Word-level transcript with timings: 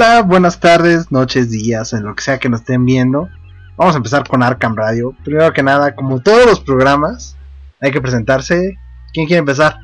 Hola, 0.00 0.22
buenas 0.22 0.60
tardes, 0.60 1.10
noches, 1.10 1.50
días, 1.50 1.92
en 1.92 2.04
lo 2.04 2.14
que 2.14 2.22
sea 2.22 2.38
que 2.38 2.48
nos 2.48 2.60
estén 2.60 2.84
viendo. 2.84 3.28
Vamos 3.76 3.96
a 3.96 3.96
empezar 3.96 4.22
con 4.28 4.44
Arkham 4.44 4.76
Radio. 4.76 5.12
Primero 5.24 5.52
que 5.52 5.64
nada, 5.64 5.96
como 5.96 6.20
todos 6.20 6.46
los 6.46 6.60
programas, 6.60 7.36
hay 7.80 7.90
que 7.90 8.00
presentarse. 8.00 8.76
¿Quién 9.12 9.26
quiere 9.26 9.40
empezar? 9.40 9.80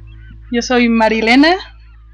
Yo 0.53 0.63
soy 0.63 0.89
Marilena 0.89 1.57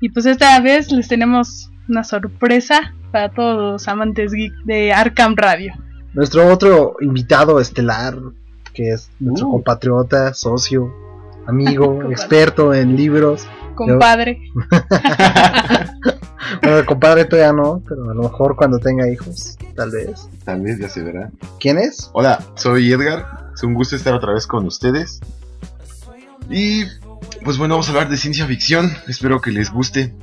y 0.00 0.08
pues 0.08 0.24
esta 0.24 0.58
vez 0.62 0.90
les 0.90 1.08
tenemos 1.08 1.70
una 1.90 2.02
sorpresa 2.02 2.94
para 3.12 3.28
todos 3.28 3.58
los 3.72 3.86
amantes 3.86 4.32
geek 4.32 4.54
de 4.64 4.94
Arkham 4.94 5.36
Radio. 5.36 5.74
Nuestro 6.14 6.50
otro 6.50 6.96
invitado 7.02 7.60
estelar, 7.60 8.16
que 8.72 8.92
es 8.92 9.10
nuestro 9.20 9.48
Uh. 9.48 9.52
compatriota, 9.52 10.32
socio, 10.32 10.90
amigo, 11.46 12.00
experto 12.10 12.72
en 12.72 12.96
libros. 12.96 13.46
Compadre, 13.74 14.40
Bueno, 16.62 16.86
compadre 16.86 17.24
todavía 17.24 17.52
no, 17.52 17.82
pero 17.88 18.10
a 18.10 18.14
lo 18.14 18.22
mejor 18.22 18.56
cuando 18.56 18.78
tenga 18.78 19.08
hijos, 19.10 19.56
tal 19.74 19.90
vez. 19.90 20.28
Tal 20.44 20.60
vez 20.60 20.78
ya 20.78 20.88
se 20.88 21.02
verá. 21.02 21.30
¿Quién 21.58 21.78
es? 21.78 22.10
Hola, 22.12 22.44
soy 22.54 22.92
Edgar. 22.92 23.50
Es 23.54 23.62
un 23.62 23.74
gusto 23.74 23.96
estar 23.96 24.14
otra 24.14 24.32
vez 24.32 24.46
con 24.46 24.66
ustedes. 24.66 25.20
Y 26.48 26.84
pues 27.44 27.58
bueno, 27.58 27.74
vamos 27.74 27.88
a 27.88 27.92
hablar 27.92 28.08
de 28.08 28.16
ciencia 28.16 28.46
ficción. 28.46 28.90
Espero 29.06 29.40
que 29.40 29.50
les 29.50 29.70
guste. 29.70 30.14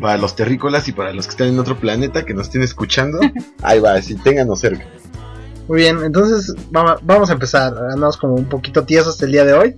Para 0.00 0.18
los 0.18 0.36
terrícolas 0.36 0.88
y 0.88 0.92
para 0.92 1.14
los 1.14 1.26
que 1.26 1.30
están 1.30 1.48
en 1.48 1.58
otro 1.58 1.80
planeta 1.80 2.24
que 2.26 2.34
nos 2.34 2.46
estén 2.48 2.62
escuchando. 2.62 3.18
Ahí 3.62 3.80
va, 3.80 4.00
si 4.02 4.14
ténganos 4.14 4.60
cerca. 4.60 4.84
Muy 5.68 5.78
bien, 5.80 6.02
entonces 6.04 6.54
vamos, 6.70 7.00
vamos 7.02 7.30
a 7.30 7.32
empezar. 7.32 7.74
Andamos 7.76 8.16
como 8.16 8.34
un 8.34 8.44
poquito 8.44 8.84
tiesos 8.84 9.20
el 9.22 9.32
día 9.32 9.44
de 9.44 9.54
hoy. 9.54 9.76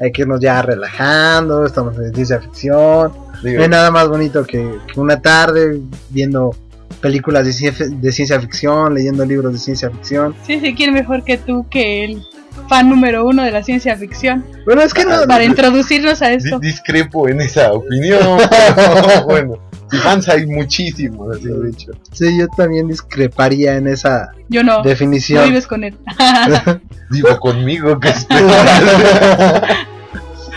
Hay 0.00 0.12
que 0.12 0.22
irnos 0.22 0.40
ya 0.40 0.62
relajando, 0.62 1.66
estamos 1.66 1.96
en 1.98 2.14
ciencia 2.14 2.40
ficción. 2.40 3.12
Digo, 3.42 3.58
No 3.58 3.62
hay 3.64 3.68
nada 3.68 3.90
más 3.90 4.08
bonito 4.08 4.44
que, 4.44 4.78
que 4.92 4.98
una 5.00 5.20
tarde 5.20 5.80
viendo 6.08 6.54
películas 7.00 7.44
de, 7.44 7.52
ciencia- 7.52 7.86
de 7.88 8.12
ciencia 8.12 8.40
ficción, 8.40 8.94
leyendo 8.94 9.24
libros 9.24 9.52
de 9.52 9.58
ciencia 9.58 9.90
ficción. 9.90 10.34
sí, 10.46 10.58
sí, 10.60 10.74
¿quién 10.74 10.92
mejor 10.94 11.22
que 11.24 11.36
tú 11.38 11.66
que 11.70 12.04
el 12.04 12.22
fan 12.68 12.88
número 12.90 13.24
uno 13.26 13.42
de 13.42 13.50
la 13.50 13.62
ciencia 13.62 13.96
ficción? 13.96 14.44
Bueno, 14.66 14.82
es 14.82 14.92
que 14.94 15.04
no, 15.04 15.22
Para 15.26 15.44
introducirnos 15.44 16.20
a 16.22 16.32
esto. 16.32 16.58
discrepo 16.58 17.28
en 17.28 17.40
esa 17.40 17.72
opinión. 17.72 18.20
pero 18.76 19.24
bueno, 19.24 19.54
si 19.90 19.96
fans 19.98 20.28
hay 20.28 20.46
muchísimos, 20.46 21.36
así 21.36 21.44
de 21.48 21.70
hecho. 21.70 21.92
sí, 22.12 22.38
yo 22.38 22.46
también 22.56 22.88
discreparía 22.88 23.76
en 23.76 23.86
esa 23.88 24.30
Yo 24.48 24.62
no, 24.62 24.78
no 24.78 24.82
definición. 24.82 25.44
vives 25.44 25.66
con 25.66 25.84
él. 25.84 25.96
Digo 27.10 27.38
conmigo 27.40 27.98
que. 27.98 28.12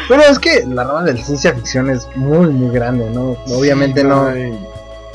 Pero 0.08 0.22
es 0.24 0.40
que 0.40 0.66
la 0.66 0.84
rama 0.84 1.04
de 1.04 1.14
la 1.14 1.24
ciencia 1.24 1.54
ficción 1.54 1.90
es 1.90 2.08
muy, 2.16 2.48
muy 2.48 2.74
grande, 2.74 3.10
¿no? 3.10 3.38
Obviamente 3.56 4.02
Sí, 4.02 4.08
no. 4.08 4.28
hay- 4.28 4.58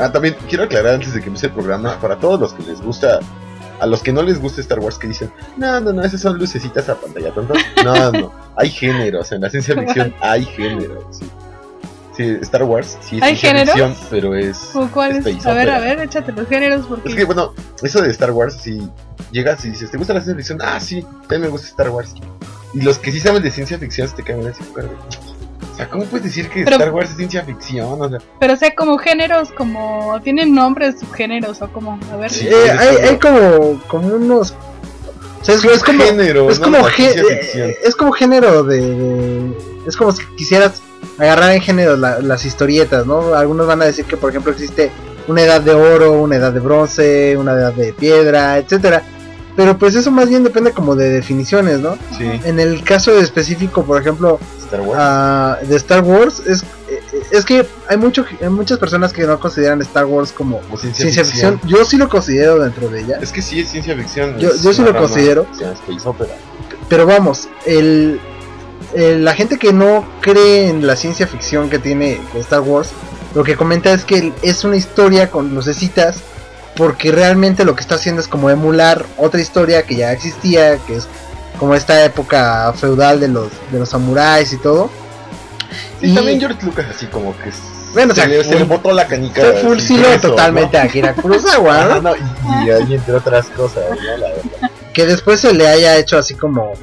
Ah, 0.00 0.12
también 0.12 0.36
quiero 0.48 0.64
aclarar 0.64 0.94
antes 0.94 1.12
de 1.12 1.20
que 1.20 1.26
empiece 1.26 1.46
el 1.48 1.52
programa, 1.52 1.98
para 2.00 2.16
todos 2.16 2.38
los 2.38 2.52
que 2.54 2.62
les 2.62 2.80
gusta, 2.80 3.18
a 3.80 3.86
los 3.86 4.00
que 4.02 4.12
no 4.12 4.22
les 4.22 4.40
gusta 4.40 4.60
Star 4.60 4.78
Wars, 4.78 4.96
que 4.96 5.08
dicen, 5.08 5.32
no, 5.56 5.80
no, 5.80 5.92
no, 5.92 6.04
esas 6.04 6.20
son 6.20 6.38
lucecitas 6.38 6.88
a 6.88 6.94
pantalla 6.94 7.32
tonta. 7.32 7.54
No, 7.84 8.12
no, 8.12 8.32
hay 8.56 8.70
géneros, 8.70 9.32
en 9.32 9.40
la 9.40 9.50
ciencia 9.50 9.74
ficción 9.74 10.14
hay 10.20 10.44
géneros. 10.44 11.04
Sí, 11.18 11.30
Sí, 12.16 12.36
Star 12.42 12.64
Wars 12.64 12.98
sí 13.00 13.18
es 13.18 13.22
¿Hay 13.22 13.36
ciencia 13.36 13.50
géneros? 13.74 13.92
ficción, 13.94 14.08
pero 14.10 14.34
es... 14.34 14.74
¿O 14.74 14.88
¿Cuál 14.92 15.12
es? 15.12 15.18
space 15.26 15.48
A 15.48 15.54
ver, 15.54 15.70
a 15.70 15.76
opera. 15.78 15.94
ver, 15.94 16.04
échate 16.04 16.32
los 16.32 16.48
géneros 16.48 16.84
porque 16.88 17.08
Es 17.10 17.14
que 17.14 17.24
bueno, 17.24 17.52
eso 17.80 18.02
de 18.02 18.10
Star 18.10 18.32
Wars, 18.32 18.56
si 18.60 18.90
llegas 19.30 19.64
y 19.64 19.70
dices, 19.70 19.88
¿te 19.92 19.98
gusta 19.98 20.14
la 20.14 20.20
ciencia 20.20 20.34
ficción? 20.36 20.58
Ah, 20.60 20.80
sí, 20.80 21.02
también 21.22 21.42
me 21.42 21.48
gusta 21.48 21.68
Star 21.68 21.90
Wars. 21.90 22.14
Y 22.74 22.82
los 22.82 22.98
que 22.98 23.10
sí 23.12 23.20
saben 23.20 23.42
de 23.42 23.50
ciencia 23.50 23.78
ficción 23.78 24.08
se 24.08 24.16
te 24.16 24.22
caen 24.22 24.46
así, 24.46 24.62
"Pero, 24.74 24.88
O 25.72 25.76
sea, 25.78 25.88
¿cómo 25.88 26.04
puedes 26.06 26.24
decir 26.26 26.48
que 26.48 26.64
Pero- 26.64 26.76
Star 26.76 26.92
Wars 26.92 27.10
es 27.10 27.16
ciencia 27.16 27.42
ficción? 27.44 28.00
O 28.02 28.08
sea, 28.08 28.18
Pero 28.40 28.54
o 28.54 28.56
sea, 28.56 28.74
como 28.74 28.98
géneros, 28.98 29.52
como 29.52 30.20
tienen 30.24 30.52
nombres, 30.54 30.96
subgéneros 31.00 31.62
o 31.62 31.68
como, 31.72 31.98
a 32.12 32.16
ver. 32.16 32.30
Sí. 32.30 32.48
Eh, 32.48 32.70
hay, 32.76 32.96
hay 32.96 33.16
como, 33.18 33.80
como 33.86 34.08
unos. 34.08 34.54
O 35.40 35.44
sea, 35.44 35.54
es, 35.54 35.64
es 35.64 35.84
como. 35.84 36.02
género, 36.02 36.50
Es 36.50 36.58
¿no? 36.58 36.64
como, 36.64 36.88
eh, 36.88 37.78
es 37.84 37.94
como 37.94 38.10
género 38.12 38.64
de, 38.64 38.80
de- 38.80 39.56
Es 39.86 39.96
como 39.96 40.10
si 40.12 40.22
quisieras 40.36 40.82
agarrar 41.16 41.52
en 41.52 41.60
género 41.60 41.96
la- 41.96 42.18
las 42.20 42.44
historietas, 42.44 43.06
¿no? 43.06 43.34
Algunos 43.34 43.66
van 43.68 43.80
a 43.82 43.84
decir 43.84 44.04
que, 44.04 44.16
por 44.16 44.30
ejemplo, 44.30 44.50
existe 44.52 44.90
una 45.28 45.42
edad 45.42 45.60
de 45.60 45.72
oro, 45.74 46.12
una 46.20 46.36
edad 46.36 46.52
de 46.52 46.60
bronce, 46.60 47.36
una 47.36 47.52
edad 47.52 47.72
de 47.72 47.92
piedra, 47.92 48.58
etcétera. 48.58 49.02
Pero 49.58 49.76
pues 49.76 49.96
eso 49.96 50.12
más 50.12 50.28
bien 50.28 50.44
depende 50.44 50.70
como 50.70 50.94
de 50.94 51.10
definiciones, 51.10 51.80
¿no? 51.80 51.98
Sí, 52.16 52.30
En 52.44 52.60
el 52.60 52.84
caso 52.84 53.18
específico, 53.18 53.82
por 53.84 54.00
ejemplo, 54.00 54.38
Star 54.62 54.80
Wars. 54.82 55.00
ah, 55.02 55.58
de 55.68 55.74
Star 55.74 56.04
Wars, 56.04 56.40
es, 56.46 56.62
eh, 56.88 57.00
es 57.32 57.44
que 57.44 57.66
hay, 57.88 57.96
mucho, 57.96 58.24
hay 58.40 58.50
muchas 58.50 58.78
personas 58.78 59.12
que 59.12 59.26
no 59.26 59.40
consideran 59.40 59.82
Star 59.82 60.04
Wars 60.06 60.30
como 60.30 60.60
como 60.60 60.76
ciencia, 60.78 61.02
ciencia 61.06 61.24
ficción. 61.24 61.58
ficción. 61.58 61.76
Yo 61.80 61.84
sí 61.84 61.96
lo 61.96 62.08
considero 62.08 62.60
dentro 62.60 62.88
de 62.88 63.00
ella. 63.00 63.18
Es 63.20 63.32
que 63.32 63.42
sí 63.42 63.58
es 63.58 63.68
ciencia 63.68 63.96
ficción. 63.96 64.38
Yo- 64.38 64.52
sí 64.52 64.80
lo 64.82 64.96
considero. 64.96 65.44
Pero 66.88 67.04
vamos, 67.06 67.48
el, 67.66 68.20
el- 68.94 69.24
la 69.24 69.34
gente 69.34 69.58
que 69.58 69.72
no 69.72 70.06
cree 70.20 70.68
en 70.68 70.86
la 70.86 70.94
ciencia 70.94 71.26
ficción 71.26 71.68
que 71.68 71.80
tiene 71.80 72.20
Star 72.36 72.60
Wars, 72.60 72.90
lo 73.34 73.42
que 73.42 73.56
comenta 73.56 73.92
es 73.92 74.04
que 74.04 74.32
es 74.42 74.62
una 74.62 74.76
historia 74.76 75.32
con 75.32 75.52
lucecitas, 75.52 76.20
porque 76.78 77.10
realmente 77.10 77.64
lo 77.64 77.74
que 77.74 77.80
está 77.82 77.96
haciendo 77.96 78.22
es 78.22 78.28
como 78.28 78.48
emular 78.50 79.04
otra 79.16 79.40
historia 79.40 79.82
que 79.82 79.96
ya 79.96 80.12
existía, 80.12 80.78
que 80.86 80.94
es 80.96 81.08
como 81.58 81.74
esta 81.74 82.04
época 82.04 82.72
feudal 82.74 83.18
de 83.18 83.26
los, 83.26 83.48
de 83.72 83.80
los 83.80 83.88
samuráis 83.88 84.52
y 84.52 84.58
todo. 84.58 84.88
Sí, 86.00 86.12
Y- 86.12 86.14
también 86.14 86.38
George 86.38 86.64
Lucas 86.64 86.86
así 86.94 87.06
como 87.06 87.36
que 87.38 87.50
Bueno, 87.94 88.12
o 88.12 88.14
se, 88.14 88.20
sea, 88.20 88.30
le, 88.30 88.44
se 88.44 88.50
full- 88.54 88.58
le 88.58 88.64
botó 88.64 88.92
la 88.92 89.08
canica. 89.08 89.42
Fue 89.60 89.76
queso, 89.76 90.30
totalmente 90.30 90.78
a 90.78 90.84
Akira 90.84 91.14
Kurosawa, 91.14 91.84
¿no? 91.84 91.94
¿no? 92.00 92.00
No, 92.02 92.16
y, 92.64 92.70
ahí 92.70 92.94
entre 92.94 93.14
otras 93.14 93.46
cosas, 93.48 93.82
¿no? 93.90 93.96
La 94.16 94.28
verdad. 94.28 94.70
que 94.94 95.04
después 95.04 95.40
se 95.40 95.52
le 95.52 95.66
haya 95.66 95.96
hecho 95.96 96.16
así 96.16 96.34
como 96.34 96.74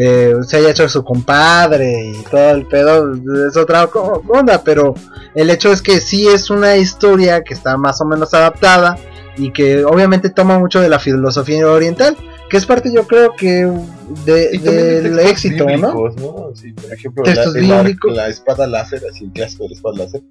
eh, 0.00 0.34
se 0.46 0.56
haya 0.56 0.70
hecho 0.70 0.88
su 0.88 1.04
compadre 1.04 2.10
y 2.10 2.22
todo 2.28 2.50
el 2.50 2.66
pedo 2.66 3.14
es 3.48 3.56
otra 3.56 3.84
onda 4.28 4.62
pero 4.62 4.94
el 5.34 5.48
hecho 5.48 5.72
es 5.72 5.80
que 5.80 6.00
sí 6.00 6.28
es 6.28 6.50
una 6.50 6.76
historia 6.76 7.42
que 7.42 7.54
está 7.54 7.76
más 7.78 8.00
o 8.02 8.04
menos 8.04 8.34
adaptada 8.34 8.96
y 9.38 9.52
que 9.52 9.84
obviamente 9.84 10.30
toma 10.30 10.58
mucho 10.58 10.80
de 10.80 10.88
la 10.88 10.98
filosofía 10.98 11.66
oriental 11.66 12.16
que 12.50 12.56
es 12.56 12.64
parte 12.66 12.90
yo 12.92 13.06
creo 13.06 13.34
que 13.36 13.70
de, 14.24 14.58
del 14.58 15.18
éxito 15.20 15.64
no 15.64 15.70
bíblicos, 15.70 16.16
¿no? 16.16 16.50
Sí, 16.54 16.72
por 16.72 16.92
ejemplo, 16.92 17.22
Textos 17.22 17.54
la, 17.54 17.82
bíblicos. 17.82 18.18
espada 18.28 18.66
láser, 18.66 19.02
así 19.10 19.24
el 19.24 19.32
clásico 19.32 19.64
de 19.64 19.68
la 19.70 19.74
espada 19.76 19.96
láser. 19.98 20.22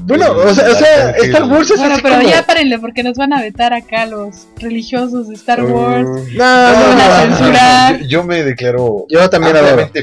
bueno 0.00 0.24
el- 0.42 0.48
o 0.48 0.54
sea, 0.54 0.70
o 0.70 0.74
sea. 0.74 1.10
Star 1.10 1.44
Wars 1.44 1.70
es 1.70 1.78
Bueno, 1.78 1.94
así 1.94 2.02
pero 2.02 2.16
como- 2.16 2.28
ya 2.28 2.42
párenle 2.44 2.78
porque 2.80 3.02
nos 3.04 3.16
van 3.16 3.32
a 3.32 3.40
vetar 3.40 3.72
acá 3.72 4.04
los 4.06 4.48
religiosos 4.58 5.28
de 5.28 5.34
Star 5.36 5.62
Wars. 5.64 6.08
Uh, 6.08 6.12
no, 6.12 6.16
Nos 6.16 6.34
no, 6.34 6.42
van 6.88 7.00
a 7.00 7.24
no, 7.24 7.30
no, 7.30 7.36
censurar. 7.36 8.00
Yo, 8.00 8.06
yo 8.06 8.24
me 8.24 8.42
declaro 8.42 9.06
yo 9.08 9.30
también 9.30 9.54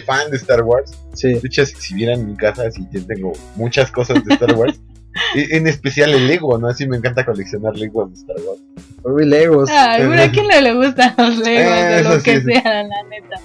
fan 0.06 0.32
de 0.32 0.38
Star 0.38 0.64
Wars. 0.64 0.92
sí 1.14 1.34
De 1.34 1.42
hecho, 1.44 1.66
si, 1.66 1.76
si 1.76 1.94
vieran 1.96 2.26
mi 2.26 2.36
casa, 2.38 2.72
sí 2.72 2.88
yo 2.94 3.06
tengo 3.06 3.34
muchas 3.58 3.92
cosas 3.92 4.24
de 4.24 4.34
Star 4.36 4.56
Wars. 4.56 4.80
E- 5.36 5.58
en 5.58 5.68
especial 5.68 6.12
el 6.14 6.28
Lego, 6.28 6.58
¿no? 6.58 6.68
Así 6.68 6.88
me 6.88 6.98
encanta 6.98 7.26
coleccionar 7.26 7.76
Legos 7.76 8.10
de 8.12 8.16
Star 8.16 8.36
Wars. 8.48 8.62
Uy, 9.04 9.26
Legos 9.26 9.70
Ay, 9.70 10.04
pero 10.10 10.22
a 10.24 10.28
quién 10.32 10.48
no 10.48 10.62
le 10.62 10.74
gustan 10.74 11.14
los 11.18 11.38
legos 11.38 11.74
Eh, 11.74 11.96
de 11.96 12.04
lo 12.04 12.24
que 12.24 12.42
sí. 12.42 12.46
sea, 12.46 12.84
la 12.84 13.04
neta. 13.10 13.40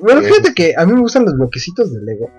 bueno 0.00 0.20
Eh. 0.20 0.24
fíjate 0.24 0.54
que 0.54 0.74
a 0.76 0.84
mí 0.86 0.92
me 0.92 1.00
gustan 1.00 1.24
los 1.24 1.34
bloquecitos 1.34 1.92
de 1.92 2.00
Lego 2.02 2.30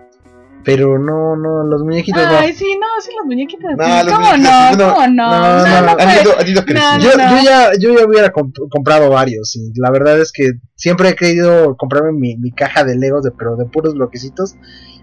pero 0.63 0.97
no 0.97 1.35
no 1.35 1.63
los 1.63 1.83
muñequitos 1.83 2.23
no 2.23 2.37
Ay, 2.39 2.51
sí, 2.51 2.65
no, 2.81 2.87
sí, 2.99 3.11
los 3.15 3.27
muñequitos. 3.27 3.69
No, 3.77 3.85
sí. 3.85 4.05
los 4.05 4.13
¿Cómo 4.15 4.27
muñequitos, 4.31 4.77
no? 4.77 4.87
no, 4.87 4.93
¿Cómo 4.95 5.07
no? 5.07 5.31
no, 5.31 5.39
No, 5.39 5.65
no, 5.67 5.81
no 5.81 5.91
han 6.01 6.21
ido, 6.23 6.39
han 6.39 6.47
ido 6.47 6.65
creciendo. 6.65 7.05
Yo, 7.05 7.17
no. 7.17 7.37
yo 7.37 7.43
ya, 7.43 7.69
yo 7.79 7.95
ya 7.99 8.05
hubiera 8.07 8.33
comp- 8.33 8.67
comprado 8.71 9.11
varios 9.11 9.55
y 9.55 9.71
la 9.79 9.91
verdad 9.91 10.19
es 10.19 10.31
que 10.31 10.53
siempre 10.75 11.09
he 11.09 11.15
querido 11.15 11.77
comprarme 11.77 12.13
mi, 12.13 12.35
mi 12.37 12.51
caja 12.51 12.83
de 12.83 12.95
Legos, 12.97 13.21
de, 13.23 13.29
pero 13.37 13.55
de 13.57 13.65
puros 13.65 13.93
bloquecitos 13.93 14.55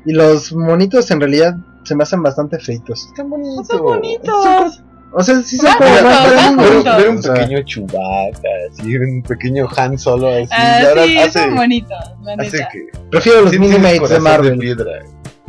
y 0.05 0.13
los 0.15 0.53
monitos 0.53 1.09
en 1.13 1.21
realidad 1.21 1.55
se 1.93 1.97
me 1.97 2.03
hacen 2.05 2.23
bastante 2.23 2.59
feitos. 2.59 3.07
Están 3.09 3.29
bonitos. 3.29 3.67
Son 3.67 3.83
bonitos. 3.83 4.83
O 5.15 5.23
sea, 5.23 5.43
sí 5.43 5.59
van 5.63 5.77
grandes, 5.79 6.85
Ver, 6.97 7.09
un 7.11 7.21
pequeño 7.21 7.63
Chewbacca, 7.65 8.49
así, 8.71 8.97
un 8.97 9.23
pequeño 9.23 9.69
Han 9.77 9.99
Solo, 9.99 10.29
así. 10.29 10.49
Ah, 10.51 10.81
la 10.97 11.05
sí, 11.05 11.19
hace, 11.19 11.39
son 11.41 11.55
bonitos, 11.55 11.99
la 12.23 12.33
hace 12.43 12.67
que. 12.73 12.99
prefiero 13.11 13.43
los 13.43 13.51
sí 13.51 13.59
Minimates 13.59 14.09
de 14.09 14.21
Marvel. 14.21 14.59
piedra. 14.59 14.91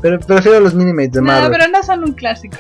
pero 0.02 0.20
prefiero 0.20 0.60
los 0.60 0.74
Minimates 0.74 1.14
de 1.14 1.22
No, 1.22 1.28
Marvel. 1.28 1.52
pero 1.52 1.72
no 1.72 1.82
son 1.82 2.04
un 2.04 2.12
clásico. 2.12 2.58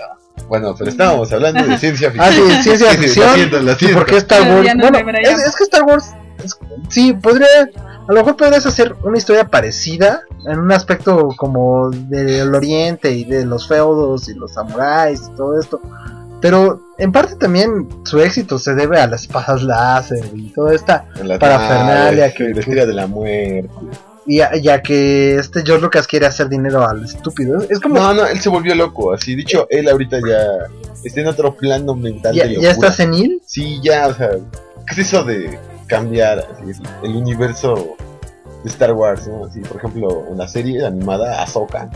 Bueno, 0.47 0.73
pero 0.77 0.89
estábamos 0.89 1.31
hablando 1.33 1.61
de 1.67 1.77
ciencia 1.77 2.09
ficción. 2.09 2.25
Ah, 2.47 2.53
sí, 2.57 2.63
ciencia 2.63 2.89
Sí, 2.91 2.95
sí, 2.97 3.01
ficción. 3.03 3.27
Lo 3.27 3.33
siento, 3.35 3.57
¿Y 3.59 3.75
siento. 3.75 3.97
por 3.99 4.05
qué 4.07 4.17
Star 4.17 4.41
Wars? 4.49 4.75
nos 4.75 4.91
Bueno, 4.91 5.17
es, 5.21 5.39
es 5.45 5.55
que 5.57 5.63
Star 5.65 5.83
Wars, 5.83 6.05
es- 6.41 6.57
sí, 6.87 7.11
podría, 7.13 7.47
a 8.07 8.11
lo 8.11 8.19
mejor 8.19 8.35
podrías 8.35 8.65
hacer 8.65 8.95
una 9.03 9.17
historia 9.17 9.47
parecida 9.47 10.21
en 10.45 10.59
un 10.59 10.71
aspecto 10.71 11.29
como 11.37 11.89
del 11.89 12.53
oriente 12.53 13.11
y 13.11 13.23
de 13.23 13.45
los 13.45 13.67
feudos 13.67 14.27
y 14.29 14.33
los 14.33 14.53
samuráis 14.53 15.21
y 15.31 15.35
todo 15.35 15.59
esto. 15.59 15.79
Pero 16.41 16.81
en 16.97 17.11
parte 17.13 17.35
también 17.35 17.87
su 18.03 18.19
éxito 18.19 18.59
se 18.59 18.73
debe 18.75 18.99
a 18.99 19.07
las 19.07 19.21
espadas 19.21 19.63
láser 19.63 20.25
y 20.35 20.49
toda 20.49 20.73
esta 20.73 21.05
parafernalia 21.39 22.11
nave, 22.27 22.33
que- 22.35 22.51
estrella 22.51 22.85
de 22.85 22.93
la 22.93 23.07
muerte. 23.07 23.69
Y 24.25 24.37
ya, 24.37 24.55
ya 24.55 24.81
que 24.81 25.35
este 25.35 25.63
George 25.65 25.81
Lucas 25.83 26.07
quiere 26.07 26.25
hacer 26.25 26.47
dinero 26.47 26.87
al 26.87 27.03
estúpido. 27.03 27.61
Es 27.69 27.79
como. 27.79 27.95
No, 27.95 28.13
no, 28.13 28.25
él 28.25 28.39
se 28.39 28.47
volvió 28.49 28.73
loco. 28.73 29.13
Así 29.13 29.35
dicho, 29.35 29.67
él 29.69 29.89
ahorita 29.89 30.19
ya 30.25 30.69
está 31.03 31.19
en 31.21 31.27
otro 31.27 31.53
plano 31.55 31.93
mental. 31.93 32.33
¿Ya, 32.33 32.45
de 32.47 32.55
ya 32.59 32.71
está 32.71 32.89
senil? 32.91 33.41
Sí, 33.45 33.79
ya, 33.83 34.07
o 34.07 34.13
sea, 34.13 34.29
¿qué 34.29 34.91
es 34.91 34.97
eso 34.99 35.23
de 35.25 35.59
cambiar 35.87 36.47
el 37.03 37.15
universo 37.15 37.95
de 38.63 38.69
Star 38.69 38.93
Wars? 38.93 39.27
¿no? 39.27 39.45
Así, 39.45 39.59
por 39.61 39.77
ejemplo, 39.77 40.25
en 40.29 40.37
la 40.37 40.47
serie 40.47 40.85
animada 40.85 41.41
Ahsoka 41.41 41.89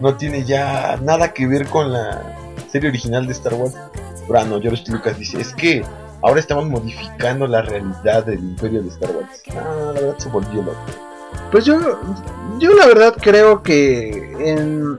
no 0.00 0.16
tiene 0.16 0.44
ya 0.44 0.98
nada 1.02 1.32
que 1.32 1.46
ver 1.46 1.66
con 1.66 1.92
la 1.92 2.22
serie 2.70 2.88
original 2.88 3.26
de 3.26 3.32
Star 3.32 3.54
Wars. 3.54 3.74
Bueno, 4.28 4.60
George 4.60 4.84
Lucas 4.88 5.18
dice, 5.18 5.40
es 5.40 5.54
que 5.54 5.84
ahora 6.22 6.40
estamos 6.40 6.66
modificando 6.66 7.46
la 7.46 7.62
realidad 7.62 8.24
del 8.24 8.40
imperio 8.40 8.82
de 8.82 8.88
Star 8.88 9.10
Wars. 9.10 9.42
No, 9.54 9.92
la 9.92 10.00
verdad 10.00 10.18
se 10.18 10.28
volvió 10.28 10.62
loco. 10.62 10.80
Pues 11.50 11.64
yo, 11.64 11.78
yo 12.58 12.74
la 12.74 12.86
verdad 12.86 13.14
creo 13.20 13.62
que 13.62 14.32
en 14.38 14.98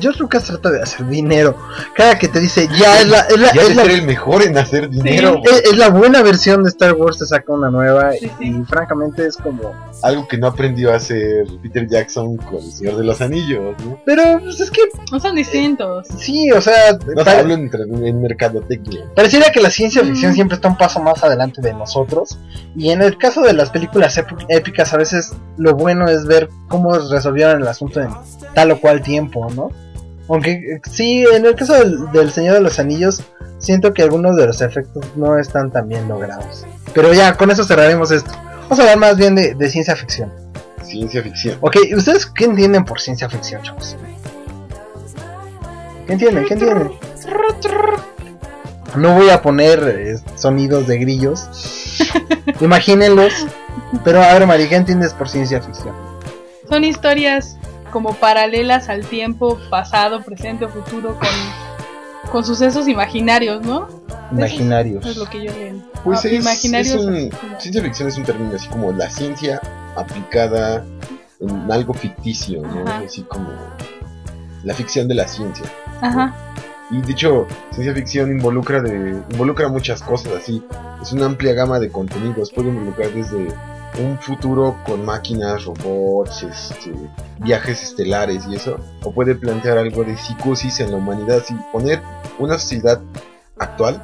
George 0.00 0.20
Lucas 0.20 0.44
trata 0.44 0.70
de 0.70 0.82
hacer 0.82 1.06
dinero. 1.06 1.56
Cada 1.94 2.18
que 2.18 2.28
te 2.28 2.40
dice 2.40 2.68
ya 2.78 3.00
es 3.00 3.08
la, 3.08 3.20
es 3.20 3.38
la, 3.38 3.52
Ya 3.52 3.62
es 3.62 3.76
la- 3.76 3.82
ser 3.82 3.90
el 3.92 4.02
mejor 4.06 4.42
en 4.42 4.56
hacer 4.58 4.88
dinero. 4.88 5.40
es- 5.44 5.70
es 5.72 5.76
la 5.76 5.88
buena 5.88 6.22
versión 6.22 6.62
de 6.62 6.68
Star 6.70 6.92
Wars, 6.94 7.18
te 7.18 7.26
saca 7.26 7.52
una 7.52 7.70
nueva 7.70 8.12
Sí, 8.12 8.30
sí. 8.38 8.56
y 8.60 8.64
francamente 8.64 9.26
es 9.26 9.36
como... 9.36 9.72
Algo 10.02 10.28
que 10.28 10.38
no 10.38 10.46
aprendió 10.46 10.92
a 10.92 10.96
hacer 10.96 11.46
Peter 11.62 11.86
Jackson 11.88 12.36
con 12.36 12.56
El 12.58 12.70
Señor 12.72 12.96
de 12.98 13.04
los 13.04 13.20
Anillos, 13.20 13.74
¿no? 13.84 14.00
Pero 14.06 14.38
pues 14.40 14.60
es 14.60 14.70
que 14.70 14.82
No 15.10 15.18
son 15.20 15.34
distintos. 15.34 16.06
sí, 16.18 16.50
o 16.52 16.60
sea, 16.60 16.92
No 16.92 17.24
pare- 17.24 17.40
hablo 17.40 17.54
en, 17.54 17.70
en 18.04 18.22
mercadotecnia. 18.22 19.04
pareciera 19.16 19.50
que 19.50 19.60
la 19.60 19.70
ciencia 19.70 20.02
ficción 20.04 20.32
Mm. 20.32 20.34
siempre 20.34 20.54
está 20.56 20.68
un 20.68 20.76
paso 20.76 21.00
más 21.00 21.22
adelante 21.24 21.60
de 21.60 21.72
nosotros. 21.74 22.38
Y 22.76 22.90
en 22.90 23.02
el 23.02 23.18
caso 23.18 23.40
de 23.42 23.52
las 23.54 23.70
películas 23.70 24.16
épi- 24.18 24.46
épicas, 24.48 24.92
a 24.94 24.96
veces 24.96 25.32
lo 25.56 25.74
bueno 25.74 26.06
es 26.08 26.26
ver 26.26 26.48
cómo 26.68 26.92
resolvieron 26.96 27.60
el 27.62 27.68
asunto 27.68 28.00
en 28.00 28.10
tal 28.54 28.70
o 28.70 28.80
cual 28.80 29.02
tiempo, 29.02 29.48
¿no? 29.54 29.70
Aunque 30.28 30.80
sí, 30.90 31.24
en 31.32 31.46
el 31.46 31.54
caso 31.54 31.74
del, 31.74 32.10
del 32.12 32.30
Señor 32.30 32.54
de 32.54 32.60
los 32.60 32.78
Anillos, 32.78 33.22
siento 33.58 33.92
que 33.94 34.02
algunos 34.02 34.36
de 34.36 34.46
los 34.46 34.60
efectos 34.60 35.04
no 35.16 35.38
están 35.38 35.70
tan 35.70 35.88
bien 35.88 36.06
logrados. 36.08 36.66
Pero 36.94 37.12
ya, 37.14 37.36
con 37.36 37.50
eso 37.50 37.64
cerraremos 37.64 38.10
esto. 38.10 38.30
Vamos 38.62 38.78
a 38.78 38.82
hablar 38.82 38.98
más 38.98 39.16
bien 39.16 39.34
de, 39.34 39.54
de 39.54 39.70
ciencia 39.70 39.96
ficción. 39.96 40.32
Ciencia 40.82 41.22
ficción. 41.22 41.58
Ok, 41.60 41.76
¿ustedes 41.96 42.26
qué 42.26 42.44
entienden 42.44 42.84
por 42.84 43.00
ciencia 43.00 43.28
ficción, 43.28 43.62
chavos? 43.62 43.96
¿Qué 46.06 46.12
entienden? 46.12 46.44
¿Qué 46.46 46.54
entienden? 46.54 46.92
No 48.96 49.14
voy 49.14 49.28
a 49.28 49.42
poner 49.42 49.80
eh, 49.86 50.18
sonidos 50.36 50.86
de 50.86 50.98
grillos. 50.98 51.98
Imagínenlos. 52.60 53.46
Pero 54.04 54.22
a 54.22 54.32
ver, 54.32 54.46
Mari, 54.46 54.68
¿qué 54.68 54.76
entiendes 54.76 55.12
por 55.12 55.28
ciencia 55.28 55.60
ficción? 55.60 55.94
Son 56.68 56.84
historias 56.84 57.56
como 57.90 58.14
paralelas 58.14 58.88
al 58.88 59.04
tiempo 59.06 59.58
pasado, 59.70 60.22
presente 60.22 60.64
o 60.64 60.68
futuro 60.68 61.18
con, 61.18 62.30
con 62.30 62.44
sucesos 62.44 62.88
imaginarios, 62.88 63.62
¿no? 63.64 63.88
Imaginarios. 64.32 65.00
Eso 65.02 65.10
es 65.10 65.16
lo 65.16 65.26
que 65.26 65.44
yo 65.44 65.52
leo. 65.52 65.76
Pues 66.04 66.24
Ah, 66.24 66.28
es, 66.28 66.40
imaginarios 66.44 66.94
es 66.94 67.04
un- 67.04 67.30
ciencia 67.58 67.82
ficción 67.82 68.08
es 68.08 68.16
un 68.18 68.24
término 68.24 68.54
así 68.54 68.68
como 68.68 68.92
la 68.92 69.08
ciencia 69.10 69.60
aplicada 69.96 70.84
en 71.40 71.70
algo 71.72 71.94
ficticio, 71.94 72.62
¿no? 72.62 72.82
Ajá. 72.88 72.98
Así 73.06 73.22
como 73.22 73.48
la 74.64 74.74
ficción 74.74 75.08
de 75.08 75.14
la 75.14 75.26
ciencia. 75.26 75.64
Ajá. 76.00 76.34
Y 76.90 77.00
de 77.02 77.12
hecho, 77.12 77.46
ciencia 77.72 77.94
ficción 77.94 78.30
involucra 78.30 78.80
de 78.80 79.22
involucra 79.30 79.68
muchas 79.68 80.02
cosas 80.02 80.32
así. 80.34 80.62
Es 81.02 81.12
una 81.12 81.26
amplia 81.26 81.52
gama 81.54 81.78
de 81.78 81.90
contenidos. 81.90 82.50
Puede 82.52 82.68
involucrar 82.68 83.10
desde 83.10 83.48
un 83.98 84.18
futuro 84.18 84.76
con 84.84 85.04
máquinas, 85.04 85.64
robots, 85.64 86.42
este, 86.42 86.92
viajes 87.40 87.82
estelares 87.82 88.46
y 88.48 88.56
eso. 88.56 88.78
O 89.02 89.12
puede 89.12 89.34
plantear 89.34 89.78
algo 89.78 90.04
de 90.04 90.16
psicosis 90.16 90.80
en 90.80 90.92
la 90.92 90.96
humanidad 90.96 91.42
y 91.48 91.54
poner 91.72 92.00
una 92.38 92.58
sociedad 92.58 93.00
actual, 93.58 94.02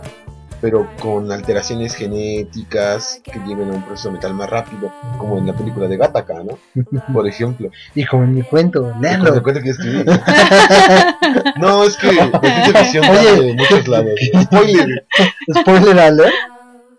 pero 0.60 0.88
con 1.00 1.30
alteraciones 1.30 1.94
genéticas 1.94 3.20
que 3.22 3.38
lleven 3.40 3.70
a 3.70 3.74
un 3.74 3.82
proceso 3.82 4.10
mental 4.10 4.34
más 4.34 4.48
rápido, 4.48 4.90
como 5.18 5.38
en 5.38 5.46
la 5.46 5.52
película 5.52 5.86
de 5.88 5.96
Gattaca, 5.96 6.42
¿no? 6.42 6.58
Por 7.12 7.28
ejemplo. 7.28 7.70
Y 7.94 8.04
como 8.04 8.24
en 8.24 8.34
mi 8.34 8.42
cuento, 8.42 8.92
cuento 9.42 9.60
que 9.60 9.70
escribí. 9.70 10.04
No, 11.56 11.84
es 11.84 11.96
que 11.96 12.12
la 12.12 12.26
de 12.26 13.54
muchos 13.54 13.88
lados. 13.88 14.12
Spoiler. 14.42 15.06
Spoiler 15.60 15.98
alert. 15.98 16.34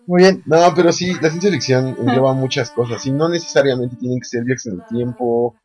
Muy 0.07 0.22
bien. 0.22 0.44
No, 0.46 0.74
pero 0.75 0.92
sí, 0.92 1.13
la 1.22 1.30
ciencia 1.30 1.52
ficción 1.52 1.96
engloba 2.00 2.34
muchas 2.34 2.72
cosas 2.72 3.06
y 3.06 3.12
no 3.12 3.30
necesariamente 3.30 3.96
tienen 3.96 4.19
que 4.19 4.25
ser 4.25 4.44
viajes 4.44 4.68
en 4.68 4.74
el 4.74 4.86
tiempo, 4.88 5.56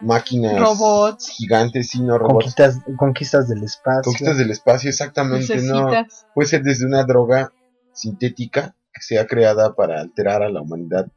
máquinas 0.00 0.60
Robots. 0.60 1.28
gigantes, 1.30 1.88
sino 1.88 2.18
robots. 2.18 2.54
Conquistas, 2.54 2.80
conquistas 2.96 3.48
del 3.48 3.64
espacio. 3.64 4.02
Conquistas 4.04 4.38
del 4.38 4.50
espacio, 4.50 4.90
exactamente, 4.90 5.60
no. 5.62 5.90
Puede 6.34 6.48
ser 6.48 6.62
desde 6.62 6.86
una 6.86 7.04
droga 7.04 7.52
sintética 7.92 8.74
que 8.92 9.02
sea 9.02 9.26
creada 9.26 9.74
para 9.74 10.00
alterar 10.00 10.42
a 10.42 10.48
la 10.48 10.60
humanidad 10.60 11.08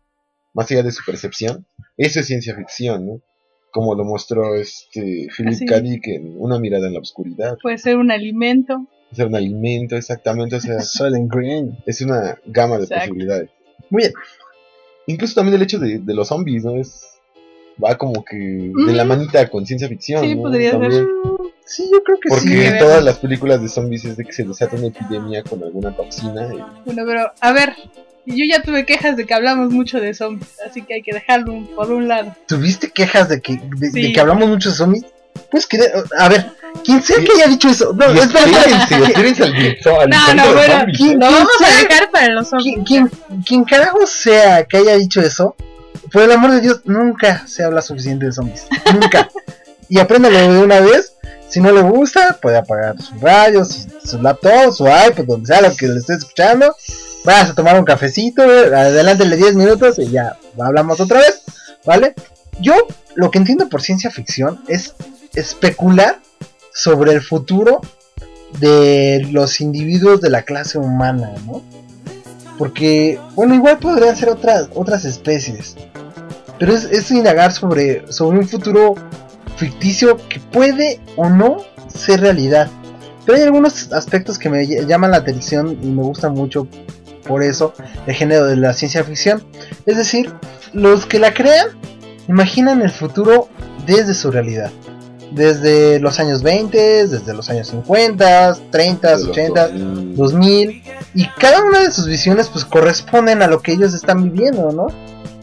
más 0.54 0.70
allá 0.72 0.84
de 0.84 0.92
su 0.92 1.04
percepción. 1.06 1.66
Eso 1.98 2.20
es 2.20 2.28
ciencia 2.28 2.56
ficción, 2.56 3.06
¿no? 3.06 3.22
Como 3.72 3.96
lo 3.96 4.04
mostró 4.04 4.56
este 4.56 5.28
Philip. 5.36 5.68
K. 5.68 5.80
Dick 5.80 6.08
en 6.08 6.36
Una 6.38 6.60
mirada 6.60 6.88
en 6.88 6.94
la 6.94 7.00
oscuridad. 7.00 7.58
Puede 7.62 7.78
ser 7.78 7.98
un 7.98 8.12
alimento. 8.12 8.86
Ser 9.14 9.28
un 9.28 9.36
alimento, 9.36 9.96
exactamente, 9.96 10.56
o 10.56 10.60
sea, 10.62 10.80
Soylent 10.82 11.32
Green. 11.34 11.78
es 11.86 12.02
una 12.02 12.38
gama 12.46 12.78
de 12.78 12.84
Exacto. 12.84 13.06
posibilidades. 13.10 13.50
Muy 13.90 14.04
bien. 14.04 14.14
Incluso 15.08 15.36
también 15.36 15.56
el 15.56 15.62
hecho 15.64 15.80
de, 15.80 16.00
de 16.00 16.14
los 16.14 16.28
zombies, 16.30 16.64
¿no? 16.64 16.76
Es 16.76 17.08
va 17.84 17.98
como 17.98 18.24
que 18.24 18.36
de 18.38 18.94
la 18.94 19.06
manita 19.06 19.50
con 19.50 19.66
ciencia 19.66 19.88
ficción, 19.88 20.22
Sí, 20.24 20.36
¿no? 20.36 20.44
podría 20.44 20.72
ser. 20.72 20.80
También, 20.82 21.08
Sí, 21.66 21.90
yo 21.92 22.04
creo 22.04 22.18
que 22.20 22.28
Porque 22.30 22.48
sí. 22.48 22.64
Sí. 22.72 22.80
todas 22.80 23.04
las 23.04 23.18
películas 23.20 23.62
de 23.62 23.70
zombies 23.70 24.04
es 24.06 24.18
de 24.18 24.26
que 24.26 24.34
se 24.34 24.44
desata 24.44 24.76
una 24.76 24.88
epidemia 24.88 25.42
con 25.44 25.64
alguna 25.64 25.96
toxina 25.96 26.50
y 26.54 26.58
Bueno, 26.86 27.04
pero 27.06 27.32
a 27.40 27.52
ver, 27.54 27.74
yo 28.26 28.44
ya 28.46 28.62
tuve 28.62 28.86
quejas 28.86 29.16
de 29.16 29.26
que 29.26 29.34
hablamos 29.34 29.72
mucho 29.72 30.00
de 30.02 30.14
zombies, 30.14 30.50
así 30.68 30.82
que 30.82 30.96
hay 30.96 31.02
que 31.02 31.14
dejarlo 31.14 31.66
por 31.76 31.90
un 31.92 32.08
lado. 32.10 32.36
¿Tuviste 32.48 32.90
quejas 32.90 33.30
de 33.30 33.42
que, 33.42 33.54
de, 33.78 33.90
de 33.90 33.92
Sí. 33.92 34.14
que 34.14 34.20
hablamos 34.20 34.50
mucho 34.50 34.70
de 34.70 34.76
zombies? 34.76 35.06
Pues 35.50 35.66
que, 35.66 35.80
a 36.20 36.30
ver, 36.30 36.52
¿quién 36.84 37.02
sea 37.02 37.18
que 37.18 37.32
haya 37.34 37.48
dicho 37.48 37.70
eso? 37.70 37.94
No, 37.94 38.06
espérense, 38.06 39.44
al 39.44 40.10
No, 40.10 40.34
no, 40.34 40.54
bueno, 40.54 40.74
zombies. 40.80 40.98
¿quién- 40.98 41.20
Lo 41.20 41.26
vamos 41.32 41.50
a 41.64 41.84
dejar 41.88 42.12
para 42.12 42.28
los 42.30 42.50
zombies. 42.50 42.80
¿Quién, 42.86 43.08
quién, 43.08 43.42
quién 43.46 43.64
carajo 43.64 44.06
sea 44.08 44.64
que 44.66 44.78
haya 44.78 44.96
dicho 44.98 45.22
eso, 45.22 45.56
por 46.12 46.24
el 46.24 46.32
amor 46.32 46.52
de 46.52 46.62
Dios, 46.62 46.82
nunca 46.86 47.46
se 47.48 47.64
habla 47.64 47.82
suficiente 47.82 48.26
de 48.26 48.32
zombies. 48.34 48.66
Nunca. 48.94 49.30
y 49.90 50.00
apréndalo 50.00 50.38
de 50.38 50.60
una 50.60 50.80
vez. 50.80 51.14
Si 51.50 51.60
no 51.60 51.70
le 51.74 51.82
gusta, 51.82 52.38
puede 52.42 52.58
apagar 52.58 52.96
su 53.02 53.14
radio, 53.20 53.66
su, 53.66 53.86
su 54.06 54.22
laptop, 54.22 54.72
su 54.74 54.88
iPod, 54.88 55.26
donde 55.26 55.48
sea 55.48 55.60
lo 55.62 55.76
que 55.76 55.86
le 55.88 56.00
esté 56.00 56.14
escuchando. 56.14 56.74
Vas 57.26 57.50
a 57.50 57.54
tomar 57.56 57.78
un 57.78 57.84
cafecito, 57.84 58.42
adelántele 58.42 59.36
10 59.36 59.56
minutos 59.56 60.00
y 60.00 60.10
ya 60.10 60.38
hablamos 60.58 61.02
otra 61.02 61.20
vez, 61.20 61.42
¿vale? 61.86 62.16
Yo 62.62 62.74
lo 63.16 63.30
que 63.32 63.38
entiendo 63.40 63.68
por 63.68 63.82
ciencia 63.82 64.10
ficción 64.10 64.64
es 64.70 64.96
especular 65.36 66.20
sobre 66.74 67.14
el 67.14 67.22
futuro 67.22 67.82
de 68.60 69.28
los 69.32 69.62
individuos 69.62 70.22
de 70.22 70.30
la 70.30 70.44
clase 70.44 70.78
humana, 70.78 71.32
¿no? 71.46 71.62
Porque, 72.58 73.20
bueno, 73.36 73.56
igual 73.56 73.80
podrían 73.80 74.16
ser 74.16 74.30
otras, 74.30 74.70
otras 74.76 75.06
especies. 75.06 75.76
Pero 76.60 76.74
es, 76.74 76.84
es 76.84 77.10
indagar 77.10 77.52
sobre, 77.52 78.12
sobre 78.12 78.40
un 78.40 78.48
futuro 78.48 78.96
ficticio 79.58 80.18
que 80.30 80.40
puede 80.40 81.00
o 81.16 81.30
no 81.30 81.64
ser 81.88 82.22
realidad. 82.22 82.70
Pero 83.26 83.38
hay 83.38 83.44
algunos 83.44 83.92
aspectos 83.94 84.38
que 84.38 84.50
me 84.50 84.64
ll- 84.64 84.86
llaman 84.86 85.12
la 85.12 85.18
atención 85.18 85.78
y 85.82 85.88
me 85.88 86.04
gustan 86.04 86.34
mucho 86.34 86.68
por 87.28 87.42
eso 87.42 87.74
el 88.06 88.14
género 88.14 88.46
de 88.46 88.58
la 88.58 88.74
ciencia 88.74 89.04
ficción. 89.04 89.44
Es 89.86 89.98
decir, 89.98 90.32
los 90.74 91.06
que 91.06 91.20
la 91.20 91.34
crean 91.34 91.68
imaginan 92.28 92.82
el 92.82 92.92
futuro 92.92 93.50
desde 93.86 94.14
su 94.14 94.32
realidad. 94.32 94.72
Desde 95.32 96.00
los 96.00 96.20
años 96.20 96.44
20, 96.44 97.08
desde 97.08 97.34
los 97.34 97.50
años 97.50 97.70
50, 97.70 98.58
30, 98.70 99.08
De 99.08 99.14
los 99.14 99.28
80, 99.28 99.68
2000. 99.70 100.16
2000 100.16 100.84
y 101.14 101.28
cada 101.40 101.64
una 101.64 101.80
de 101.80 101.92
sus 101.92 102.08
visiones 102.08 102.50
pues 102.50 102.66
corresponden 102.66 103.42
a 103.42 103.48
lo 103.48 103.62
que 103.62 103.72
ellos 103.74 103.94
están 103.94 104.24
viviendo, 104.24 104.72
¿no? 104.72 104.88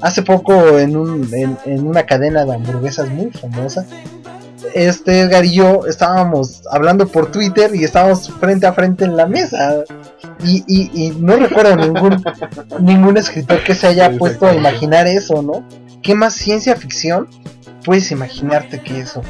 Hace 0.00 0.22
poco 0.22 0.78
en, 0.78 0.96
un, 0.96 1.28
en, 1.34 1.58
en 1.64 1.86
una 1.86 2.04
cadena 2.04 2.44
de 2.44 2.54
hamburguesas 2.54 3.08
muy 3.08 3.30
famosa, 3.30 3.84
este 4.74 5.20
Edgar 5.20 5.44
y 5.44 5.54
yo 5.54 5.86
estábamos 5.86 6.62
hablando 6.70 7.06
por 7.08 7.30
Twitter 7.30 7.74
y 7.74 7.84
estábamos 7.84 8.30
frente 8.40 8.66
a 8.66 8.72
frente 8.72 9.04
en 9.04 9.16
la 9.16 9.26
mesa 9.26 9.84
y, 10.44 10.64
y, 10.66 10.90
y 10.94 11.10
no 11.10 11.36
recuerdo 11.36 11.76
ningún, 11.76 12.22
ningún 12.80 13.16
escritor 13.16 13.62
que 13.64 13.74
se 13.74 13.86
haya 13.86 14.16
puesto 14.16 14.46
a 14.46 14.54
imaginar 14.54 15.06
eso, 15.06 15.42
¿no? 15.42 15.66
¿Qué 16.02 16.14
más 16.14 16.34
ciencia 16.34 16.76
ficción 16.76 17.28
puedes 17.84 18.10
imaginarte 18.10 18.80
que 18.80 19.00
eso? 19.00 19.22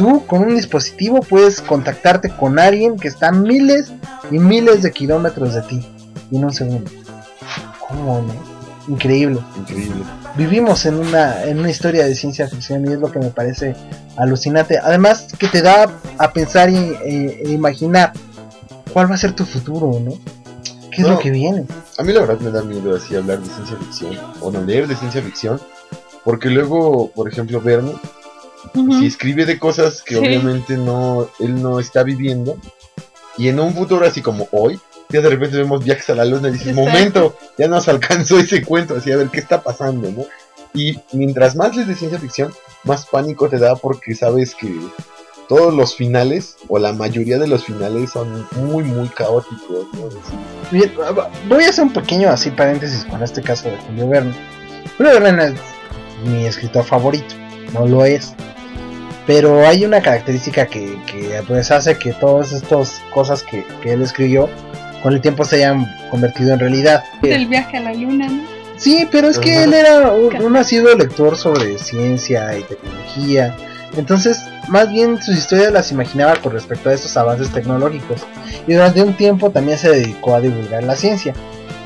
Tú 0.00 0.24
con 0.24 0.44
un 0.44 0.56
dispositivo 0.56 1.20
puedes 1.20 1.60
contactarte 1.60 2.30
con 2.30 2.58
alguien 2.58 2.96
que 2.96 3.06
está 3.06 3.28
a 3.28 3.32
miles 3.32 3.92
y 4.30 4.38
miles 4.38 4.80
de 4.80 4.92
kilómetros 4.92 5.52
de 5.52 5.60
ti 5.60 5.86
en 6.32 6.42
un 6.42 6.54
segundo. 6.54 6.90
¿Cómo 7.86 8.22
no? 8.22 8.50
increíble. 8.90 9.40
Increíble. 9.58 10.02
Vivimos 10.38 10.86
en 10.86 10.94
una, 10.94 11.44
en 11.44 11.58
una 11.58 11.68
historia 11.68 12.06
de 12.06 12.14
ciencia 12.14 12.48
ficción 12.48 12.88
y 12.88 12.94
es 12.94 12.98
lo 12.98 13.12
que 13.12 13.18
me 13.18 13.28
parece 13.28 13.76
alucinante. 14.16 14.78
Además 14.78 15.26
que 15.38 15.48
te 15.48 15.60
da 15.60 15.86
a 16.16 16.32
pensar 16.32 16.70
y 16.70 16.76
e, 16.76 17.42
e 17.44 17.50
imaginar 17.50 18.14
cuál 18.94 19.10
va 19.10 19.16
a 19.16 19.18
ser 19.18 19.34
tu 19.34 19.44
futuro, 19.44 20.00
¿no? 20.00 20.12
¿Qué 20.90 21.02
es 21.02 21.08
lo 21.08 21.18
que 21.18 21.30
viene? 21.30 21.66
A 21.98 22.02
mí 22.02 22.14
la 22.14 22.20
verdad 22.20 22.40
me 22.40 22.50
da 22.50 22.62
miedo 22.62 22.96
así 22.96 23.16
hablar 23.16 23.40
de 23.40 23.50
ciencia 23.52 23.76
ficción 23.76 24.16
o 24.40 24.50
no 24.50 24.62
leer 24.62 24.88
de 24.88 24.96
ciencia 24.96 25.20
ficción. 25.20 25.60
Porque 26.24 26.48
luego, 26.48 27.10
por 27.10 27.28
ejemplo, 27.28 27.60
Verne, 27.60 27.92
Si 28.98 29.06
escribe 29.06 29.46
de 29.46 29.58
cosas 29.58 30.02
que 30.02 30.14
Sí. 30.14 30.20
obviamente 30.20 30.76
no, 30.76 31.28
él 31.38 31.62
no 31.62 31.80
está 31.80 32.02
viviendo. 32.02 32.56
Y 33.38 33.48
en 33.48 33.58
un 33.60 33.74
futuro 33.74 34.06
así 34.06 34.20
como 34.22 34.48
hoy, 34.52 34.78
ya 35.08 35.20
de 35.20 35.30
repente 35.30 35.56
vemos 35.56 35.84
viajes 35.84 36.08
a 36.10 36.14
la 36.14 36.24
luna 36.24 36.48
y 36.48 36.52
dices, 36.52 36.68
Exacto. 36.68 36.90
momento, 36.90 37.36
ya 37.58 37.68
nos 37.68 37.88
alcanzó 37.88 38.38
ese 38.38 38.62
cuento, 38.64 38.96
así 38.96 39.10
a 39.12 39.16
ver 39.16 39.28
qué 39.28 39.40
está 39.40 39.62
pasando, 39.62 40.10
¿no? 40.10 40.24
Y 40.74 40.98
mientras 41.12 41.56
más 41.56 41.74
lees 41.74 41.88
de 41.88 41.94
ciencia 41.96 42.18
ficción, 42.18 42.52
más 42.84 43.06
pánico 43.06 43.48
te 43.48 43.58
da 43.58 43.74
porque 43.76 44.14
sabes 44.14 44.54
que 44.54 44.72
todos 45.48 45.74
los 45.74 45.96
finales, 45.96 46.56
o 46.68 46.78
la 46.78 46.92
mayoría 46.92 47.38
de 47.38 47.48
los 47.48 47.64
finales, 47.64 48.10
son 48.12 48.46
muy, 48.52 48.84
muy 48.84 49.08
caóticos, 49.08 49.86
¿no? 49.94 50.08
Bien, 50.70 50.92
voy 51.48 51.64
a 51.64 51.70
hacer 51.70 51.84
un 51.84 51.92
pequeño 51.92 52.28
así 52.30 52.50
paréntesis 52.52 53.04
con 53.06 53.20
este 53.22 53.42
caso 53.42 53.68
de 53.68 53.76
Julio 53.78 54.08
Verne. 54.08 54.32
Julio 54.96 55.20
Verne 55.20 55.46
es 55.46 55.54
mi 56.30 56.46
escritor 56.46 56.84
favorito, 56.84 57.34
no 57.72 57.86
lo 57.86 58.04
es. 58.04 58.34
Pero 59.26 59.66
hay 59.66 59.84
una 59.84 60.00
característica 60.00 60.66
que, 60.66 60.98
que, 61.06 61.42
pues 61.46 61.70
hace 61.70 61.96
que 61.96 62.12
todas 62.12 62.52
estas 62.52 63.00
cosas 63.12 63.42
que, 63.42 63.64
que 63.82 63.92
él 63.92 64.02
escribió 64.02 64.48
con 65.02 65.12
el 65.12 65.20
tiempo 65.20 65.44
se 65.44 65.56
hayan 65.56 65.86
convertido 66.10 66.52
en 66.54 66.60
realidad. 66.60 67.04
El 67.22 67.46
viaje 67.46 67.78
a 67.78 67.80
la 67.80 67.94
luna, 67.94 68.28
¿no? 68.28 68.42
Sí, 68.76 69.06
pero 69.10 69.28
es 69.28 69.38
que 69.38 69.64
él 69.64 69.74
era 69.74 70.10
un, 70.10 70.34
un 70.42 70.52
nacido 70.54 70.94
lector 70.96 71.36
sobre 71.36 71.76
ciencia 71.78 72.58
y 72.58 72.62
tecnología. 72.62 73.54
Entonces, 73.96 74.42
más 74.68 74.90
bien 74.90 75.20
sus 75.20 75.36
historias 75.36 75.72
las 75.72 75.92
imaginaba 75.92 76.36
con 76.36 76.52
respecto 76.52 76.88
a 76.88 76.94
estos 76.94 77.16
avances 77.16 77.50
tecnológicos. 77.50 78.22
Y 78.66 78.72
durante 78.72 79.02
un 79.02 79.14
tiempo 79.14 79.50
también 79.50 79.76
se 79.76 79.90
dedicó 79.90 80.34
a 80.34 80.40
divulgar 80.40 80.82
la 80.84 80.96
ciencia. 80.96 81.34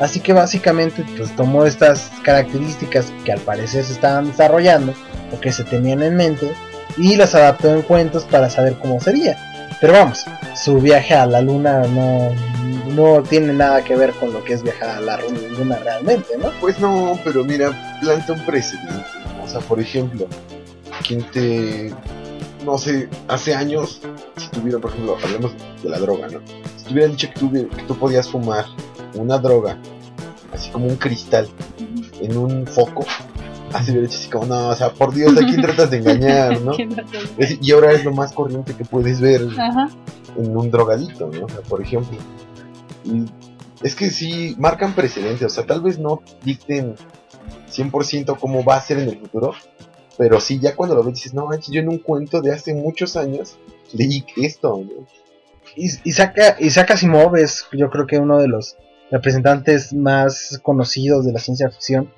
Así 0.01 0.21
que 0.21 0.33
básicamente 0.33 1.05
pues 1.17 1.35
tomó 1.35 1.67
estas 1.67 2.11
características 2.23 3.13
que 3.25 3.33
al 3.33 3.41
parecer 3.41 3.85
se 3.85 3.93
estaban 3.93 4.27
desarrollando 4.27 4.95
o 5.35 5.41
que 5.41 5.53
se 5.53 5.65
tenían 5.65 6.03
en 6.03 6.17
mente 6.17 6.53
y 6.97 7.17
las 7.17 7.35
adaptó 7.35 7.75
en 7.75 7.83
cuentos 7.83 8.25
para 8.25 8.49
saber 8.49 8.77
cómo 8.81 9.01
sería. 9.01 9.37
Pero 9.81 9.93
vamos, 9.95 10.25
su 10.55 10.81
viaje 10.81 11.15
a 11.15 11.27
la 11.27 11.41
luna 11.41 11.83
no, 11.89 12.31
no 12.95 13.23
tiene 13.23 13.53
nada 13.53 13.83
que 13.83 13.97
ver 13.97 14.13
con 14.13 14.33
lo 14.33 14.45
que 14.45 14.55
es 14.55 14.63
viajar 14.63 14.91
a 14.91 15.01
la 15.01 15.19
luna 15.59 15.79
realmente, 15.79 16.37
¿no? 16.39 16.51
Pues 16.61 16.79
no, 16.79 17.19
pero 17.25 17.45
mira, 17.45 17.99
planta 18.01 18.33
un 18.33 18.47
precedente. 18.47 19.05
O 19.43 19.49
sea, 19.49 19.61
por 19.61 19.81
ejemplo, 19.81 20.27
quien 21.07 21.23
te. 21.31 21.93
No 22.65 22.79
sé, 22.79 23.11
hace 23.29 23.55
años, 23.55 24.01
si 24.37 24.49
tuvieran, 24.49 24.81
por 24.81 24.91
ejemplo, 24.91 25.19
hablemos 25.23 25.53
de 25.83 25.89
la 25.91 25.99
droga, 25.99 26.29
¿no? 26.29 26.41
Si 26.77 26.95
te 26.95 27.09
dicho 27.09 27.29
que 27.29 27.41
tú, 27.41 27.53
que 27.53 27.83
tú 27.87 27.99
podías 27.99 28.31
fumar 28.31 28.65
una 29.15 29.39
droga, 29.39 29.77
así 30.53 30.71
como 30.71 30.87
un 30.87 30.97
cristal, 30.97 31.47
en 32.21 32.37
un 32.37 32.67
foco, 32.67 33.05
así 33.75 33.91
hubiera 33.91 34.07
dicho 34.09 34.19
así 34.19 34.29
como, 34.31 34.47
no, 34.47 34.69
o 34.69 34.75
sea, 34.75 34.93
por 34.93 35.13
Dios, 35.13 35.33
¿a 35.37 35.41
quién 35.47 35.61
tratas 35.61 35.91
de 35.91 35.99
engañar, 35.99 36.61
no? 36.63 36.73
¿Quién 36.73 36.91
no 36.91 37.05
te- 37.05 37.19
Es 37.19 37.37
decir, 37.37 37.59
Y 37.61 37.73
ahora 37.73 37.93
es 37.93 38.05
lo 38.05 38.13
más 38.13 38.33
corriente 38.33 38.75
que 38.75 38.85
puedes 38.85 39.21
ver 39.21 39.47
Ajá. 39.59 39.89
en 40.37 40.57
un 40.57 40.71
drogadito, 40.71 41.29
¿no? 41.33 41.47
O 41.47 41.49
sea, 41.49 41.61
por 41.63 41.83
ejemplo. 41.83 42.17
Y 43.05 43.25
es 43.83 43.95
que 43.95 44.11
sí, 44.11 44.55
marcan 44.59 44.95
precedentes, 44.95 45.45
o 45.47 45.49
sea, 45.55 45.67
tal 45.67 45.83
vez 45.83 45.99
no 45.99 46.23
dicten 46.43 46.95
100% 47.71 48.39
cómo 48.39 48.65
va 48.65 48.77
a 48.77 48.81
ser 48.81 48.99
en 48.99 49.09
el 49.09 49.19
futuro, 49.19 49.53
pero 50.17 50.41
sí, 50.41 50.59
ya 50.61 50.75
cuando 50.77 50.95
lo 50.95 51.03
ves 51.03 51.15
dices, 51.15 51.35
no, 51.35 51.47
manches, 51.47 51.71
yo 51.75 51.81
en 51.81 51.89
un 51.89 51.99
cuento 51.99 52.41
de 52.41 52.53
hace 52.53 52.73
muchos 52.75 53.17
años 53.17 53.57
leí 53.93 54.25
esto, 54.37 54.81
¿no? 54.85 55.07
Is- 55.77 56.01
Isaac, 56.05 56.57
Isaac 56.61 56.93
Asimov 56.93 57.37
es 57.37 57.67
yo 57.73 57.91
creo 57.91 58.07
que 58.07 58.19
uno 58.19 58.39
de 58.39 58.47
los 58.49 58.77
representantes 59.11 59.93
más 59.93 60.61
conocidos 60.63 61.25
de 61.27 61.33
la 61.33 61.41
ciencia 61.41 61.69
ficción 61.71 62.11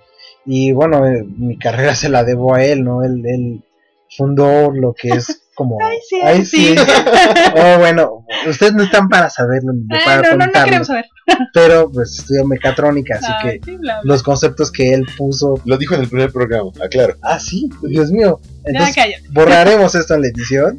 y 0.47 0.73
bueno 0.73 1.07
eh, 1.07 1.25
mi 1.37 1.59
carrera 1.59 1.95
se 1.95 2.09
la 2.09 2.25
debo 2.25 2.55
a 2.55 2.65
él 2.65 2.85
no 2.85 3.03
él, 3.03 3.23
él 3.27 3.65
fundó 4.17 4.71
lo 4.71 4.95
que 4.95 5.09
es 5.09 5.43
como 5.55 5.79
Ay, 5.83 5.99
sí, 6.09 6.17
ay, 6.23 6.45
sí. 6.45 6.75
oh 7.57 7.79
bueno 7.79 8.25
ustedes 8.49 8.75
no 8.75 8.85
están 8.85 9.09
para 9.09 9.29
saberlo 9.31 9.73
ni 9.73 9.87
Ay, 9.91 10.01
para 10.05 10.17
no, 10.23 10.31
no, 10.31 10.37
no 10.37 10.45
contarlo 10.45 10.65
queremos 10.67 10.87
saber. 10.87 11.05
pero 11.55 11.91
pues 11.91 12.19
estudió 12.19 12.45
mecatrónica 12.47 13.17
así 13.17 13.33
Ay, 13.43 13.59
que 13.61 13.65
sí, 13.73 13.77
bla, 13.77 14.01
bla. 14.01 14.13
los 14.13 14.23
conceptos 14.23 14.71
que 14.71 14.93
él 14.95 15.05
puso 15.17 15.61
Lo 15.65 15.77
dijo 15.77 15.95
en 15.97 16.03
el 16.03 16.09
primer 16.09 16.31
programa, 16.31 16.71
aclaro. 16.83 17.17
ah 17.23 17.39
sí 17.41 17.69
Dios 17.83 18.11
mío 18.13 18.41
entonces 18.65 18.97
borraremos 19.31 19.95
esto 19.95 20.15
en 20.15 20.23
la 20.23 20.27
edición. 20.29 20.79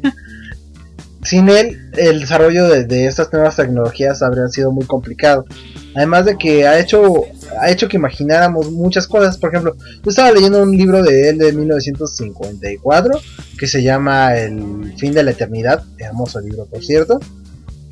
Sin 1.22 1.48
él, 1.48 1.90
el 1.96 2.20
desarrollo 2.20 2.68
de, 2.68 2.84
de 2.84 3.06
estas 3.06 3.32
nuevas 3.32 3.56
tecnologías 3.56 4.22
habría 4.22 4.46
sido 4.48 4.70
muy 4.70 4.84
complicado. 4.86 5.46
Además 5.96 6.26
de 6.26 6.36
que 6.38 6.66
ha 6.66 6.78
hecho, 6.78 7.02
ha 7.60 7.70
hecho 7.70 7.88
que 7.88 7.96
imagináramos 7.96 8.70
muchas 8.70 9.06
cosas. 9.06 9.38
Por 9.38 9.50
ejemplo, 9.50 9.76
yo 9.78 10.10
estaba 10.10 10.30
leyendo 10.32 10.62
un 10.62 10.76
libro 10.76 11.02
de 11.02 11.30
él 11.30 11.38
de 11.38 11.52
1954 11.52 13.20
que 13.58 13.66
se 13.66 13.82
llama 13.82 14.36
El 14.36 14.94
fin 14.96 15.12
de 15.12 15.22
la 15.22 15.32
eternidad. 15.32 15.82
Hermoso 15.98 16.40
libro, 16.40 16.66
por 16.66 16.84
cierto. 16.84 17.20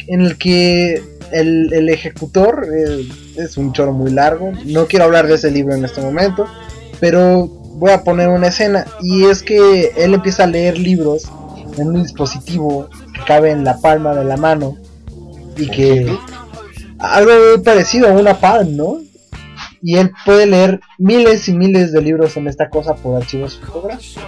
En 0.09 0.21
el 0.21 0.39
que 0.39 1.03
el, 1.33 1.73
el 1.73 1.89
ejecutor 1.89 2.67
eh, 2.73 3.09
es 3.37 3.57
un 3.57 3.73
choro 3.73 3.93
muy 3.93 4.11
largo. 4.11 4.53
No 4.65 4.87
quiero 4.87 5.05
hablar 5.05 5.27
de 5.27 5.35
ese 5.35 5.51
libro 5.51 5.75
en 5.75 5.85
este 5.85 6.01
momento. 6.01 6.47
Pero 7.01 7.47
voy 7.47 7.91
a 7.91 8.03
poner 8.03 8.29
una 8.29 8.49
escena. 8.49 8.87
Y 9.01 9.25
es 9.25 9.43
que 9.43 9.93
él 9.97 10.15
empieza 10.15 10.45
a 10.45 10.47
leer 10.47 10.79
libros 10.79 11.25
en 11.77 11.89
un 11.89 12.03
dispositivo 12.03 12.89
que 13.15 13.21
cabe 13.27 13.51
en 13.51 13.65
la 13.65 13.79
palma 13.79 14.15
de 14.15 14.25
la 14.25 14.37
mano. 14.37 14.77
Y 15.57 15.69
que 15.69 16.07
algo 16.99 17.63
parecido 17.63 18.09
a 18.09 18.13
una 18.13 18.39
palm, 18.39 18.77
¿no? 18.77 19.06
Y 19.87 19.99
él 19.99 20.11
puede 20.25 20.47
leer 20.47 20.81
miles 20.99 21.49
y 21.49 21.55
miles 21.55 21.93
de 21.93 22.03
libros 22.03 22.37
en 22.37 22.49
esta 22.49 22.69
cosa 22.69 22.97
por 22.97 23.23
archivos 23.23 23.57
fotográficos. 23.57 24.25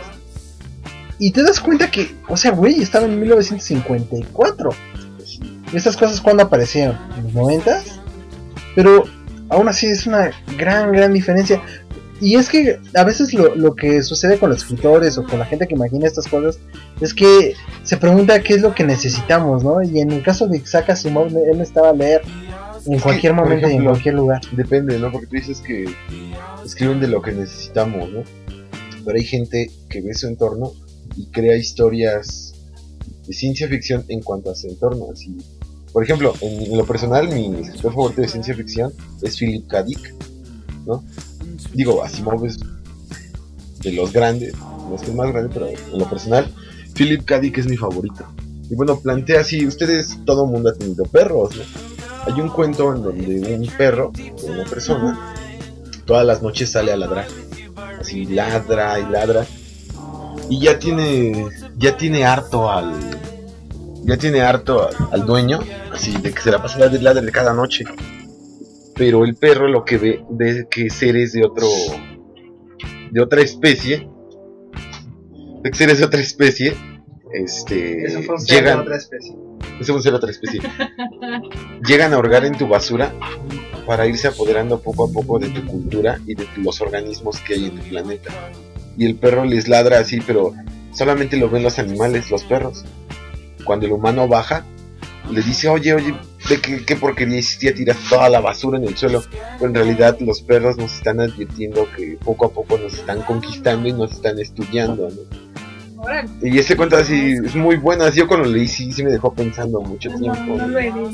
Y 1.18 1.32
te 1.32 1.42
das 1.42 1.58
cuenta 1.58 1.90
que, 1.90 2.14
o 2.28 2.36
sea, 2.36 2.52
güey, 2.52 2.80
estaba 2.80 3.06
en 3.06 3.18
1954. 3.18 4.70
¿Y 5.72 5.76
estas 5.76 5.96
cosas 5.96 6.20
cuándo 6.20 6.44
aparecieron? 6.44 6.96
¿En 7.16 7.24
los 7.24 7.34
90? 7.34 7.82
Pero 8.76 9.02
aún 9.48 9.66
así 9.68 9.88
es 9.88 10.06
una 10.06 10.30
gran, 10.56 10.92
gran 10.92 11.12
diferencia. 11.12 11.60
Y 12.20 12.36
es 12.36 12.48
que 12.48 12.78
a 12.94 13.02
veces 13.02 13.34
lo, 13.34 13.56
lo 13.56 13.74
que 13.74 14.04
sucede 14.04 14.38
con 14.38 14.50
los 14.50 14.62
escritores 14.62 15.18
o 15.18 15.24
con 15.24 15.40
la 15.40 15.44
gente 15.44 15.66
que 15.66 15.74
imagina 15.74 16.06
estas 16.06 16.28
cosas 16.28 16.60
es 17.00 17.12
que 17.12 17.54
se 17.82 17.96
pregunta 17.96 18.40
qué 18.44 18.54
es 18.54 18.62
lo 18.62 18.76
que 18.76 18.84
necesitamos, 18.84 19.64
¿no? 19.64 19.82
Y 19.82 19.98
en 19.98 20.12
el 20.12 20.22
caso 20.22 20.46
de 20.46 20.58
Isaac 20.58 20.90
Asimov, 20.90 21.26
él 21.26 21.58
necesitaba 21.58 21.92
leer 21.92 22.22
en 22.86 23.00
cualquier 23.00 23.34
momento 23.34 23.68
y 23.68 23.74
en 23.74 23.84
cualquier 23.84 24.14
lugar. 24.14 24.40
Depende, 24.52 24.98
¿no? 24.98 25.10
Porque 25.10 25.26
tú 25.26 25.36
dices 25.36 25.60
que 25.60 25.86
escriben 26.64 27.00
de 27.00 27.08
lo 27.08 27.22
que 27.22 27.32
necesitamos, 27.32 28.10
¿no? 28.10 28.22
Pero 29.04 29.18
hay 29.18 29.24
gente 29.24 29.70
que 29.88 30.00
ve 30.00 30.14
su 30.14 30.26
entorno 30.26 30.72
y 31.16 31.26
crea 31.26 31.56
historias 31.56 32.54
de 33.26 33.32
ciencia 33.32 33.68
ficción 33.68 34.04
en 34.08 34.22
cuanto 34.22 34.50
a 34.50 34.54
su 34.54 34.68
entorno. 34.68 35.08
Así, 35.12 35.36
por 35.92 36.04
ejemplo, 36.04 36.34
en, 36.40 36.72
en 36.72 36.76
lo 36.76 36.86
personal, 36.86 37.28
mi 37.28 37.60
escritor 37.60 37.92
favorito 37.92 38.20
de 38.22 38.28
ciencia 38.28 38.54
ficción 38.54 38.92
es 39.22 39.38
Philip 39.38 39.66
K. 39.66 39.82
Dick, 39.82 40.14
¿no? 40.86 41.04
Digo, 41.74 42.02
Asimov 42.02 42.44
es 42.46 42.58
de 43.82 43.92
los 43.92 44.12
grandes, 44.12 44.54
no 44.56 44.94
es 44.94 45.02
que 45.02 45.10
el 45.10 45.16
más 45.16 45.32
grande, 45.32 45.50
pero 45.52 45.68
en 45.68 45.98
lo 45.98 46.08
personal, 46.08 46.52
Philip 46.94 47.24
K. 47.24 47.40
Dick 47.40 47.58
es 47.58 47.66
mi 47.66 47.76
favorito. 47.76 48.26
Y 48.70 48.74
bueno, 48.74 48.98
plantea 49.00 49.40
así, 49.40 49.66
ustedes, 49.66 50.18
todo 50.26 50.44
el 50.44 50.50
mundo 50.50 50.70
ha 50.70 50.74
tenido 50.74 51.04
perros, 51.04 51.56
¿no? 51.56 51.62
Hay 52.28 52.40
un 52.42 52.50
cuento 52.50 52.94
en 52.94 53.02
donde 53.02 53.54
un 53.54 53.66
perro, 53.68 54.12
una 54.42 54.64
persona, 54.64 55.34
todas 56.04 56.26
las 56.26 56.42
noches 56.42 56.70
sale 56.70 56.92
a 56.92 56.96
ladrar. 56.96 57.26
Así 57.98 58.26
ladra 58.26 58.98
y 59.00 59.06
ladra. 59.10 59.46
Y 60.50 60.60
ya 60.60 60.78
tiene, 60.78 61.46
ya 61.78 61.96
tiene 61.96 62.26
harto 62.26 62.70
al, 62.70 62.92
ya 64.04 64.18
tiene 64.18 64.42
harto 64.42 64.90
al, 65.10 65.24
dueño, 65.24 65.60
así 65.90 66.12
de 66.18 66.32
que 66.32 66.42
se 66.42 66.50
la 66.50 66.60
pasa 66.60 66.78
ladre 66.78 67.00
ladre 67.00 67.32
cada 67.32 67.54
noche. 67.54 67.86
Pero 68.94 69.24
el 69.24 69.34
perro 69.34 69.66
lo 69.66 69.84
que 69.86 69.96
ve, 69.96 70.24
ve 70.28 70.66
que 70.70 70.90
seres 70.90 71.32
de 71.32 71.46
otro, 71.46 71.66
de 73.10 73.22
otra 73.22 73.40
especie, 73.40 74.06
de 75.62 75.70
que 75.70 75.78
seres 75.78 75.98
de 75.98 76.04
otra 76.04 76.20
especie, 76.20 76.76
este, 77.32 78.06
llegan, 78.46 78.90
especie. 78.92 79.36
eso 79.80 79.92
fue 79.92 80.02
ser 80.02 80.14
otra 80.14 80.30
especie. 80.30 80.60
Llegan 81.86 82.12
a 82.12 82.18
hurgar 82.18 82.44
en 82.44 82.56
tu 82.56 82.68
basura 82.68 83.12
para 83.86 84.06
irse 84.06 84.28
apoderando 84.28 84.80
poco 84.80 85.08
a 85.08 85.12
poco 85.12 85.38
de 85.38 85.48
tu 85.48 85.64
cultura 85.66 86.18
y 86.26 86.34
de 86.34 86.46
los 86.56 86.80
organismos 86.80 87.40
que 87.40 87.54
hay 87.54 87.66
en 87.66 87.78
el 87.78 87.88
planeta. 87.88 88.30
Y 88.96 89.06
el 89.06 89.14
perro 89.14 89.44
les 89.44 89.68
ladra 89.68 89.98
así, 89.98 90.20
pero 90.20 90.54
solamente 90.92 91.36
lo 91.36 91.48
ven 91.48 91.62
los 91.62 91.78
animales, 91.78 92.30
los 92.30 92.44
perros. 92.44 92.84
Cuando 93.64 93.86
el 93.86 93.92
humano 93.92 94.26
baja, 94.26 94.64
le 95.30 95.42
dice, 95.42 95.68
oye, 95.68 95.94
oye, 95.94 96.14
de 96.48 96.60
qué, 96.60 96.84
qué 96.84 96.96
porquería 96.96 97.38
hiciste, 97.38 97.72
tiras 97.72 97.98
toda 98.08 98.28
la 98.28 98.40
basura 98.40 98.78
en 98.78 98.84
el 98.84 98.96
suelo. 98.96 99.22
Pero 99.58 99.66
en 99.66 99.74
realidad 99.74 100.18
los 100.20 100.42
perros 100.42 100.76
nos 100.78 100.94
están 100.94 101.20
advirtiendo 101.20 101.86
que 101.96 102.18
poco 102.24 102.46
a 102.46 102.50
poco 102.50 102.78
nos 102.78 102.94
están 102.94 103.22
conquistando 103.22 103.88
y 103.88 103.92
nos 103.92 104.12
están 104.12 104.38
estudiando, 104.38 105.08
¿no? 105.08 105.48
Y 106.42 106.58
ese 106.58 106.76
cuento 106.76 106.96
así 106.96 107.34
es 107.44 107.54
muy 107.54 107.76
bueno, 107.76 108.04
así 108.04 108.18
yo 108.18 108.26
cuando 108.28 108.46
lo 108.48 108.54
leí 108.54 108.68
sí, 108.68 108.92
sí 108.92 109.02
me 109.02 109.10
dejó 109.10 109.32
pensando 109.32 109.80
mucho 109.80 110.10
No, 110.10 110.18
tiempo. 110.18 110.56
no 110.56 110.68
lo 110.68 110.78
he 110.78 110.82
leído. 110.90 111.10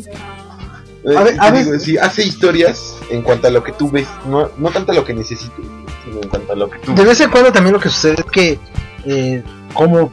Eh, 1.06 1.16
A 1.16 1.22
ver, 1.22 1.34
a 1.38 1.50
digo, 1.50 1.70
ver- 1.72 1.80
sí, 1.80 1.98
hace 1.98 2.24
historias 2.24 2.96
en 3.10 3.22
cuanto 3.22 3.48
a 3.48 3.50
lo 3.50 3.62
que 3.62 3.72
tú 3.72 3.90
ves, 3.90 4.08
no, 4.26 4.48
no 4.56 4.70
tanto 4.70 4.92
a 4.92 4.94
lo 4.94 5.04
que 5.04 5.12
necesites, 5.12 5.64
sino 6.04 6.22
en 6.22 6.28
cuanto 6.28 6.52
a 6.52 6.56
lo 6.56 6.70
que 6.70 6.78
tú 6.78 6.94
De 6.94 7.04
vez 7.04 7.20
en 7.20 7.30
cuando 7.30 7.52
también 7.52 7.74
lo 7.74 7.80
que 7.80 7.90
sucede 7.90 8.14
es 8.18 8.24
que 8.24 8.58
eh, 9.04 9.42
como 9.74 10.10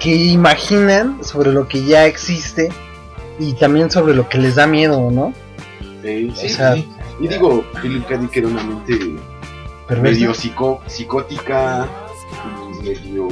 que 0.00 0.14
imaginan 0.14 1.22
sobre 1.22 1.52
lo 1.52 1.68
que 1.68 1.84
ya 1.84 2.06
existe 2.06 2.68
y 3.38 3.52
también 3.54 3.90
sobre 3.92 4.14
lo 4.14 4.28
que 4.28 4.38
les 4.38 4.56
da 4.56 4.66
miedo, 4.66 5.08
¿no? 5.10 5.32
Sí, 6.02 6.30
O 6.30 6.34
sea, 6.48 6.74
sí. 6.74 6.88
Y 7.20 7.28
digo, 7.28 7.64
Philip 7.82 8.06
K. 8.06 8.16
Dick 8.16 8.36
era 8.38 8.48
una 8.48 8.62
mente 8.64 8.98
medio 10.02 10.32
psico- 10.34 10.80
psicótica 10.86 11.86
y 12.80 12.82
medio. 12.84 13.28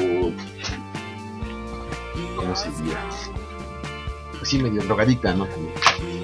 ¿Cómo 2.46 2.56
se 2.56 2.70
diría? 2.82 2.96
Sí, 4.42 4.62
medio 4.62 4.80
drogadicta, 4.82 5.34
¿no? 5.34 5.48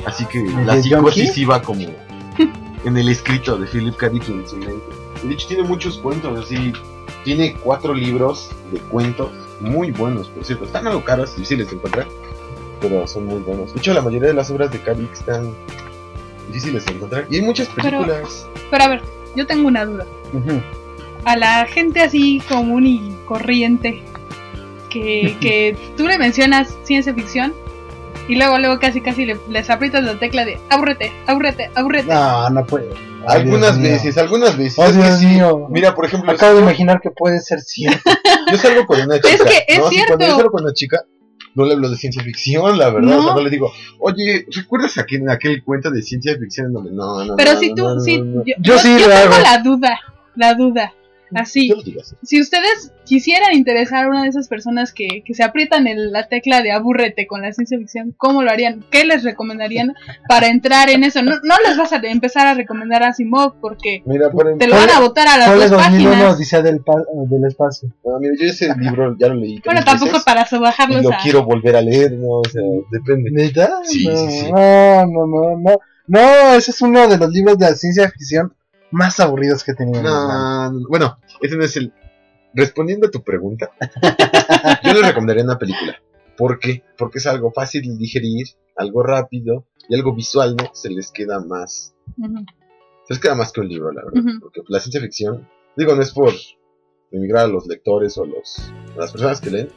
Así 0.06 0.24
que 0.26 0.40
¿Medio 0.40 0.64
la 0.64 0.80
psicosis 0.80 1.36
iba 1.36 1.60
como 1.60 1.88
en 2.84 2.96
el 2.96 3.08
escrito 3.08 3.58
de 3.58 3.66
Philip 3.66 3.96
K. 3.96 4.08
Dick 4.08 4.28
en 4.28 4.46
su 4.46 4.56
mente. 4.56 4.76
Y 5.24 5.28
de 5.28 5.34
hecho, 5.34 5.48
tiene 5.48 5.64
muchos 5.64 5.98
cuentos, 5.98 6.38
así. 6.38 6.72
Tiene 7.24 7.54
cuatro 7.54 7.92
libros 7.92 8.50
de 8.72 8.78
cuentos 8.78 9.32
muy 9.60 9.90
buenos, 9.90 10.28
por 10.28 10.44
cierto. 10.44 10.64
Están 10.64 10.86
algo 10.86 11.04
caros, 11.04 11.34
difíciles 11.34 11.70
de 11.70 11.76
encontrar, 11.76 12.06
pero 12.80 13.06
son 13.08 13.26
muy 13.26 13.40
buenos. 13.40 13.74
De 13.74 13.80
hecho, 13.80 13.92
la 13.92 14.02
mayoría 14.02 14.28
de 14.28 14.34
las 14.34 14.48
obras 14.50 14.70
de 14.70 14.78
K. 14.78 14.94
Dick 14.94 15.12
están 15.12 15.52
difíciles 16.46 16.86
de 16.86 16.92
encontrar. 16.92 17.26
Y 17.30 17.36
hay 17.36 17.42
muchas 17.42 17.66
películas. 17.68 18.46
Pero 18.70 18.84
a 18.84 18.88
ver, 18.88 19.02
yo 19.34 19.44
tengo 19.44 19.66
una 19.66 19.84
duda. 19.84 20.06
A 21.24 21.36
la 21.36 21.66
gente 21.66 22.00
así 22.00 22.40
común 22.48 22.86
y 22.86 23.16
corriente 23.26 24.02
que, 24.92 25.36
que 25.40 25.76
tú 25.96 26.06
le 26.06 26.18
mencionas 26.18 26.76
ciencia 26.84 27.14
ficción 27.14 27.52
y 28.28 28.36
luego 28.36 28.58
luego 28.58 28.78
casi 28.78 29.00
casi 29.00 29.24
le, 29.24 29.36
les 29.50 29.68
aprietas 29.70 30.04
la 30.04 30.18
tecla 30.18 30.44
de 30.44 30.58
aburrete, 30.70 31.12
aburrete, 31.26 31.70
aburrete. 31.74 32.12
No, 32.12 32.50
no 32.50 32.64
puede. 32.66 32.88
Ay, 33.26 33.42
Algunas 33.42 33.76
Dios 33.76 33.78
mío. 33.78 33.90
veces, 33.92 34.18
algunas 34.18 34.56
veces. 34.56 34.78
Oh, 34.78 34.84
Es 34.84 34.96
que 34.96 35.02
Dios 35.02 35.18
sí. 35.18 35.26
mío. 35.26 35.66
Mira, 35.70 35.94
por 35.94 36.04
ejemplo, 36.06 36.30
Acabo 36.32 36.56
de 36.56 36.62
imaginar 36.62 37.00
que 37.00 37.10
puede 37.10 37.40
ser 37.40 37.60
cierto. 37.60 37.98
yo 38.50 38.58
salgo 38.58 38.86
con 38.86 39.00
una 39.00 39.16
chica. 39.20 39.28
Es 39.34 39.42
que 39.42 39.64
es 39.68 39.78
¿no? 39.78 39.88
Cierto. 39.88 40.08
Cuando 40.16 40.26
yo 40.26 40.34
salgo 40.36 40.50
con 40.50 40.64
una 40.64 40.72
chica, 40.72 41.04
no 41.54 41.64
le 41.66 41.74
hablo 41.74 41.88
de 41.90 41.96
ciencia 41.96 42.22
ficción, 42.22 42.78
la 42.78 42.90
verdad. 42.90 43.08
No. 43.10 43.18
O 43.18 43.22
sea, 43.22 43.34
no 43.34 43.40
le 43.42 43.50
digo, 43.50 43.72
oye, 44.00 44.46
¿recuerdas 44.50 44.98
aquel, 44.98 45.28
aquel 45.28 45.62
cuento 45.62 45.90
de 45.90 46.02
ciencia 46.02 46.34
ficción 46.36 46.68
en 46.68 46.72
donde 46.72 46.90
no, 46.92 47.24
no, 47.24 47.36
Pero 47.36 47.52
no, 47.54 47.58
si 47.60 47.68
no, 47.70 47.74
tú, 47.74 47.82
no, 47.82 47.94
no, 47.94 48.00
si, 48.00 48.18
no, 48.18 48.24
no. 48.24 48.44
yo, 48.44 48.54
Yo 48.60 48.78
sí 48.78 48.96
yo 48.98 49.08
tengo 49.08 49.38
la 49.42 49.58
duda, 49.62 50.00
la 50.36 50.54
duda. 50.54 50.92
Así, 51.34 51.68
Yo 51.68 51.76
lo 51.76 51.82
digo 51.82 52.00
así. 52.00 52.14
si 52.22 52.40
ustedes 52.40 52.92
quisieran 53.04 53.52
interesar 53.54 54.04
a 54.04 54.08
una 54.08 54.22
de 54.22 54.28
esas 54.28 54.48
personas 54.48 54.92
que, 54.92 55.22
que 55.24 55.34
se 55.34 55.42
aprietan 55.42 55.86
el- 55.86 56.12
la 56.12 56.28
tecla 56.28 56.62
de 56.62 56.72
aburrete 56.72 57.26
con 57.26 57.42
la 57.42 57.52
ciencia 57.52 57.78
ficción, 57.78 58.14
¿cómo 58.16 58.42
lo 58.42 58.50
harían? 58.50 58.84
¿Qué 58.90 59.04
les 59.04 59.24
recomendarían 59.24 59.94
para 60.28 60.48
entrar 60.48 60.88
en 60.90 61.04
eso? 61.04 61.22
No, 61.22 61.32
no 61.42 61.54
les 61.66 61.76
vas 61.76 61.92
a 61.92 61.96
empezar 62.02 62.46
a 62.46 62.54
recomendar 62.54 63.02
a 63.02 63.08
Asimov 63.08 63.54
porque 63.60 64.02
Mira, 64.06 64.30
por 64.30 64.56
te 64.58 64.66
lo 64.66 64.76
van 64.76 64.90
a 64.90 65.00
botar 65.00 65.26
a 65.28 65.38
las 65.38 65.48
dos 65.48 65.70
2001 65.70 66.10
páginas. 66.10 66.36
Odisea 66.36 66.62
del, 66.62 66.80
pa- 66.80 67.04
del 67.28 67.44
espacio. 67.46 67.88
no, 68.04 68.18
mira, 68.20 68.34
yo 68.38 68.46
ese 68.46 68.74
libro 68.76 69.16
ya 69.18 69.28
lo 69.28 69.34
leí. 69.34 69.60
Bueno, 69.64 69.82
tampoco 69.84 70.12
veces, 70.12 70.24
para 70.24 70.46
sobajarlos 70.46 71.02
lo 71.02 71.12
a... 71.12 71.18
quiero 71.22 71.44
volver 71.44 71.76
a 71.76 71.80
leer, 71.80 72.12
no, 72.12 72.40
o 72.40 72.42
sea, 72.50 72.62
depende. 72.90 73.30
¿Neta? 73.32 73.70
Sí, 73.84 74.06
no, 74.06 74.16
sí, 74.16 74.30
sí. 74.30 74.50
no, 74.52 75.06
no, 75.06 75.26
no, 75.26 75.58
no. 75.58 75.78
No, 76.08 76.54
ese 76.54 76.72
es 76.72 76.82
uno 76.82 77.06
de 77.08 77.16
los 77.16 77.30
libros 77.30 77.56
de 77.58 77.66
la 77.70 77.74
ciencia 77.74 78.10
ficción 78.10 78.52
más 78.92 79.18
aburridos 79.20 79.64
que 79.64 79.72
he 79.72 79.74
tenido. 79.74 79.98
en 79.98 80.04
mi 80.04 80.08
vida. 80.08 80.70
No, 80.70 80.72
no, 80.72 80.88
bueno, 80.88 81.18
ese 81.40 81.56
no 81.56 81.64
es 81.64 81.76
el. 81.76 81.92
Respondiendo 82.54 83.06
a 83.06 83.10
tu 83.10 83.22
pregunta, 83.22 83.70
yo 84.84 84.92
les 84.92 85.06
recomendaría 85.06 85.42
una 85.42 85.58
película. 85.58 85.96
¿Por 86.36 86.58
qué? 86.58 86.84
Porque 86.98 87.18
es 87.18 87.26
algo 87.26 87.50
fácil 87.50 87.82
de 87.82 87.96
digerir, 87.96 88.46
algo 88.76 89.02
rápido 89.02 89.66
y 89.88 89.94
algo 89.94 90.14
visual, 90.14 90.54
¿no? 90.56 90.70
Se 90.74 90.90
les 90.90 91.10
queda 91.10 91.40
más. 91.40 91.94
Se 92.16 93.14
les 93.14 93.18
queda 93.20 93.34
más 93.34 93.52
que 93.52 93.60
un 93.62 93.68
libro, 93.68 93.90
la 93.90 94.04
verdad. 94.04 94.22
Porque 94.40 94.60
la 94.68 94.80
ciencia 94.80 95.00
ficción, 95.00 95.48
digo, 95.76 95.94
no 95.94 96.02
es 96.02 96.12
por 96.12 96.32
emigrar 97.10 97.44
a 97.44 97.48
los 97.48 97.66
lectores 97.66 98.18
o 98.18 98.24
a, 98.24 98.26
los, 98.26 98.70
a 98.94 99.00
las 99.00 99.12
personas 99.12 99.40
que 99.40 99.50
leen, 99.50 99.68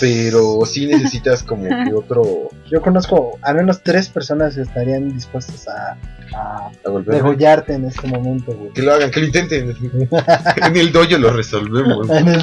pero 0.00 0.60
sí 0.66 0.86
necesitas 0.86 1.42
como 1.42 1.64
que 1.68 1.92
otro. 1.94 2.50
Yo 2.70 2.80
conozco 2.80 3.38
al 3.42 3.56
menos 3.56 3.82
tres 3.82 4.08
personas 4.08 4.54
que 4.54 4.62
estarían 4.62 5.12
dispuestas 5.12 5.66
a, 5.68 5.96
a 6.36 6.70
degollarte 7.06 7.72
en 7.74 7.86
este 7.86 8.06
momento, 8.06 8.52
güey. 8.52 8.72
Que 8.72 8.82
lo 8.82 8.92
hagan, 8.92 9.10
que 9.10 9.20
lo 9.20 9.26
intenten. 9.26 9.74
en 10.62 10.76
el 10.76 10.92
dojo 10.92 11.16
lo 11.18 11.30
resolvemos. 11.30 12.10
En 12.10 12.28
el 12.28 12.40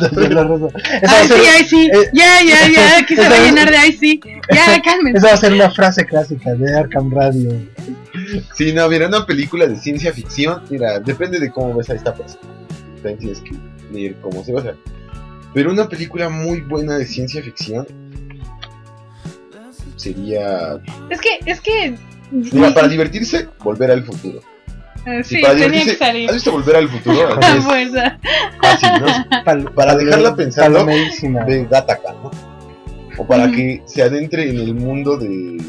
Ay, 1.08 1.28
ser- 1.28 1.38
sí, 1.38 1.46
ay, 1.58 1.64
sí. 1.66 1.90
eh, 1.94 2.10
Ya, 2.14 2.40
ya, 2.42 2.68
ya. 2.72 2.98
Aquí 3.04 3.16
se 3.16 3.22
va 3.22 3.28
a 3.28 3.36
esa- 3.36 3.46
llenar 3.46 3.70
de 3.70 3.78
ay, 3.78 3.94
sí. 3.94 4.20
Ya, 4.54 4.82
cálmense. 4.82 5.18
Esa 5.20 5.28
va 5.28 5.34
a 5.34 5.38
ser 5.38 5.54
una 5.54 5.70
frase 5.72 6.06
clásica 6.06 6.54
de 6.56 6.76
Arkham 6.76 7.12
Radio. 7.14 7.52
Sí, 8.56 8.74
no, 8.74 8.88
mira, 8.90 9.08
una 9.08 9.26
película 9.26 9.68
de 9.68 9.76
ciencia 9.76 10.14
ficción, 10.14 10.62
mira, 10.70 11.00
depende 11.00 11.40
de 11.40 11.52
cómo 11.52 11.76
ves 11.76 11.90
a 11.90 11.94
esta 11.96 12.14
persona. 12.14 12.42
Que 13.04 14.16
cómo 14.22 14.44
se 14.44 14.54
va 14.54 14.60
a 14.60 14.62
hacer. 14.64 14.76
Pero 15.54 15.72
una 15.72 15.88
película 15.88 16.30
muy 16.30 16.62
buena 16.62 16.98
de 16.98 17.06
ciencia 17.06 17.42
ficción 17.44 17.86
sería. 19.96 20.80
Es 21.10 21.22
que, 21.22 21.40
es 21.46 21.62
que. 21.62 21.96
Mira, 22.32 22.74
para 22.74 22.88
divertirse, 22.88 23.48
volver 23.64 23.92
al 23.92 24.04
futuro. 24.04 24.40
Y 25.06 25.24
Sí, 25.24 25.42
para 25.42 25.54
tenía 25.54 25.68
que 25.68 25.72
divertirse, 25.74 25.98
salir. 25.98 26.30
¿Has 26.30 26.36
visto 26.36 26.52
volver 26.52 26.76
al 26.78 26.90
futuro? 26.90 27.28
A 27.34 27.38
Así 27.42 27.58
es 27.58 27.64
fuerza. 27.66 28.20
fácil, 28.62 28.90
¿no? 29.02 29.44
Pal- 29.44 29.72
Para 29.76 29.96
dejarla 29.96 30.36
pensando. 30.36 30.86
De 30.86 31.68
Gattaca, 31.70 32.14
¿no? 32.14 32.32
O 33.18 33.28
para 33.28 33.52
que 33.52 33.84
se 33.86 34.02
adentre 34.02 34.50
en 34.50 34.58
el 34.60 34.74
mundo 34.74 35.18
de 35.18 35.62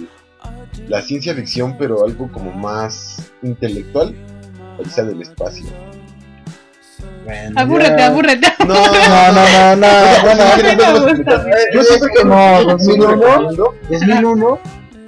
la 0.88 1.02
ciencia 1.02 1.34
ficción, 1.34 1.76
pero 1.78 2.02
algo 2.06 2.32
como 2.32 2.50
más 2.52 3.30
intelectual, 3.42 4.14
o 4.78 4.88
sea, 4.88 5.04
del 5.04 5.20
espacio. 5.20 5.66
Bueno, 7.24 7.52
Abúrrete, 7.60 7.98
ya. 7.98 8.06
abúrrete. 8.06 8.52
No, 8.60 8.74
No, 8.74 8.74
no, 8.74 9.76
no, 9.76 9.76
no. 9.76 9.86
No, 10.24 10.34
no. 10.34 11.46
Yo 11.72 11.82
siento 11.82 12.06
que 12.16 12.24
no, 12.24 12.58
Sí, 12.78 12.96
2001, 12.98 13.10
recomiendo. 13.16 13.74
2001, 13.90 14.58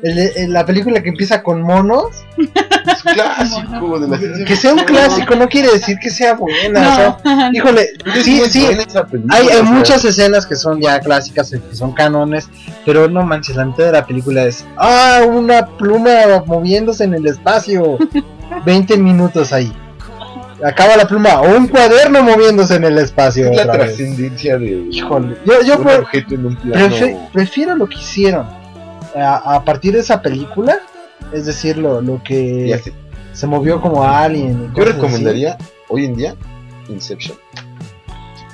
el- 0.03 0.19
el- 0.37 0.53
la 0.53 0.65
película 0.65 1.03
que 1.03 1.09
empieza 1.11 1.43
con 1.43 1.63
monos, 1.63 2.09
Es 2.39 2.53
un 3.05 3.13
clásico 3.15 3.99
de 3.99 4.09
la 4.09 4.19
ciencia 4.19 4.45
que 4.47 4.57
sea 4.57 4.73
un 4.75 4.79
clásico 4.85 5.35
no 5.37 5.49
quiere 5.49 5.73
decir 5.73 5.97
que 6.01 6.11
sea 6.11 6.35
buena, 6.35 6.81
o 6.81 6.95
sea, 6.97 7.19
No. 7.25 7.53
híjole, 7.53 7.89
sí, 8.23 8.43
sí, 8.49 8.67
hay, 9.31 9.49
hay 9.49 9.63
muchas 9.63 10.05
escenas 10.05 10.47
que 10.47 10.55
son 10.55 10.81
ya 10.81 11.01
clásicas, 11.01 11.53
eh, 11.53 11.61
que 11.69 11.75
son 11.75 11.93
cánones, 11.93 12.49
pero 12.85 13.09
no 13.09 13.23
manches, 13.25 13.57
la 13.57 13.65
mitad 13.65 13.85
de 13.85 13.93
la 13.93 14.07
película 14.07 14.45
es, 14.45 14.65
ah, 14.77 15.23
una 15.29 15.67
pluma 15.67 16.43
moviéndose 16.47 17.05
en 17.05 17.15
el 17.15 17.27
espacio, 17.27 17.99
20 18.65 18.97
minutos 18.99 19.53
ahí. 19.53 19.73
Acaba 20.65 20.97
la 20.97 21.07
pluma, 21.07 21.41
o 21.41 21.57
un 21.57 21.69
cuaderno 21.69 22.23
moviéndose 22.23 22.77
en 22.77 22.85
el 22.85 22.97
espacio. 22.99 23.51
Es 23.51 23.57
la 23.57 23.71
trascendencia 23.73 24.59
de 24.59 24.89
Híjole, 24.91 25.37
yo, 25.45 25.61
yo 25.63 25.77
un 25.79 25.85
pre- 25.85 25.97
objeto 25.97 26.35
en 26.35 26.47
un 26.47 26.57
plano. 26.57 26.87
prefe- 26.87 27.29
prefiero 27.33 27.75
lo 27.77 27.87
que 27.87 27.97
hicieron 27.97 28.47
a, 29.15 29.55
a 29.57 29.65
partir 29.65 29.93
de 29.93 30.01
esa 30.01 30.23
película, 30.23 30.79
es 31.33 31.45
decir, 31.47 31.77
lo, 31.77 32.01
lo 32.01 32.23
que 32.23 32.81
se 33.33 33.47
movió 33.47 33.81
como 33.83 34.03
Alien. 34.03 34.71
y 34.73 34.77
Yo 34.79 34.83
así. 34.85 34.93
recomendaría 34.93 35.59
hoy 35.89 36.07
en 36.07 36.17
día 36.17 36.35
Inception. 36.89 37.37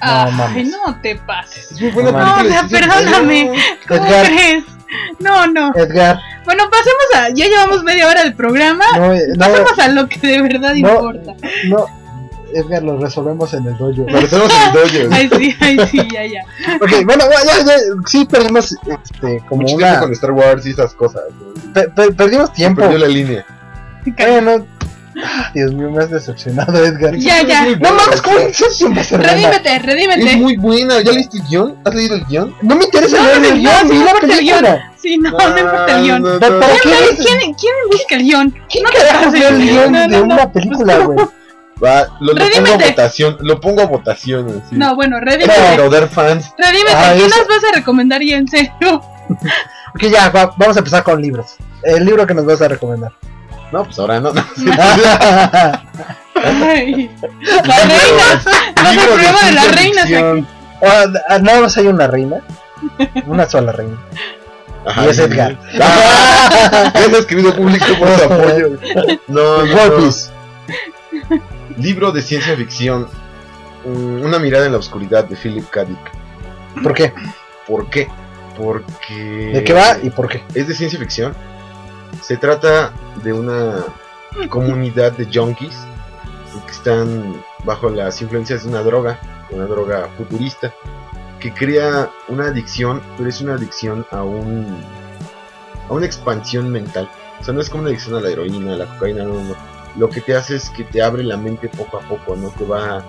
Ay, 0.00 0.32
mames. 0.32 0.68
no 0.84 1.00
te 1.00 1.14
pases. 1.16 1.70
Es 1.72 1.80
muy 1.80 1.90
buena 1.92 2.10
No, 2.10 2.18
película. 2.38 2.64
o 2.64 2.68
sea, 2.68 2.80
perdóname. 2.80 3.52
¿Cómo 3.86 4.04
Edgar. 4.04 4.26
crees? 4.26 4.64
No, 5.20 5.46
no. 5.46 5.72
Edgar, 5.74 6.18
Bueno, 6.44 6.64
pasemos 6.70 7.04
a. 7.16 7.28
Ya 7.30 7.46
llevamos 7.46 7.82
media 7.84 8.08
hora 8.08 8.22
del 8.24 8.34
programa. 8.34 8.84
no, 8.96 9.12
eh, 9.14 9.22
no, 9.36 9.38
Pasemos 9.46 9.78
a 9.78 9.88
lo 9.88 10.08
que 10.08 10.18
de 10.26 10.42
verdad 10.42 10.74
No. 10.74 10.76
importa. 10.90 11.34
no, 11.68 11.86
Edgar, 12.54 12.82
lo 12.82 12.98
resolvemos 12.98 13.54
en 13.54 13.66
el 13.66 13.76
dojo. 13.78 13.92
Lo 14.08 14.20
resolvemos 14.20 14.52
en 14.52 14.66
el 14.66 14.72
dojo. 15.08 15.14
Ay, 15.16 15.30
sí, 15.38 15.56
ay, 15.60 15.78
sí, 15.90 16.08
ya, 16.12 16.26
ya. 16.26 16.44
Ok, 16.82 17.04
bueno, 17.06 17.24
ya, 17.30 17.64
ya, 17.64 17.72
sí 18.06 18.24
perdimos 18.26 18.72
este, 18.72 19.42
como 19.48 19.62
Mucho 19.62 19.76
una... 19.76 19.86
tiempo 19.86 20.04
con 20.04 20.12
Star 20.12 20.30
Wars 20.32 20.66
y 20.66 20.70
esas 20.70 20.92
cosas. 20.94 21.22
pe- 21.72 21.88
pe- 21.88 22.12
perdimos 22.12 22.52
tiempo. 22.52 22.82
Perdió 22.82 22.98
la 22.98 23.08
línea. 23.08 23.46
Bueno, 24.18 24.66
Dios 25.54 25.72
mío, 25.74 25.90
me 25.90 26.02
has 26.02 26.10
decepcionado, 26.10 26.84
Edgar. 26.84 27.14
Ya, 27.16 27.42
ya. 27.42 27.64
No 27.66 27.92
mames, 27.94 28.20
¿cómo 28.22 28.38
sí. 28.52 28.64
Ser 29.04 29.18
buena? 29.18 29.32
Redímete, 29.34 29.76
Es 29.76 29.82
redímete. 29.82 30.36
muy 30.36 30.56
buena. 30.56 31.00
¿Ya 31.02 31.12
leíste 31.12 31.38
el 31.38 31.44
guion? 31.44 31.76
¿Has 31.84 31.94
leído 31.94 32.14
el 32.16 32.24
guion? 32.26 32.54
No 32.62 32.76
me 32.76 32.84
interesa 32.84 33.16
No, 33.18 33.22
leer 33.24 33.40
no, 33.40 33.46
el 33.48 33.54
no, 33.54 33.60
guion, 33.70 33.74
sí, 33.82 33.88
no 33.88 33.94
importa 33.94 34.26
el 34.26 34.32
película. 34.32 34.92
Sí, 35.02 35.18
no, 35.18 35.30
no 35.30 35.58
importa 35.58 35.98
el 35.98 36.04
guion. 36.04 36.22
no, 36.22 36.40
¿Para- 36.40 36.54
no. 36.54 36.60
para 36.60 36.72
¿Quién, 36.82 37.16
quién, 37.16 37.54
quién 37.54 37.74
busca 37.90 38.14
el 38.14 38.22
guion? 38.22 38.54
¿Quién 38.70 38.84
No 38.84 38.90
te 38.90 38.98
carajo 38.98 39.34
el 39.34 39.58
guion 39.62 39.92
No, 39.92 39.98
no, 40.06 40.08
de 40.08 40.18
no. 40.26 40.34
una 40.34 40.52
película, 40.52 40.98
güey? 40.98 41.18
Va, 41.84 42.06
lo, 42.20 42.32
lo 42.32 42.34
pongo 42.34 42.42
a 42.44 42.48
Redímete. 42.48 42.88
votación. 42.90 43.36
Lo 43.40 43.60
pongo 43.60 43.82
a 43.82 43.86
votación. 43.86 44.62
Así. 44.64 44.76
No, 44.76 44.94
bueno, 44.94 45.16
Para 45.18 45.32
redímete. 45.32 45.70
recaudar 45.72 46.08
fans. 46.08 46.52
Redímete. 46.56 46.92
Ah, 46.94 47.12
¿Qué 47.16 47.22
nos 47.22 47.48
vas 47.48 47.64
a 47.70 47.74
recomendar 47.74 48.22
y 48.22 48.32
en 48.32 48.46
serio? 48.48 49.02
Ok, 49.94 50.02
ya, 50.10 50.30
va- 50.30 50.52
vamos 50.56 50.76
a 50.76 50.78
empezar 50.78 51.02
con 51.02 51.20
libros. 51.20 51.56
El 51.82 52.04
libro 52.04 52.26
que 52.26 52.34
nos 52.34 52.46
vas 52.46 52.62
a 52.62 52.68
recomendar. 52.68 53.12
No, 53.72 53.84
pues 53.84 53.98
ahora 53.98 54.20
no. 54.20 54.32
no. 54.34 54.42
Ay, 56.44 57.10
la 57.42 57.84
reina. 57.84 58.42
No 58.82 59.14
prueba 59.14 59.40
de 59.46 59.52
la 59.52 59.62
ciencia 59.62 59.72
reina. 59.72 60.02
ficción. 60.02 60.46
Ah, 60.82 61.38
nada 61.40 61.60
más 61.62 61.76
hay 61.76 61.86
una 61.86 62.06
reina. 62.06 62.40
Una 63.26 63.48
sola 63.48 63.70
reina. 63.72 63.96
Ajá, 64.84 65.06
Y 65.06 65.10
es. 65.10 65.18
Edgar. 65.18 65.56
Ah, 65.80 66.90
Gracias, 66.94 67.26
querido 67.26 67.54
público, 67.54 67.86
por 67.98 68.08
su 68.08 68.24
apoyo. 68.24 68.78
No, 69.28 69.64
no, 69.64 70.00
no. 70.00 70.10
Libro 71.78 72.10
de 72.10 72.22
ciencia 72.22 72.56
ficción. 72.56 73.08
Una 73.84 74.38
mirada 74.38 74.66
en 74.66 74.72
la 74.72 74.78
oscuridad 74.78 75.24
de 75.24 75.36
Philip 75.36 75.68
K. 75.70 75.84
Dick. 75.84 76.82
¿Por 76.82 76.94
qué? 76.94 77.12
¿Por 77.66 77.88
qué? 77.88 78.08
Porque. 78.56 79.50
¿De 79.54 79.64
qué 79.64 79.72
va 79.72 79.98
y 80.02 80.10
por 80.10 80.28
qué? 80.28 80.42
Es 80.54 80.66
de 80.66 80.74
ciencia 80.74 80.98
ficción. 80.98 81.34
Se 82.20 82.36
trata 82.36 82.92
de 83.22 83.32
una 83.32 83.84
comunidad 84.48 85.12
de 85.12 85.26
junkies 85.32 85.76
que 86.66 86.72
están 86.72 87.42
bajo 87.64 87.88
las 87.88 88.20
influencias 88.20 88.64
de 88.64 88.70
una 88.70 88.82
droga, 88.82 89.18
una 89.50 89.66
droga 89.66 90.08
futurista, 90.16 90.72
que 91.40 91.52
crea 91.52 92.10
una 92.28 92.46
adicción, 92.46 93.02
pero 93.16 93.28
es 93.28 93.40
una 93.40 93.54
adicción 93.54 94.06
a 94.10 94.22
un 94.22 94.82
a 95.88 95.92
una 95.92 96.06
expansión 96.06 96.70
mental. 96.70 97.08
O 97.40 97.44
sea, 97.44 97.52
no 97.52 97.60
es 97.60 97.68
como 97.68 97.82
una 97.82 97.90
adicción 97.90 98.14
a 98.14 98.20
la 98.20 98.30
heroína, 98.30 98.74
a 98.74 98.76
la 98.76 98.86
cocaína, 98.86 99.24
no, 99.24 99.34
no. 99.34 99.56
Lo 99.96 100.08
que 100.08 100.20
te 100.20 100.34
hace 100.34 100.56
es 100.56 100.70
que 100.70 100.84
te 100.84 101.02
abre 101.02 101.22
la 101.22 101.36
mente 101.36 101.68
poco 101.68 101.98
a 101.98 102.00
poco, 102.00 102.36
¿no? 102.36 102.50
Te 102.50 102.64
va 102.64 103.04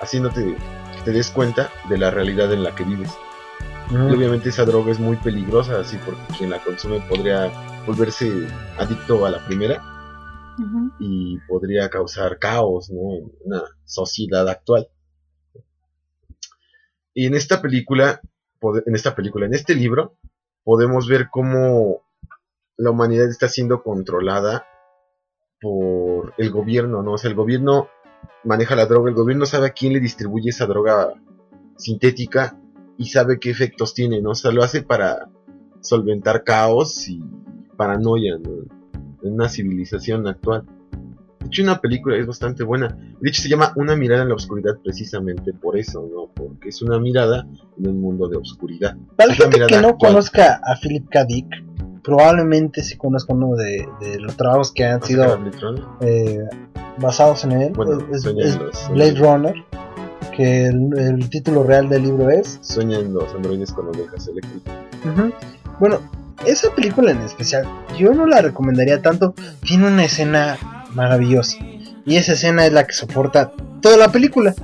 haciéndote 0.00 0.56
que 0.96 1.02
te 1.04 1.12
des 1.12 1.30
cuenta 1.30 1.70
de 1.88 1.96
la 1.96 2.10
realidad 2.10 2.52
en 2.52 2.64
la 2.64 2.74
que 2.74 2.84
vives. 2.84 3.10
Y 3.90 3.94
obviamente 3.94 4.50
esa 4.50 4.64
droga 4.64 4.92
es 4.92 4.98
muy 4.98 5.16
peligrosa, 5.16 5.80
así 5.80 5.96
porque 6.04 6.20
quien 6.36 6.50
la 6.50 6.58
consume 6.58 7.00
podría 7.00 7.50
volverse 7.88 8.46
adicto 8.78 9.24
a 9.24 9.30
la 9.30 9.46
primera 9.46 9.82
y 11.00 11.38
podría 11.48 11.88
causar 11.88 12.38
caos 12.38 12.90
¿no? 12.90 13.14
en 13.14 13.32
una 13.46 13.62
sociedad 13.84 14.46
actual. 14.46 14.88
Y 17.14 17.24
en 17.26 17.34
esta 17.34 17.62
película, 17.62 18.20
en 18.84 18.94
esta 18.94 19.14
película, 19.16 19.46
en 19.46 19.54
este 19.54 19.74
libro, 19.74 20.18
podemos 20.64 21.08
ver 21.08 21.28
cómo 21.30 22.02
la 22.76 22.90
humanidad 22.90 23.30
está 23.30 23.48
siendo 23.48 23.82
controlada 23.82 24.66
por 25.58 26.34
el 26.36 26.50
gobierno, 26.50 27.02
¿no? 27.02 27.12
O 27.12 27.18
sea, 27.18 27.30
el 27.30 27.36
gobierno 27.36 27.88
maneja 28.44 28.76
la 28.76 28.84
droga, 28.84 29.08
el 29.08 29.16
gobierno 29.16 29.46
sabe 29.46 29.68
a 29.68 29.72
quién 29.72 29.94
le 29.94 30.00
distribuye 30.00 30.50
esa 30.50 30.66
droga 30.66 31.14
sintética 31.78 32.60
y 32.98 33.06
sabe 33.06 33.40
qué 33.40 33.50
efectos 33.50 33.94
tiene, 33.94 34.20
¿no? 34.20 34.30
O 34.30 34.34
sea, 34.34 34.52
lo 34.52 34.62
hace 34.62 34.82
para 34.82 35.30
solventar 35.80 36.44
caos 36.44 37.08
y 37.08 37.22
paranoia, 37.78 38.36
¿no? 38.36 38.50
En 39.22 39.32
una 39.32 39.48
civilización 39.48 40.26
actual. 40.26 40.64
De 41.40 41.46
hecho, 41.46 41.62
una 41.62 41.80
película 41.80 42.16
es 42.16 42.26
bastante 42.26 42.64
buena. 42.64 42.88
De 43.20 43.30
hecho, 43.30 43.40
se 43.40 43.48
llama 43.48 43.72
Una 43.76 43.96
mirada 43.96 44.22
en 44.22 44.28
la 44.28 44.34
oscuridad 44.34 44.78
precisamente 44.82 45.52
por 45.54 45.78
eso, 45.78 46.06
¿no? 46.12 46.28
Porque 46.34 46.68
es 46.68 46.82
una 46.82 46.98
mirada 46.98 47.46
en 47.78 47.88
un 47.88 48.00
mundo 48.00 48.28
de 48.28 48.36
oscuridad. 48.36 48.96
Para 49.16 49.28
la 49.28 49.34
gente 49.34 49.60
que 49.66 49.80
no 49.80 49.88
actual. 49.88 50.12
conozca 50.12 50.60
a 50.62 50.76
Philip 50.76 51.08
K. 51.08 51.24
Dick, 51.24 51.46
probablemente 52.02 52.82
sí 52.82 52.96
conozca 52.96 53.32
uno 53.32 53.54
de, 53.54 53.88
de 54.00 54.18
los 54.18 54.36
trabajos 54.36 54.72
que 54.72 54.84
han 54.84 55.00
¿Vas 55.00 55.10
a 55.10 55.14
sacar 55.14 55.30
a 55.30 55.52
sido 55.52 55.98
eh, 56.00 56.44
basados 56.98 57.44
en 57.44 57.52
él. 57.52 57.72
Bueno, 57.74 57.98
es, 58.12 58.24
Blade 58.90 59.14
Runner, 59.14 59.54
que 60.36 60.66
el, 60.66 60.98
el 60.98 61.30
título 61.30 61.62
real 61.62 61.88
del 61.88 62.02
libro 62.02 62.28
es. 62.30 62.58
Sueñan 62.62 63.14
los 63.14 63.32
androides 63.34 63.72
con 63.72 63.88
ovejas 63.88 64.26
eléctricas. 64.28 64.74
Bueno, 65.78 66.00
esa 66.46 66.74
película 66.74 67.10
en 67.10 67.20
especial, 67.22 67.66
yo 67.98 68.12
no 68.12 68.26
la 68.26 68.40
recomendaría 68.42 69.02
tanto. 69.02 69.34
Tiene 69.62 69.86
una 69.88 70.04
escena 70.04 70.56
maravillosa. 70.94 71.56
Y 72.06 72.16
esa 72.16 72.32
escena 72.32 72.64
es 72.66 72.72
la 72.72 72.86
que 72.86 72.92
soporta 72.94 73.52
toda 73.82 73.96
la 73.96 74.10
película. 74.10 74.54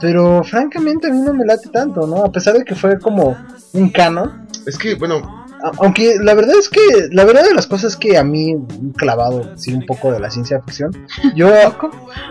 Pero 0.00 0.42
francamente 0.44 1.08
a 1.08 1.10
mí 1.12 1.20
no 1.20 1.34
me 1.34 1.44
late 1.44 1.68
tanto, 1.70 2.06
¿no? 2.06 2.24
A 2.24 2.32
pesar 2.32 2.54
de 2.54 2.64
que 2.64 2.74
fue 2.74 2.98
como 2.98 3.36
un 3.74 3.90
canon. 3.90 4.46
Es 4.66 4.78
que, 4.78 4.94
bueno, 4.94 5.18
A- 5.62 5.72
Aunque 5.82 6.14
la 6.22 6.32
verdad 6.32 6.54
es 6.58 6.70
que, 6.70 6.80
la 7.12 7.24
verdad 7.26 7.44
de 7.44 7.52
las 7.52 7.66
cosas 7.66 7.92
es 7.92 7.96
que 7.98 8.16
a 8.16 8.24
mí, 8.24 8.54
un 8.54 8.94
clavado, 8.96 9.58
sí, 9.58 9.74
un 9.74 9.84
poco 9.84 10.10
de 10.10 10.18
la 10.18 10.30
ciencia 10.30 10.58
ficción, 10.62 10.90
yo, 11.36 11.50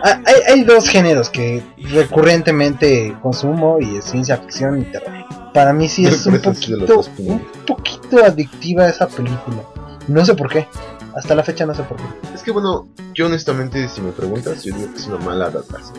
hay, 0.02 0.34
hay 0.48 0.64
dos 0.64 0.88
géneros 0.88 1.30
que 1.30 1.62
recurrentemente 1.92 3.16
consumo 3.22 3.78
y 3.80 3.96
es 3.98 4.04
ciencia 4.06 4.36
ficción 4.38 4.80
y 4.80 4.84
terror. 4.84 5.12
Para 5.52 5.72
mí 5.72 5.88
sí 5.88 6.06
es 6.06 6.26
un 6.26 6.40
poquito, 6.40 7.02
un 7.18 7.42
poquito 7.66 8.24
adictiva 8.24 8.88
esa 8.88 9.08
película. 9.08 9.62
No 10.06 10.24
sé 10.24 10.34
por 10.34 10.48
qué, 10.48 10.66
hasta 11.14 11.34
la 11.34 11.42
fecha 11.42 11.66
no 11.66 11.74
sé 11.74 11.82
por 11.82 11.96
qué. 11.96 12.04
es 12.34 12.42
que, 12.42 12.50
bueno, 12.50 12.88
yo 13.14 13.26
honestamente, 13.26 13.88
si 13.88 14.00
me 14.00 14.12
preguntas, 14.12 14.62
yo 14.62 14.74
digo 14.74 14.92
que 14.92 14.98
es 14.98 15.06
una 15.06 15.18
mala 15.18 15.46
adaptación. 15.46 15.98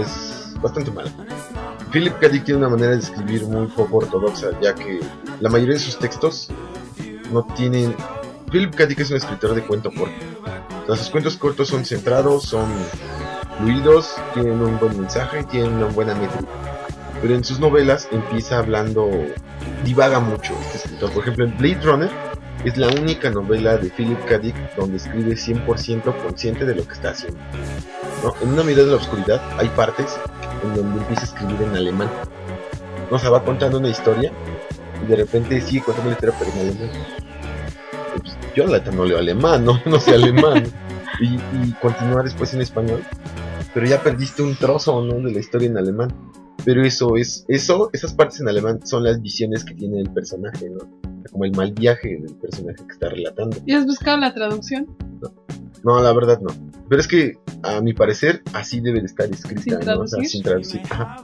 Es 0.00 0.54
bastante 0.62 0.90
mala. 0.90 1.10
Philip 1.90 2.18
K. 2.18 2.28
Dick 2.28 2.44
tiene 2.44 2.58
una 2.58 2.68
manera 2.68 2.92
de 2.92 2.98
escribir 2.98 3.44
muy 3.44 3.66
poco 3.68 3.98
ortodoxa, 3.98 4.48
ya 4.60 4.74
que 4.74 5.00
la 5.40 5.48
mayoría 5.48 5.74
de 5.74 5.80
sus 5.80 5.98
textos 5.98 6.48
no 7.32 7.44
tienen... 7.56 7.94
Philip 8.50 8.74
K. 8.74 8.86
Dick 8.86 9.00
es 9.00 9.10
un 9.10 9.16
escritor 9.16 9.54
de 9.54 9.62
cuento 9.62 9.90
corto. 9.90 10.14
O 10.84 10.86
sea, 10.86 10.96
sus 10.96 11.10
cuentos 11.10 11.36
cortos 11.36 11.68
son 11.68 11.84
centrados, 11.84 12.44
son 12.44 12.66
fluidos, 13.58 14.16
tienen 14.34 14.60
un 14.60 14.78
buen 14.78 14.98
mensaje 15.00 15.40
y 15.40 15.44
tienen 15.44 15.74
una 15.74 15.86
buena 15.86 16.14
métrica. 16.14 16.48
Pero 17.20 17.34
en 17.34 17.44
sus 17.44 17.58
novelas 17.58 18.08
empieza 18.12 18.58
hablando, 18.58 19.10
divaga 19.84 20.20
mucho 20.20 20.54
este 20.62 20.78
escritor. 20.78 21.12
Por 21.12 21.22
ejemplo, 21.22 21.44
en 21.44 21.56
Blade 21.58 21.80
Runner 21.82 22.10
es 22.64 22.76
la 22.76 22.88
única 22.88 23.30
novela 23.30 23.76
de 23.76 23.90
Philip 23.90 24.18
K. 24.24 24.38
Dick 24.38 24.76
donde 24.76 24.96
escribe 24.96 25.34
100% 25.34 26.02
consciente 26.22 26.64
de 26.64 26.74
lo 26.74 26.86
que 26.86 26.94
está 26.94 27.10
haciendo. 27.10 27.38
¿no? 28.22 28.34
En 28.40 28.52
una 28.52 28.62
mirada 28.62 28.84
de 28.84 28.90
la 28.92 28.96
oscuridad 28.96 29.40
hay 29.58 29.68
partes 29.70 30.18
en 30.62 30.74
donde 30.74 30.98
empieza 31.00 31.22
a 31.22 31.24
escribir 31.24 31.62
en 31.62 31.76
alemán. 31.76 32.10
O 33.10 33.18
sea, 33.18 33.30
va 33.30 33.44
contando 33.44 33.78
una 33.78 33.88
historia 33.88 34.32
y 35.02 35.06
de 35.06 35.16
repente 35.16 35.60
sigue 35.60 35.82
contando 35.82 36.10
la 36.10 36.14
historia 36.14 36.36
pero 36.38 36.52
en 36.52 36.58
alemán. 36.60 36.90
Pues, 38.16 38.36
yo 38.54 38.66
la 38.66 38.78
no 38.78 39.04
leo 39.04 39.18
alemán, 39.18 39.64
no, 39.64 39.80
no 39.86 40.00
sé 40.00 40.14
alemán. 40.14 40.64
y, 41.20 41.34
y 41.34 41.72
continúa 41.80 42.22
después 42.22 42.54
en 42.54 42.60
español. 42.60 43.02
Pero 43.74 43.86
ya 43.86 44.02
perdiste 44.02 44.42
un 44.42 44.56
trozo 44.56 45.04
¿no? 45.04 45.14
de 45.14 45.32
la 45.32 45.38
historia 45.38 45.68
en 45.68 45.76
alemán. 45.76 46.12
Pero 46.64 46.82
eso 46.84 47.16
es, 47.16 47.44
eso, 47.48 47.88
esas 47.92 48.12
partes 48.12 48.40
en 48.40 48.48
alemán 48.48 48.80
son 48.86 49.04
las 49.04 49.20
visiones 49.22 49.64
que 49.64 49.74
tiene 49.74 50.00
el 50.00 50.10
personaje, 50.10 50.68
¿no? 50.68 50.78
Como 51.30 51.44
el 51.44 51.52
mal 51.52 51.72
viaje 51.72 52.18
del 52.20 52.34
personaje 52.36 52.76
que 52.84 52.92
está 52.92 53.08
relatando. 53.08 53.56
¿Y 53.66 53.72
has 53.74 53.86
buscado 53.86 54.18
la 54.18 54.34
traducción? 54.34 54.86
No, 55.84 56.02
la 56.02 56.12
verdad 56.12 56.40
no. 56.40 56.50
Pero 56.88 57.00
es 57.00 57.06
que, 57.06 57.38
a 57.62 57.80
mi 57.80 57.92
parecer, 57.92 58.42
así 58.52 58.80
debe 58.80 59.00
de 59.00 59.06
estar 59.06 59.30
escrita, 59.30 59.62
¿Sin 59.78 59.86
¿no? 59.86 60.00
O 60.00 60.06
sea, 60.08 60.24
sin 60.24 60.42
traducir. 60.42 60.80
Ajá. 60.90 61.16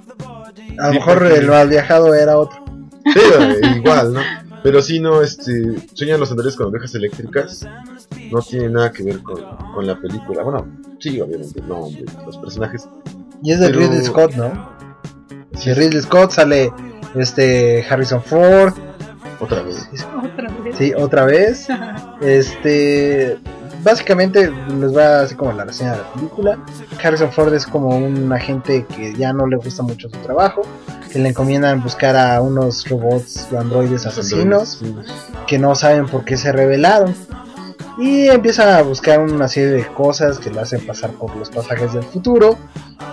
A 0.78 0.86
lo 0.86 0.92
Sí, 0.92 0.98
mejor 0.98 1.18
porque- 1.18 1.34
el 1.38 1.46
mal 1.48 1.68
viajado 1.68 2.14
era 2.14 2.38
otro. 2.38 2.64
Pero, 3.12 3.76
igual, 3.76 4.12
¿no? 4.14 4.20
Pero 4.62 4.80
sí, 4.80 4.98
no, 5.00 5.20
este, 5.20 5.74
Sueñan 5.92 6.20
los 6.20 6.30
androides 6.30 6.56
con 6.56 6.68
ovejas 6.68 6.94
eléctricas 6.94 7.66
no 8.32 8.40
tiene 8.40 8.70
nada 8.70 8.90
que 8.92 9.02
ver 9.02 9.18
con, 9.22 9.42
con 9.74 9.86
la 9.86 10.00
película. 10.00 10.42
Bueno, 10.42 10.66
sí, 11.00 11.20
obviamente, 11.20 11.60
no, 11.68 11.80
hombre, 11.80 12.04
los 12.24 12.38
personajes. 12.38 12.88
Y 13.42 13.52
es 13.52 13.60
de 13.60 13.66
Pero- 13.66 13.80
Ridley 13.80 14.04
Scott, 14.04 14.32
¿no? 14.36 14.72
De 15.64 15.74
Ridley 15.74 16.02
Scott 16.02 16.30
sale 16.30 16.72
este 17.14 17.84
Harrison 17.88 18.22
Ford, 18.22 18.74
otra 19.40 19.62
vez. 19.62 19.88
Otra 20.24 20.48
vez. 20.62 20.76
sí, 20.76 20.92
otra 20.96 21.24
vez. 21.26 21.68
Este, 22.22 23.38
básicamente 23.82 24.50
les 24.80 24.96
va 24.96 25.20
así 25.20 25.34
como 25.34 25.52
la 25.52 25.64
reseña 25.64 25.92
de 25.92 25.98
la 25.98 26.12
película. 26.12 26.58
Harrison 27.02 27.30
Ford 27.30 27.52
es 27.54 27.66
como 27.66 27.96
un 27.96 28.32
agente 28.32 28.86
que 28.96 29.14
ya 29.14 29.32
no 29.32 29.46
le 29.46 29.56
gusta 29.56 29.82
mucho 29.82 30.08
su 30.08 30.16
trabajo, 30.18 30.62
que 31.12 31.18
le 31.18 31.28
encomiendan 31.28 31.82
buscar 31.82 32.16
a 32.16 32.40
unos 32.40 32.88
robots 32.88 33.48
o 33.52 33.58
androides 33.58 34.06
asesinos 34.06 34.82
androides, 34.82 35.12
que 35.46 35.58
no 35.58 35.74
saben 35.74 36.06
por 36.06 36.24
qué 36.24 36.36
se 36.36 36.50
rebelaron. 36.52 37.14
Y 37.96 38.28
empiezan 38.28 38.68
a 38.70 38.82
buscar 38.82 39.20
una 39.20 39.46
serie 39.46 39.70
de 39.70 39.86
cosas 39.86 40.38
que 40.38 40.50
le 40.50 40.60
hacen 40.60 40.84
pasar 40.84 41.12
por 41.12 41.34
los 41.36 41.48
pasajes 41.50 41.92
del 41.92 42.02
futuro. 42.02 42.58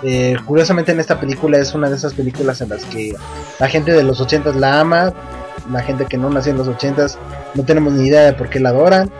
Eh, 0.02 0.36
curiosamente 0.44 0.90
en 0.90 0.98
esta 0.98 1.20
película 1.20 1.58
es 1.58 1.74
una 1.74 1.88
de 1.88 1.96
esas 1.96 2.14
películas 2.14 2.60
en 2.60 2.70
las 2.70 2.84
que 2.86 3.14
la 3.60 3.68
gente 3.68 3.92
de 3.92 4.02
los 4.02 4.20
80 4.20 4.52
la 4.54 4.80
ama, 4.80 5.12
la 5.70 5.82
gente 5.82 6.06
que 6.06 6.16
no 6.16 6.30
nació 6.30 6.52
en 6.52 6.58
los 6.58 6.68
80 6.68 7.06
no 7.54 7.64
tenemos 7.64 7.92
ni 7.92 8.08
idea 8.08 8.22
de 8.22 8.32
por 8.32 8.48
qué 8.48 8.58
la 8.58 8.70
adoran. 8.70 9.10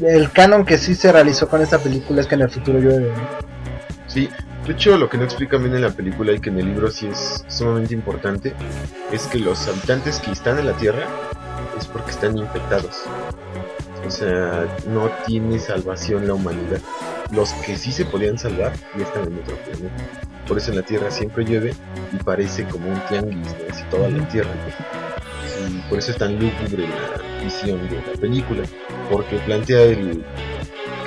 El 0.00 0.30
canon 0.32 0.64
que 0.64 0.76
sí 0.78 0.94
se 0.94 1.12
realizó 1.12 1.48
con 1.48 1.60
esta 1.60 1.78
película 1.78 2.20
es 2.20 2.26
que 2.26 2.34
en 2.34 2.42
el 2.42 2.50
futuro 2.50 2.80
llueve. 2.80 3.12
Sí, 4.08 4.28
de 4.66 4.72
hecho 4.72 4.96
lo 4.96 5.08
que 5.08 5.18
no 5.18 5.24
explican 5.24 5.62
bien 5.62 5.76
en 5.76 5.82
la 5.82 5.90
película 5.90 6.32
y 6.32 6.40
que 6.40 6.50
en 6.50 6.58
el 6.58 6.66
libro 6.66 6.90
sí 6.90 7.06
es 7.06 7.44
sumamente 7.46 7.94
importante 7.94 8.54
es 9.12 9.26
que 9.28 9.38
los 9.38 9.68
habitantes 9.68 10.18
que 10.18 10.32
están 10.32 10.58
en 10.58 10.66
la 10.66 10.72
Tierra 10.72 11.06
es 11.78 11.86
porque 11.86 12.10
están 12.10 12.36
infectados. 12.36 13.04
O 14.06 14.10
sea, 14.10 14.66
no 14.88 15.10
tiene 15.26 15.58
salvación 15.58 16.26
la 16.26 16.34
humanidad. 16.34 16.80
Los 17.30 17.52
que 17.54 17.76
sí 17.76 17.92
se 17.92 18.04
podían 18.04 18.38
salvar 18.38 18.72
ya 18.96 19.04
están 19.04 19.24
en 19.24 19.38
otro 19.38 19.56
planeta. 19.56 20.04
Por 20.46 20.58
eso 20.58 20.70
en 20.70 20.78
la 20.78 20.82
Tierra 20.82 21.10
siempre 21.10 21.44
llueve 21.44 21.74
y 22.12 22.16
parece 22.22 22.64
como 22.64 22.88
un 22.88 23.00
tianguis, 23.08 23.46
¿no? 23.46 23.72
así 23.72 23.84
toda 23.90 24.08
la 24.08 24.28
Tierra. 24.28 24.50
Y 25.68 25.78
por 25.88 25.98
eso 25.98 26.10
es 26.10 26.18
tan 26.18 26.38
lúgubre 26.38 26.88
la, 26.88 27.42
visión 27.42 27.88
de 27.88 27.96
la 27.96 28.20
película, 28.20 28.62
porque 29.10 29.36
plantea 29.38 29.82
el 29.82 30.24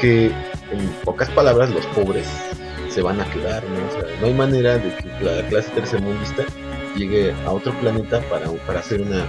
que 0.02 0.26
en 0.26 0.90
pocas 1.04 1.30
palabras 1.30 1.70
los 1.70 1.86
pobres 1.88 2.28
se 2.90 3.02
van 3.02 3.22
a 3.22 3.26
quedar, 3.32 3.64
¿no? 3.64 3.88
O 3.88 3.92
sea, 3.92 4.20
no 4.20 4.28
hay 4.28 4.34
manera 4.34 4.78
de 4.78 4.96
que 4.96 5.24
la 5.24 5.48
clase 5.48 5.70
tercermundista 5.72 6.44
llegue 6.96 7.34
a 7.46 7.52
otro 7.52 7.74
planeta 7.80 8.22
para, 8.30 8.50
para 8.66 8.80
hacer 8.80 9.02
una 9.02 9.26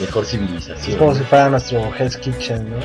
mejor 0.00 0.24
Es 0.24 0.30
civilización. 0.30 0.98
como 0.98 1.14
si 1.14 1.22
fuera 1.24 1.48
nuestro 1.48 1.92
Hell's 1.96 2.16
Kitchen, 2.16 2.70
¿no? 2.70 2.76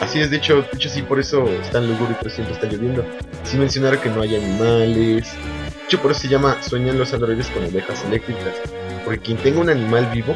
Así 0.00 0.20
es, 0.20 0.30
de 0.30 0.36
hecho, 0.36 0.56
de 0.62 0.68
hecho 0.74 0.88
sí, 0.88 1.02
por 1.02 1.18
eso 1.18 1.44
están 1.62 1.86
lúgubre 1.88 2.12
y 2.12 2.14
por 2.14 2.26
eso 2.26 2.36
siempre 2.36 2.54
está 2.54 2.66
lloviendo. 2.68 3.04
Sin 3.44 3.60
mencionar 3.60 3.98
que 4.00 4.08
no 4.10 4.22
hay 4.22 4.36
animales. 4.36 5.24
De 5.32 5.84
hecho, 5.84 6.00
por 6.02 6.10
eso 6.10 6.20
se 6.20 6.28
llama 6.28 6.56
Sueñan 6.62 6.98
los 6.98 7.12
androides 7.14 7.46
con 7.48 7.64
ovejas 7.64 8.04
eléctricas. 8.04 8.54
Porque 9.04 9.20
quien 9.20 9.38
tenga 9.38 9.60
un 9.60 9.70
animal 9.70 10.06
vivo 10.12 10.34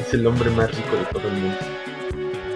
es 0.00 0.14
el 0.14 0.26
hombre 0.26 0.48
más 0.50 0.70
rico 0.74 0.96
de 0.96 1.04
todo 1.12 1.28
el 1.28 1.34
mundo. 1.34 1.56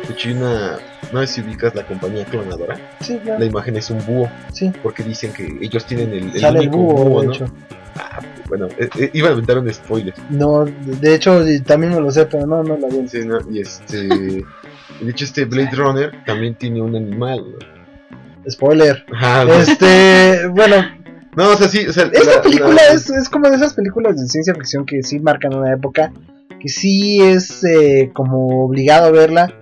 De 0.08 0.14
hecho, 0.14 0.28
hay 0.30 0.34
una. 0.36 0.78
No 1.12 1.20
sé 1.20 1.26
si 1.26 1.40
ubicas 1.42 1.74
la 1.74 1.84
compañía 1.86 2.24
clonadora. 2.24 2.78
Sí, 3.00 3.20
La 3.38 3.44
imagen 3.44 3.76
es 3.76 3.90
un 3.90 4.02
búho. 4.06 4.30
Sí. 4.54 4.72
Porque 4.82 5.02
dicen 5.02 5.30
que 5.34 5.58
ellos 5.60 5.84
tienen 5.84 6.10
el, 6.14 6.24
el 6.34 6.40
Sale 6.40 6.60
el 6.60 6.68
único 6.68 6.76
búho, 6.78 7.04
búho, 7.04 7.20
de 7.20 7.26
¿no? 7.26 7.32
hecho. 7.34 7.46
Ah, 7.98 8.20
bueno, 8.52 8.68
eh, 8.78 8.90
eh, 8.98 9.10
iba 9.14 9.30
a 9.30 9.32
aventar 9.32 9.56
un 9.56 9.72
spoiler. 9.72 10.12
No, 10.28 10.66
de 10.66 11.14
hecho, 11.14 11.42
también 11.64 11.94
me 11.94 12.00
lo 12.02 12.10
sé, 12.10 12.26
pero 12.26 12.46
no, 12.46 12.62
no 12.62 12.76
lo 12.76 12.86
vi. 12.88 13.08
Sí, 13.08 13.24
¿no? 13.24 13.38
Y 13.50 13.60
este. 13.60 13.96
De 14.08 14.44
hecho, 15.10 15.24
este 15.24 15.46
Blade 15.46 15.70
Runner 15.74 16.12
también 16.26 16.54
tiene 16.56 16.82
un 16.82 16.94
animal. 16.94 17.42
¿no? 18.44 18.50
Spoiler. 18.50 19.06
Ajá, 19.14 19.46
¿no? 19.46 19.54
Este, 19.54 20.46
bueno, 20.48 20.76
No, 21.34 21.52
o 21.52 21.56
sea, 21.56 21.68
sí, 21.68 21.86
o 21.86 21.92
sea, 21.94 22.10
esta 22.12 22.36
la- 22.36 22.42
película 22.42 22.74
la- 22.74 22.88
es, 22.92 23.08
es 23.08 23.30
como 23.30 23.48
de 23.48 23.56
esas 23.56 23.72
películas 23.72 24.20
de 24.20 24.26
ciencia 24.26 24.52
ficción 24.54 24.84
que 24.84 25.02
sí 25.02 25.18
marcan 25.18 25.54
una 25.54 25.72
época, 25.72 26.12
que 26.60 26.68
sí 26.68 27.22
es 27.22 27.64
eh, 27.64 28.10
como 28.12 28.66
obligado 28.66 29.06
a 29.06 29.10
verla. 29.12 29.54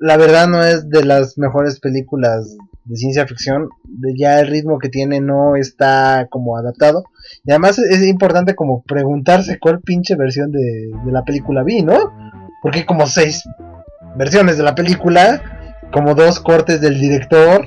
La 0.00 0.16
verdad 0.16 0.48
no 0.48 0.64
es 0.64 0.88
de 0.90 1.04
las 1.04 1.38
mejores 1.38 1.78
películas 1.78 2.56
de 2.86 2.96
ciencia 2.96 3.24
ficción, 3.28 3.68
ya 4.16 4.40
el 4.40 4.48
ritmo 4.48 4.78
que 4.78 4.88
tiene 4.88 5.20
no 5.20 5.56
está 5.56 6.26
como 6.30 6.56
adaptado. 6.56 7.04
Y 7.44 7.50
además 7.50 7.78
es, 7.78 8.02
importante 8.06 8.54
como 8.54 8.82
preguntarse 8.82 9.58
cuál 9.58 9.80
pinche 9.80 10.14
versión 10.16 10.50
de, 10.52 10.90
de 11.04 11.12
la 11.12 11.24
película 11.24 11.62
vi, 11.62 11.82
¿no? 11.82 12.12
Porque 12.62 12.80
hay 12.80 12.84
como 12.86 13.06
seis 13.06 13.44
versiones 14.16 14.56
de 14.56 14.62
la 14.64 14.74
película, 14.74 15.42
como 15.92 16.14
dos 16.14 16.40
cortes 16.40 16.80
del 16.80 17.00
director, 17.00 17.66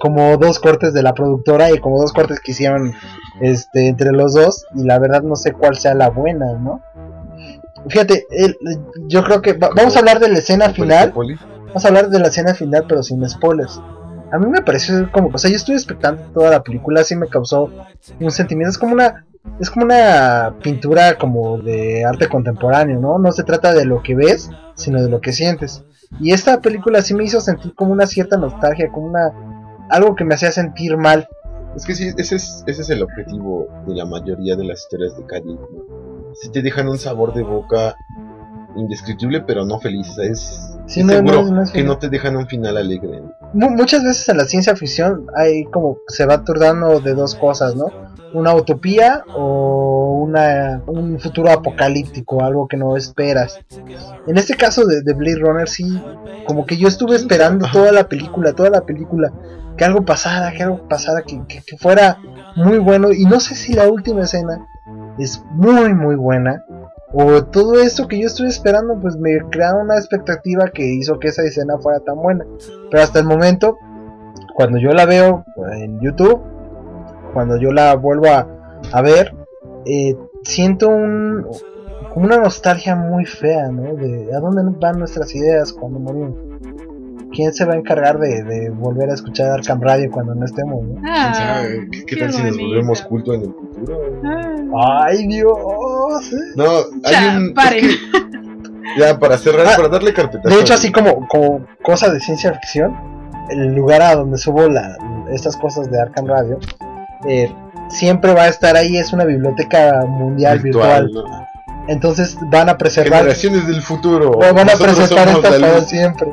como 0.00 0.36
dos 0.36 0.58
cortes 0.58 0.92
de 0.94 1.02
la 1.02 1.14
productora 1.14 1.70
y 1.72 1.78
como 1.78 2.00
dos 2.00 2.12
cortes 2.12 2.40
que 2.40 2.52
hicieron 2.52 2.92
este 3.40 3.88
entre 3.88 4.12
los 4.12 4.34
dos 4.34 4.64
y 4.74 4.84
la 4.84 4.98
verdad 4.98 5.22
no 5.22 5.36
sé 5.36 5.52
cuál 5.52 5.76
sea 5.76 5.94
la 5.94 6.10
buena, 6.10 6.52
¿no? 6.54 6.80
Fíjate, 7.88 8.26
el- 8.30 8.56
yo 9.08 9.22
creo 9.24 9.40
que 9.40 9.52
va- 9.54 9.70
vamos 9.74 9.96
a 9.96 10.00
hablar 10.00 10.18
de 10.20 10.28
la 10.28 10.38
escena 10.38 10.70
final, 10.70 11.12
vamos 11.68 11.84
a 11.84 11.88
hablar 11.88 12.08
de 12.10 12.18
la 12.18 12.28
escena 12.28 12.54
final 12.54 12.84
pero 12.88 13.02
sin 13.02 13.26
spoilers. 13.28 13.80
A 14.30 14.38
mí 14.38 14.46
me 14.46 14.62
pareció 14.62 15.10
como, 15.10 15.30
o 15.32 15.38
sea, 15.38 15.50
yo 15.50 15.56
estuve 15.56 15.76
expectante 15.76 16.24
toda 16.34 16.50
la 16.50 16.62
película, 16.62 17.02
sí 17.04 17.16
me 17.16 17.28
causó 17.28 17.70
un 18.20 18.30
sentimiento, 18.30 18.70
es 18.70 18.78
como 18.78 18.94
una 18.94 19.24
es 19.60 19.70
como 19.70 19.86
una 19.86 20.54
pintura 20.62 21.16
como 21.16 21.58
de 21.58 22.04
arte 22.04 22.28
contemporáneo, 22.28 23.00
¿no? 23.00 23.18
No 23.18 23.32
se 23.32 23.44
trata 23.44 23.72
de 23.72 23.84
lo 23.84 24.02
que 24.02 24.14
ves, 24.14 24.50
sino 24.74 25.02
de 25.02 25.08
lo 25.08 25.20
que 25.20 25.32
sientes. 25.32 25.84
Y 26.20 26.32
esta 26.32 26.60
película 26.60 27.02
sí 27.02 27.14
me 27.14 27.24
hizo 27.24 27.40
sentir 27.40 27.74
como 27.74 27.92
una 27.92 28.06
cierta 28.06 28.36
nostalgia, 28.36 28.90
como 28.90 29.06
una 29.06 29.32
algo 29.90 30.14
que 30.14 30.24
me 30.24 30.34
hacía 30.34 30.52
sentir 30.52 30.96
mal. 30.96 31.28
Es 31.76 31.84
que 31.84 31.94
sí, 31.94 32.10
ese 32.16 32.36
es, 32.36 32.64
ese 32.66 32.82
es 32.82 32.90
el 32.90 33.02
objetivo 33.02 33.68
de 33.86 33.94
la 33.94 34.04
mayoría 34.04 34.56
de 34.56 34.64
las 34.64 34.82
historias 34.82 35.16
de 35.16 35.24
Calle. 35.26 35.58
Si 36.34 36.50
te 36.50 36.62
dejan 36.62 36.88
un 36.88 36.98
sabor 36.98 37.34
de 37.34 37.42
boca 37.42 37.94
indescriptible, 38.76 39.42
pero 39.42 39.64
no 39.64 39.78
feliz. 39.80 40.16
Es, 40.18 40.77
Sí, 40.88 41.00
es 41.00 41.06
no, 41.06 41.12
seguro 41.12 41.42
no, 41.42 41.50
no 41.52 41.62
es 41.62 41.70
que 41.72 41.84
no 41.84 41.98
te 41.98 42.08
dejan 42.08 42.36
un 42.36 42.46
final 42.46 42.76
alegre. 42.76 43.22
Mu- 43.52 43.70
muchas 43.70 44.02
veces 44.02 44.28
en 44.28 44.38
la 44.38 44.44
ciencia 44.44 44.74
ficción 44.74 45.26
hay 45.36 45.64
como 45.66 45.98
se 46.08 46.26
va 46.26 46.42
turnando 46.44 47.00
de 47.00 47.14
dos 47.14 47.34
cosas, 47.34 47.76
¿no? 47.76 47.84
Una 48.32 48.54
utopía 48.54 49.24
o 49.34 50.22
una, 50.26 50.82
un 50.86 51.18
futuro 51.18 51.50
apocalíptico, 51.50 52.42
algo 52.42 52.66
que 52.68 52.76
no 52.76 52.96
esperas. 52.96 53.58
En 54.26 54.36
este 54.36 54.54
caso 54.54 54.84
de, 54.86 55.02
de 55.02 55.14
Blade 55.14 55.38
Runner 55.38 55.68
sí, 55.68 55.84
como 56.44 56.66
que 56.66 56.76
yo 56.76 56.88
estuve 56.88 57.16
esperando 57.16 57.66
toda 57.72 57.92
la 57.92 58.08
película, 58.08 58.52
toda 58.52 58.70
la 58.70 58.82
película, 58.82 59.32
que 59.76 59.84
algo 59.84 60.04
pasara, 60.04 60.52
que 60.52 60.62
algo 60.62 60.80
pasara, 60.88 61.22
que, 61.26 61.40
que- 61.48 61.62
que 61.66 61.76
fuera 61.78 62.18
muy 62.56 62.78
bueno. 62.78 63.12
Y 63.12 63.24
no 63.24 63.40
sé 63.40 63.54
si 63.54 63.72
la 63.74 63.88
última 63.88 64.22
escena 64.22 64.58
es 65.18 65.42
muy, 65.52 65.94
muy 65.94 66.16
buena. 66.16 66.62
O 67.12 67.42
todo 67.44 67.80
esto 67.80 68.06
que 68.06 68.20
yo 68.20 68.26
estuve 68.26 68.48
esperando, 68.48 68.98
pues 69.00 69.16
me 69.16 69.38
crearon 69.50 69.86
una 69.86 69.96
expectativa 69.96 70.68
que 70.68 70.84
hizo 70.84 71.18
que 71.18 71.28
esa 71.28 71.42
escena 71.42 71.78
fuera 71.78 72.00
tan 72.00 72.16
buena. 72.16 72.44
Pero 72.90 73.02
hasta 73.02 73.18
el 73.18 73.24
momento, 73.24 73.76
cuando 74.54 74.78
yo 74.78 74.90
la 74.90 75.06
veo 75.06 75.44
en 75.72 76.00
YouTube, 76.00 76.40
cuando 77.32 77.56
yo 77.58 77.72
la 77.72 77.94
vuelvo 77.96 78.26
a, 78.26 78.46
a 78.92 79.02
ver, 79.02 79.34
eh, 79.86 80.16
siento 80.42 80.88
un, 80.88 81.46
una 82.14 82.38
nostalgia 82.38 82.94
muy 82.94 83.24
fea, 83.24 83.70
¿no? 83.70 83.94
De 83.94 84.34
a 84.34 84.40
dónde 84.40 84.62
van 84.78 84.98
nuestras 84.98 85.34
ideas 85.34 85.72
cuando 85.72 85.98
morimos. 85.98 86.47
¿Quién 87.32 87.52
se 87.52 87.64
va 87.64 87.74
a 87.74 87.76
encargar 87.76 88.18
de, 88.18 88.42
de 88.42 88.70
volver 88.70 89.10
a 89.10 89.14
escuchar 89.14 89.50
Arkham 89.50 89.80
Radio 89.80 90.10
cuando 90.10 90.34
no 90.34 90.44
estemos? 90.44 90.82
¿no? 90.82 90.94
¿Quién 91.00 91.06
Ah, 91.14 91.34
sabe? 91.34 91.88
¿Qué, 91.90 91.98
qué 92.00 92.04
qué 92.06 92.16
tal 92.16 92.32
si 92.32 92.42
nos 92.42 92.56
volvemos 92.56 93.02
culto 93.02 93.34
en 93.34 93.42
el 93.42 93.52
futuro? 93.54 94.00
ah, 94.76 95.04
¡Ay, 95.06 95.26
Dios! 95.26 95.54
No, 96.56 96.64
hay 97.04 97.12
Ya, 97.12 97.34
un. 97.36 97.46
es 97.48 97.52
paren. 97.52 97.80
que- 97.88 98.98
ya, 99.00 99.18
para 99.18 99.36
cerrar, 99.38 99.66
Ah, 99.68 99.72
para 99.76 99.88
darle 99.88 100.12
carpetazo. 100.14 100.54
De 100.54 100.60
hecho, 100.62 100.74
así 100.74 100.90
como, 100.90 101.28
como 101.28 101.66
cosa 101.82 102.10
de 102.10 102.18
ciencia 102.20 102.52
ficción, 102.54 102.96
el 103.50 103.74
lugar 103.74 104.00
a 104.02 104.14
donde 104.16 104.38
subo 104.38 104.66
la, 104.68 104.96
estas 105.30 105.56
cosas 105.56 105.90
de 105.90 106.00
Arkham 106.00 106.26
Radio, 106.26 106.58
eh, 107.28 107.52
siempre 107.90 108.32
va 108.32 108.44
a 108.44 108.48
estar 108.48 108.76
ahí, 108.76 108.96
es 108.96 109.12
una 109.12 109.24
biblioteca 109.24 110.04
mundial 110.06 110.60
virtual. 110.60 111.10
¿no? 111.12 111.46
Entonces 111.88 112.36
van 112.50 112.68
a 112.70 112.78
preservar, 112.78 113.20
Generaciones 113.20 113.66
del 113.66 113.82
futuro. 113.82 114.32
van 114.38 114.58
a 114.58 114.64
Nosotros 114.64 114.96
preservar 114.96 115.28
estas 115.28 115.60
luz. 115.60 115.84
siempre. 115.88 116.32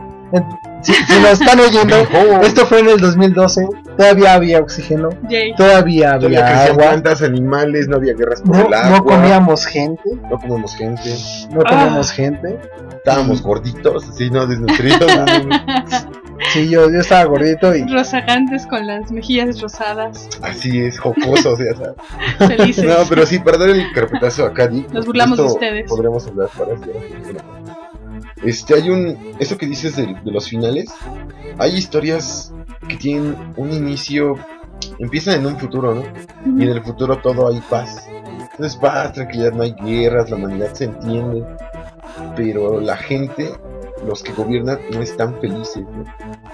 Si, 0.86 0.94
si 0.94 1.20
nos 1.20 1.32
están 1.42 1.60
oyendo, 1.60 1.96
esto 2.44 2.66
fue 2.68 2.80
en 2.80 2.90
el 2.90 2.98
2012, 3.00 3.68
todavía 3.98 4.34
había 4.34 4.60
oxígeno, 4.60 5.10
Jay. 5.30 5.54
todavía 5.56 6.18
Todavía 6.20 6.40
había 6.40 6.46
crecían 6.46 6.72
agua, 6.72 6.84
plantas, 6.84 7.22
animales, 7.24 7.88
no 7.88 7.96
había 7.96 8.14
guerras 8.14 8.42
por 8.42 8.56
no, 8.56 8.68
el 8.68 8.74
agua. 8.74 8.90
no 8.98 9.04
comíamos 9.04 9.66
gente, 9.66 10.04
No 10.30 10.38
comíamos 10.40 10.76
gente. 10.76 11.16
no 11.52 11.62
Ah. 11.66 11.70
comíamos 11.70 12.12
gente. 12.12 12.60
Estábamos 12.98 13.42
gorditos, 13.42 14.08
así, 14.10 14.30
no 14.30 14.46
desnutridos. 14.48 15.12
Sí, 16.52 16.70
yo, 16.70 16.92
yo 16.92 17.00
estaba 17.00 17.24
gordito 17.24 17.74
y 17.74 17.88
Rozagantes 17.88 18.68
con 18.68 18.86
las 18.86 19.10
mejillas 19.10 19.60
rosadas, 19.62 20.28
así 20.42 20.80
es, 20.80 21.00
jocosos, 21.00 21.46
o 21.46 21.56
sea, 21.58 21.74
¿sabes? 21.76 21.96
felices. 22.58 22.84
No, 22.86 22.96
pero 23.10 23.26
sí, 23.26 23.40
para 23.40 23.58
dar 23.58 23.70
el 23.70 23.92
carpetazo 23.94 24.46
a 24.46 24.54
Cady. 24.54 24.86
Nos 24.92 25.06
burlamos 25.06 25.38
de 25.38 25.44
ustedes. 25.46 25.90
Podremos 25.90 26.28
hablar 26.28 26.50
para 26.58 26.74
Este, 28.46 28.76
hay 28.76 28.90
un. 28.90 29.36
Eso 29.40 29.58
que 29.58 29.66
dices 29.66 29.96
de, 29.96 30.16
los 30.24 30.48
finales. 30.48 30.94
Hay 31.58 31.76
historias 31.76 32.54
que 32.88 32.96
tienen 32.96 33.36
un 33.58 33.72
inicio. 33.72 34.36
Empiezan 35.00 35.40
en 35.40 35.48
un 35.48 35.60
futuro, 35.60 35.96
¿no? 35.96 36.04
Y 36.46 36.64
en 36.64 36.70
el 36.70 36.84
futuro 36.84 37.18
todo 37.18 37.50
hay 37.50 37.60
paz. 37.70 38.08
Entonces, 38.52 38.76
paz, 38.78 39.14
tranquilidad, 39.14 39.54
no 39.54 39.64
hay 39.64 39.74
guerras, 39.74 40.30
la 40.30 40.36
humanidad 40.36 40.74
se 40.74 40.86
entiende. 40.86 41.44
Pero 42.36 42.80
la 42.80 42.96
gente, 42.96 43.52
los 44.06 44.22
que 44.22 44.32
gobiernan, 44.34 44.80
no 44.94 45.02
están 45.02 45.40
felices. 45.42 45.84
¿no? 45.84 46.06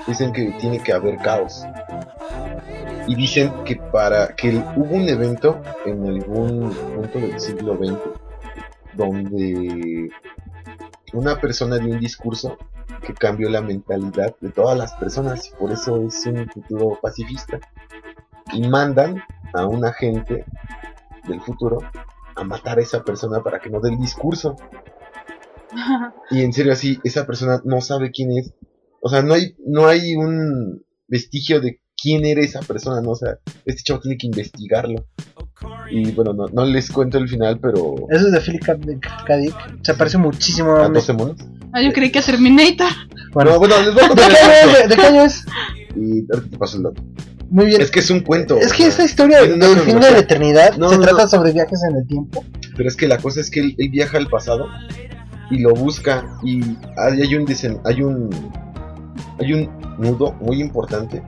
Dicen 0.08 0.32
que 0.32 0.56
tiene 0.60 0.80
que 0.80 0.94
haber 0.94 1.18
caos. 1.18 1.64
Y 3.08 3.16
dicen 3.16 3.52
que 3.66 3.76
para 3.76 4.36
que 4.36 4.64
hubo 4.76 4.96
un 4.96 5.10
evento 5.10 5.62
en 5.86 6.08
algún 6.08 6.72
punto 6.96 7.20
del 7.20 7.40
siglo 7.40 7.78
XX 7.78 7.98
donde 8.94 10.10
una 11.14 11.40
persona 11.40 11.78
dio 11.78 11.94
un 11.94 12.00
discurso 12.00 12.58
que 13.06 13.14
cambió 13.14 13.50
la 13.50 13.62
mentalidad 13.62 14.36
de 14.40 14.50
todas 14.50 14.78
las 14.78 14.94
personas 14.94 15.48
y 15.48 15.52
por 15.56 15.72
eso 15.72 16.06
es 16.06 16.26
un 16.26 16.48
futuro 16.50 17.00
pacifista. 17.02 17.60
Y 18.54 18.68
mandan 18.68 19.22
a 19.54 19.66
un 19.66 19.86
agente 19.86 20.46
del 21.28 21.42
futuro 21.42 21.80
a 22.36 22.44
matar 22.44 22.80
a 22.80 22.82
esa 22.82 23.04
persona 23.04 23.42
para 23.44 23.60
que 23.60 23.70
no 23.70 23.80
dé 23.80 23.90
el 23.90 23.98
discurso. 23.98 24.56
Y 26.30 26.44
en 26.44 26.54
serio 26.54 26.74
así, 26.74 27.00
esa 27.04 27.26
persona 27.26 27.62
no 27.66 27.82
sabe 27.82 28.12
quién 28.12 28.32
es. 28.32 28.54
O 29.02 29.10
sea, 29.10 29.22
no 29.22 29.34
hay, 29.34 29.56
no 29.66 29.88
hay 29.88 30.16
un 30.16 30.86
vestigio 31.08 31.60
de 31.60 31.82
quién 32.02 32.26
era 32.26 32.42
esa 32.42 32.62
persona, 32.62 33.02
¿no? 33.02 33.12
O 33.12 33.16
sea, 33.16 33.40
este 33.66 33.84
chavo 33.84 34.00
tiene 34.00 34.18
que 34.18 34.28
investigarlo. 34.28 35.08
Y 35.92 36.12
bueno, 36.12 36.34
no, 36.34 36.48
no 36.48 36.66
les 36.66 36.90
cuento 36.90 37.18
el 37.18 37.28
final, 37.28 37.60
pero... 37.60 37.96
eso 38.10 38.28
es 38.28 38.32
de 38.32 38.40
Philip 38.40 38.64
K. 38.64 38.76
Dick-. 39.38 39.80
Se 39.84 39.94
parece 39.94 40.18
muchísimo 40.18 40.76
a 40.76 40.86
¿A 40.86 40.90
12 40.90 41.14
monos? 41.14 41.36
Ah, 41.74 41.82
yo 41.82 41.92
creí 41.94 42.12
que 42.12 42.20
a 42.20 42.22
Terminator. 42.22 42.88
Bueno, 43.34 43.52
No, 43.52 43.60
bueno, 43.60 43.76
les 43.82 43.94
voy 43.94 44.00
a 44.04 44.04
¿De 44.04 44.08
contar 44.10 44.32
qué 44.32 44.38
año 44.38 44.52
el 44.52 44.52
es? 44.52 44.74
dato. 44.74 44.82
¿De, 44.82 44.88
de 44.88 44.96
qué 45.02 45.08
año 45.08 45.22
es? 45.24 45.46
Y 45.96 46.34
ahorita 46.34 46.50
te 46.50 46.58
paso 46.58 46.78
el 46.78 46.84
dato. 46.84 47.02
Muy 47.50 47.66
bien. 47.66 47.82
Es 47.82 47.92
que 47.92 48.00
es 48.00 48.10
un 48.10 48.22
cuento. 48.22 48.58
Es 48.58 48.72
que 48.74 48.86
esta 48.88 49.04
historia 49.04 49.42
del 49.42 49.52
fin 49.52 49.60
de 49.60 49.68
cronología. 49.68 50.12
la 50.12 50.18
eternidad 50.20 50.78
No, 50.78 50.90
se 50.90 50.96
no, 50.98 51.02
trata 51.04 51.24
no. 51.24 51.30
sobre 51.30 51.52
viajes 51.52 51.80
en 51.90 51.98
el 51.98 52.08
tiempo. 52.08 52.44
Pero 52.78 52.88
es 52.88 52.96
que 52.96 53.08
la 53.10 53.18
cosa 53.18 53.42
es 53.42 53.50
que 53.52 53.60
él, 53.60 53.76
él 53.78 53.90
viaja 53.90 54.18
al 54.18 54.28
pasado 54.28 54.68
y 55.50 55.60
lo 55.60 55.74
busca 55.74 56.26
y 56.44 56.62
hay 56.98 57.22
hay 57.22 57.36
un 57.36 57.46
desen- 57.46 57.82
hay 57.84 58.02
un 58.02 58.30
hay 59.40 59.54
un 59.54 59.70
nudo 59.98 60.32
muy 60.40 60.62
importante 60.62 61.22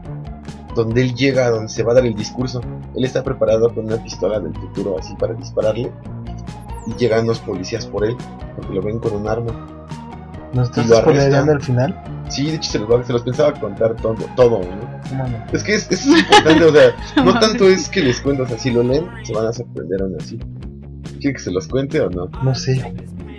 donde 0.75 1.01
él 1.01 1.13
llega 1.15 1.45
a 1.45 1.49
donde 1.51 1.69
se 1.69 1.83
va 1.83 1.91
a 1.91 1.95
dar 1.95 2.05
el 2.05 2.15
discurso. 2.15 2.61
Él 2.95 3.05
está 3.05 3.23
preparado 3.23 3.73
con 3.73 3.85
una 3.85 3.97
pistola 4.01 4.39
del 4.39 4.53
futuro 4.55 4.97
así 4.99 5.13
para 5.15 5.33
dispararle 5.33 5.91
y 6.87 6.93
llegan 6.95 7.25
los 7.27 7.39
policías 7.39 7.85
por 7.85 8.05
él 8.05 8.15
porque 8.55 8.73
lo 8.73 8.81
ven 8.81 8.99
con 8.99 9.13
un 9.15 9.27
arma. 9.27 9.69
¿Nos 10.53 10.69
estás 10.69 10.85
spoilereando 10.99 11.51
el 11.53 11.61
final? 11.61 12.03
Sí, 12.29 12.45
de 12.47 12.55
hecho 12.55 12.71
se 12.71 12.79
los, 12.79 12.89
va- 12.91 13.03
se 13.03 13.13
los 13.13 13.23
pensaba 13.23 13.53
contar 13.59 13.95
todo, 13.95 14.15
todo 14.35 14.59
¿no? 14.59 15.17
No, 15.17 15.27
no. 15.27 15.37
Es 15.51 15.63
que 15.63 15.75
es, 15.75 15.91
es 15.91 16.05
importante, 16.05 16.63
o 16.65 16.71
sea, 16.71 16.95
no 17.23 17.39
tanto 17.39 17.67
es 17.67 17.89
que 17.89 18.01
les 18.01 18.19
cuento, 18.21 18.43
o 18.43 18.47
sea, 18.47 18.57
si 18.57 18.71
lo 18.71 18.83
leen, 18.83 19.05
se 19.23 19.33
van 19.33 19.47
a 19.47 19.53
sorprender 19.53 20.01
aún 20.01 20.15
así. 20.19 20.37
¿Quiere 21.19 21.33
que 21.33 21.39
se 21.39 21.51
los 21.51 21.67
cuente 21.67 21.99
o 22.01 22.09
no? 22.09 22.27
No 22.43 22.53
sé. 22.55 22.93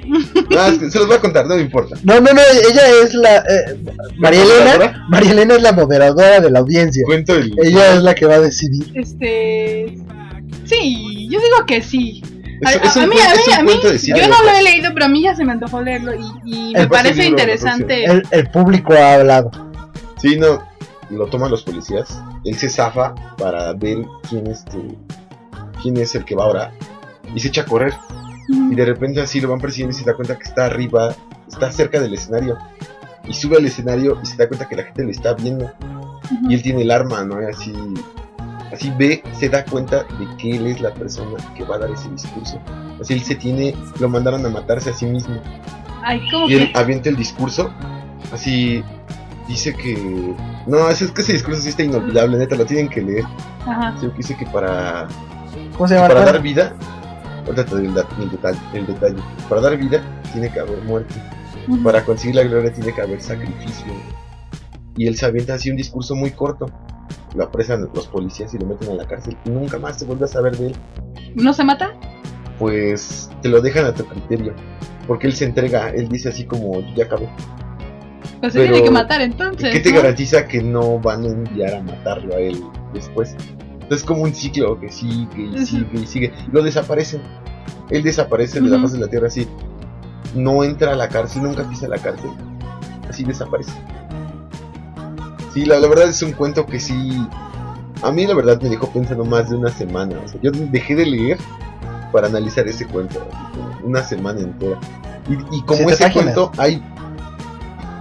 Ah, 0.59 0.69
es 0.73 0.79
que 0.79 0.91
se 0.91 0.99
los 0.99 1.09
voy 1.09 1.17
a 1.17 1.21
contar, 1.21 1.47
no 1.47 1.57
me 1.57 1.63
importa. 1.63 1.97
No, 2.05 2.21
no, 2.21 2.33
no, 2.33 2.41
ella 2.69 2.83
es 3.03 3.15
la... 3.15 3.39
eh, 3.39 3.77
María 4.19 4.43
Elena? 4.43 5.07
María 5.09 5.33
Elena 5.33 5.55
es 5.57 5.63
la 5.63 5.73
moderadora 5.73 6.41
de 6.41 6.51
la 6.51 6.61
audiencia. 6.61 7.03
Cuento 7.07 7.35
el. 7.35 7.53
Ella 7.63 7.95
es 7.95 8.03
la 8.03 8.15
que 8.15 8.27
va 8.27 8.35
a 8.35 8.41
decidir. 8.41 8.93
Este. 8.95 9.99
Sí, 10.65 11.29
yo 11.31 11.41
digo 11.41 11.67
que 11.67 11.83
sí. 11.83 12.23
Es, 12.61 12.69
A, 12.69 12.73
es 12.79 12.97
a 12.97 13.01
un, 13.03 13.09
mí, 13.11 13.17
a 13.19 13.33
es 13.33 13.37
mí, 13.39 13.43
un 13.49 13.55
a 13.59 13.63
mí, 13.63 13.73
yo 14.07 14.29
no 14.29 14.43
lo 14.43 14.51
he 14.51 14.63
leído, 14.63 14.91
pero 14.95 15.07
a 15.07 15.09
mí 15.09 15.23
ya 15.23 15.35
se 15.35 15.45
me 15.45 15.53
antojó 15.53 15.83
leerlo 15.83 16.13
y, 16.15 16.71
y 16.71 16.73
me 16.73 16.87
parece 16.87 17.27
interesante. 17.27 18.05
El, 18.05 18.23
el 18.31 18.51
público 18.51 18.93
ha 18.95 19.15
hablado. 19.15 19.51
Sí, 20.23 20.37
no, 20.39 20.63
lo 21.11 21.27
toman 21.27 21.51
los 21.51 21.63
policías. 21.65 22.23
Él 22.45 22.57
se 22.57 22.71
zafa 22.71 23.15
para 23.37 23.73
ver 23.75 23.99
quién, 24.29 24.47
este, 24.47 24.79
quién 25.83 25.97
es 25.97 26.15
el 26.15 26.25
que 26.25 26.35
va 26.37 26.45
ahora. 26.45 26.73
Y 27.35 27.41
se 27.41 27.49
echa 27.49 27.63
a 27.63 27.67
correr. 27.67 27.93
Y 28.49 28.75
de 28.75 28.85
repente 28.85 29.21
así 29.21 29.41
lo 29.41 29.49
van 29.49 29.61
persiguiendo 29.61 29.97
y 29.97 29.99
se 29.99 30.05
da 30.05 30.15
cuenta 30.15 30.37
que 30.37 30.45
está 30.45 30.67
arriba, 30.67 31.15
está 31.49 31.71
cerca 31.73 32.01
del 32.01 32.15
escenario. 32.15 32.59
Y 33.27 33.33
sube 33.33 33.57
al 33.57 33.65
escenario 33.65 34.19
y 34.23 34.27
se 34.27 34.37
da 34.37 34.47
cuenta 34.49 34.69
que 34.69 34.77
la 34.77 34.85
gente 34.85 35.05
le 35.05 35.13
está 35.13 35.35
viendo. 35.35 35.71
Y 36.49 36.55
él 36.55 36.63
tiene 36.63 36.83
el 36.83 36.91
arma, 36.91 37.25
¿no? 37.25 37.41
Y 37.43 37.47
así, 37.47 37.73
así 38.73 38.93
ve, 38.99 39.23
se 39.33 39.49
da 39.49 39.65
cuenta 39.65 40.05
de 40.05 40.37
que 40.39 40.57
él 40.57 40.67
es 40.67 40.81
la 40.81 40.93
persona 40.93 41.37
que 41.57 41.65
va 41.65 41.77
a 41.77 41.79
dar 41.79 41.91
ese 41.91 42.09
discurso. 42.11 42.61
Así 43.01 43.15
él 43.15 43.23
se 43.23 43.35
tiene, 43.35 43.75
lo 43.99 44.09
mandaron 44.09 44.45
a 44.45 44.49
matarse 44.51 44.91
a 44.91 44.95
sí 44.95 45.07
mismo. 45.07 45.37
Ay, 46.03 46.21
como 46.31 46.49
Y 46.49 46.55
él 46.55 46.73
que. 46.73 46.79
avienta 46.79 47.09
el 47.09 47.17
discurso, 47.17 47.71
así 48.33 48.83
dice 49.49 49.75
que... 49.75 50.35
No, 50.67 50.89
es, 50.91 51.01
es 51.03 51.11
que 51.11 51.23
ese 51.23 51.33
discurso 51.35 51.63
sí 51.63 51.71
está 51.71 51.83
inolvidable, 51.83 52.37
neta, 52.39 52.57
lo 52.57 52.67
tienen 52.67 52.89
que 52.89 53.01
leer. 53.03 53.25
Ajá. 53.67 53.95
Que 54.01 54.09
dice 54.09 54.37
que 54.37 54.47
para, 54.47 55.09
¿Cómo 55.77 55.89
se 55.89 55.95
llama? 55.95 56.09
para 56.09 56.25
dar 56.25 56.43
vida, 56.43 56.75
ahorita 57.47 57.65
te 57.65 57.71
doy 57.75 57.87
el, 57.87 57.95
detalle, 58.31 58.59
el 58.73 58.87
detalle, 58.87 59.17
para 59.49 59.61
dar 59.61 59.77
vida 59.77 60.03
tiene 60.33 60.51
que 60.51 60.61
haber 60.61 60.83
muerte, 60.83 61.15
para 61.83 62.05
conseguir 62.05 62.37
la 62.37 62.45
gloria 62.45 62.73
tiene 62.73 62.93
que 62.93 63.01
haber 63.01 63.21
sacrificio. 63.21 63.87
Y 64.97 65.07
él 65.07 65.17
se 65.17 65.27
avienta 65.27 65.55
así 65.55 65.71
un 65.71 65.77
discurso 65.77 66.15
muy 66.15 66.31
corto. 66.31 66.67
Lo 67.35 67.45
apresan 67.45 67.89
los 67.93 68.07
policías 68.07 68.55
y 68.55 68.59
lo 68.59 68.67
meten 68.67 68.91
a 68.91 68.95
la 68.95 69.07
cárcel 69.07 69.37
y 69.45 69.51
nunca 69.51 69.77
más 69.79 69.99
se 69.99 70.05
vuelve 70.05 70.25
a 70.25 70.29
saber 70.29 70.57
de 70.57 70.69
él. 70.69 70.77
¿No 71.35 71.53
se 71.53 71.65
mata? 71.65 71.93
Pues 72.61 73.29
te 73.43 73.49
lo 73.49 73.61
dejan 73.61 73.87
a 73.87 73.95
tu 73.95 74.05
criterio. 74.05 74.55
Porque 75.09 75.27
él 75.27 75.33
se 75.35 75.45
entrega, 75.45 75.91
él 75.91 76.09
dice 76.09 76.29
así 76.29 76.45
como 76.45 76.81
"Yo 76.81 76.95
ya 76.95 77.05
acabé. 77.05 77.29
Pues 78.41 78.53
se 78.53 78.61
Pero, 78.61 78.73
tiene 78.73 78.87
que 78.87 78.93
matar 78.93 79.21
entonces. 79.21 79.73
¿Qué 79.73 79.81
te 79.81 79.91
¿no? 79.91 79.97
garantiza 79.97 80.47
que 80.47 80.63
no 80.63 81.01
van 81.01 81.25
a 81.25 81.27
enviar 81.27 81.75
a 81.75 81.83
matarlo 81.83 82.37
a 82.37 82.39
él 82.39 82.63
después? 82.93 83.35
Es 83.91 84.03
como 84.03 84.23
un 84.23 84.35
ciclo 84.35 84.79
que 84.81 84.91
sigue 84.91 85.51
y 85.55 85.67
sigue 85.67 86.01
y 86.01 86.07
sigue. 86.07 86.33
Lo 86.53 86.63
desaparecen. 86.63 87.21
Él 87.91 88.03
desaparece 88.03 88.61
de 88.61 88.69
la 88.69 88.81
faz 88.81 88.93
de 88.93 88.99
la 88.99 89.09
tierra 89.09 89.29
así. 89.29 89.47
No 90.35 90.65
entra 90.65 90.93
a 90.93 90.97
la 90.97 91.09
cárcel, 91.09 91.43
nunca 91.43 91.69
pisa 91.69 91.87
la 91.87 91.99
cárcel. 91.99 92.31
Así 93.09 93.25
desaparece. 93.25 93.73
Sí, 95.53 95.65
la, 95.65 95.79
la 95.79 95.87
verdad 95.87 96.09
es 96.09 96.23
un 96.23 96.33
cuento 96.33 96.67
que 96.67 96.81
sí. 96.81 97.27
A 98.03 98.11
mí 98.11 98.27
la 98.27 98.35
verdad 98.35 98.61
me 98.61 98.69
dejó 98.69 98.89
pensando 98.91 99.25
más 99.25 99.51
de 99.51 99.57
una 99.57 99.71
semana. 99.71 100.17
O 100.25 100.29
sea, 100.29 100.41
yo 100.43 100.51
dejé 100.51 100.97
de 100.97 101.07
leer 101.07 101.39
para 102.11 102.27
analizar 102.27 102.67
ese 102.67 102.87
cuento. 102.87 103.27
Una 103.83 104.03
semana 104.03 104.41
entera. 104.41 104.79
Y, 105.29 105.57
y 105.57 105.63
como 105.63 105.89
ese 105.91 106.05
páginas. 106.05 106.35
cuento, 106.35 106.53
hay 106.59 106.83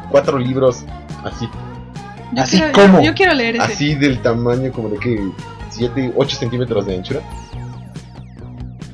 cuatro 0.09 0.39
libros 0.39 0.85
así. 1.23 1.47
Yo 2.33 2.41
Así 2.41 2.57
quiero, 2.57 2.73
como. 2.73 2.99
Yo, 2.99 3.05
yo 3.05 3.13
quiero 3.13 3.33
leer 3.33 3.57
ese. 3.57 3.65
Así 3.65 3.95
del 3.95 4.21
tamaño 4.21 4.71
como 4.71 4.89
de 4.89 4.97
que 4.97 5.31
7, 5.75 6.13
8 6.15 6.35
centímetros 6.37 6.85
de 6.85 6.95
anchura. 6.95 7.21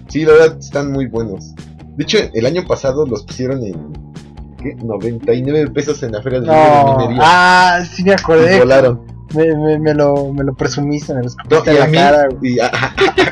Sí, 0.08 0.26
la 0.26 0.34
verdad 0.34 0.58
están 0.60 0.92
muy 0.92 1.06
buenos. 1.08 1.54
De 1.96 2.04
hecho, 2.04 2.18
el 2.34 2.46
año 2.46 2.65
pasado 2.65 3.06
los 3.06 3.24
pusieron 3.24 3.63
en 3.63 3.94
¿qué? 4.62 4.76
99 4.84 5.70
pesos 5.72 6.02
en 6.04 6.13
la 6.13 6.22
feria 6.22 6.39
de 6.42 6.48
No. 6.48 6.98
minería. 6.98 7.22
Ah, 7.24 7.84
sí 7.86 8.04
me 8.04 8.12
y 8.12 8.13
acordé. 8.13 8.60
volaron. 8.60 9.08
Me, 9.36 9.46
me, 9.56 9.78
me 9.78 9.94
lo, 9.94 10.34
me 10.34 10.44
lo 10.44 10.56
presumiste, 10.56 11.13
me 11.13 11.22
lo 11.22 11.30
No, 11.52 11.63
y 11.63 11.70
en 11.70 11.76
a 11.76 11.80
la 11.82 11.86
mí, 11.88 11.98
cara. 11.98 12.28
y 12.42 12.60
a, 12.60 12.68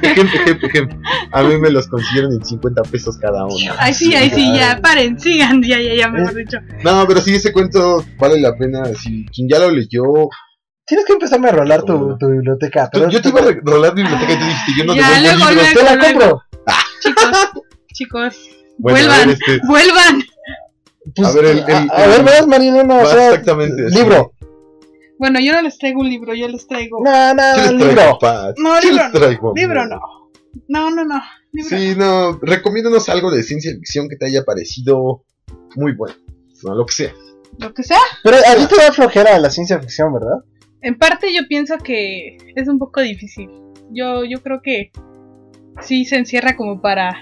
ejem, 0.04 0.28
ejem, 0.28 0.58
ejem. 0.62 0.90
a 1.32 1.42
mí 1.42 1.58
me 1.58 1.72
los 1.72 1.88
consiguieron 1.88 2.34
en 2.34 2.46
50 2.46 2.84
pesos 2.84 3.18
cada 3.18 3.46
uno. 3.46 3.56
Ay, 3.80 3.96
sí, 3.96 4.14
ay, 4.14 4.30
sí, 4.30 4.54
ya, 4.56 4.80
paren, 4.80 5.20
sigan, 5.20 5.64
ya, 5.64 5.82
ya, 5.82 5.96
ya, 5.96 6.08
mejor 6.10 6.36
dicho. 6.36 6.60
No, 6.84 7.04
pero 7.08 7.20
sí, 7.22 7.34
ese 7.34 7.52
cuento 7.52 8.06
vale 8.20 8.40
la 8.40 8.56
pena. 8.56 8.86
Si 8.94 9.26
quien 9.26 9.50
ya 9.50 9.58
lo 9.58 9.72
leyó. 9.72 10.04
Tienes 10.88 11.06
que 11.06 11.14
empezarme 11.14 11.50
a 11.50 11.52
rolar 11.52 11.84
tu, 11.84 12.18
biblioteca. 12.18 12.90
Pero 12.92 13.10
yo 13.10 13.22
te 13.22 13.28
iba 13.30 13.42
a 13.42 13.52
rolar 13.62 13.94
biblioteca 13.94 14.34
y 14.34 14.38
tú 14.40 14.46
dijiste, 14.46 14.72
yo 14.78 14.86
no 14.86 14.96
Ya, 14.96 15.10
devuelvo 15.22 15.46
luego, 15.46 15.52
libros. 15.52 15.74
Te 15.74 15.84
la 15.84 15.96
luego. 15.96 16.20
compro. 16.20 16.42
Chicos, 17.02 17.52
chicos, 17.94 18.36
Bueno, 18.78 18.98
a 19.00 19.02
Vuelvan. 19.18 19.30
este, 19.32 19.60
vuelvan. 19.68 20.24
Pues, 21.16 21.28
A 21.28 21.32
ver, 21.34 21.46
el- 21.46 21.60
a, 21.60 21.78
a 21.94 22.08
ver, 22.08 22.24
veas, 22.24 22.48
va 22.48 23.02
o 23.04 23.06
sea, 23.10 23.28
exactamente. 23.30 23.86
así. 23.88 23.96
libro. 23.98 24.32
Bueno, 25.20 25.40
yo 25.42 25.54
no 25.54 25.62
les 25.64 25.78
traigo 25.78 26.02
un 26.02 26.10
libro, 26.10 26.34
yo 26.36 26.48
les 26.48 26.68
traigo. 26.68 27.00
No, 27.04 27.34
no, 27.34 27.44
¿Qué 27.56 27.62
les 27.62 27.72
libro. 27.72 28.18
traigo? 28.20 28.54
No, 28.58 28.76
¿Qué 28.80 28.88
libro 28.88 29.04
les 29.04 29.12
traigo, 29.14 29.54
Libro 29.56 29.82
amor? 29.82 30.00
no. 30.00 30.30
No, 30.70 30.92
no, 30.92 31.06
no. 31.06 31.22
Libro. 31.52 31.70
Sí, 31.78 31.96
no, 31.98 32.40
recomiéndanos 32.42 33.10
algo 33.10 33.32
de 33.32 33.44
ciencia 33.44 33.72
ficción 33.72 34.08
que 34.10 34.16
te 34.16 34.26
haya 34.28 34.44
parecido 34.44 35.24
muy 35.76 35.94
bueno. 35.94 36.16
No, 36.64 36.76
lo 36.76 36.86
que 36.86 36.94
sea. 36.94 37.14
Lo 37.60 37.74
que 37.74 37.84
sea. 37.84 38.00
Pero 38.24 38.38
a 38.38 38.56
ti 38.56 38.68
te 38.68 38.76
da 38.82 38.92
flojera 38.92 39.38
la 39.40 39.50
ciencia 39.50 39.80
ficción, 39.80 40.14
¿verdad? 40.14 40.38
En 40.82 40.98
parte 40.98 41.34
yo 41.34 41.42
pienso 41.48 41.78
que 41.78 42.38
es 42.56 42.68
un 42.68 42.78
poco 42.80 43.02
difícil. 43.02 43.50
Yo, 43.92 44.24
yo 44.26 44.42
creo 44.44 44.62
que 44.62 44.92
sí 45.82 46.06
se 46.06 46.18
encierra 46.18 46.56
como 46.56 46.82
para 46.82 47.16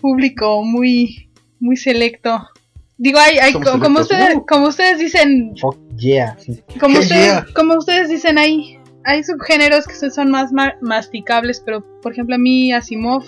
público 0.00 0.62
muy, 0.64 1.30
muy 1.60 1.76
selecto. 1.76 2.48
Digo, 2.96 3.18
hay, 3.18 3.38
hay 3.38 3.52
como 3.52 4.00
ustedes, 4.00 4.36
Uh. 4.36 4.46
como 4.46 4.68
ustedes 4.68 4.98
dicen, 4.98 5.54
Fuck 5.60 5.78
yeah. 5.96 6.36
como 6.78 6.98
ustedes, 7.00 7.26
yeah. 7.26 7.46
como 7.54 7.74
ustedes 7.76 8.08
dicen, 8.08 8.38
hay, 8.38 8.78
hay 9.04 9.24
subgéneros 9.24 9.86
que 9.86 9.94
son 10.10 10.30
más 10.30 10.52
ma- 10.52 10.76
masticables, 10.80 11.60
pero 11.64 11.84
por 12.00 12.12
ejemplo 12.12 12.36
a 12.36 12.38
mí 12.38 12.72
Asimov 12.72 13.24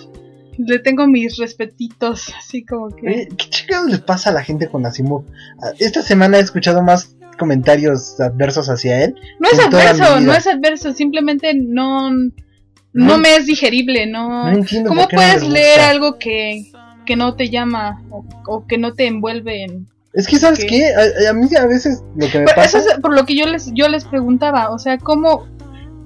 le 0.57 0.79
tengo 0.79 1.05
mis 1.07 1.37
respetitos, 1.37 2.33
así 2.39 2.63
como 2.65 2.89
que 2.95 3.27
¿qué 3.37 3.49
chingados 3.49 3.89
les 3.91 3.99
pasa 3.99 4.29
a 4.29 4.33
la 4.33 4.43
gente 4.43 4.67
con 4.69 4.85
Asimov? 4.85 5.25
Ah, 5.61 5.71
Esta 5.79 6.01
semana 6.01 6.37
he 6.37 6.41
escuchado 6.41 6.81
más 6.81 7.16
comentarios 7.37 8.19
adversos 8.19 8.67
hacia 8.69 9.03
él. 9.03 9.15
no 9.39 9.49
es 9.49 9.59
adverso, 9.59 10.19
no 10.19 10.33
es 10.33 10.47
adverso, 10.47 10.93
simplemente 10.93 11.53
no, 11.53 12.11
no, 12.11 12.27
No. 12.93 13.17
me 13.17 13.35
es 13.35 13.45
digerible, 13.45 14.05
no. 14.07 14.49
No 14.51 14.57
entiendo 14.57 14.89
¿Cómo 14.89 15.01
no 15.03 15.07
puedes 15.07 15.47
leer 15.47 15.79
algo 15.81 16.17
que, 16.17 16.71
que 17.05 17.15
no 17.15 17.35
te 17.35 17.49
llama 17.49 18.01
o, 18.09 18.25
o 18.47 18.65
que 18.67 18.77
no 18.77 18.93
te 18.93 19.07
envuelve 19.07 19.63
en... 19.63 19.87
Es 20.13 20.27
que, 20.27 20.37
¿sabes 20.39 20.59
Ok. 20.63 20.65
qué? 20.69 20.81
A, 20.95 21.29
a 21.29 21.33
mí 21.33 21.47
a 21.55 21.65
veces 21.67 22.01
lo 22.15 22.27
que 22.29 22.39
me 22.39 22.45
Pero 22.45 22.55
pasa... 22.55 22.79
eso 22.79 22.89
es 22.89 22.99
por 22.99 23.13
lo 23.13 23.25
que 23.25 23.35
yo 23.37 23.45
les, 23.45 23.71
yo 23.73 23.87
les 23.87 24.03
preguntaba, 24.05 24.71
o 24.71 24.79
sea, 24.79 24.97
¿cómo 24.97 25.45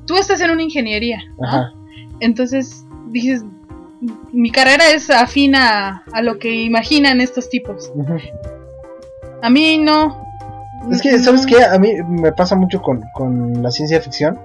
tú 0.06 0.18
estás 0.18 0.42
en 0.42 0.52
una 0.52 0.64
ingeniería? 0.64 1.22
Entonces 2.20 2.84
dices, 3.12 3.44
mi 4.34 4.52
carrera 4.52 4.90
es 4.92 5.10
afín 5.10 5.56
a, 5.56 6.04
a 6.12 6.22
lo 6.22 6.40
que 6.40 6.54
imaginan 6.64 7.22
estos 7.22 7.50
tipos. 7.50 7.92
A 9.42 9.50
mí 9.50 9.78
no. 9.78 10.26
Es 10.90 11.02
que, 11.02 11.20
¿sabes 11.20 11.46
qué? 11.46 11.64
A 11.64 11.78
mí 11.78 11.94
me 12.08 12.32
pasa 12.32 12.56
mucho 12.56 12.82
con, 12.82 13.02
con 13.14 13.62
la 13.62 13.72
ciencia 13.72 14.02
ficción. 14.02 14.40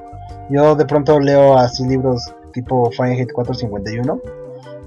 Yo 0.51 0.76
de 0.76 0.84
pronto 0.84 1.18
leo 1.18 1.57
así 1.57 1.87
libros 1.87 2.34
tipo 2.53 2.91
Fahrenheit 2.93 3.32
451 3.32 4.20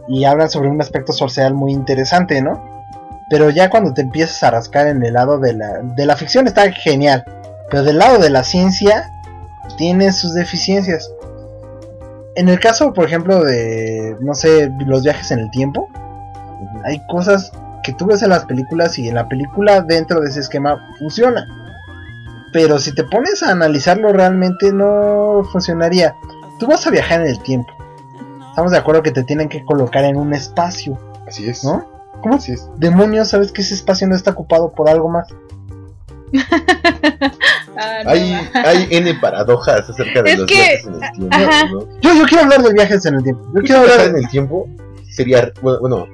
y 0.08 0.26
hablan 0.26 0.50
sobre 0.50 0.70
un 0.70 0.82
aspecto 0.82 1.14
social 1.14 1.54
muy 1.54 1.72
interesante, 1.72 2.42
¿no? 2.42 2.84
Pero 3.30 3.50
ya 3.50 3.70
cuando 3.70 3.94
te 3.94 4.02
empiezas 4.02 4.42
a 4.44 4.52
rascar 4.52 4.88
en 4.88 5.04
el 5.04 5.14
lado 5.14 5.38
de 5.40 5.54
la, 5.54 5.82
de 5.84 6.06
la 6.06 6.16
ficción 6.16 6.48
está 6.48 6.72
genial, 6.72 7.24
pero 7.70 7.84
del 7.84 8.00
lado 8.00 8.18
de 8.20 8.30
la 8.30 8.44
ciencia 8.44 9.12
tiene 9.78 10.12
sus 10.12 10.34
deficiencias. 10.34 11.12
En 12.36 12.50
el 12.50 12.60
caso, 12.60 12.94
por 12.94 13.06
ejemplo, 13.06 13.44
de, 13.44 14.16
no 14.20 14.34
sé, 14.34 14.72
los 14.86 15.04
viajes 15.04 15.30
en 15.32 15.40
el 15.40 15.52
tiempo, 15.52 15.88
hay 16.84 17.06
cosas 17.08 17.52
que 17.84 17.94
tú 17.94 18.06
ves 18.08 18.22
en 18.24 18.30
las 18.30 18.46
películas 18.46 18.98
y 19.00 19.08
en 19.08 19.16
la 19.16 19.28
película 19.28 19.82
dentro 19.82 20.20
de 20.22 20.30
ese 20.30 20.40
esquema 20.42 20.86
funciona. 20.98 21.48
Pero 22.52 22.80
si 22.80 22.94
te 22.94 23.04
pones 23.04 23.44
a 23.44 23.52
analizarlo 23.52 24.12
realmente 24.12 24.72
no 24.74 25.44
funcionaría. 25.52 26.16
Tú 26.60 26.68
vas 26.68 26.86
a 26.88 26.90
viajar 26.92 27.22
en 27.22 27.28
el 27.28 27.40
tiempo. 27.42 27.72
Estamos 28.50 28.72
de 28.72 28.78
acuerdo 28.80 29.04
que 29.04 29.12
te 29.12 29.24
tienen 29.24 29.48
que 29.50 29.64
colocar 29.64 30.04
en 30.04 30.18
un 30.18 30.34
espacio, 30.34 30.98
Así 31.28 31.48
es. 31.48 31.64
¿no? 31.64 31.86
¿Cómo 32.22 32.36
Así 32.36 32.52
es. 32.54 32.68
demonios 32.78 33.30
sabes 33.30 33.52
que 33.54 33.62
ese 33.62 33.76
espacio 33.76 34.08
no 34.08 34.16
está 34.16 34.32
ocupado 34.32 34.72
por 34.72 34.90
algo 34.90 35.10
más? 35.10 35.28
Ah, 37.82 38.02
no, 38.04 38.10
Hay, 38.12 38.88
N 38.92 39.14
paradojas 39.22 39.90
acerca 39.90 40.22
de 40.22 40.32
Es 40.34 40.40
los 40.40 40.48
que- 40.48 40.56
viajes 40.56 40.86
en 40.86 40.94
el 40.96 41.12
tiempo. 41.12 41.88
Yo, 42.02 42.14
yo 42.14 42.24
quiero 42.26 42.44
hablar 42.44 42.62
de 42.62 42.74
viajes 42.74 43.06
en 43.06 43.14
el 43.16 43.24
tiempo. 43.24 43.42
Yo 43.56 43.62
quiero 43.62 43.64
Quiero 43.64 43.80
hablar 43.94 44.08
en 44.10 44.16
el 44.18 44.30
tiempo 44.30 44.68
sería, 45.10 45.52
bueno, 45.62 45.80
bueno, 45.80 46.08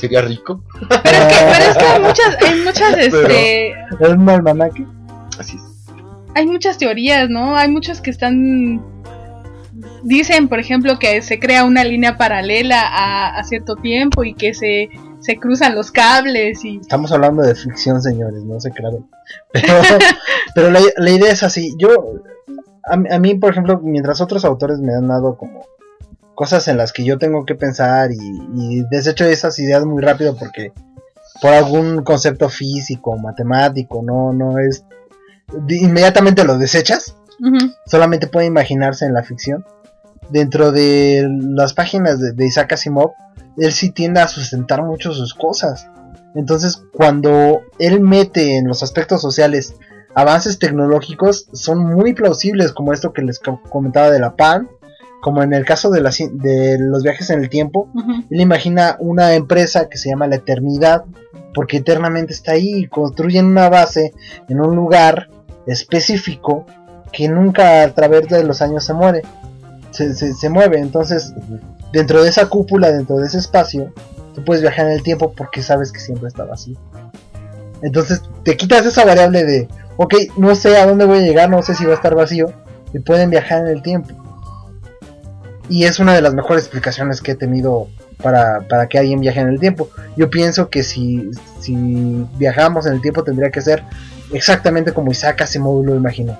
sería 0.00 0.22
rico. 0.22 0.64
Pero 0.88 1.18
es 1.18 1.26
que, 1.26 1.44
pero 1.52 1.70
es 1.70 1.76
que 1.76 1.84
hay 1.84 2.00
muchas, 2.00 2.36
hay 2.42 2.60
muchas, 2.60 2.92
Pero- 3.10 3.28
este, 3.28 3.74
de 4.00 4.12
un 4.12 4.28
almanaque. 4.28 4.86
Así 5.38 5.56
es. 5.56 5.62
hay 6.34 6.46
muchas 6.46 6.78
teorías, 6.78 7.28
¿no? 7.30 7.56
Hay 7.56 7.70
muchos 7.70 8.00
que 8.00 8.10
están 8.10 8.82
dicen, 10.02 10.48
por 10.48 10.58
ejemplo, 10.58 10.98
que 10.98 11.22
se 11.22 11.38
crea 11.38 11.64
una 11.64 11.84
línea 11.84 12.16
paralela 12.16 12.82
a, 12.82 13.38
a 13.38 13.44
cierto 13.44 13.76
tiempo 13.76 14.24
y 14.24 14.34
que 14.34 14.52
se, 14.54 14.88
se 15.20 15.36
cruzan 15.38 15.74
los 15.74 15.90
cables 15.90 16.64
y 16.64 16.78
Estamos 16.78 17.12
hablando 17.12 17.42
de 17.42 17.54
ficción, 17.54 18.00
señores, 18.02 18.42
no 18.44 18.58
sé, 18.60 18.70
claro. 18.72 19.06
Pero, 19.52 19.74
pero 20.54 20.70
la, 20.70 20.80
la 20.96 21.10
idea 21.10 21.32
es 21.32 21.42
así. 21.42 21.74
Yo, 21.78 22.14
a, 22.84 22.94
a 23.14 23.18
mí, 23.18 23.34
por 23.36 23.50
ejemplo, 23.52 23.80
mientras 23.82 24.20
otros 24.20 24.44
autores 24.44 24.78
me 24.80 24.94
han 24.94 25.08
dado 25.08 25.36
como 25.36 25.64
cosas 26.40 26.68
en 26.68 26.78
las 26.78 26.94
que 26.94 27.04
yo 27.04 27.18
tengo 27.18 27.44
que 27.44 27.54
pensar 27.54 28.12
y, 28.12 28.16
y 28.56 28.82
desecho 28.90 29.26
esas 29.26 29.58
ideas 29.58 29.84
muy 29.84 30.00
rápido 30.02 30.34
porque 30.38 30.72
por 31.42 31.52
algún 31.52 32.02
concepto 32.02 32.48
físico, 32.48 33.18
matemático, 33.18 34.00
no, 34.02 34.32
no 34.32 34.58
es... 34.58 34.82
inmediatamente 35.68 36.44
lo 36.44 36.56
desechas. 36.56 37.14
Solamente 37.84 38.26
puede 38.26 38.46
imaginarse 38.46 39.04
en 39.04 39.12
la 39.12 39.22
ficción. 39.22 39.66
Dentro 40.30 40.72
de 40.72 41.28
las 41.40 41.74
páginas 41.74 42.18
de, 42.18 42.32
de 42.32 42.46
Isaac 42.46 42.72
Asimov, 42.72 43.10
él 43.58 43.72
sí 43.72 43.90
tiende 43.90 44.20
a 44.20 44.28
sustentar 44.28 44.82
mucho 44.82 45.12
sus 45.12 45.34
cosas. 45.34 45.88
Entonces, 46.34 46.82
cuando 46.94 47.60
él 47.78 48.00
mete 48.00 48.56
en 48.56 48.66
los 48.66 48.82
aspectos 48.82 49.20
sociales 49.20 49.74
avances 50.14 50.58
tecnológicos, 50.58 51.48
son 51.52 51.84
muy 51.84 52.14
plausibles, 52.14 52.72
como 52.72 52.94
esto 52.94 53.12
que 53.12 53.20
les 53.20 53.38
co- 53.38 53.60
comentaba 53.68 54.10
de 54.10 54.20
la 54.20 54.36
PAN, 54.36 54.70
como 55.20 55.42
en 55.42 55.52
el 55.52 55.64
caso 55.64 55.90
de, 55.90 56.00
de 56.00 56.78
los 56.80 57.02
viajes 57.02 57.30
en 57.30 57.40
el 57.40 57.48
tiempo. 57.48 57.88
ujú. 57.94 58.24
Él 58.30 58.40
imagina 58.40 58.96
una 59.00 59.34
empresa 59.34 59.88
que 59.88 59.98
se 59.98 60.08
llama 60.10 60.26
la 60.26 60.36
Eternidad, 60.36 61.04
porque 61.54 61.78
eternamente 61.78 62.32
está 62.32 62.52
ahí 62.52 62.74
y 62.76 62.86
construyen 62.88 63.46
una 63.46 63.68
base 63.68 64.12
en 64.48 64.60
un 64.60 64.74
lugar 64.76 65.28
específico 65.66 66.64
que 67.12 67.28
nunca 67.28 67.82
a 67.82 67.94
través 67.94 68.28
de 68.28 68.44
los 68.44 68.62
años 68.62 68.84
se 68.84 68.94
muere, 68.94 69.22
se, 69.90 70.14
se- 70.14 70.32
se 70.34 70.48
mueve. 70.48 70.78
Entonces, 70.78 71.34
dentro 71.92 72.22
de 72.22 72.28
esa 72.28 72.46
cúpula, 72.46 72.92
dentro 72.92 73.16
de 73.16 73.26
ese 73.26 73.38
espacio, 73.38 73.92
tú 74.34 74.44
puedes 74.44 74.62
viajar 74.62 74.86
en 74.86 74.92
el 74.92 75.02
tiempo 75.02 75.32
porque 75.36 75.62
sabes 75.62 75.90
que 75.92 75.98
siempre 76.00 76.28
está 76.28 76.44
vacío. 76.44 76.76
Entonces, 77.82 78.22
te 78.44 78.56
quitas 78.56 78.84
esa 78.86 79.04
variable 79.04 79.44
de, 79.44 79.68
ok, 79.96 80.14
no 80.36 80.54
sé 80.54 80.76
a 80.76 80.86
dónde 80.86 81.04
voy 81.04 81.18
a 81.18 81.22
llegar, 81.22 81.48
no 81.50 81.62
sé 81.62 81.74
si 81.74 81.84
va 81.84 81.92
a 81.92 81.96
estar 81.96 82.14
vacío, 82.14 82.52
y 82.92 82.98
pueden 83.00 83.30
viajar 83.30 83.62
en 83.62 83.68
el 83.68 83.82
tiempo. 83.82 84.14
Y 85.70 85.84
es 85.84 86.00
una 86.00 86.14
de 86.14 86.20
las 86.20 86.34
mejores 86.34 86.64
explicaciones 86.64 87.22
que 87.22 87.32
he 87.32 87.34
tenido 87.36 87.88
para, 88.20 88.60
para 88.68 88.88
que 88.88 88.98
alguien 88.98 89.20
viaje 89.20 89.40
en 89.40 89.48
el 89.48 89.60
tiempo. 89.60 89.88
Yo 90.16 90.28
pienso 90.28 90.68
que 90.68 90.82
si, 90.82 91.30
si 91.60 92.26
viajamos 92.38 92.86
en 92.86 92.94
el 92.94 93.00
tiempo 93.00 93.22
tendría 93.22 93.50
que 93.50 93.60
ser 93.60 93.84
exactamente 94.32 94.92
como 94.92 95.12
Isaac 95.12 95.42
Asimov 95.42 95.84
lo 95.84 95.94
imaginó. 95.94 96.38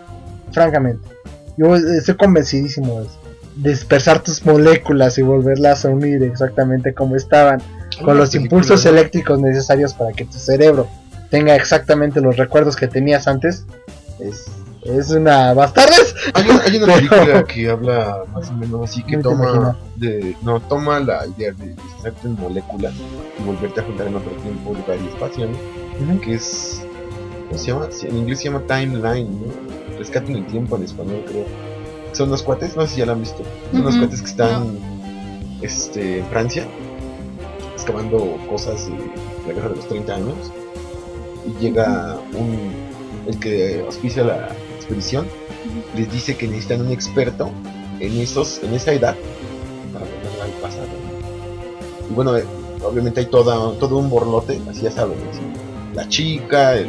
Francamente. 0.52 1.08
Yo 1.56 1.76
estoy 1.76 2.16
convencidísimo 2.16 3.00
de 3.00 3.06
eso. 3.06 3.20
Dispersar 3.56 4.20
tus 4.20 4.44
moléculas 4.44 5.16
y 5.18 5.22
volverlas 5.22 5.84
a 5.84 5.90
unir 5.90 6.22
exactamente 6.24 6.92
como 6.92 7.14
estaban. 7.14 7.62
Con 8.04 8.16
los 8.16 8.34
impulsos 8.34 8.84
eléctricos 8.86 9.40
necesarios 9.40 9.94
para 9.94 10.12
que 10.12 10.24
tu 10.24 10.38
cerebro 10.38 10.88
tenga 11.30 11.54
exactamente 11.54 12.20
los 12.20 12.36
recuerdos 12.36 12.76
que 12.76 12.88
tenías 12.88 13.28
antes. 13.28 13.64
Es, 14.18 14.46
es 14.82 15.10
una 15.10 15.52
bastardes. 15.54 16.14
Hay 16.34 16.48
una, 16.48 16.60
hay 16.62 16.76
una 16.76 16.86
Pero- 16.86 17.08
película 17.08 17.44
que 17.44 17.70
habla 17.70 18.24
más 18.32 18.48
o 18.50 18.52
menos 18.54 18.90
así 18.90 19.02
que 19.02 19.16
No 19.16 19.22
toma 19.22 19.76
de 19.96 20.36
no 20.42 20.60
toma 20.60 21.00
la 21.00 21.26
idea 21.26 21.52
de 21.52 21.74
deshacerte 21.74 22.28
en 22.28 22.34
moléculas 22.40 22.94
y 23.38 23.42
volverte 23.44 23.80
a 23.80 23.84
juntar 23.84 24.06
en 24.06 24.16
otro 24.16 24.30
tiempo, 24.42 24.74
lugar 24.74 24.98
y 25.04 25.08
espacio, 25.08 25.48
¿no? 25.48 26.20
que 26.20 26.34
es 26.34 26.82
¿cómo 27.48 27.58
se 27.58 27.66
llama? 27.68 27.88
En 28.02 28.16
inglés 28.16 28.38
se 28.38 28.44
llama 28.46 28.62
Timeline, 28.66 29.28
¿no? 29.40 29.98
Rescate 29.98 30.30
en 30.32 30.38
el 30.38 30.46
tiempo 30.46 30.76
en 30.76 30.84
español 30.84 31.24
creo. 31.26 31.44
Son 32.12 32.28
unos 32.28 32.42
cuates, 32.42 32.76
no 32.76 32.82
sé 32.86 32.94
si 32.94 32.98
ya 33.00 33.06
lo 33.06 33.12
han 33.12 33.20
visto. 33.20 33.42
Son 33.72 33.80
unos 33.82 33.96
cuates 33.96 34.20
que 34.22 34.28
están 34.30 34.78
este 35.62 36.18
en 36.20 36.26
Francia 36.26 36.64
excavando 37.74 38.36
cosas 38.48 38.86
de 38.86 38.96
la 39.46 39.52
guerra 39.54 39.68
de 39.70 39.76
los 39.76 39.88
30 39.88 40.14
años 40.14 40.36
y 41.46 41.62
llega 41.62 42.18
un 42.34 42.90
el 43.26 43.38
que 43.38 43.82
auspicia 43.86 44.24
la 44.24 44.48
expedición 44.90 45.26
les 45.94 46.10
dice 46.10 46.36
que 46.36 46.46
necesitan 46.46 46.80
un 46.80 46.92
experto 46.92 47.50
en 48.00 48.18
esos 48.18 48.60
en 48.62 48.74
esa 48.74 48.92
edad 48.92 49.16
para 49.92 50.04
volver 50.04 50.42
al 50.42 50.50
pasado 50.60 50.88
y 52.08 52.14
bueno 52.14 52.36
eh, 52.36 52.44
obviamente 52.82 53.20
hay 53.20 53.26
toda, 53.26 53.72
todo 53.78 53.98
un 53.98 54.10
borlote 54.10 54.60
así 54.68 54.82
ya 54.82 54.90
saben 54.90 55.18
así, 55.30 55.40
la 55.94 56.08
chica 56.08 56.74
el, 56.74 56.88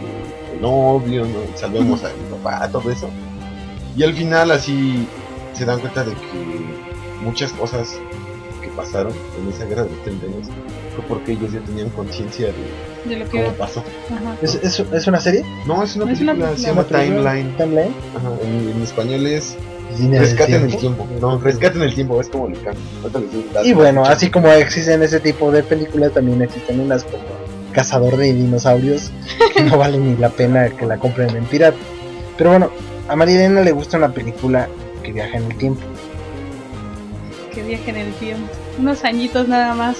el 0.53 0.61
novio 0.61 1.25
¿no? 1.25 1.39
salvemos 1.55 2.03
a 2.03 2.09
mi 2.09 2.37
papá 2.37 2.69
todo 2.69 2.89
eso. 2.91 3.09
Y 3.95 4.03
al 4.03 4.13
final 4.13 4.51
así 4.51 5.05
se 5.53 5.65
dan 5.65 5.79
cuenta 5.79 6.03
de 6.03 6.13
que 6.13 7.25
muchas 7.25 7.51
cosas 7.53 7.99
que 8.61 8.69
pasaron 8.69 9.13
en 9.39 9.49
esa 9.49 9.65
guerra 9.65 9.83
de 9.83 9.89
los 9.89 10.03
30 10.03 10.25
años 10.25 10.47
fue 11.07 11.17
porque 11.17 11.33
ellos 11.33 11.51
ya 11.51 11.59
tenían 11.61 11.89
conciencia 11.89 12.47
de 12.47 13.09
de 13.09 13.15
lo 13.17 13.29
que 13.29 13.43
cómo 13.43 13.53
pasó 13.55 13.83
ajá. 14.09 14.35
¿Es, 14.41 14.55
es, 14.55 14.79
es 14.79 15.07
una 15.07 15.19
serie? 15.19 15.43
no 15.65 15.83
es 15.83 15.95
una 15.95 16.11
Es 16.11 16.21
una 16.21 16.33
película 16.33 16.57
se 16.57 16.67
llama 16.67 16.83
Timeline 16.83 17.57
Timeline. 17.57 17.93
Ajá, 18.15 18.31
en, 18.43 18.69
en 18.69 18.81
español 18.81 19.25
es 19.25 19.57
Línea 19.99 20.21
del 20.21 20.29
Rescate 20.29 20.55
en 20.55 20.63
el 20.63 20.77
tiempo. 20.77 21.07
No, 21.19 21.37
rescate 21.39 21.77
en 21.77 21.83
el 21.83 21.93
tiempo, 21.93 22.21
es 22.21 22.29
como 22.29 22.47
le 22.47 22.57
datos. 22.59 23.65
Y 23.65 23.73
bueno, 23.73 24.05
así 24.05 24.29
como 24.29 24.47
existen 24.49 25.03
ese 25.03 25.19
tipo 25.19 25.51
de 25.51 25.63
películas, 25.63 26.13
también 26.13 26.41
existen 26.41 26.79
unas 26.79 27.03
como 27.03 27.23
Cazador 27.73 28.17
de 28.17 28.33
Dinosaurios, 28.33 29.11
que 29.53 29.63
no 29.63 29.77
vale 29.77 29.97
ni 29.97 30.15
la 30.17 30.29
pena 30.29 30.69
que 30.69 30.85
la 30.85 30.97
compren 30.97 31.35
en 31.35 31.45
pirata. 31.45 31.77
Pero 32.37 32.51
bueno, 32.51 32.69
a 33.07 33.15
María 33.15 33.35
Elena 33.35 33.61
le 33.61 33.71
gusta 33.71 33.97
una 33.97 34.13
película 34.13 34.67
que 35.03 35.11
viaja 35.11 35.37
en 35.37 35.51
el 35.51 35.57
tiempo. 35.57 35.81
que 37.53 37.63
viaje 37.63 37.89
en 37.91 37.97
el 37.97 38.13
tiempo. 38.13 38.47
Unos 38.79 39.03
añitos 39.03 39.47
nada 39.47 39.73
más. 39.73 39.97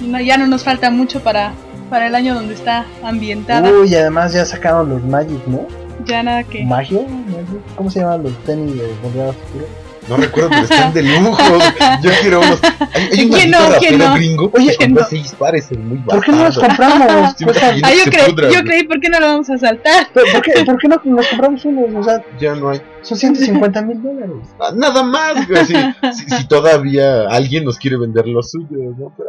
No, 0.00 0.20
ya 0.20 0.36
no 0.38 0.46
nos 0.46 0.64
falta 0.64 0.90
mucho 0.90 1.20
para, 1.20 1.52
para 1.90 2.06
el 2.06 2.14
año 2.14 2.34
donde 2.34 2.54
está 2.54 2.86
ambientada. 3.02 3.70
Uy, 3.70 3.94
además 3.94 4.32
ya 4.32 4.44
sacaron 4.44 4.88
los 4.88 5.02
Magic, 5.04 5.46
¿no? 5.46 5.66
Ya 6.04 6.22
nada 6.22 6.44
que. 6.44 6.64
¿Magio? 6.64 7.02
¿Magic? 7.02 7.60
¿Cómo 7.76 7.90
se 7.90 8.00
llaman 8.00 8.22
los 8.22 8.32
tenis 8.44 8.76
de 8.76 8.86
Volver 9.02 9.28
al 9.28 9.34
Futuro? 9.34 9.66
No 10.08 10.16
recuerdo, 10.16 10.48
pero 10.48 10.62
están 10.62 10.94
de 10.94 11.02
lujo. 11.02 11.36
Yo 12.02 12.10
quiero 12.22 12.40
unos. 12.40 12.60
Hay, 12.94 13.02
hay 13.12 13.24
un 13.26 13.32
¿Quién 13.34 13.50
maldito 13.50 13.58
no? 13.60 13.78
¿Quién 13.78 13.92
rapero 13.92 14.08
no? 14.08 14.14
gringo 14.14 14.50
Oye, 14.54 14.66
que 14.70 14.76
¿quién 14.76 14.88
compró 14.90 15.02
no? 15.02 15.08
seis 15.10 15.34
pares, 15.38 15.70
es 15.70 15.78
muy 15.78 15.98
¿Por 15.98 16.24
qué 16.24 16.32
no 16.32 16.44
los 16.44 16.58
compramos? 16.58 17.34
Porque- 17.44 17.60
Ah, 17.82 17.90
yo, 17.92 18.10
creí, 18.10 18.32
pudra, 18.32 18.48
yo 18.50 18.60
creí, 18.62 18.84
¿por 18.84 19.00
qué 19.00 19.08
no 19.10 19.20
lo 19.20 19.26
vamos 19.26 19.50
a 19.50 19.58
saltar? 19.58 20.06
¿Pero 20.14 20.26
¿Por 20.32 20.40
qué, 20.42 20.64
¿Por 20.64 20.78
qué 20.78 20.88
no 20.88 20.96
nos 21.04 21.26
compramos 21.28 21.64
unos? 21.66 21.84
O 21.94 22.02
sea, 22.04 22.24
Ya 22.40 22.54
no 22.54 22.70
hay. 22.70 22.80
son 23.02 23.18
150 23.18 23.82
mil 23.82 24.02
dólares. 24.02 24.36
Ah, 24.58 24.70
Nada 24.74 25.02
más, 25.02 25.46
güey. 25.46 25.62
Si, 25.66 25.74
si, 25.74 26.30
si 26.36 26.48
todavía 26.48 27.28
alguien 27.28 27.64
nos 27.64 27.76
quiere 27.76 27.98
vender 27.98 28.26
los 28.28 28.50
suyos, 28.52 28.96
¿no? 28.96 29.12
Pero 29.14 29.28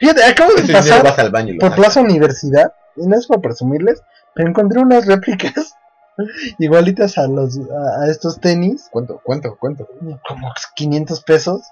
Fíjate, 0.00 0.24
acabo 0.24 0.54
de 0.54 0.62
ese 0.62 0.72
pasar 0.72 1.04
vas 1.04 1.18
al 1.18 1.30
baño 1.30 1.50
y 1.50 1.52
lo 1.54 1.60
por 1.60 1.70
sacas. 1.70 1.84
Plaza 1.84 2.00
Universidad, 2.00 2.72
y 2.96 3.06
no 3.06 3.16
es 3.16 3.26
por 3.26 3.40
presumirles, 3.40 4.02
pero 4.34 4.48
encontré 4.48 4.80
unas 4.80 5.06
réplicas 5.06 5.74
igualitas 6.58 7.18
a 7.18 7.26
los 7.26 7.56
a, 7.58 8.02
a 8.04 8.10
estos 8.10 8.40
tenis, 8.40 8.88
¿Cuánto? 8.90 9.20
¿Cuánto? 9.22 9.56
¿Cuánto? 9.58 9.86
como 10.26 10.52
500 10.74 11.22
pesos. 11.22 11.62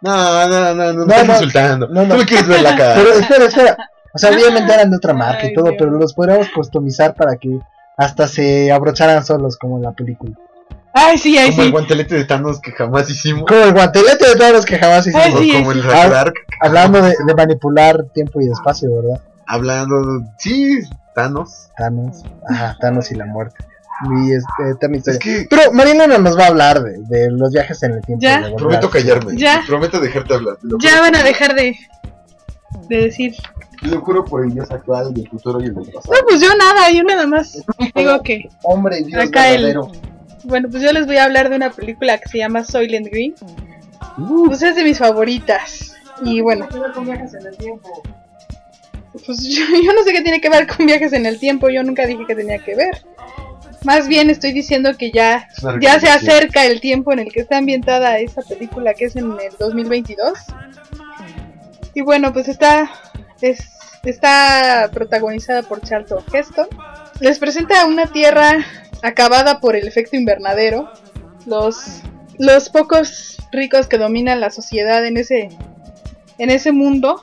No, 0.00 0.48
no, 0.48 0.48
no, 0.48 0.74
no, 0.74 0.92
no, 0.92 1.04
No, 1.06 1.14
estás 1.14 1.26
no. 1.26 1.32
insultando. 1.34 1.88
No, 1.88 2.02
no. 2.04 2.14
Tú 2.14 2.20
me 2.20 2.26
quieres 2.26 2.46
ver 2.48 2.62
la 2.62 2.76
cara. 2.76 2.94
Pero 2.96 3.12
espera, 3.14 3.44
espera. 3.46 3.76
O 4.12 4.18
sea, 4.18 4.30
obviamente 4.30 4.72
eran 4.72 4.90
de 4.90 4.96
otra 4.96 5.14
marca 5.14 5.44
y 5.44 5.48
Ay, 5.48 5.54
todo, 5.54 5.64
Dios. 5.66 5.76
pero 5.78 5.90
los 5.92 6.14
podríamos 6.14 6.48
customizar 6.50 7.14
para 7.14 7.36
que 7.36 7.58
hasta 7.96 8.28
se 8.28 8.70
abrocharan 8.70 9.24
solos 9.24 9.56
como 9.56 9.76
en 9.76 9.82
la 9.84 9.92
película. 9.92 10.34
Ay, 10.96 11.18
sí, 11.18 11.36
ay, 11.36 11.50
Como 11.50 11.62
el 11.64 11.72
guantelete 11.72 12.14
de 12.14 12.24
Thanos 12.24 12.60
que 12.60 12.70
jamás 12.70 13.10
hicimos. 13.10 13.44
Como 13.48 13.60
el 13.64 13.72
guantelete 13.72 14.36
de 14.36 14.52
los 14.52 14.64
que 14.64 14.78
jamás 14.78 15.04
hicimos. 15.06 15.26
Ay, 15.26 15.32
O 15.34 15.38
sí, 15.38 15.52
como 15.52 15.72
sí. 15.72 15.78
el 15.80 15.86
Dark. 15.86 16.34
Hablando 16.60 17.02
de, 17.02 17.16
de 17.26 17.34
manipular 17.34 18.04
tiempo 18.14 18.40
y 18.40 18.44
espacio, 18.50 18.94
¿verdad? 18.94 19.20
Hablando. 19.46 20.22
Sí, 20.38 20.78
Thanos. 21.14 21.68
Thanos. 21.76 22.22
Ajá, 22.48 22.76
Thanos 22.80 23.10
y 23.10 23.16
la 23.16 23.26
muerte. 23.26 23.56
Y 24.24 24.32
este. 24.32 25.10
Es 25.10 25.18
que 25.18 25.46
Pero 25.50 25.72
Marina 25.72 26.06
nos 26.06 26.38
va 26.38 26.44
a 26.44 26.46
hablar 26.48 26.82
de, 26.82 26.98
de 27.08 27.30
los 27.30 27.50
viajes 27.52 27.82
en 27.82 27.92
el 27.92 28.00
tiempo. 28.02 28.22
Ya. 28.22 28.40
de 28.48 28.54
prometo 28.54 28.86
al- 28.86 28.92
callarme. 28.92 29.36
Ya. 29.36 29.62
Prometo 29.66 29.98
dejarte 30.00 30.34
hablar. 30.34 30.56
Ya 30.80 31.00
van 31.00 31.14
a 31.16 31.22
dejar 31.22 31.54
de, 31.54 31.76
de 32.88 32.96
decir. 32.96 33.34
Te 33.80 33.88
lo 33.88 34.00
juro 34.00 34.24
por 34.24 34.44
el 34.44 34.52
Dios 34.54 34.70
actual, 34.70 35.12
del 35.12 35.28
futuro 35.28 35.60
y 35.60 35.66
el 35.66 35.74
del 35.74 35.84
pasado. 35.92 36.14
No, 36.14 36.26
pues 36.26 36.40
yo 36.40 36.48
nada, 36.56 36.90
yo 36.90 37.02
nada 37.02 37.26
más. 37.26 37.62
Digo 37.94 38.22
que. 38.22 38.48
Hombre 38.62 39.00
y 39.00 39.04
Dios 39.04 39.24
Acá 39.24 39.48
el- 39.50 39.62
verdadero. 39.64 39.92
Bueno, 40.44 40.68
pues 40.70 40.82
yo 40.82 40.92
les 40.92 41.06
voy 41.06 41.16
a 41.16 41.24
hablar 41.24 41.48
de 41.50 41.56
una 41.56 41.70
película 41.70 42.18
que 42.18 42.28
se 42.28 42.38
llama 42.38 42.64
Soylent 42.64 43.08
Green. 43.08 43.34
Uh, 44.18 44.46
Pues 44.46 44.62
es 44.62 44.76
de 44.76 44.84
mis 44.84 44.98
favoritas. 44.98 45.94
Y 46.22 46.40
bueno, 46.40 46.66
Tiene 46.68 46.80
que 46.80 46.86
ver 46.86 46.92
con 46.94 47.04
viajes 47.06 47.34
en 47.34 47.46
el 47.46 47.56
tiempo. 47.56 48.02
pues 49.26 49.42
yo, 49.48 49.64
yo 49.82 49.92
no 49.92 50.02
sé 50.04 50.12
qué 50.12 50.22
tiene 50.22 50.40
que 50.40 50.50
ver 50.50 50.66
con 50.66 50.86
viajes 50.86 51.12
en 51.12 51.26
el 51.26 51.38
tiempo, 51.38 51.68
yo 51.70 51.82
nunca 51.82 52.06
dije 52.06 52.24
que 52.26 52.34
tenía 52.34 52.58
que 52.58 52.74
ver. 52.76 53.02
Más 53.84 54.08
bien 54.08 54.30
estoy 54.30 54.52
diciendo 54.52 54.96
que 54.96 55.10
ya, 55.10 55.46
ya 55.80 56.00
se 56.00 56.08
acerca 56.08 56.64
el 56.64 56.80
tiempo 56.80 57.12
en 57.12 57.18
el 57.18 57.30
que 57.32 57.40
está 57.40 57.58
ambientada 57.58 58.18
esa 58.18 58.40
película 58.40 58.94
que 58.94 59.04
es 59.06 59.16
en 59.16 59.32
el 59.32 59.54
2022. 59.58 60.38
Y 61.92 62.00
bueno, 62.00 62.32
pues 62.32 62.48
está, 62.48 62.90
es, 63.42 63.60
está 64.04 64.88
protagonizada 64.92 65.62
por 65.64 65.82
Charlton 65.82 66.24
Heston. 66.32 66.66
Les 67.20 67.38
presenta 67.38 67.84
una 67.84 68.06
tierra 68.06 68.64
acabada 69.04 69.60
por 69.60 69.76
el 69.76 69.86
efecto 69.86 70.16
invernadero. 70.16 70.90
Los, 71.46 72.00
los 72.38 72.70
pocos 72.70 73.36
ricos 73.52 73.86
que 73.86 73.98
dominan 73.98 74.40
la 74.40 74.50
sociedad 74.50 75.04
en 75.06 75.18
ese, 75.18 75.50
en 76.38 76.50
ese 76.50 76.72
mundo 76.72 77.22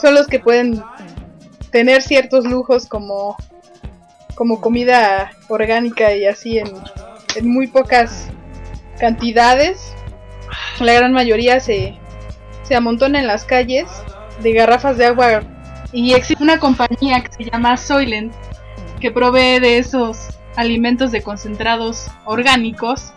son 0.00 0.14
los 0.14 0.26
que 0.26 0.40
pueden 0.40 0.82
tener 1.70 2.02
ciertos 2.02 2.44
lujos 2.44 2.86
como, 2.86 3.36
como 4.34 4.60
comida 4.60 5.30
orgánica 5.48 6.12
y 6.14 6.26
así 6.26 6.58
en, 6.58 6.72
en 7.36 7.48
muy 7.48 7.68
pocas 7.68 8.26
cantidades. 8.98 9.94
La 10.80 10.92
gran 10.92 11.12
mayoría 11.12 11.60
se, 11.60 11.96
se 12.64 12.74
amontona 12.74 13.20
en 13.20 13.28
las 13.28 13.44
calles 13.44 13.88
de 14.42 14.52
garrafas 14.52 14.98
de 14.98 15.06
agua 15.06 15.42
y 15.92 16.14
existe 16.14 16.42
una 16.42 16.58
compañía 16.58 17.22
que 17.22 17.32
se 17.32 17.48
llama 17.48 17.76
Soylent 17.76 18.34
que 19.00 19.12
provee 19.12 19.60
de 19.60 19.78
esos 19.78 20.35
alimentos 20.56 21.12
de 21.12 21.22
concentrados 21.22 22.08
orgánicos 22.24 23.12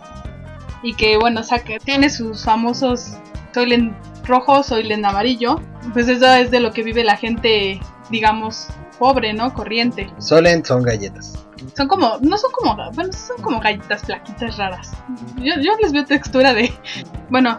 y 0.82 0.94
que 0.94 1.18
bueno, 1.18 1.42
saca, 1.42 1.78
tiene 1.78 2.10
sus 2.10 2.44
famosos 2.44 3.16
Soylent 3.52 3.94
rojo, 4.24 4.62
Soylent 4.62 5.04
amarillo. 5.04 5.60
Pues 5.92 6.08
eso 6.08 6.32
es 6.34 6.50
de 6.50 6.60
lo 6.60 6.72
que 6.72 6.82
vive 6.82 7.04
la 7.04 7.16
gente, 7.16 7.80
digamos, 8.10 8.68
pobre, 8.98 9.32
¿no? 9.32 9.52
Corriente. 9.52 10.08
Solent 10.18 10.66
son 10.66 10.82
galletas. 10.82 11.46
Son 11.76 11.88
como, 11.88 12.18
no 12.20 12.38
son 12.38 12.52
como, 12.52 12.76
bueno, 12.92 13.12
son 13.12 13.42
como 13.42 13.60
galletas 13.60 14.02
flaquitas 14.02 14.56
raras. 14.56 14.92
Yo, 15.36 15.54
yo 15.60 15.72
les 15.82 15.92
veo 15.92 16.04
textura 16.04 16.54
de, 16.54 16.72
bueno, 17.30 17.56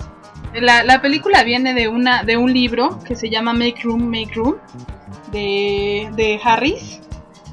la, 0.54 0.84
la 0.84 1.02
película 1.02 1.44
viene 1.44 1.74
de 1.74 1.88
una, 1.88 2.24
de 2.24 2.38
un 2.38 2.54
libro 2.54 3.00
que 3.06 3.16
se 3.16 3.30
llama 3.30 3.54
Make 3.54 3.82
Room, 3.84 4.06
Make 4.06 4.34
Room, 4.36 4.58
de, 5.32 6.10
de 6.16 6.40
Harris. 6.44 7.02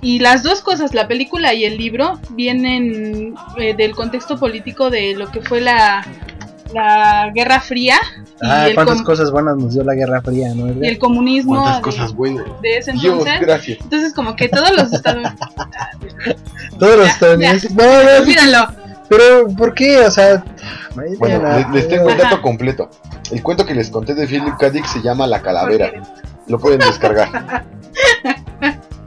Y 0.00 0.20
las 0.20 0.42
dos 0.42 0.60
cosas, 0.62 0.94
la 0.94 1.08
película 1.08 1.54
y 1.54 1.64
el 1.64 1.76
libro, 1.76 2.20
vienen 2.30 3.34
eh, 3.56 3.74
del 3.74 3.94
contexto 3.96 4.38
político 4.38 4.90
de 4.90 5.14
lo 5.16 5.28
que 5.30 5.42
fue 5.42 5.60
la, 5.60 6.06
la 6.72 7.30
Guerra 7.34 7.60
Fría 7.60 7.96
y, 8.40 8.46
Ah, 8.46 8.68
el, 8.68 8.74
cuántas 8.76 9.02
cosas 9.02 9.32
buenas 9.32 9.56
nos 9.56 9.74
dio 9.74 9.82
la 9.82 9.94
Guerra 9.94 10.22
Fría, 10.22 10.54
¿no? 10.54 10.68
y 10.72 10.86
el 10.86 10.98
comunismo 10.98 11.54
Cuántas 11.56 11.76
de, 11.78 11.82
cosas 11.82 12.12
buenas. 12.14 12.44
de 12.62 12.76
ese 12.78 12.92
Dios, 12.92 13.04
entonces. 13.18 13.40
gracias. 13.40 13.78
Entonces 13.80 14.14
como 14.14 14.36
que 14.36 14.48
todos 14.48 14.70
los 14.76 14.92
estados... 14.92 15.26
Todos 16.78 16.96
los 16.96 17.08
estadounidenses. 17.08 17.74
No, 17.74 17.82
no, 17.84 18.22
Olvídalo. 18.22 18.68
pero 19.08 19.48
¿por 19.48 19.74
qué? 19.74 19.98
O 20.06 20.10
sea, 20.12 20.44
Bueno, 21.18 21.42
les, 21.56 21.70
les 21.70 21.88
tengo 21.88 22.08
el 22.08 22.20
Ajá. 22.20 22.30
dato 22.30 22.42
completo. 22.42 22.88
El 23.32 23.42
cuento 23.42 23.66
que 23.66 23.74
les 23.74 23.90
conté 23.90 24.14
de 24.14 24.28
Philip 24.28 24.56
K. 24.56 24.70
Dick 24.70 24.86
se 24.86 25.02
llama 25.02 25.26
La 25.26 25.42
Calavera. 25.42 25.90
Lo 26.46 26.58
pueden 26.60 26.78
descargar. 26.78 27.64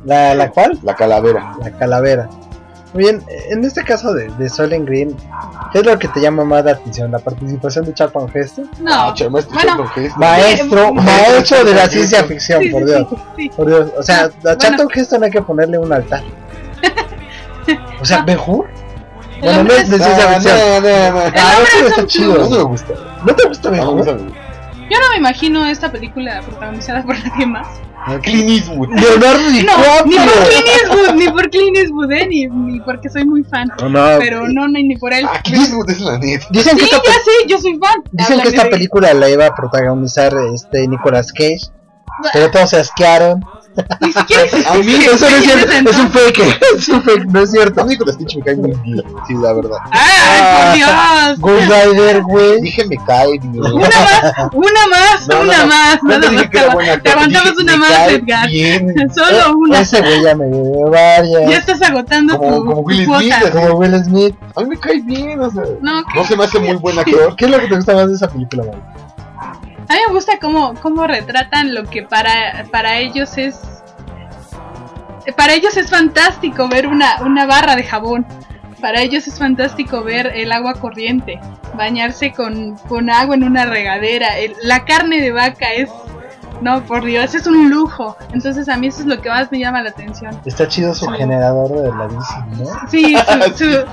¿La, 0.06 0.34
¿La 0.36 0.49
cuál? 0.49 0.80
La 0.84 0.95
Calavera. 0.95 1.54
La 1.64 1.72
calavera. 1.72 2.30
Muy 2.93 3.04
bien, 3.04 3.24
en 3.49 3.64
este 3.64 3.84
caso 3.86 4.14
de, 4.14 4.28
de 4.38 4.49
Soylent 4.49 4.86
Green, 4.86 5.16
¿qué 5.72 5.80
es 5.80 5.86
lo 5.86 5.97
que 5.97 6.10
te 6.10 6.20
llama 6.20 6.43
más 6.43 6.66
la 6.66 6.72
atención? 6.72 7.10
¿La 7.10 7.20
participación 7.20 7.86
de 7.86 7.93
Charlton 7.93 8.30
Heston? 8.34 8.70
No. 8.82 8.91
Ah, 8.93 9.14
este 9.16 9.28
bueno. 9.30 9.47
Maestro, 10.18 10.93
maestro 10.93 11.64
de 11.64 11.74
la 11.74 11.88
ciencia 11.88 12.24
ficción, 12.26 12.62
Sí, 12.64 12.70
por 12.70 12.86
Dios. 12.86 13.08
sí, 13.10 13.16
sí. 13.38 13.49
Por 13.56 13.68
Dios, 13.68 13.91
o 13.97 14.04
sea, 14.04 14.24
a 14.26 14.28
Bueno. 14.41 14.58
Charlton 14.58 14.88
Heston 14.93 15.24
hay 15.24 15.32
que 15.32 15.41
ponerle 15.41 15.78
un 15.78 15.93
altar. 15.93 16.22
O 18.02 18.06
sea, 18.06 18.20
No. 18.20 18.26
¿mejor? 18.26 18.68
Bueno, 19.39 19.64
no 19.64 19.74
es 19.74 19.89
de 19.89 19.97
ciencia 19.97 20.26
No, 20.26 20.34
ficción. 20.34 20.58
no, 20.58 20.82
no, 20.82 21.12
no. 21.14 21.32
Ah, 21.36 21.58
está 21.88 22.06
chido. 22.08 22.38
No 22.39 22.49
me 22.49 22.64
gusta. 22.64 22.93
¿No 23.26 23.36
te 23.36 23.47
gusta 23.47 23.70
No 23.72 23.76
me 23.95 24.04
mejor? 24.04 24.18
Yo 24.18 24.99
no 24.99 25.10
me 25.12 25.18
imagino 25.18 25.66
esta 25.66 25.89
película 25.91 26.41
protagonizada 26.41 27.04
por 27.04 27.18
nadie 27.24 27.45
más. 27.45 27.68
Clint 28.22 28.49
Eastwood. 28.49 28.89
Leonardo 28.89 29.43
No, 29.43 29.49
ni 29.52 29.60
DiCaprio. 29.62 30.22
por 30.26 30.47
Clint 30.49 30.68
Eastwood, 30.68 31.16
ni 31.16 31.28
por 31.30 31.49
Clint 31.49 31.78
Eastwood, 31.78 32.12
eh, 32.12 32.28
ni, 32.28 32.47
ni 32.47 32.80
porque 32.82 33.10
soy 33.10 33.26
muy 33.26 33.43
fan. 33.43 33.68
No, 33.80 33.89
no, 33.89 34.20
Pero 34.20 34.47
no, 34.47 34.68
no, 34.68 34.80
ni 34.80 34.95
por 34.97 35.14
él. 35.14 35.26
Ah, 35.28 35.39
Clint 35.43 35.64
Eastwood 35.66 35.89
es 35.89 35.99
la 36.02 36.18
neta. 36.18 36.45
Dicen 36.49 36.78
que 36.78 36.84
esta, 36.86 36.97
ya 36.97 37.02
pe- 37.04 37.10
sé, 37.12 37.47
yo 37.47 37.58
soy 37.60 37.78
fan. 37.78 38.02
dicen 38.12 38.16
que 38.28 38.34
Háblame 38.34 38.49
esta 38.49 38.64
de- 38.66 38.70
película 38.70 39.14
la 39.14 39.30
iba 39.30 39.45
a 39.45 39.56
protagonizar 39.56 40.34
este 40.54 40.88
Nicolas 40.88 41.32
Cage, 41.32 41.60
pero 42.34 42.49
todos 42.52 42.70
se 42.72 42.78
asquearon. 42.78 43.43
Ni 44.01 44.11
siquiera 44.11 44.43
A 44.72 44.76
mí 44.76 44.93
Eso 44.93 45.30
no 45.30 45.36
es 45.38 45.43
cierto, 45.43 45.89
es 45.89 45.97
un 45.99 46.09
fake, 46.11 46.39
es 46.78 46.89
un 46.89 47.01
fake, 47.03 47.26
no 47.26 47.39
es 47.41 47.49
A 47.49 47.51
cierto. 47.51 47.84
mí 47.86 47.91
Nicolas 47.91 48.17
Cage 48.17 48.38
me 48.38 48.43
cae 48.43 48.55
muy 48.55 48.72
bien. 48.84 49.03
Sí, 49.28 49.34
la 49.41 49.53
verdad. 49.53 49.78
¡Ay, 49.91 50.41
por 50.51 50.76
Dios! 50.76 51.39
Ghost 51.39 51.72
Rider, 51.86 52.22
güey. 52.24 52.61
Dije 52.61 52.86
me 52.86 52.97
cae 53.05 53.39
bien. 53.39 53.59
Una 53.59 53.88
más, 53.88 54.34
una 54.53 54.88
más, 54.89 55.28
No, 55.28 55.41
una 55.41 55.57
no. 55.59 55.67
más. 55.67 56.03
No 56.03 56.09
Nada 56.09 56.22
te 56.22 56.32
más. 56.32 56.43
actor, 56.43 57.01
Te 57.01 57.09
aguantamos 57.11 57.51
dije, 57.57 57.63
una 57.63 57.78
más, 57.78 58.11
Edgar. 58.11 58.49
Solo 59.15 59.57
una. 59.57 59.80
Ese 59.80 60.01
güey 60.01 60.24
ya 60.24 60.36
me 60.36 60.45
dio 60.47 60.89
varias. 60.89 61.49
Ya 61.49 61.57
estás 61.57 61.82
agotando 61.82 62.38
Como- 62.38 62.57
tu, 62.57 62.65
como 62.65 62.82
Will. 62.82 63.05
Smith. 63.05 63.51
Como 63.51 63.67
Will 63.80 64.03
Smith. 64.03 64.36
A 64.55 64.61
mí 64.61 64.69
me 64.69 64.78
cae 64.80 64.99
bien, 65.01 65.39
o 65.39 65.49
sea. 65.49 65.63
No, 65.82 66.01
No 66.15 66.24
se 66.26 66.36
me 66.36 66.43
hace 66.43 66.59
muy 66.59 66.76
buen 66.76 66.99
actor. 66.99 67.36
¿Qué 67.38 67.45
es 67.45 67.51
lo 67.51 67.59
que 67.59 67.67
te 67.67 67.76
gusta 67.76 67.93
más 67.95 68.07
de 68.09 68.15
esa 68.15 68.28
película, 68.28 68.63
güey? 68.63 68.78
A 69.92 69.96
mí 69.96 70.00
me 70.08 70.14
gusta 70.14 70.39
cómo, 70.39 70.74
cómo 70.76 71.06
retratan 71.06 71.76
lo 71.76 71.84
que 71.84 72.04
para, 72.04 72.64
para 72.72 73.00
ellos 73.00 73.38
es. 73.38 73.60
Para 75.36 75.54
ellos 75.54 75.76
es 75.76 75.89
fantástico 75.89 76.70
ver 76.70 76.88
una, 76.88 77.22
una 77.24 77.46
barra 77.46 77.76
de 77.76 77.84
jabón. 77.84 78.26
Para 78.80 79.02
ellos 79.02 79.28
es 79.28 79.38
fantástico 79.38 80.02
ver 80.02 80.32
el 80.34 80.54
agua 80.54 80.76
corriente. 80.76 81.42
Bañarse 81.76 82.32
con, 82.32 82.78
con 82.88 83.10
agua 83.10 83.36
en 83.36 83.44
una 83.44 83.66
regadera. 83.66 84.30
la 84.64 84.86
carne 84.86 85.20
de 85.20 85.34
vaca 85.34 85.74
es. 85.74 85.89
No, 86.62 86.84
por 86.84 87.03
Dios, 87.03 87.34
es 87.36 87.47
un 87.47 87.70
lujo. 87.70 88.16
Entonces 88.34 88.70
a 88.70 88.78
mí 88.78 88.88
eso 88.88 89.01
es 89.01 89.07
lo 89.07 89.20
que 89.22 89.30
más 89.30 89.51
me 89.51 89.59
llama 89.59 89.82
la 89.82 89.89
atención. 89.89 90.39
Está 90.45 90.68
chido 90.68 90.93
su 90.93 91.05
Sí. 91.05 91.12
generador 91.18 91.70
de 91.82 91.89
la 91.89 92.07
bici, 92.07 92.62
¿no? 92.64 92.89
Sí, 92.89 93.16
su, 93.57 93.57
su, 93.57 93.86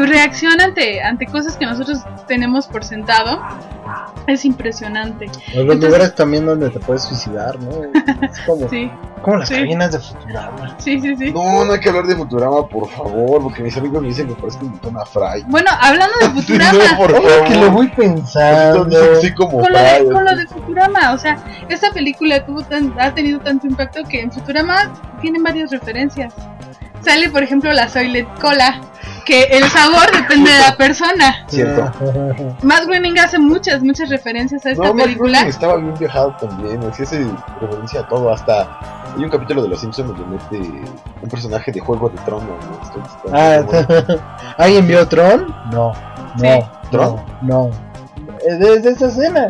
su 0.00 0.06
reacción 0.06 0.60
ante, 0.60 1.02
ante 1.02 1.26
cosas 1.26 1.56
que 1.56 1.66
nosotros 1.66 1.98
tenemos 2.26 2.66
por 2.66 2.82
sentado 2.84 3.40
es 4.26 4.44
impresionante. 4.46 5.26
Los 5.26 5.56
Entonces- 5.56 5.84
lugares 5.84 6.14
también 6.14 6.46
donde 6.46 6.70
te 6.70 6.80
puedes 6.80 7.02
suicidar, 7.02 7.58
¿no? 7.60 7.70
Es 8.26 8.40
como, 8.46 8.68
Sí, 8.70 8.90
como 9.22 9.36
las 9.36 9.48
sí. 9.48 9.56
cabinas 9.56 9.92
de 9.92 9.98
Futurama. 9.98 10.74
sí, 10.78 10.98
sí, 11.00 11.14
sí. 11.16 11.30
No, 11.32 11.64
no 11.66 11.72
hay 11.74 11.80
que 11.80 11.90
hablar 11.90 12.06
de 12.06 12.16
Futurama, 12.16 12.66
por 12.66 12.88
favor, 12.88 13.42
porque 13.42 13.62
mis 13.62 13.76
amigos 13.76 14.00
me 14.00 14.08
dicen 14.08 14.26
que 14.28 14.34
parezco 14.34 14.64
un 14.64 14.78
Tona 14.78 15.04
Fry. 15.04 15.44
Bueno, 15.46 15.70
hablando 15.78 16.14
de 16.20 16.28
Futurama, 16.40 16.72
No, 16.72 16.96
por 16.96 17.12
favor. 17.12 17.44
que 17.44 17.54
lo 17.56 17.70
voy 17.70 17.86
Entonces 17.86 17.96
pensando. 17.96 18.88
que 18.88 19.16
sí 19.20 19.34
como 19.34 19.60
con 19.60 19.72
lo, 19.72 19.78
de, 19.78 20.04
con 20.10 20.24
lo 20.24 20.36
de 20.36 20.46
Futurama, 20.46 21.12
o 21.12 21.18
sea, 21.18 21.36
esta 21.68 21.90
película 21.90 22.13
tuvo 22.46 22.62
tan, 22.62 22.94
ha 22.98 23.12
tenido 23.14 23.40
tanto 23.40 23.66
impacto 23.66 24.02
que 24.08 24.20
en 24.20 24.32
Futurama 24.32 24.92
tienen 25.20 25.42
varias 25.42 25.70
referencias. 25.70 26.34
Sale, 27.00 27.28
por 27.28 27.42
ejemplo, 27.42 27.70
la 27.72 27.86
Soylent 27.88 28.28
Cola, 28.40 28.80
que 29.26 29.42
el 29.44 29.64
sabor 29.64 30.10
depende 30.10 30.50
de 30.50 30.58
la 30.60 30.74
persona. 30.76 31.44
Cierto. 31.48 31.90
Matt 32.62 32.84
Groening 32.86 33.18
hace 33.18 33.38
muchas, 33.38 33.82
muchas 33.82 34.08
referencias 34.08 34.64
a 34.64 34.70
esta 34.70 34.82
No, 34.84 34.94
Matt 34.94 35.04
película. 35.04 35.32
Groening 35.40 35.48
estaba 35.50 35.76
bien 35.76 35.94
viajado 35.98 36.34
también, 36.40 36.82
así 36.84 37.02
hace 37.02 37.26
referencia 37.60 38.00
a 38.00 38.08
todo, 38.08 38.30
hasta 38.32 38.78
hay 39.16 39.22
un 39.22 39.30
capítulo 39.30 39.62
de 39.62 39.68
Los 39.68 39.80
Simpsons 39.80 40.08
donde 40.16 40.24
mete 40.24 40.90
un 41.22 41.28
personaje 41.28 41.70
de 41.72 41.80
Juego 41.80 42.08
de 42.08 42.16
Tronos, 42.22 42.46
¿no? 42.48 43.32
Ah, 43.32 43.60
¿Alguien 44.58 44.86
vio 44.88 45.06
Tron? 45.06 45.54
No, 45.70 45.92
no, 45.92 46.40
Sí. 46.40 46.66
¿Tron? 46.90 47.16
no, 47.42 47.68
no. 47.68 47.70
Eh, 48.48 48.54
Desde 48.58 48.90
esa 48.90 49.06
escena. 49.08 49.46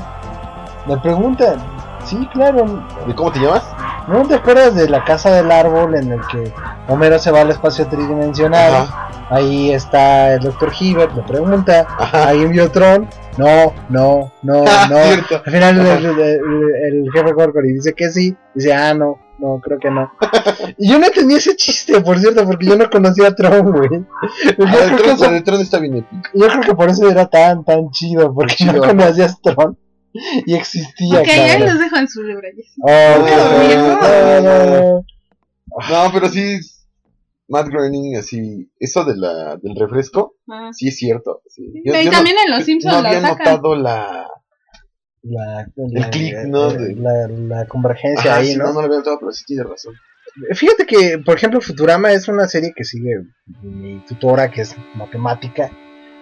Me 0.86 0.96
preguntan. 0.98 1.56
Sí, 2.04 2.28
claro. 2.32 2.84
¿De 3.06 3.14
cómo 3.14 3.32
te 3.32 3.40
llamas? 3.40 3.64
¿No 4.08 4.26
te 4.26 4.34
acuerdas 4.34 4.74
de 4.74 4.88
la 4.88 5.02
casa 5.04 5.30
del 5.34 5.50
árbol 5.50 5.94
en 5.96 6.12
el 6.12 6.20
que 6.30 6.52
Homero 6.88 7.18
se 7.18 7.30
va 7.30 7.40
al 7.40 7.50
espacio 7.50 7.86
tridimensional? 7.86 8.74
Ajá, 8.74 9.08
Ahí 9.30 9.72
está 9.72 10.34
el 10.34 10.40
Dr. 10.40 10.70
Hibbert, 10.78 11.14
le 11.16 11.22
pregunta. 11.22 11.86
ajá. 11.98 12.28
¿Alguien 12.28 12.50
vio 12.52 12.70
Tron? 12.70 13.08
No, 13.38 13.72
no, 13.88 14.30
no, 14.42 14.64
Ah, 14.68 14.86
no. 14.90 14.96
cierto. 14.98 15.42
Al 15.46 15.52
final 15.52 15.78
el, 15.78 15.86
el- 15.86 16.20
el- 16.20 17.04
el 17.04 17.12
jefe 17.12 17.32
Corcory 17.32 17.72
dice 17.72 17.94
que 17.94 18.10
sí. 18.10 18.36
Dice, 18.54 18.74
ah, 18.74 18.92
no, 18.92 19.18
no, 19.38 19.58
creo 19.60 19.78
que 19.78 19.90
no. 19.90 20.12
y 20.78 20.90
yo 20.92 20.98
no 20.98 21.06
entendí 21.06 21.36
ese 21.36 21.56
chiste, 21.56 21.98
por 22.02 22.18
cierto, 22.18 22.44
porque 22.44 22.66
yo 22.66 22.76
no 22.76 22.90
conocía 22.90 23.28
a 23.28 23.34
Tron, 23.34 23.72
güey. 23.72 23.88
Yo, 23.90 24.64
Ah, 24.66 24.74
el 24.84 24.96
Tron, 24.96 25.10
eso- 25.10 25.30
de 25.30 25.40
Tron 25.40 25.60
está 25.62 25.78
bien 25.78 25.96
épica. 25.96 26.30
yo 26.34 26.46
creo 26.48 26.60
que 26.60 26.74
por 26.74 26.90
eso 26.90 27.08
era 27.08 27.24
tan, 27.26 27.64
tan 27.64 27.90
chido, 27.90 28.32
porque 28.34 28.54
Chido. 28.56 28.74
no 28.74 28.80
conocías 28.82 29.40
Tron 29.40 29.78
y 30.46 30.54
existía. 30.54 31.20
Ok, 31.20 31.28
ahí 31.28 31.60
los 31.60 31.78
dejo 31.78 31.96
en 31.96 32.08
su 32.08 32.22
libreta. 32.22 32.62
Oh, 32.82 33.26
No, 34.40 34.40
no, 34.40 35.04
No, 35.90 36.10
pero 36.12 36.28
sí, 36.28 36.58
Matt 37.48 37.68
Groening, 37.68 38.16
así, 38.16 38.70
eso 38.78 39.04
de 39.04 39.16
la, 39.16 39.56
del 39.56 39.76
refresco, 39.76 40.36
Ah. 40.50 40.70
sí 40.72 40.88
es 40.88 40.96
cierto. 40.96 41.42
Sí. 41.48 41.62
y 41.84 41.90
también 42.10 42.36
en 42.46 42.50
Los 42.54 42.64
Simpsons 42.64 42.94
no 42.94 43.02
lo 43.02 43.08
había 43.08 43.20
sacan. 43.20 43.38
notado 43.54 43.74
la, 43.76 44.28
la, 45.22 45.60
El 45.76 45.92
la- 46.00 46.10
click, 46.10 46.34
¿no? 46.46 46.68
la- 46.70 46.72
De- 46.78 46.94
la, 46.96 47.28
la 47.28 47.66
convergencia 47.66 48.32
Ajá, 48.32 48.40
ahí, 48.40 48.52
sí, 48.52 48.56
¿no? 48.56 48.66
no, 48.66 48.72
no 48.74 48.82
lo 48.82 48.88
veo 48.88 49.02
todo, 49.02 49.18
pero 49.18 49.32
sí 49.32 49.44
tiene 49.46 49.64
razón. 49.64 49.94
Fíjate 50.54 50.84
que, 50.86 51.18
por 51.24 51.36
ejemplo, 51.36 51.60
Futurama 51.60 52.12
es 52.12 52.26
una 52.28 52.46
serie 52.48 52.72
que 52.74 52.82
sigue 52.84 53.20
mi 53.62 54.00
tutora, 54.04 54.50
que 54.50 54.62
es 54.62 54.74
matemática. 54.94 55.70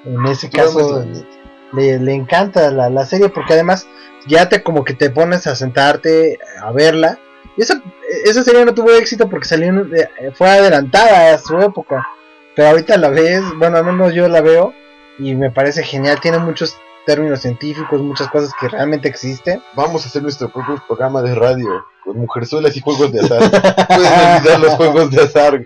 En 0.05 0.25
ese 0.27 0.49
Futurama 0.49 0.69
caso, 0.73 1.03
es 1.03 1.25
le, 1.73 1.99
le 1.99 2.15
encanta 2.15 2.71
la, 2.71 2.91
la 2.91 3.07
serie 3.07 3.29
porque 3.29 3.55
además 3.55 3.87
ya 4.27 4.49
te 4.49 4.63
como 4.63 4.85
que 4.85 4.95
te 4.95 5.11
pones 5.11 5.47
a 5.47 5.57
sentarte 5.57 6.39
a 6.63 6.73
verla. 6.73 7.19
Y 7.57 7.63
esa, 7.63 7.83
esa 8.25 8.43
serie 8.43 8.65
no 8.65 8.75
tuvo 8.75 8.91
éxito 8.93 9.29
porque 9.29 9.49
salió 9.49 9.73
eh, 9.95 10.09
fue 10.35 10.49
adelantada 10.49 11.35
a 11.35 11.39
su 11.39 11.59
época. 11.59 12.07
Pero 12.55 12.69
ahorita 12.69 12.97
la 12.99 13.09
ves, 13.09 13.43
bueno, 13.59 13.79
al 13.79 13.85
menos 13.85 14.15
yo 14.15 14.29
la 14.29 14.41
veo 14.41 14.75
y 15.19 15.35
me 15.35 15.51
parece 15.51 15.83
genial. 15.83 16.21
Tiene 16.21 16.39
muchos 16.39 16.77
términos 17.07 17.41
científicos, 17.41 18.01
muchas 18.01 18.29
cosas 18.29 18.53
que 18.61 18.69
realmente 18.69 19.09
existen. 19.09 19.63
Vamos 19.75 20.05
a 20.05 20.09
hacer 20.09 20.23
nuestro 20.23 20.51
propio 20.51 20.83
programa 20.87 21.23
de 21.23 21.35
radio 21.35 21.85
con 22.05 22.19
mujerzuelas 22.19 22.77
y 22.77 22.81
juegos 22.81 23.13
de 23.13 23.21
azar. 23.21 23.41
Pueden 23.89 24.13
olvidar 24.13 24.61
los 24.61 24.75
juegos 24.75 25.11
de 25.11 25.23
azar. 25.23 25.63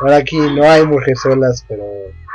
Ahora 0.00 0.16
aquí 0.16 0.38
no 0.38 0.68
hay 0.68 0.84
mujerzuelas, 0.86 1.64
pero 1.68 1.84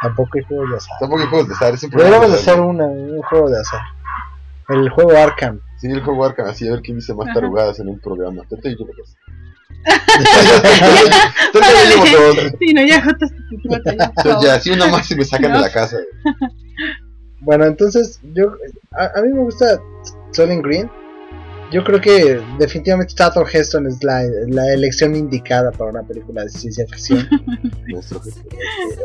tampoco 0.06 0.38
hay 0.38 0.44
juegos 0.44 0.70
de 0.70 0.78
azar. 0.78 0.98
Tampoco 1.00 1.22
hay 1.22 1.28
juegos 1.28 1.48
de 1.48 1.54
azar, 1.56 1.74
es 1.74 1.84
un 1.84 1.90
programa 1.90 2.16
Deberíamos 2.16 2.46
de 2.46 2.52
hacer 2.52 2.64
una, 2.64 2.86
un 2.86 3.22
juego 3.24 3.50
de 3.50 3.60
azar. 3.60 3.82
El 4.70 4.90
juego 4.90 5.12
Arkham. 5.18 5.60
Sí, 5.78 5.88
el 5.88 6.04
juego 6.04 6.26
Arkham, 6.26 6.48
así 6.48 6.68
a 6.68 6.72
ver 6.72 6.82
quién 6.82 6.98
dice 6.98 7.14
más 7.14 7.34
tarugadas 7.34 7.80
en 7.80 7.90
un 7.90 8.00
programa. 8.00 8.44
Trata 8.48 8.70
y 8.70 8.78
yo. 8.78 8.86
Sí, 12.60 12.74
no, 12.74 12.86
ya 12.86 13.04
cuota, 13.68 14.42
ya, 14.42 14.60
si 14.60 14.72
una 14.72 14.88
más 14.88 15.10
y 15.12 15.16
me 15.16 15.26
sacan 15.26 15.54
de 15.54 15.60
la 15.60 15.72
casa. 15.72 15.98
Bueno, 17.42 17.66
entonces 17.66 18.20
yo 18.34 18.54
a, 18.92 19.20
a 19.20 19.22
mí 19.22 19.34
me 19.34 19.42
gusta 19.42 19.80
Solid 20.32 20.62
Green. 20.62 20.90
Yo 21.76 21.84
creo 21.84 22.00
que 22.00 22.40
definitivamente 22.58 23.14
Charlton 23.16 23.44
Heston 23.52 23.88
es 23.88 24.02
la, 24.02 24.24
la 24.48 24.74
elección 24.74 25.14
indicada 25.14 25.72
para 25.72 25.92
una 25.92 26.04
película 26.04 26.44
de 26.44 26.50
ciencia 26.50 26.86
ficción. 26.88 27.28
Jefe. 27.86 28.16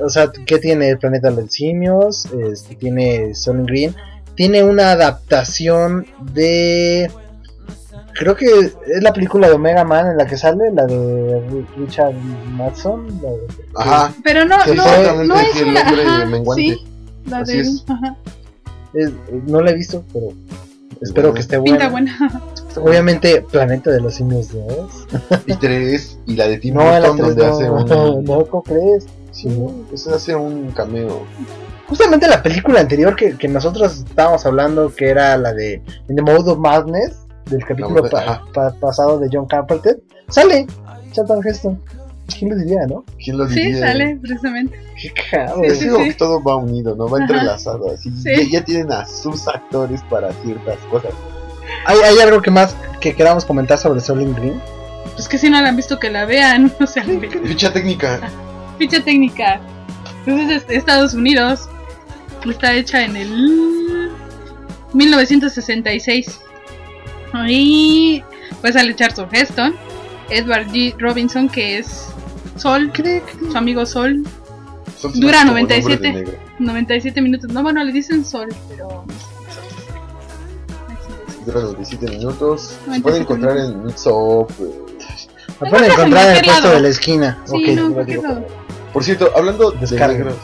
o 0.00 0.08
sea, 0.08 0.30
¿qué 0.46 0.58
tiene 0.58 0.90
el 0.90 0.98
planeta 0.98 1.30
de 1.32 1.42
los 1.42 1.52
simios? 1.52 2.26
Este, 2.26 2.76
tiene 2.76 3.34
Solid 3.34 3.64
Green. 3.64 3.96
Tiene 4.36 4.62
una 4.62 4.92
adaptación 4.92 6.06
de 6.32 7.10
creo 8.14 8.36
que 8.36 8.46
es 8.46 9.02
la 9.02 9.12
película 9.12 9.48
de 9.48 9.54
Omega 9.54 9.82
Man 9.84 10.06
en 10.12 10.16
la 10.16 10.26
que 10.26 10.36
sale, 10.36 10.70
la 10.72 10.86
de 10.86 11.64
Richard 11.76 12.14
Madson. 12.52 13.06
la 13.20 13.30
de- 13.30 13.46
Ajá. 13.74 14.14
Pero 14.22 14.44
no, 14.44 14.56
no, 14.58 14.62
exactamente, 14.72 15.26
no 15.26 15.40
es 15.40 15.62
una. 15.62 15.80
Ajá, 15.80 16.24
menguante. 16.26 16.62
sí, 16.62 16.86
la 17.26 17.38
Así 17.38 17.56
de. 17.56 17.60
es. 17.62 17.84
Ajá, 17.88 18.16
es- 18.94 19.10
no 19.48 19.60
la 19.60 19.72
he 19.72 19.74
visto, 19.74 20.04
pero 20.12 20.28
espero 21.00 21.28
Bueno. 21.28 21.34
que 21.34 21.40
esté 21.40 21.60
pinta 21.60 21.88
buena. 21.88 22.16
Obviamente, 22.76 23.42
Planeta 23.42 23.90
de 23.90 24.00
los 24.00 24.14
Simios 24.14 24.48
2. 24.52 25.06
Y 25.46 25.54
tres, 25.56 26.18
y 26.26 26.36
la 26.36 26.48
de 26.48 26.58
Tim 26.58 26.74
No, 26.74 26.82
Burton, 26.84 27.16
3 27.16 27.28
donde 27.36 27.46
no, 27.46 27.52
hace 27.54 27.94
no, 27.94 28.12
un. 28.14 28.24
no, 28.24 28.44
¿cómo 28.46 28.62
crees? 28.62 29.06
Sí, 29.32 29.48
ese 29.92 30.12
hace 30.12 30.34
un 30.34 30.70
cameo. 30.72 31.22
Justamente 31.88 32.28
la 32.28 32.42
película 32.42 32.80
anterior 32.80 33.16
que, 33.16 33.36
que 33.36 33.48
nosotros 33.48 34.04
estábamos 34.08 34.44
hablando, 34.46 34.94
que 34.94 35.08
era 35.08 35.36
la 35.36 35.52
de 35.52 35.82
In 36.08 36.16
the 36.16 36.22
Mode 36.22 36.50
of 36.50 36.58
Madness, 36.58 37.16
del 37.46 37.64
capítulo 37.64 38.08
pa- 38.08 38.44
pa- 38.52 38.74
pasado 38.78 39.18
de 39.18 39.28
John 39.32 39.46
Carpenter, 39.46 40.00
sale 40.28 40.66
Charlton 41.12 41.40
Heston. 41.44 41.82
¿Quién 42.38 42.50
lo 42.52 42.56
diría, 42.56 42.86
no? 42.86 43.04
¿Quién 43.24 43.38
lo 43.38 43.48
Sí, 43.48 43.54
diría? 43.56 43.88
sale, 43.88 44.16
precisamente. 44.22 44.78
Qué 45.02 45.10
cagado. 45.30 45.62
Sí, 45.64 45.70
sí, 45.74 45.84
digo 45.86 45.96
sí. 45.98 46.04
que 46.10 46.14
todo 46.14 46.40
va 46.40 46.54
unido, 46.56 46.94
¿no? 46.94 47.08
Va 47.08 47.16
Ajá. 47.18 47.26
entrelazado. 47.26 47.90
Así. 47.92 48.08
Sí. 48.22 48.50
Ya, 48.52 48.60
ya 48.60 48.64
tienen 48.64 48.92
a 48.92 49.04
sus 49.04 49.48
actores 49.48 50.00
para 50.08 50.32
ciertas 50.44 50.78
cosas. 50.92 51.10
¿Hay, 51.86 51.98
hay 51.98 52.18
algo 52.20 52.40
que 52.42 52.50
más 52.50 52.76
que 53.00 53.14
queramos 53.14 53.44
comentar 53.44 53.78
sobre 53.78 54.00
Solid 54.00 54.28
Green? 54.34 54.60
Pues 55.14 55.28
que 55.28 55.38
si 55.38 55.48
no 55.50 55.60
la 55.60 55.68
han 55.68 55.76
visto, 55.76 55.98
que 55.98 56.10
la 56.10 56.24
vean. 56.24 56.72
O 56.80 56.86
sea, 56.86 57.04
Ficha 57.44 57.72
técnica. 57.72 58.20
ficha 58.78 59.00
técnica. 59.02 59.60
Entonces, 60.26 60.62
es 60.62 60.66
de 60.68 60.76
Estados 60.76 61.14
Unidos. 61.14 61.68
Está 62.48 62.74
hecha 62.74 63.02
en 63.04 63.16
el 63.16 64.10
1966. 64.92 66.40
Ahí 67.32 68.22
pues 68.60 68.74
sale 68.74 68.94
Charlton 68.94 69.28
Heston, 69.32 69.74
Edward 70.30 70.66
G. 70.68 70.94
Robinson, 70.98 71.48
que 71.48 71.78
es 71.78 72.08
Sol, 72.56 72.92
su 73.50 73.56
amigo 73.56 73.86
Sol, 73.86 74.22
Son 74.98 75.12
Dura 75.20 75.38
como 75.40 75.52
97. 75.52 75.90
nombres 75.94 76.00
de 76.00 76.12
negro. 76.32 76.38
97 76.58 77.22
minutos. 77.22 77.50
No, 77.52 77.62
bueno, 77.62 77.82
le 77.84 77.92
dicen 77.92 78.24
Sol, 78.24 78.48
pero. 78.68 79.04
Dura 81.46 81.60
97 81.60 82.06
minutos. 82.10 82.62
Se 82.62 82.86
97 82.86 83.02
puede 83.02 83.18
encontrar 83.18 83.56
en 83.58 83.84
Mixup. 83.84 84.50
eh. 84.60 84.86
La 85.60 85.66
Hay 85.66 85.70
pueden 85.70 85.90
encontrar 85.90 86.28
en 86.30 86.36
el 86.36 86.42
puesto 86.44 86.62
lado. 86.62 86.74
de 86.74 86.80
la 86.80 86.88
esquina. 86.88 87.42
Sí, 87.44 87.52
ok, 87.56 87.76
no, 87.76 87.88
lo 87.88 88.22
lado. 88.22 88.46
Por 88.92 89.04
cierto, 89.04 89.30
hablando 89.36 89.70
de 89.72 89.98
negros. 90.08 90.34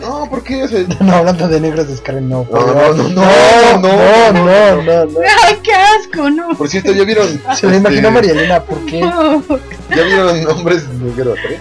No, 0.00 0.26
¿por 0.30 0.42
qué? 0.42 0.62
O 0.64 0.68
sea, 0.68 0.84
No, 1.00 1.12
hablando 1.16 1.48
de 1.48 1.60
negros, 1.60 1.86
descarguen, 1.88 2.28
no. 2.28 2.46
No, 2.50 2.66
no, 2.66 2.92
no, 2.94 3.08
no, 3.08 3.78
no, 3.78 4.32
no, 4.32 4.82
no, 4.82 5.04
no. 5.04 5.18
¡Ay, 5.44 5.56
qué 5.62 5.72
asco! 5.74 6.30
No. 6.30 6.56
por 6.56 6.68
cierto, 6.68 6.92
¿ya 6.92 7.04
vieron? 7.04 7.26
Se 7.28 7.66
lo 7.66 7.72
este, 7.72 7.76
imaginó 7.76 8.10
Marielena, 8.10 8.62
¿por 8.64 8.78
qué? 8.86 9.00
No. 9.00 9.42
¿Ya 9.90 10.02
vieron 10.02 10.46
Hombres 10.48 10.88
Negro 10.88 11.34
3? 11.42 11.60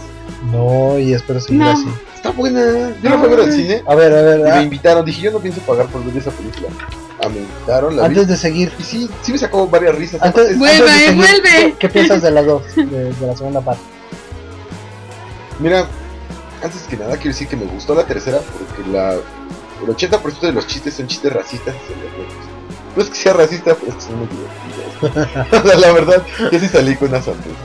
No, 0.52 0.98
y 0.98 1.14
espero 1.14 1.40
seguir 1.42 1.60
No. 1.62 1.70
así. 1.72 1.86
Está 2.16 2.32
buena. 2.32 2.94
Yo 3.04 3.10
la 3.10 3.18
fui 3.18 3.28
a 3.28 3.30
ver 3.32 3.40
al 3.42 3.52
cine. 3.52 3.84
A 3.86 3.96
ver, 3.96 4.14
a 4.14 4.22
Y 4.22 4.24
ver, 4.24 4.40
me 4.42 4.52
ah, 4.52 4.62
invitaron. 4.62 5.04
Dije, 5.06 5.22
yo 5.24 5.32
no 5.32 5.40
pienso 5.40 5.60
pagar 5.62 5.88
por 5.88 6.04
ver 6.06 6.16
esa 6.18 6.32
película. 6.32 6.70
Me 7.30 7.40
invitaron, 7.40 7.96
la 7.98 8.06
antes 8.06 8.28
de 8.28 8.36
seguir, 8.38 8.74
Y 8.80 8.84
sí, 8.84 9.10
sí 9.22 9.32
me 9.32 9.38
sacó 9.38 9.68
varias 9.68 9.96
risas. 9.96 10.22
antes, 10.22 10.58
Vuelve, 10.58 10.78
antes 10.90 11.06
seguir, 11.06 11.16
vuelve. 11.16 11.72
¿qué, 11.74 11.76
qué 11.80 11.90
piensas 11.90 12.22
de 12.22 12.32
las 12.32 12.46
dos? 12.46 12.64
De, 12.76 12.86
de 13.14 13.28
la 13.28 13.36
segunda 13.38 13.62
parte. 13.62 13.82
Mira, 15.60 15.86
antes 16.64 16.82
que 16.90 16.98
nada 16.98 17.14
quiero 17.18 17.30
decir 17.30 17.48
que 17.48 17.56
me 17.56 17.66
gustó 17.66 17.94
la 17.96 18.06
tercera 18.06 18.40
porque 18.40 18.90
la 18.90 19.14
el 19.14 19.88
80% 19.96 20.40
de 20.42 20.52
los 20.52 20.68
chistes 20.68 20.94
son 20.96 21.08
chistes 21.08 21.32
racistas. 21.34 21.74
No 22.96 23.02
es 23.04 23.10
que 23.10 23.16
sea 23.16 23.34
racista, 23.34 23.76
pero 23.76 23.90
es 23.90 23.96
que 23.96 24.02
son 24.02 24.20
muy 24.20 24.28
divertidos. 24.28 25.48
O 25.64 25.68
sea, 25.68 25.78
la 25.78 25.92
verdad, 25.92 26.24
yo 26.52 26.60
sí 26.60 26.68
salí 26.68 26.96
con 26.96 27.10
una 27.10 27.22
sonrisa. 27.22 27.58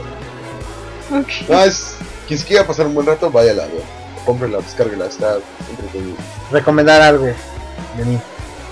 Ok. 1.12 1.48
No, 1.48 1.62
es. 1.64 1.94
Quien 2.26 2.38
se 2.40 2.46
quiera 2.46 2.66
pasar 2.66 2.86
un 2.86 2.94
buen 2.94 3.06
rato, 3.06 3.30
vaya 3.30 3.50
a 3.52 3.54
la. 3.54 3.66
Cómprela, 4.24 4.58
descárguela, 4.58 5.06
está 5.06 5.36
entretenido. 5.70 6.16
Recomendar 6.50 7.00
algo 7.02 7.26
de 7.26 8.04
mí 8.04 8.18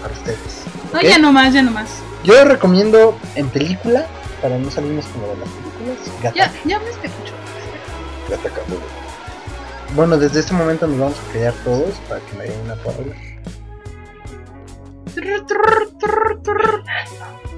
para 0.03 0.15
ustedes. 0.15 0.64
No, 0.95 1.01
¿ok? 1.01 1.07
ya 1.07 1.19
no 1.19 1.33
más, 1.33 1.53
ya 1.53 1.63
no 1.63 1.73
más. 1.73 1.91
Yo 2.23 2.45
recomiendo 2.45 3.19
en 3.35 3.49
película, 3.49 4.07
para 4.41 4.57
no 4.57 4.71
salirnos 4.71 5.05
como 5.07 5.27
de 5.27 5.39
las 5.39 5.49
películas, 5.49 5.99
Gata. 6.23 6.37
Ya, 6.37 6.53
ya 6.65 6.79
me 6.79 6.89
escucho. 6.89 7.35
Ya 8.31 8.37
te 8.37 8.47
acabó. 8.47 8.77
Bueno, 9.97 10.17
desde 10.17 10.39
este 10.39 10.55
momento 10.55 10.87
nos 10.87 11.01
vamos 11.01 11.19
a 11.19 11.33
callar 11.33 11.53
todos 11.65 11.95
para 12.09 12.21
que 12.21 12.37
me 12.37 12.45
den 12.45 12.61
una 12.61 12.77
trrr. 12.77 13.13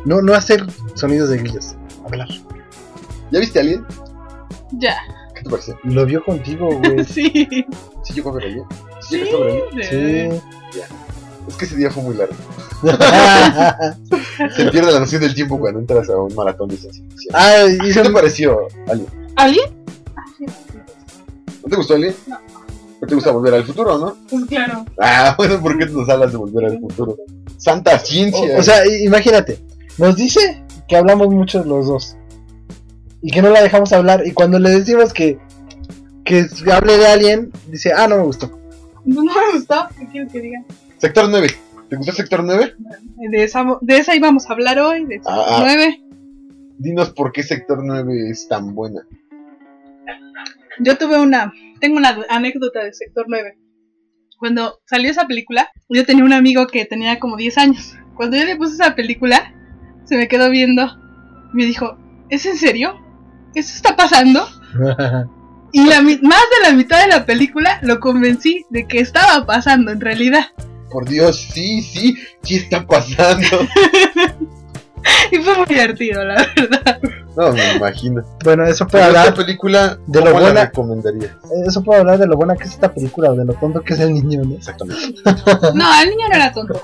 No, 0.06 0.22
no 0.22 0.34
hacer 0.34 0.64
sonidos 0.94 1.28
de 1.28 1.36
grillos. 1.36 1.74
Hablar. 2.06 2.28
¿Ya 3.32 3.40
viste 3.40 3.58
a 3.58 3.62
alguien? 3.62 3.84
Ya. 4.72 4.96
¿Qué 5.34 5.42
te 5.42 5.50
pareció? 5.50 5.78
Lo 5.84 6.06
vio 6.06 6.24
contigo, 6.24 6.70
güey. 6.70 7.04
Sí. 7.04 7.46
¿Sí 8.02 8.22
a 8.24 8.28
alguien? 8.30 8.64
¿Sí 9.00 9.18
Sí. 9.18 9.26
Sí. 9.82 10.28
Es 11.48 11.56
que 11.56 11.64
ese 11.66 11.76
día 11.76 11.90
fue 11.90 12.02
muy 12.02 12.16
largo. 12.16 12.34
Se 14.56 14.70
pierde 14.70 14.92
la 14.92 15.00
noción 15.00 15.22
del 15.22 15.34
tiempo 15.34 15.58
cuando 15.58 15.80
entras 15.80 16.08
a 16.10 16.16
un 16.16 16.34
maratón 16.34 16.68
de 16.68 16.76
ciencia 16.76 17.02
ficción. 17.08 17.34
ah, 17.34 17.64
¿Qué 17.80 17.88
hizo 17.88 18.02
te 18.02 18.10
pareció, 18.10 18.68
Ali? 18.88 19.06
¿Alguien? 19.36 19.64
¿No 21.62 21.70
te 21.70 21.76
gustó, 21.76 21.94
Ali? 21.94 22.14
No. 22.26 22.38
¿No 23.00 23.06
te 23.06 23.14
gusta 23.14 23.30
volver 23.30 23.54
al 23.54 23.64
futuro, 23.64 23.98
no? 23.98 24.16
Pues 24.30 24.44
claro. 24.46 24.84
Ah, 24.98 25.34
bueno, 25.36 25.60
¿por 25.60 25.76
qué 25.78 25.86
nos 25.86 26.08
hablas 26.08 26.32
de 26.32 26.38
volver 26.38 26.64
al 26.66 26.80
futuro? 26.80 27.16
Santa 27.58 27.98
ciencia. 27.98 28.56
O, 28.56 28.60
o 28.60 28.62
sea, 28.62 28.86
imagínate, 28.86 29.58
nos 29.98 30.16
dice 30.16 30.62
que 30.88 30.96
hablamos 30.96 31.28
mucho 31.28 31.62
los 31.64 31.86
dos 31.86 32.16
y 33.22 33.30
que 33.30 33.42
no 33.42 33.50
la 33.50 33.62
dejamos 33.62 33.92
hablar 33.92 34.26
y 34.26 34.32
cuando 34.32 34.58
le 34.58 34.70
decimos 34.70 35.12
que 35.12 35.38
que 36.24 36.46
hable 36.72 36.98
de 36.98 37.06
alguien 37.06 37.52
dice, 37.68 37.92
ah, 37.96 38.08
no 38.08 38.16
me 38.16 38.24
gustó. 38.24 38.50
No 39.04 39.22
me 39.22 39.32
gustó. 39.54 39.86
¿Qué 39.96 40.08
quieres 40.08 40.32
que 40.32 40.40
diga? 40.40 40.64
Sector 40.98 41.28
9. 41.28 41.48
¿Te 41.88 41.96
gustó 41.96 42.12
Sector 42.12 42.44
9? 42.44 42.74
De 43.30 43.44
esa, 43.44 43.64
de 43.80 43.98
esa 43.98 44.14
íbamos 44.16 44.48
a 44.48 44.52
hablar 44.52 44.78
hoy. 44.78 45.04
De 45.04 45.16
esa 45.16 45.30
Ah, 45.32 45.44
ah. 45.48 45.58
9. 45.60 46.02
Dinos 46.78 47.10
por 47.10 47.32
qué 47.32 47.42
Sector 47.42 47.82
9 47.84 48.30
es 48.30 48.48
tan 48.48 48.74
buena. 48.74 49.02
Yo 50.80 50.98
tuve 50.98 51.18
una. 51.18 51.52
Tengo 51.80 51.96
una 51.96 52.18
anécdota 52.28 52.82
de 52.84 52.92
Sector 52.92 53.26
9. 53.28 53.56
Cuando 54.38 54.80
salió 54.84 55.10
esa 55.10 55.26
película, 55.26 55.68
yo 55.88 56.04
tenía 56.04 56.24
un 56.24 56.32
amigo 56.32 56.66
que 56.66 56.84
tenía 56.84 57.18
como 57.18 57.36
10 57.36 57.58
años. 57.58 57.94
Cuando 58.14 58.36
yo 58.36 58.44
le 58.44 58.56
puse 58.56 58.74
esa 58.74 58.94
película, 58.94 59.54
se 60.04 60.16
me 60.16 60.28
quedó 60.28 60.50
viendo. 60.50 60.86
Me 61.52 61.64
dijo: 61.64 61.96
¿Es 62.28 62.44
en 62.46 62.56
serio? 62.56 62.94
¿Eso 63.54 63.74
está 63.74 63.96
pasando? 63.96 64.46
Y 65.72 65.84
la, 65.84 66.00
más 66.00 66.14
de 66.14 66.70
la 66.70 66.72
mitad 66.74 67.02
de 67.02 67.08
la 67.08 67.26
película 67.26 67.80
lo 67.82 68.00
convencí 68.00 68.64
de 68.70 68.86
que 68.86 68.98
estaba 69.00 69.44
pasando 69.44 69.90
en 69.90 70.00
realidad. 70.00 70.46
Por 70.96 71.06
Dios, 71.06 71.36
sí, 71.52 71.82
sí, 71.82 72.16
sí 72.42 72.56
está 72.56 72.86
pasando. 72.86 73.46
Y 75.30 75.36
fue 75.36 75.56
muy 75.56 75.66
divertido, 75.66 76.24
la 76.24 76.34
verdad. 76.56 76.98
No, 77.36 77.52
me 77.52 77.74
imagino. 77.76 78.24
Bueno, 78.42 78.64
eso 78.64 78.88
puede 78.88 79.04
Pero 79.04 79.14
esta 79.16 79.20
hablar, 79.28 79.34
película, 79.46 79.98
de 80.06 80.18
lo 80.20 80.26
¿cómo 80.26 80.38
la 80.40 80.46
buena- 80.46 80.64
recomendarías? 80.64 81.30
eso 81.66 81.82
puede 81.84 82.00
hablar 82.00 82.18
de 82.18 82.26
lo 82.26 82.36
buena 82.36 82.56
que 82.56 82.64
es 82.64 82.70
esta 82.70 82.92
película, 82.92 83.30
o 83.30 83.36
de 83.36 83.44
lo 83.44 83.52
tonto 83.54 83.82
que 83.82 83.94
es 83.94 84.00
el 84.00 84.12
niño, 84.14 84.42
¿no? 84.44 84.54
Exactamente. 84.56 85.20
No, 85.74 86.02
el 86.02 86.10
niño 86.10 86.28
no 86.28 86.34
era 86.34 86.52
tonto. 86.52 86.80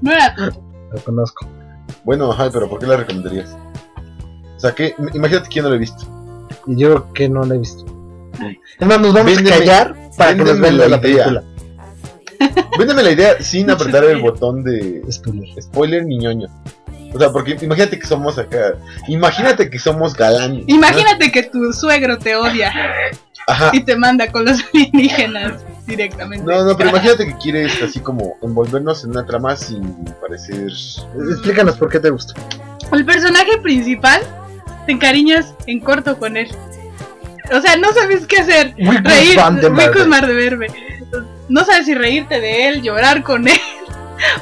No 0.00 0.12
era 0.12 0.34
tonto. 0.34 0.62
Lo 0.92 1.00
conozco. 1.04 1.46
Bueno, 2.04 2.32
ajá, 2.32 2.48
pero 2.50 2.66
¿por 2.70 2.78
qué 2.78 2.86
la 2.86 2.96
recomendarías? 2.98 3.54
O 4.56 4.60
sea, 4.60 4.72
que 4.72 4.94
imagínate 5.12 5.48
que 5.50 5.56
yo 5.56 5.62
no 5.64 5.68
lo 5.70 5.74
he 5.74 5.78
visto. 5.78 6.04
Y 6.66 6.76
yo 6.76 7.12
que 7.12 7.28
no 7.28 7.42
la 7.44 7.56
he 7.56 7.58
visto. 7.58 7.84
Es 8.78 8.86
más, 8.86 9.00
nos 9.00 9.12
vamos 9.12 9.32
Véndeme- 9.32 9.52
a 9.54 9.58
callar 9.58 9.94
para 10.16 10.30
que 10.34 10.44
nos 10.44 10.60
venda 10.60 10.84
la 10.84 10.88
la 10.88 11.00
película. 11.00 11.44
Véndeme 12.78 13.02
la 13.02 13.10
idea 13.12 13.42
sin 13.42 13.70
apretar 13.70 14.04
el 14.04 14.20
botón 14.20 14.62
de 14.64 15.02
Spoiler. 15.10 15.62
spoiler 15.62 16.04
ni 16.06 16.18
ñoño. 16.18 16.48
O 17.14 17.18
sea, 17.18 17.30
porque 17.30 17.56
imagínate 17.60 17.98
que 17.98 18.06
somos 18.06 18.38
acá. 18.38 18.74
Imagínate 19.06 19.70
que 19.70 19.78
somos 19.78 20.14
galanes. 20.14 20.64
¿no? 20.66 20.74
Imagínate 20.74 21.30
que 21.30 21.44
tu 21.44 21.72
suegro 21.72 22.18
te 22.18 22.34
odia 22.34 22.72
Ajá. 23.46 23.70
y 23.72 23.84
te 23.84 23.96
manda 23.96 24.26
con 24.32 24.44
los 24.44 24.58
alienígenas 24.74 25.62
directamente. 25.86 26.44
No, 26.44 26.64
no, 26.64 26.76
pero 26.76 26.90
imagínate 26.90 27.26
que 27.26 27.36
quieres 27.36 27.80
así 27.82 28.00
como 28.00 28.36
envolvernos 28.42 29.04
en 29.04 29.10
una 29.10 29.24
trama 29.24 29.54
sin 29.54 29.82
parecer. 30.20 30.72
Explícanos 31.30 31.76
por 31.76 31.88
qué 31.90 32.00
te 32.00 32.10
gustó. 32.10 32.34
El 32.92 33.04
personaje 33.04 33.58
principal 33.62 34.20
te 34.86 34.92
encariñas 34.92 35.54
en 35.66 35.78
corto 35.80 36.18
con 36.18 36.36
él. 36.36 36.48
O 37.52 37.60
sea, 37.60 37.76
no 37.76 37.92
sabes 37.92 38.26
qué 38.26 38.38
hacer. 38.38 38.74
Reír, 38.76 39.36
Van 39.36 39.60
de 39.60 39.70
No 41.48 41.64
sabes 41.64 41.86
si 41.86 41.94
reírte 41.94 42.40
de 42.40 42.68
él, 42.68 42.82
llorar 42.82 43.22
con 43.22 43.48
él. 43.48 43.58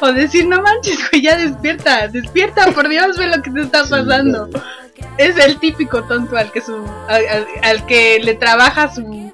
O 0.00 0.12
decir, 0.12 0.46
no 0.46 0.60
manches, 0.62 0.98
güey, 1.10 1.22
ya 1.22 1.36
despierta, 1.36 2.06
despierta, 2.06 2.66
por 2.72 2.88
Dios, 2.88 3.16
ve 3.16 3.26
lo 3.26 3.40
que 3.42 3.50
te 3.50 3.62
está 3.62 3.80
pasando. 3.84 4.48
Es 5.16 5.36
el 5.38 5.58
típico 5.58 6.02
tonto 6.04 6.36
al 6.36 6.52
que 6.52 6.60
su 6.60 6.76
al, 7.08 7.26
al- 7.26 7.46
al 7.62 7.86
que 7.86 8.20
le 8.22 8.34
trabaja 8.34 8.92
su 8.94 9.32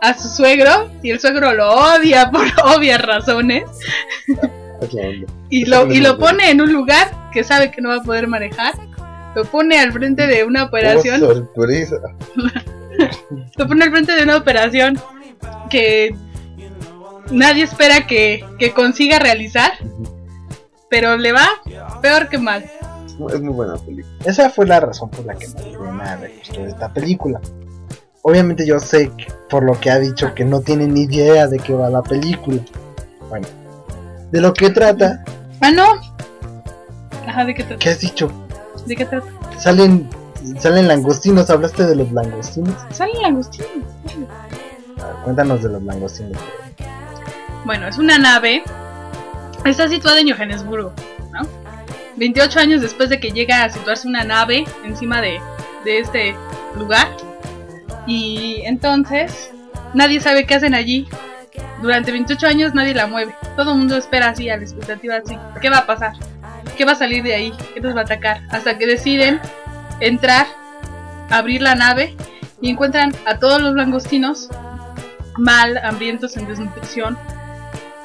a 0.00 0.14
su 0.16 0.28
suegro 0.28 0.88
y 1.02 1.10
el 1.10 1.20
suegro 1.20 1.52
lo 1.52 1.68
odia 1.68 2.30
por 2.32 2.46
obvias 2.64 3.02
razones 3.02 3.64
Es 4.80 4.92
la 4.94 5.02
onda. 5.10 5.26
y 5.50 5.64
lo 5.66 5.92
y 5.92 6.00
lo 6.00 6.16
pone 6.18 6.50
en 6.50 6.60
un 6.60 6.72
lugar 6.72 7.10
que 7.32 7.42
sabe 7.44 7.70
que 7.70 7.80
no 7.82 7.88
va 7.90 7.96
a 7.96 8.02
poder 8.02 8.28
manejar. 8.28 8.74
Lo 9.34 9.44
pone 9.44 9.78
al 9.80 9.92
frente 9.92 10.26
de 10.28 10.44
una 10.44 10.62
operación 10.64 11.22
Oh, 11.22 11.34
sorpresa. 11.34 11.96
Lo 13.56 13.66
pone 13.68 13.84
al 13.84 13.90
frente 13.90 14.12
de 14.12 14.22
una 14.22 14.36
operación 14.36 14.98
que 15.70 16.14
nadie 17.30 17.64
espera 17.64 18.06
que, 18.06 18.44
que 18.58 18.72
consiga 18.72 19.18
realizar, 19.18 19.72
pero 20.90 21.16
le 21.16 21.32
va 21.32 21.48
peor 22.00 22.28
que 22.28 22.38
mal. 22.38 22.64
Es 23.06 23.14
muy- 23.18 23.32
es 23.32 23.40
muy 23.40 23.52
buena 23.54 23.76
película. 23.76 24.14
Esa 24.24 24.50
fue 24.50 24.66
la 24.66 24.80
razón 24.80 25.10
por 25.10 25.24
la 25.24 25.34
que 25.34 25.48
me 25.48 26.28
gustó 26.38 26.64
esta 26.66 26.92
película. 26.92 27.40
Obviamente 28.22 28.64
yo 28.66 28.78
sé 28.78 29.10
por 29.50 29.64
lo 29.64 29.78
que 29.80 29.90
ha 29.90 29.98
dicho 29.98 30.32
que 30.34 30.44
no 30.44 30.60
tiene 30.60 30.86
ni 30.86 31.02
idea 31.02 31.46
de 31.48 31.58
qué 31.58 31.72
va 31.72 31.88
la 31.90 32.02
película. 32.02 32.60
Bueno, 33.28 33.46
de 34.30 34.40
lo 34.40 34.52
que 34.54 34.70
trata, 34.70 35.24
Ah, 35.60 35.70
no. 35.70 35.84
Ajá, 37.26 37.44
¿de 37.44 37.54
qué 37.54 37.62
trata? 37.64 37.78
¿qué 37.78 37.90
has 37.90 38.00
dicho? 38.00 38.30
¿De 38.86 38.96
qué 38.96 39.04
trata? 39.04 39.26
Salen, 39.58 40.08
salen 40.58 40.88
langostinos, 40.88 41.50
hablaste 41.50 41.86
de 41.86 41.94
los 41.96 42.10
langostinos. 42.12 42.74
Sale 42.90 43.12
el 43.18 43.24
Agustín. 43.26 43.64
A 45.00 45.06
ver, 45.06 45.14
cuéntanos 45.24 45.62
de 45.62 45.68
los 45.68 45.82
langostinos. 45.84 46.36
Bueno, 47.64 47.86
es 47.86 47.98
una 47.98 48.18
nave. 48.18 48.62
Está 49.64 49.88
situada 49.88 50.20
en 50.20 50.30
Johannesburgo, 50.32 50.92
¿no? 51.32 51.42
28 52.16 52.60
años 52.60 52.82
después 52.82 53.08
de 53.08 53.20
que 53.20 53.30
llega 53.30 53.64
a 53.64 53.70
situarse 53.70 54.08
una 54.08 54.24
nave 54.24 54.64
encima 54.84 55.20
de, 55.20 55.40
de 55.84 55.98
este 55.98 56.34
lugar. 56.76 57.08
Y 58.06 58.62
entonces 58.64 59.50
nadie 59.94 60.20
sabe 60.20 60.46
qué 60.46 60.54
hacen 60.54 60.74
allí. 60.74 61.08
Durante 61.80 62.12
28 62.12 62.46
años 62.46 62.74
nadie 62.74 62.94
la 62.94 63.06
mueve. 63.06 63.34
Todo 63.56 63.72
el 63.72 63.78
mundo 63.78 63.96
espera 63.96 64.30
así, 64.30 64.48
a 64.48 64.56
la 64.56 64.62
expectativa 64.62 65.16
así. 65.16 65.38
¿Qué 65.60 65.70
va 65.70 65.78
a 65.78 65.86
pasar? 65.86 66.14
¿Qué 66.76 66.84
va 66.84 66.92
a 66.92 66.96
salir 66.96 67.22
de 67.22 67.34
ahí? 67.34 67.52
¿Qué 67.74 67.80
nos 67.80 67.94
va 67.94 68.00
a 68.00 68.04
atacar? 68.04 68.42
Hasta 68.50 68.78
que 68.78 68.86
deciden 68.86 69.40
entrar, 70.00 70.46
abrir 71.30 71.62
la 71.62 71.74
nave 71.74 72.16
y 72.60 72.70
encuentran 72.70 73.14
a 73.26 73.38
todos 73.38 73.60
los 73.60 73.74
langostinos 73.74 74.48
mal, 75.36 75.78
hambrientos, 75.78 76.36
en 76.36 76.46
desnutrición. 76.46 77.18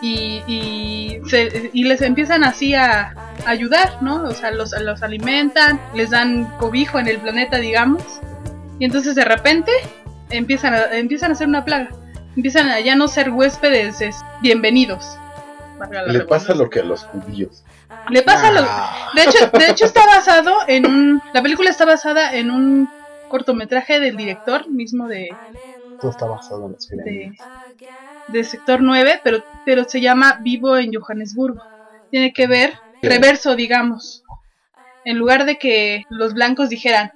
Y, 0.01 0.43
y, 0.47 1.21
se- 1.29 1.71
y 1.73 1.83
les 1.85 2.01
empiezan 2.01 2.43
así 2.43 2.75
a, 2.75 3.13
a 3.45 3.49
ayudar, 3.49 3.97
¿no? 4.01 4.23
O 4.23 4.31
sea, 4.31 4.51
los, 4.51 4.71
los 4.79 5.01
alimentan, 5.01 5.79
les 5.95 6.11
dan 6.11 6.45
cobijo 6.57 6.99
en 6.99 7.07
el 7.07 7.17
planeta, 7.19 7.57
digamos. 7.57 8.03
Y 8.79 8.85
entonces 8.85 9.15
de 9.15 9.25
repente 9.25 9.71
empiezan 10.29 10.73
a, 10.75 10.83
empiezan 10.95 11.31
a 11.31 11.35
ser 11.35 11.47
una 11.47 11.65
plaga. 11.65 11.89
Empiezan 12.35 12.69
a 12.69 12.79
ya 12.79 12.95
no 12.95 13.07
ser 13.07 13.31
huéspedes 13.31 13.99
es, 14.01 14.15
bienvenidos. 14.41 15.17
Le 16.07 16.21
pasa 16.21 16.53
lo 16.53 16.69
que 16.69 16.81
a 16.81 16.83
los 16.83 17.03
judíos. 17.05 17.63
Le 18.09 18.21
pasa 18.21 18.51
lo, 18.51 18.61
de 18.61 19.23
hecho, 19.23 19.47
de 19.57 19.69
hecho 19.69 19.85
está 19.85 20.05
basado 20.05 20.53
en 20.67 20.85
un. 20.85 21.21
La 21.33 21.41
película 21.41 21.69
está 21.69 21.85
basada 21.85 22.35
en 22.35 22.51
un 22.51 22.89
cortometraje 23.29 23.99
del 23.99 24.15
director 24.17 24.69
mismo 24.69 25.07
de, 25.07 25.29
Todo 25.99 26.11
está 26.11 26.25
basado 26.25 26.65
en 26.67 26.71
los 26.73 26.87
de, 26.87 27.31
de 28.29 28.43
sector 28.43 28.81
9, 28.81 29.21
pero, 29.23 29.43
pero 29.65 29.83
se 29.85 30.01
llama 30.01 30.39
Vivo 30.41 30.77
en 30.77 30.93
Johannesburgo. 30.93 31.61
Tiene 32.11 32.33
que 32.33 32.47
ver, 32.47 32.73
reverso, 33.01 33.55
digamos. 33.55 34.23
En 35.05 35.17
lugar 35.17 35.45
de 35.45 35.57
que 35.57 36.03
los 36.09 36.33
blancos 36.33 36.69
dijeran, 36.69 37.11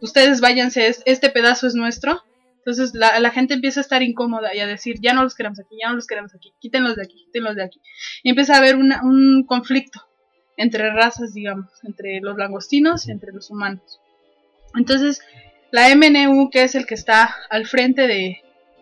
ustedes 0.00 0.40
váyanse, 0.40 0.88
es- 0.88 1.02
este 1.06 1.30
pedazo 1.30 1.66
es 1.66 1.74
nuestro. 1.74 2.22
Entonces 2.58 2.94
la, 2.94 3.20
la 3.20 3.30
gente 3.30 3.54
empieza 3.54 3.78
a 3.78 3.82
estar 3.82 4.02
incómoda 4.02 4.52
y 4.54 4.58
a 4.58 4.66
decir, 4.66 4.96
ya 5.00 5.12
no 5.14 5.22
los 5.22 5.36
queremos 5.36 5.60
aquí, 5.60 5.76
ya 5.80 5.88
no 5.88 5.94
los 5.94 6.06
queremos 6.08 6.34
aquí, 6.34 6.52
quítenlos 6.60 6.96
de 6.96 7.02
aquí, 7.04 7.24
quítenlos 7.26 7.54
de 7.54 7.62
aquí. 7.64 7.80
Y 8.24 8.30
empieza 8.30 8.54
a 8.54 8.58
haber 8.58 8.74
una- 8.76 9.02
un 9.04 9.44
conflicto 9.46 10.00
entre 10.56 10.90
razas, 10.90 11.32
digamos, 11.32 11.68
entre 11.84 12.18
los 12.20 12.36
langostinos 12.36 13.06
y 13.06 13.12
entre 13.12 13.30
los 13.32 13.50
humanos. 13.50 14.00
Entonces, 14.74 15.20
la 15.70 15.90
MNU, 15.90 16.50
que 16.50 16.64
es 16.64 16.74
el 16.74 16.86
que 16.86 16.94
está 16.94 17.36
al 17.50 17.66
frente 17.66 18.08
de 18.08 18.38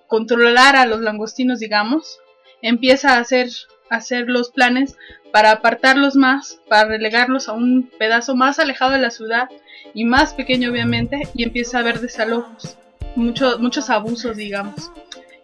controlar 0.07 0.76
a 0.76 0.86
los 0.86 1.00
langostinos, 1.00 1.59
digamos, 1.61 2.18
empieza 2.62 3.14
a 3.16 3.18
hacer, 3.20 3.48
a 3.90 3.96
hacer 3.96 4.28
los 4.28 4.50
planes 4.50 4.96
para 5.32 5.50
apartarlos 5.50 6.14
más, 6.16 6.61
para 6.68 6.88
relegarlos 6.88 7.48
a 7.48 7.52
un 7.52 7.90
pedazo 7.98 8.34
más 8.36 8.59
alejado 8.59 8.92
de 8.92 8.98
la 8.98 9.11
ciudad 9.11 9.48
y 9.92 10.05
más 10.05 10.34
pequeño, 10.34 10.70
obviamente, 10.70 11.28
y 11.34 11.42
empieza 11.44 11.78
a 11.78 11.80
haber 11.80 12.00
desalojos, 12.00 12.76
muchos 13.16 13.61
muchos 13.61 13.90
abusos, 13.90 14.36
digamos. 14.36 14.90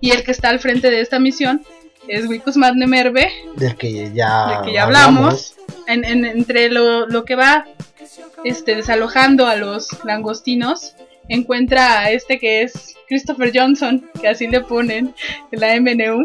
Y 0.00 0.12
el 0.12 0.22
que 0.24 0.30
está 0.30 0.48
al 0.48 0.60
frente 0.60 0.90
de 0.90 1.00
esta 1.00 1.18
misión 1.18 1.62
es 2.08 2.26
Wikus 2.26 2.56
Madnemerve, 2.56 3.30
Del 3.56 3.76
que 3.76 4.10
ya, 4.14 4.46
Del 4.48 4.62
que 4.64 4.72
ya 4.72 4.84
hablamos. 4.84 5.56
en, 5.86 6.04
en- 6.04 6.24
entre 6.24 6.70
lo, 6.70 7.06
lo 7.06 7.24
que 7.24 7.34
va 7.36 7.66
este, 8.44 8.74
desalojando 8.76 9.46
a 9.46 9.56
los 9.56 9.88
langostinos, 10.04 10.94
encuentra 11.28 12.00
a 12.00 12.10
este 12.10 12.38
que 12.38 12.62
es 12.62 12.96
Christopher 13.10 13.50
Johnson, 13.54 14.08
que 14.20 14.28
así 14.28 14.46
le 14.46 14.60
ponen 14.60 15.12
en 15.50 15.60
la 15.60 15.78
MNU. 15.80 16.24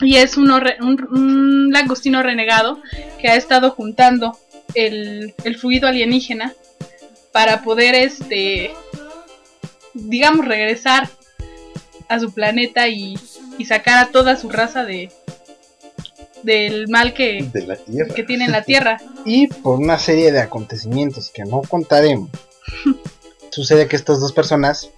Y 0.00 0.16
es 0.16 0.36
un, 0.36 0.50
un 0.50 1.70
langostino 1.72 2.22
renegado 2.22 2.82
que 3.18 3.28
ha 3.28 3.36
estado 3.36 3.70
juntando 3.70 4.36
el, 4.74 5.32
el 5.44 5.56
fluido 5.56 5.88
alienígena 5.88 6.52
para 7.32 7.62
poder, 7.62 7.94
este, 7.94 8.72
digamos, 9.94 10.44
regresar 10.44 11.08
a 12.08 12.18
su 12.20 12.34
planeta 12.34 12.88
y, 12.88 13.18
y 13.56 13.64
sacar 13.64 14.04
a 14.04 14.08
toda 14.10 14.36
su 14.36 14.50
raza 14.50 14.84
de 14.84 15.10
del 16.42 16.88
mal 16.88 17.12
que, 17.12 17.48
De 17.52 17.66
la 17.66 17.76
tierra. 17.76 18.14
que 18.14 18.22
tiene 18.22 18.44
en 18.44 18.52
la 18.52 18.62
Tierra. 18.62 19.00
Y 19.24 19.48
por 19.48 19.80
una 19.80 19.98
serie 19.98 20.30
de 20.30 20.38
acontecimientos 20.38 21.30
que 21.30 21.44
no 21.44 21.62
contaremos, 21.62 22.30
sucede 23.50 23.88
que 23.88 23.96
estas 23.96 24.20
dos 24.20 24.32
personas, 24.32 24.90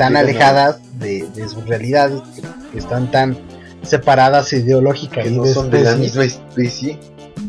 tan 0.00 0.12
Sí, 0.14 0.18
alejadas 0.18 0.78
de, 0.98 1.28
de 1.34 1.48
su 1.48 1.60
realidad, 1.60 2.10
que, 2.34 2.42
que 2.72 2.78
están 2.78 3.10
tan 3.10 3.36
separadas 3.82 4.52
ideológica 4.52 5.22
Que 5.22 5.28
y 5.28 5.36
no 5.36 5.44
de 5.44 5.54
son 5.54 5.70
de 5.70 5.80
la 5.82 5.94
misma 5.96 6.24
especie. 6.24 6.98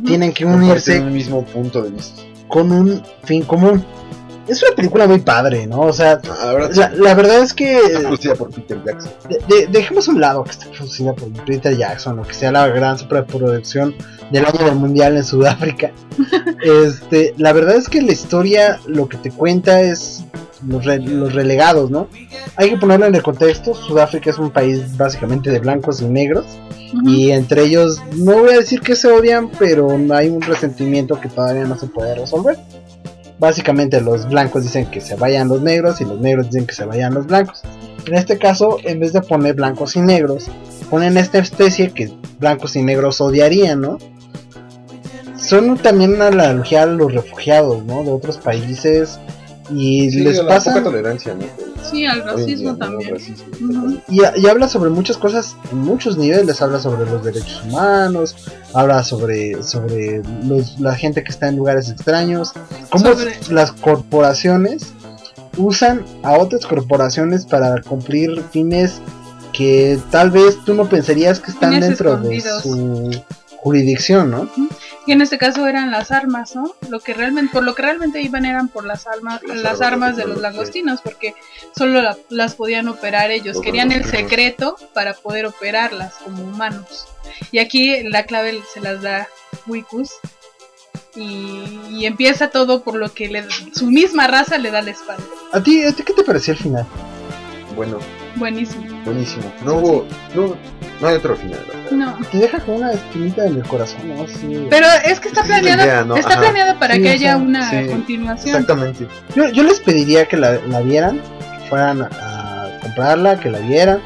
tienen 0.06 0.32
que 0.34 0.46
unirse 0.46 1.00
un 1.00 1.14
mismo 1.14 1.44
punto 1.46 1.82
de 1.82 1.92
vista. 1.92 2.22
con 2.48 2.72
un 2.72 3.02
fin 3.24 3.44
común. 3.44 3.86
Es 4.48 4.62
una 4.64 4.76
película 4.76 5.08
muy 5.08 5.20
padre, 5.20 5.66
¿no? 5.68 5.82
O 5.82 5.94
sea, 5.94 6.20
La 6.46 6.54
verdad, 6.54 6.72
la, 6.76 6.90
la 6.90 7.14
verdad 7.14 7.40
es 7.40 7.54
que 7.54 7.78
está 7.78 8.00
producida 8.02 8.36
por 8.36 8.50
Peter 8.50 8.82
Jackson. 8.86 9.12
de- 9.30 9.56
de- 9.56 9.68
dejemos 9.68 10.08
a 10.08 10.12
un 10.12 10.20
lado 10.20 10.44
que 10.44 10.52
está 10.52 10.66
producida 10.72 11.14
por 11.14 11.30
Peter 11.46 11.78
Jackson 11.78 12.20
o 12.20 12.24
que 12.24 12.34
sea 12.34 12.52
la 12.52 12.68
gran 12.68 12.98
superproducción 12.98 13.96
del 14.32 14.46
año 14.46 14.66
del 14.66 14.76
mundial 14.76 15.16
en 15.16 15.24
Sudáfrica. 15.24 15.92
este, 16.64 17.34
la 17.38 17.54
verdad 17.54 17.76
es 17.76 17.88
que 17.88 18.02
la 18.02 18.12
historia 18.12 18.80
lo 18.88 19.08
que 19.08 19.18
te 19.18 19.32
cuenta 19.32 19.80
es 19.82 20.24
los, 20.68 20.86
re- 20.86 21.00
los 21.00 21.34
relegados, 21.34 21.90
¿no? 21.92 22.08
Hay 22.56 22.70
que 22.70 22.78
ponerlo 22.78 23.06
en 23.06 23.16
el 23.16 23.24
contexto, 23.24 23.74
Sudáfrica 23.74 24.30
es 24.30 24.38
un 24.38 24.52
país 24.52 24.98
básicamente 24.98 25.50
de 25.50 25.60
blancos 25.60 26.02
y 26.02 26.06
negros, 26.06 26.46
y 27.06 27.32
entre 27.32 27.64
ellos 27.64 28.02
no 28.18 28.40
voy 28.40 28.54
a 28.54 28.58
decir 28.58 28.82
que 28.82 28.96
se 28.96 29.08
odian, 29.08 29.50
pero 29.58 29.98
hay 30.14 30.30
un 30.30 30.42
resentimiento 30.42 31.20
que 31.20 31.30
todavía 31.30 31.64
no 31.66 31.78
se 31.78 31.88
puede 31.88 32.16
resolver. 32.16 32.58
Básicamente 33.40 34.02
los 34.02 34.28
blancos 34.30 34.64
dicen 34.64 34.86
que 34.92 35.02
se 35.02 35.16
vayan 35.16 35.48
los 35.48 35.62
negros 35.62 36.00
y 36.02 36.06
los 36.06 36.20
negros 36.20 36.48
dicen 36.48 36.68
que 36.68 36.76
se 36.76 36.86
vayan 36.86 37.14
los 37.14 37.26
blancos. 37.26 37.62
En 38.06 38.16
este 38.16 38.38
caso, 38.38 38.78
en 38.84 39.00
vez 39.00 39.14
de 39.14 39.22
poner 39.22 39.56
blancos 39.56 39.96
y 39.96 40.02
negros, 40.02 40.48
ponen 40.90 41.18
esta 41.18 41.40
especie 41.40 41.92
que 41.92 42.12
blancos 42.40 42.76
y 42.76 42.84
negros 42.84 43.22
odiarían, 43.22 43.82
¿no? 43.82 43.98
Son 45.38 45.78
también 45.78 46.14
una 46.14 46.28
analogía 46.28 46.84
a 46.84 46.86
los 46.86 47.14
refugiados, 47.14 47.84
¿no? 47.86 48.04
De 48.04 48.12
otros 48.12 48.38
países 48.38 49.20
y 49.74 50.10
Sí, 50.12 50.20
les 50.20 50.38
la 50.38 50.48
pasa 50.48 50.72
poca 50.72 50.84
tolerancia, 50.84 51.34
¿no? 51.36 51.46
Sí, 51.90 52.06
al 52.06 52.24
racismo 52.24 52.46
día, 52.56 52.72
¿no? 52.74 52.78
también. 52.78 53.14
Racismo, 53.14 53.94
y, 54.08 54.22
y 54.42 54.48
habla 54.48 54.68
sobre 54.68 54.90
muchas 54.90 55.18
cosas 55.18 55.56
en 55.72 55.80
muchos 55.80 56.18
niveles 56.18 56.62
habla 56.62 56.80
sobre 56.80 57.10
los 57.10 57.24
derechos 57.24 57.64
humanos 57.66 58.36
habla 58.74 59.04
sobre 59.04 59.64
sobre 59.64 60.22
los- 60.46 60.80
la 60.80 60.96
gente 60.96 61.24
que 61.24 61.32
está 61.32 61.48
en 61.48 61.56
lugares 61.58 61.90
extraños 61.90 62.54
cómo 62.90 63.06
Sobre- 63.06 63.36
las 63.50 63.72
corporaciones 63.72 64.94
usan 65.58 66.06
a 66.24 66.34
otras 66.38 66.66
corporaciones 66.66 67.46
para 67.46 67.82
cumplir 67.82 68.42
fines 68.52 69.02
que 69.54 70.00
tal 70.12 70.32
vez 70.32 70.58
tú 70.66 70.74
no 70.74 70.88
pensarías 70.88 71.40
que 71.40 71.52
están 71.52 71.72
Fines 71.74 71.88
dentro 71.90 72.16
de 72.18 72.42
su 72.62 73.12
jurisdicción 73.58 74.32
no 74.32 74.50
Y 75.08 75.14
en 75.14 75.22
este 75.22 75.38
caso 75.40 75.66
eran 75.68 75.90
las 75.90 76.12
armas, 76.12 76.56
¿no? 76.56 76.76
Lo 76.90 77.00
que 77.00 77.14
realmente, 77.16 77.52
por 77.54 77.64
lo 77.64 77.74
que 77.74 77.82
realmente 77.82 78.22
iban 78.22 78.46
eran 78.46 78.68
por 78.68 78.86
las 78.86 79.08
armas, 79.08 79.42
Las 79.44 79.58
las, 79.58 79.66
armas 79.82 79.88
armas 79.92 80.16
de 80.18 80.26
los 80.28 80.38
langostinos, 80.40 81.02
porque 81.02 81.34
solo 81.76 82.02
la- 82.02 82.18
las 82.30 82.54
podían 82.56 82.88
operar 82.88 83.32
ellos. 83.32 83.56
Los 83.56 83.64
Querían 83.64 83.92
el 83.92 84.06
secreto 84.06 84.76
para 84.94 85.14
poder 85.16 85.48
operarlas 85.48 86.14
como 86.24 86.44
humanos. 86.44 87.08
Y 87.52 87.58
aquí 87.60 88.04
la 88.04 88.26
clave 88.26 88.62
se 88.74 88.80
las 88.80 89.02
da 89.02 89.28
Wikus. 89.66 90.12
Y, 91.16 91.80
y 91.90 92.06
empieza 92.06 92.50
todo 92.52 92.84
por 92.84 92.96
lo 92.96 93.14
que 93.14 93.28
le- 93.28 93.46
su 93.74 93.88
misma 93.88 94.28
raza 94.28 94.58
le 94.58 94.72
da 94.72 94.82
la 94.82 94.92
espalda. 94.92 95.24
a 95.52 95.62
ti 95.62 95.84
a 95.84 95.92
ti 95.94 96.04
qué 96.04 96.14
te 96.14 96.24
pareció 96.24 96.54
el 96.54 96.60
final 96.60 96.86
Bueno, 97.76 97.98
Buenísimo. 98.36 98.86
buenísimo. 99.06 99.44
No 99.66 99.76
hubo. 99.76 100.06
No, 100.36 100.56
no 101.02 101.08
hay 101.08 101.16
otro 101.16 101.36
final. 101.36 101.60
No. 101.92 102.16
te 102.32 102.38
deja 102.38 102.60
con 102.60 102.76
una 102.76 102.92
espinita 102.94 103.46
en 103.46 103.58
el 103.58 103.64
corazón 103.64 104.00
no 104.08 104.26
Sí. 104.28 104.68
Pero 104.70 104.88
es 105.06 105.20
que 105.20 105.28
está 105.30 105.44
planeado, 105.44 105.84
idea, 105.84 106.04
¿no? 106.06 106.16
está 106.16 106.32
Ajá. 106.32 106.40
planeado 106.42 106.80
para 106.80 106.96
Sí, 106.96 107.02
que 107.02 107.10
haya 107.10 107.38
una 107.38 107.70
sí, 107.70 107.88
continuación. 107.90 108.50
Exactamente. 108.56 109.08
Yo, 109.36 109.50
yo 109.50 109.64
les 109.64 109.80
pediría 109.80 110.26
que 110.28 110.38
la, 110.38 110.54
la 110.68 110.82
vieran, 110.82 111.20
que 111.62 111.68
fueran 111.70 112.02
a, 112.04 112.06
a 112.08 112.80
comprarla, 112.82 113.40
que 113.40 113.50
la 113.50 113.60
vieran 113.60 114.00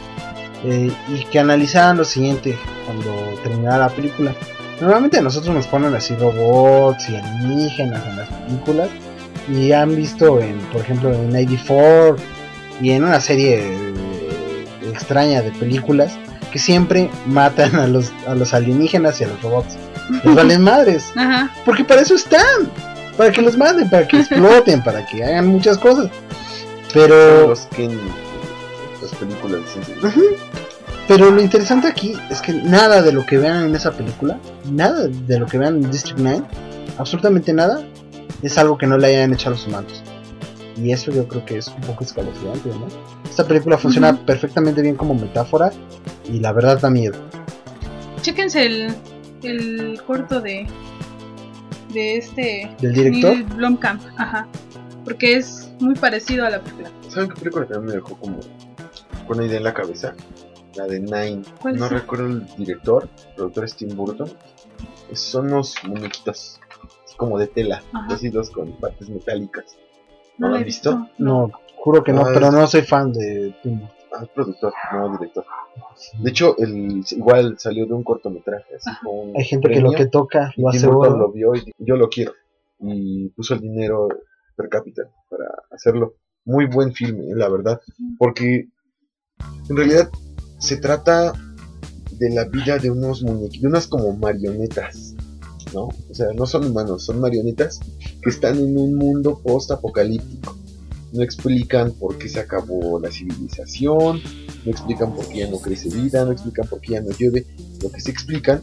eh, 0.63 0.91
y 1.09 1.25
que 1.25 1.39
analizaran 1.39 1.97
lo 1.97 2.05
siguiente 2.05 2.57
cuando 2.85 3.11
terminara 3.43 3.77
la 3.77 3.89
película. 3.89 4.33
Normalmente 4.81 5.19
a 5.19 5.21
nosotros 5.21 5.53
nos 5.55 5.67
ponen 5.67 5.93
así 5.95 6.15
robots 6.15 7.09
y 7.09 7.15
alienígenas 7.15 8.05
en 8.07 8.17
las 8.17 8.29
películas 8.29 8.89
y 9.49 9.71
han 9.71 9.95
visto 9.95 10.41
en, 10.41 10.57
por 10.71 10.81
ejemplo, 10.81 11.13
en 11.13 11.29
94 11.31 12.15
y 12.81 12.91
en 12.91 13.03
una 13.03 13.19
serie 13.19 13.59
eh, 13.59 14.65
extraña 14.91 15.41
de 15.41 15.51
películas 15.51 16.13
que 16.51 16.59
siempre 16.59 17.09
matan 17.25 17.75
a 17.75 17.87
los, 17.87 18.11
a 18.27 18.35
los 18.35 18.53
alienígenas 18.53 19.19
y 19.19 19.25
a 19.25 19.27
los 19.27 19.41
robots. 19.41 19.75
Les 20.23 20.35
valen 20.35 20.61
madres. 20.61 21.11
Ajá. 21.15 21.51
Porque 21.65 21.83
para 21.83 22.01
eso 22.01 22.15
están. 22.15 22.71
Para 23.17 23.31
que 23.31 23.41
los 23.41 23.57
manden, 23.57 23.89
para 23.89 24.07
que 24.07 24.17
exploten, 24.21 24.83
para 24.83 25.05
que 25.05 25.23
hagan 25.23 25.47
muchas 25.47 25.77
cosas. 25.77 26.09
Pero, 26.93 27.49
Los 27.49 27.61
que 27.67 27.85
en 27.85 27.99
las 29.01 29.13
películas 29.15 29.61
de 29.75 30.37
pero 31.07 31.29
lo 31.29 31.39
interesante 31.39 31.87
aquí 31.87 32.17
es 32.31 32.41
que 32.41 32.51
nada 32.51 33.01
de 33.03 33.11
lo 33.11 33.25
que 33.25 33.37
vean 33.37 33.65
en 33.65 33.75
esa 33.75 33.91
película, 33.91 34.39
nada 34.71 35.07
de 35.07 35.39
lo 35.39 35.45
que 35.45 35.59
vean 35.59 35.83
en 35.83 35.91
District 35.91 36.19
9, 36.19 36.41
absolutamente 36.97 37.53
nada, 37.53 37.83
es 38.41 38.57
algo 38.57 38.77
que 38.77 38.87
no 38.87 38.97
le 38.97 39.07
hayan 39.07 39.33
hecho 39.33 39.49
a 39.49 39.51
los 39.51 39.67
humanos. 39.67 40.01
Y 40.77 40.91
eso 40.91 41.11
yo 41.11 41.27
creo 41.27 41.45
que 41.45 41.57
es 41.57 41.67
un 41.69 41.81
poco 41.81 42.03
escalofriante, 42.03 42.69
¿no? 42.69 42.87
Esta 43.29 43.47
película 43.47 43.77
funciona 43.77 44.13
perfectamente 44.25 44.81
bien 44.81 44.95
como 44.95 45.13
metáfora 45.15 45.71
y 46.25 46.39
la 46.39 46.51
verdad 46.51 46.79
da 46.81 46.89
miedo. 46.89 47.17
Chéquense 48.21 48.65
el, 48.65 48.95
el 49.43 50.01
corto 50.05 50.41
de 50.41 50.67
de 51.93 52.17
este 52.17 52.69
Del 52.81 52.93
director, 52.93 53.31
Neil 53.31 53.43
Blomkamp, 53.45 54.01
ajá, 54.17 54.47
porque 55.05 55.35
es 55.37 55.71
muy 55.79 55.95
parecido 55.95 56.45
a 56.45 56.49
la 56.49 56.59
película. 56.61 56.91
¿Saben 57.07 57.29
qué 57.29 57.35
película 57.35 57.65
también 57.67 57.85
me 57.85 57.93
dejó 57.93 58.17
como 58.17 58.37
con 59.27 59.37
una 59.37 59.45
idea 59.45 59.57
en 59.59 59.63
la 59.63 59.73
cabeza? 59.73 60.13
La 60.75 60.87
de 60.87 60.99
Nine. 60.99 61.43
¿Cuál 61.61 61.77
No 61.77 61.85
es? 61.85 61.91
recuerdo 61.93 62.25
el 62.27 62.45
director, 62.57 63.07
el 63.29 63.35
productor 63.35 63.63
es 63.63 63.75
Tim 63.77 63.95
Burton. 63.95 64.29
Son 65.13 65.45
unos 65.45 65.75
muñequitos 65.87 66.59
como 67.15 67.39
de 67.39 67.47
tela, 67.47 67.81
Ajá. 67.93 68.07
cosidos 68.09 68.49
con 68.49 68.73
partes 68.77 69.07
metálicas. 69.09 69.77
¿No 70.37 70.47
¿No 70.47 70.53
lo 70.55 70.59
he 70.59 70.63
visto? 70.63 71.07
no, 71.17 71.51
juro 71.77 72.03
que 72.03 72.11
no, 72.13 72.21
Ah, 72.21 72.31
pero 72.33 72.47
es- 72.47 72.53
no 72.53 72.67
soy 72.67 72.81
fan 72.81 73.11
de 73.13 73.55
Tim 73.63 73.79
Burton. 73.79 73.95
Ah, 74.13 74.23
es 74.23 74.29
productor, 74.29 74.73
no 74.93 75.17
director. 75.17 75.45
De 76.21 76.29
hecho, 76.29 76.55
el, 76.57 77.03
igual 77.11 77.55
salió 77.59 77.85
de 77.85 77.93
un 77.93 78.03
cortometraje. 78.03 78.75
Así 78.75 78.89
con 79.03 79.35
Hay 79.35 79.43
gente 79.43 79.69
que 79.69 79.81
lo 79.81 79.91
que 79.91 80.05
toca 80.05 80.51
y 80.55 80.61
lo 80.61 80.69
Tim 80.71 80.77
hace 80.79 80.87
Burton 80.87 81.13
oro. 81.15 81.21
lo 81.27 81.31
vio 81.33 81.53
y 81.55 81.59
dijo, 81.65 81.77
yo 81.79 81.95
lo 81.97 82.07
quiero. 82.09 82.31
Y 82.79 83.27
puso 83.29 83.55
el 83.55 83.61
dinero 83.61 84.07
per 84.55 84.69
cápita 84.69 85.03
para 85.29 85.45
hacerlo. 85.71 86.13
Muy 86.45 86.65
buen 86.67 86.93
filme, 86.93 87.25
eh, 87.25 87.35
la 87.35 87.49
verdad. 87.49 87.81
Porque 88.17 88.67
en 89.69 89.75
realidad 89.75 90.09
se 90.59 90.77
trata 90.77 91.33
de 92.11 92.29
la 92.33 92.45
vida 92.45 92.77
de 92.77 92.89
unos 92.91 93.21
muñequitos, 93.21 93.61
de 93.63 93.67
unas 93.67 93.87
como 93.87 94.15
marionetas. 94.15 95.04
¿No? 95.75 95.89
O 96.09 96.13
sea, 96.13 96.27
no 96.33 96.45
son 96.45 96.65
humanos, 96.65 97.03
son 97.05 97.19
marionetas 97.19 97.81
que 98.23 98.29
están 98.29 98.57
en 98.57 98.77
un 98.77 98.95
mundo 98.95 99.39
post-apocalíptico. 99.43 100.57
No 101.11 101.21
explican 101.21 101.91
por 101.91 102.17
qué 102.17 102.27
se 102.29 102.39
acabó 102.39 102.99
la 102.99 103.11
civilización, 103.11 104.21
no 104.65 104.71
explican 104.71 105.13
por 105.13 105.27
qué 105.27 105.39
ya 105.39 105.49
no 105.49 105.59
crece 105.59 105.89
vida, 105.89 106.25
no 106.25 106.31
explican 106.31 106.67
por 106.67 106.81
qué 106.81 106.93
ya 106.93 107.01
no 107.01 107.11
llueve. 107.11 107.45
Lo 107.83 107.91
que 107.91 108.01
sí 108.01 108.09
explican 108.09 108.61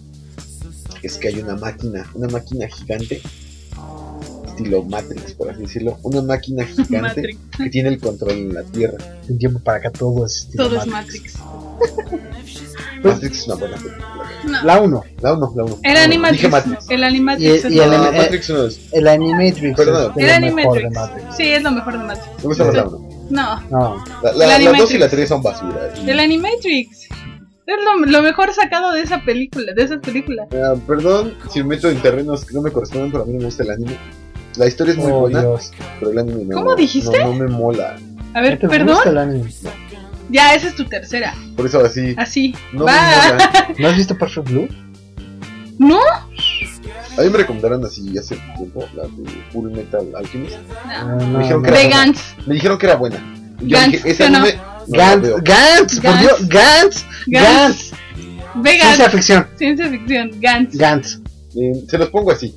es 1.03 1.19
que 1.19 1.29
hay 1.29 1.41
una 1.41 1.57
máquina, 1.57 2.11
una 2.15 2.29
máquina 2.29 2.67
gigante, 2.69 3.23
estilo 4.47 4.83
Matrix, 4.83 5.35
por 5.35 5.51
así 5.51 5.63
decirlo, 5.63 5.99
una 6.03 6.23
máquina 6.23 6.65
gigante 6.67 7.01
Matrix. 7.01 7.39
que 7.57 7.71
tiene 7.71 7.91
el 7.91 8.01
control 8.01 8.33
en 8.33 8.55
la 8.55 8.65
Tierra. 8.65 8.99
De 9.27 9.33
un 9.33 9.39
tiempo 9.39 9.59
para 9.61 9.79
acá 9.79 9.91
todo 9.91 10.27
es 10.27 10.37
estilo 10.39 10.69
Todo 10.69 10.81
es 10.81 10.87
Matrix. 10.87 11.35
Matrix. 13.03 13.15
Matrix 13.15 13.39
es 13.41 13.47
una 13.47 13.55
buena 13.57 13.77
película. 13.77 14.07
No. 14.45 14.63
La 14.65 14.81
1, 14.81 15.05
La 15.21 15.33
1, 15.35 15.53
la 15.57 15.65
1. 15.65 15.79
El 15.83 15.97
Animatrix. 15.97 16.51
Matrix. 16.51 16.91
El 16.91 17.05
Animatrix 17.05 17.65
Y- 17.65 17.75
y 17.75 17.79
el- 17.79 17.91
No, 17.91 18.07
eh, 18.09 18.13
Matrix 18.17 18.51
no 18.51 18.65
es. 18.67 18.81
el 18.93 19.09
Animatrix 19.09 19.77
Perdón. 19.77 20.13
el 20.17 20.31
Animatrix. 20.31 20.93
Matrix. 20.95 21.37
Sí, 21.37 21.43
es 21.49 21.63
lo 21.63 21.71
mejor 21.71 21.93
de 21.99 21.99
Matrix. 22.05 22.37
Me 22.39 22.45
gusta 22.45 22.65
más 22.65 22.75
la 22.75 22.85
1. 22.85 23.09
No, 23.31 23.61
No, 23.71 24.05
La, 24.23 24.31
El 24.31 24.39
la, 24.39 24.47
la 24.47 24.55
2 24.55 24.63
y 24.63 24.67
Animatrix. 24.67 25.01
la 25.01 25.09
3 25.09 25.29
son 25.29 25.43
basura. 25.43 25.93
El 26.07 26.21
Animatrix. 26.21 27.09
Es 27.65 27.77
lo, 27.85 28.05
lo 28.07 28.23
mejor 28.23 28.53
sacado 28.53 28.93
de 28.93 29.03
esa 29.03 29.21
película, 29.25 29.73
de 29.73 29.83
esas 29.85 30.01
películas. 30.01 30.49
Ah, 30.53 30.75
perdón 30.87 31.35
si 31.51 31.61
me 31.63 31.77
meto 31.77 31.89
en 31.89 32.03
terrenos 32.03 32.45
que 32.45 32.55
no 32.55 32.61
me 32.61 32.73
corresponden, 32.73 33.13
pero 33.13 33.23
a 33.23 33.27
mí 33.27 33.35
me 33.35 33.45
gusta 33.45 33.63
el 33.63 33.71
anime. 33.71 33.97
La 34.57 34.67
historia 34.67 34.93
es 34.93 34.99
muy 34.99 35.13
oh, 35.13 35.21
buena, 35.21 35.41
Dios. 35.43 35.71
pero 36.01 36.11
el 36.11 36.19
anime 36.19 36.45
no. 36.45 36.57
¿Cómo 36.57 36.75
dijiste? 36.75 37.19
No, 37.21 37.29
no 37.29 37.35
me 37.35 37.47
mola. 37.47 37.97
A 38.35 38.41
¿No 38.41 38.43
ver, 38.43 38.59
te 38.59 38.69
perdón. 38.69 38.95
gusta 38.97 39.11
el 39.11 39.19
anime? 39.19 39.51
Ya, 40.33 40.55
esa 40.55 40.69
es 40.69 40.75
tu 40.75 40.85
tercera. 40.87 41.35
Por 41.57 41.67
eso 41.67 41.85
así. 41.85 42.15
Así. 42.17 42.55
No 42.73 42.81
mola. 42.81 43.69
¿No 43.79 43.89
has 43.89 43.97
visto 43.97 44.17
Perfect 44.17 44.49
Blue? 44.49 44.69
¿No? 45.79 46.01
A 46.01 47.21
mí 47.23 47.29
me 47.31 47.39
recomendaron 47.39 47.85
así 47.85 48.17
hace 48.17 48.37
tiempo 48.57 48.85
la 48.95 49.03
de 49.03 49.43
Full 49.53 49.71
Metal 49.71 50.07
Alchemist. 50.17 50.57
No. 50.87 51.17
no, 51.17 51.27
Me 51.27 51.45
dijeron 51.45 51.63
no. 51.63 51.69
que 51.69 51.69
era 51.69 51.77
buena. 51.89 51.97
Gantz. 52.05 52.35
Me 52.47 52.55
dijeron 52.55 52.79
que 52.79 52.87
era 52.87 52.97
buena. 52.97 53.35
Yo 53.61 53.77
Gantz, 53.79 53.93
dije, 53.93 54.11
ese 54.11 54.17
¿sí 54.17 54.23
o 54.23 54.31
no? 54.31 54.39
anime. 54.39 54.61
no 54.89 54.97
Gantz. 54.97 55.43
Gantz, 55.43 55.95
por 56.01 56.03
Gantz. 56.11 56.23
Dios, 56.23 56.49
Gantz, 56.49 57.05
Gantz. 57.27 57.93
Ciencia 58.65 59.11
ficción, 59.11 59.47
Ciencia 59.57 59.89
ficción. 59.91 60.31
Gantz. 60.41 60.77
Gantz. 60.77 61.19
Eh, 61.55 61.73
se 61.89 61.99
los 61.99 62.09
pongo 62.09 62.31
así. 62.31 62.55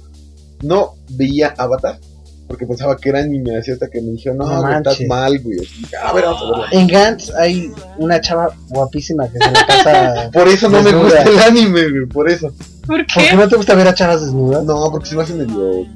No 0.64 0.94
veía 1.10 1.54
Avatar 1.58 2.00
porque 2.48 2.66
pensaba 2.68 2.96
que 2.98 3.10
era 3.10 3.20
anime, 3.20 3.58
así 3.58 3.72
hasta 3.72 3.90
que 3.90 4.02
me 4.02 4.12
dijeron, 4.12 4.38
no, 4.40 4.46
No 4.48 4.62
güey, 4.62 4.76
estás 4.78 5.00
mal, 5.08 5.40
güey. 5.40 5.58
Así, 5.60 5.86
A 6.04 6.14
ver, 6.14 6.26
vamos 6.26 6.42
a 6.42 6.46
verla. 6.62 6.68
En 6.80 6.88
Gantz 6.88 7.32
hay 7.36 7.72
una 7.98 8.22
chava 8.22 8.50
guapísima 8.70 9.28
que 9.28 9.40
se 9.40 9.52
la 9.52 9.66
pasa. 9.68 10.30
Por 10.34 10.48
eso 10.48 10.70
no 10.70 10.78
me 10.82 10.92
Desnuda. 10.92 11.24
gusta 11.24 11.24
el 11.24 11.40
anime, 11.40 11.90
güey, 11.90 12.06
por 12.08 12.30
eso. 12.30 12.50
¿Por 12.86 12.98
¿Por 12.98 13.06
qué 13.08 13.30
qué? 13.30 13.36
no 13.36 13.48
te 13.48 13.56
gusta 13.56 13.74
ver 13.76 13.88
a 13.88 13.94
chavas 13.96 14.22
desnudas? 14.22 14.64
No, 14.64 14.90
porque 14.92 15.08
se 15.10 15.16
me 15.16 15.24
hace 15.24 15.34
medio. 15.34 15.88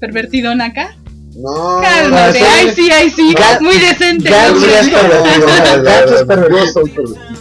¿Pervertidón 0.00 0.60
acá? 0.60 0.94
No. 1.36 1.80
Cálmate. 1.82 2.40
no, 2.40 2.46
Ay, 2.54 2.72
sí, 2.76 2.90
ay, 2.92 3.10
sí. 3.10 3.34
Muy 3.60 3.78
decente. 3.78 4.28
Gantz 4.30 4.62
es 4.62 4.90
pervertido. 4.90 6.64
Es. 6.64 6.74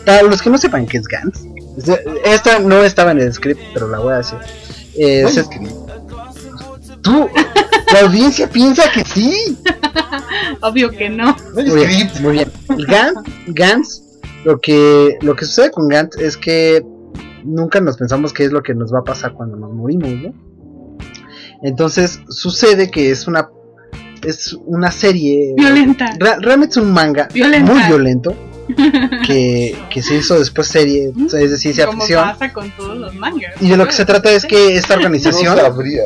Para 0.05 0.23
los 0.23 0.41
que 0.41 0.49
no 0.49 0.57
sepan 0.57 0.85
qué 0.87 0.97
es 0.97 1.07
Gantz, 1.07 1.41
esta 2.25 2.59
no 2.59 2.83
estaba 2.83 3.11
en 3.11 3.19
el 3.19 3.33
script, 3.33 3.61
pero 3.73 3.87
la 3.89 3.99
voy 3.99 4.13
a 4.13 4.17
decir. 4.17 4.37
Eh, 4.95 5.23
escribí. 5.27 5.67
tú, 7.01 7.27
La 7.93 8.01
audiencia 8.01 8.49
piensa 8.49 8.83
que 8.91 9.03
sí. 9.05 9.57
Obvio 10.61 10.89
que 10.89 11.09
no. 11.09 11.35
Muy 11.53 11.63
bien, 11.63 12.09
script. 12.09 12.19
muy 12.21 12.31
bien. 12.33 12.51
Gantz, 12.87 13.21
Gantz, 13.47 14.01
lo 14.45 14.59
que, 14.59 15.17
lo 15.21 15.35
que 15.35 15.45
sucede 15.45 15.71
con 15.71 15.87
Gantz 15.87 16.17
es 16.17 16.35
que 16.37 16.83
nunca 17.43 17.79
nos 17.81 17.97
pensamos 17.97 18.33
qué 18.33 18.45
es 18.45 18.51
lo 18.51 18.63
que 18.63 18.73
nos 18.73 18.93
va 18.93 18.99
a 18.99 19.03
pasar 19.03 19.33
cuando 19.33 19.55
nos 19.57 19.71
morimos, 19.73 20.09
¿no? 20.09 20.33
Entonces 21.61 22.19
sucede 22.29 22.89
que 22.91 23.11
es 23.11 23.27
una 23.27 23.49
es 24.25 24.53
una 24.65 24.89
serie 24.89 25.53
Violenta. 25.57 26.15
Ra- 26.19 26.37
realmente 26.39 26.71
es 26.71 26.77
un 26.85 26.93
manga 26.93 27.27
Violenta. 27.33 27.73
muy 27.73 27.83
violento 27.83 28.33
que, 29.27 29.77
que 29.89 30.01
se 30.01 30.15
hizo 30.15 30.39
después 30.39 30.67
serie, 30.67 31.11
es 31.25 31.31
de 31.51 31.57
ciencia 31.57 31.85
Como 31.85 32.01
ficción. 32.01 32.23
pasa 32.23 32.53
con 32.53 32.71
todos 32.71 32.97
los 32.97 33.15
mangas. 33.15 33.53
Y 33.61 33.69
de 33.69 33.77
lo 33.77 33.85
que 33.85 33.91
se 33.93 34.05
trata 34.05 34.31
es 34.31 34.45
que 34.45 34.75
esta 34.75 34.93
No 34.95 35.01
organización, 35.01 35.57
sabría. 35.57 36.03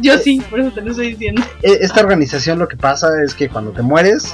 Yo 0.00 0.18
sí, 0.18 0.40
por 0.50 0.60
eso 0.60 0.72
te 0.72 0.80
lo 0.80 0.90
estoy 0.90 1.10
diciendo. 1.12 1.42
e- 1.62 1.78
esta 1.80 2.00
organización 2.00 2.58
lo 2.58 2.68
que 2.68 2.76
pasa 2.76 3.08
es 3.24 3.34
que 3.34 3.48
cuando 3.48 3.72
te 3.72 3.82
mueres, 3.82 4.24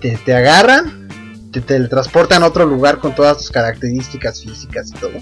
te, 0.00 0.16
te 0.24 0.34
agarran, 0.34 1.08
te 1.52 1.60
teletransportan 1.60 2.42
a 2.42 2.46
otro 2.46 2.64
lugar 2.66 2.98
con 2.98 3.14
todas 3.14 3.36
tus 3.38 3.50
características 3.50 4.42
físicas 4.42 4.90
y 4.94 4.98
todo. 4.98 5.12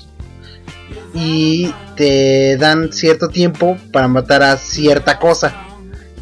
Y 1.15 1.73
te 1.97 2.57
dan 2.57 2.93
cierto 2.93 3.29
tiempo 3.29 3.77
para 3.93 4.09
matar 4.09 4.43
a 4.43 4.57
cierta 4.57 5.19
cosa. 5.19 5.55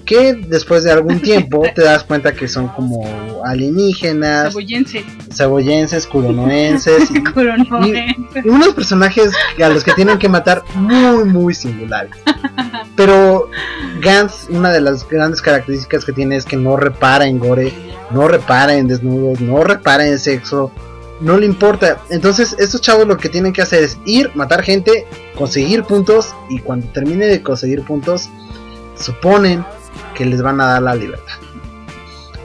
Que 0.04 0.34
después 0.34 0.84
de 0.84 0.92
algún 0.92 1.20
tiempo 1.20 1.62
te 1.74 1.82
das 1.82 2.04
cuenta 2.04 2.32
que 2.32 2.48
son 2.48 2.68
como 2.68 3.42
alienígenas, 3.44 4.48
Cebollense. 4.48 5.04
cebollenses, 5.32 6.06
curonoenses 6.06 7.10
y 7.10 8.48
unos 8.48 8.74
personajes 8.74 9.32
a 9.62 9.68
los 9.68 9.84
que 9.84 9.92
tienen 9.92 10.18
que 10.18 10.28
matar 10.28 10.62
muy 10.74 11.24
muy 11.24 11.54
singulares. 11.54 12.12
Pero 12.96 13.48
Gantz, 14.00 14.48
una 14.50 14.70
de 14.70 14.80
las 14.80 15.08
grandes 15.08 15.40
características 15.40 16.04
que 16.04 16.12
tiene 16.12 16.36
es 16.36 16.44
que 16.44 16.56
no 16.56 16.76
repara 16.76 17.26
en 17.26 17.38
gore, 17.38 17.72
no 18.10 18.28
repara 18.28 18.74
en 18.74 18.88
desnudos, 18.88 19.40
no 19.40 19.64
repara 19.64 20.06
en 20.06 20.18
sexo, 20.18 20.70
no 21.20 21.38
le 21.38 21.46
importa. 21.46 21.98
Entonces 22.10 22.54
estos 22.58 22.80
chavos 22.80 23.06
lo 23.06 23.16
que 23.16 23.28
tienen 23.28 23.52
que 23.52 23.62
hacer 23.62 23.82
es 23.82 23.98
ir, 24.04 24.30
matar 24.34 24.62
gente, 24.62 25.06
conseguir 25.36 25.84
puntos 25.84 26.34
y 26.50 26.58
cuando 26.58 26.86
termine 26.88 27.26
de 27.26 27.42
conseguir 27.42 27.82
puntos 27.82 28.28
suponen 28.96 29.64
que 30.14 30.24
les 30.24 30.42
van 30.42 30.60
a 30.60 30.66
dar 30.66 30.82
la 30.82 30.94
libertad. 30.94 31.34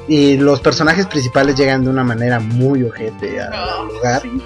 Y 0.08 0.38
los 0.38 0.62
personajes 0.62 1.06
principales 1.08 1.56
llegan 1.56 1.84
de 1.84 1.90
una 1.90 2.04
manera 2.04 2.40
muy 2.40 2.84
ojete 2.84 3.42
al 3.42 3.54
Oh, 3.54 3.86
lugar. 3.94 4.22
sí. 4.22 4.42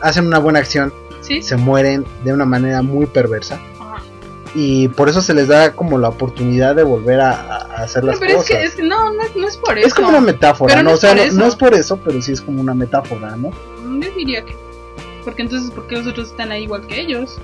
Hacen 0.00 0.26
una 0.26 0.38
buena 0.38 0.58
acción, 0.58 0.92
Sí. 1.20 1.40
se 1.42 1.56
mueren 1.56 2.04
de 2.24 2.32
una 2.32 2.44
manera 2.44 2.82
muy 2.82 3.06
perversa 3.06 3.60
Ajá. 3.78 4.02
y 4.56 4.88
por 4.88 5.08
eso 5.08 5.20
se 5.22 5.34
les 5.34 5.46
da 5.48 5.72
como 5.72 5.98
la 5.98 6.08
oportunidad 6.08 6.74
de 6.74 6.82
volver 6.82 7.20
a, 7.20 7.58
hacer 7.76 8.02
las 8.04 8.18
pero 8.18 8.36
cosas. 8.38 8.48
que, 8.50 8.64
es 8.64 8.74
que 8.74 8.82
no, 8.82 9.12
no, 9.12 9.22
es- 9.22 9.36
no 9.36 9.46
es 9.46 9.56
por 9.56 9.78
eso. 9.78 9.86
Es 9.86 9.94
como 9.94 10.08
una 10.08 10.20
metáfora, 10.20 10.74
Pero 10.74 10.82
¿no? 10.84 10.90
O 10.90 10.94
es 10.94 11.00
sea, 11.00 11.14
por 11.14 11.32
no, 11.34 11.46
es 11.46 11.54
por 11.56 11.74
eso, 11.74 11.96
pero 11.98 12.20
sí 12.22 12.32
es 12.32 12.40
como 12.40 12.60
una 12.60 12.74
metáfora, 12.74 13.36
¿no? 13.36 13.50
Yo 14.00 14.10
diría 14.16 14.44
que. 14.44 14.56
Porque 15.24 15.42
entonces, 15.42 15.70
¿por 15.70 15.86
qué 15.86 15.96
los 15.98 16.06
otros 16.08 16.28
están 16.30 16.50
ahí 16.52 16.64
igual 16.64 16.86
que 16.86 17.00
ellos? 17.00 17.38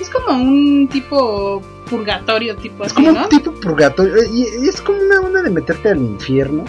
Es 0.00 0.10
como 0.10 0.36
un 0.36 0.88
tipo 0.88 1.62
purgatorio, 1.86 2.56
tipo 2.56 2.84
Es 2.84 2.92
así, 2.92 2.94
como 3.02 3.12
¿no? 3.12 3.22
un 3.24 3.28
tipo 3.28 3.52
purgatorio 3.52 4.14
y, 4.32 4.42
y 4.64 4.68
es 4.68 4.80
como 4.80 4.98
una 5.00 5.20
onda 5.20 5.42
de 5.42 5.50
meterte 5.50 5.88
al 5.90 5.98
infierno 5.98 6.64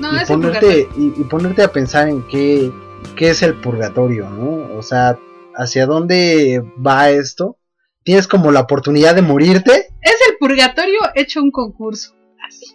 No, 0.00 0.10
y 0.20 0.24
ponerte 0.26 0.88
y, 0.96 1.06
y 1.20 1.24
ponerte 1.24 1.62
a 1.62 1.72
pensar 1.72 2.08
en 2.08 2.22
qué, 2.28 2.70
qué 3.16 3.30
es 3.30 3.42
el 3.42 3.54
purgatorio, 3.60 4.28
¿no? 4.28 4.76
O 4.76 4.82
sea, 4.82 5.18
hacia 5.54 5.86
dónde 5.86 6.62
va 6.86 7.10
esto. 7.10 7.58
Tienes 8.04 8.28
como 8.28 8.52
la 8.52 8.60
oportunidad 8.60 9.14
de 9.16 9.22
morirte. 9.22 9.88
Es 10.00 10.16
el 10.30 10.36
purgatorio 10.38 11.00
hecho 11.14 11.42
un 11.42 11.50
concurso. 11.50 12.14
Así. 12.46 12.66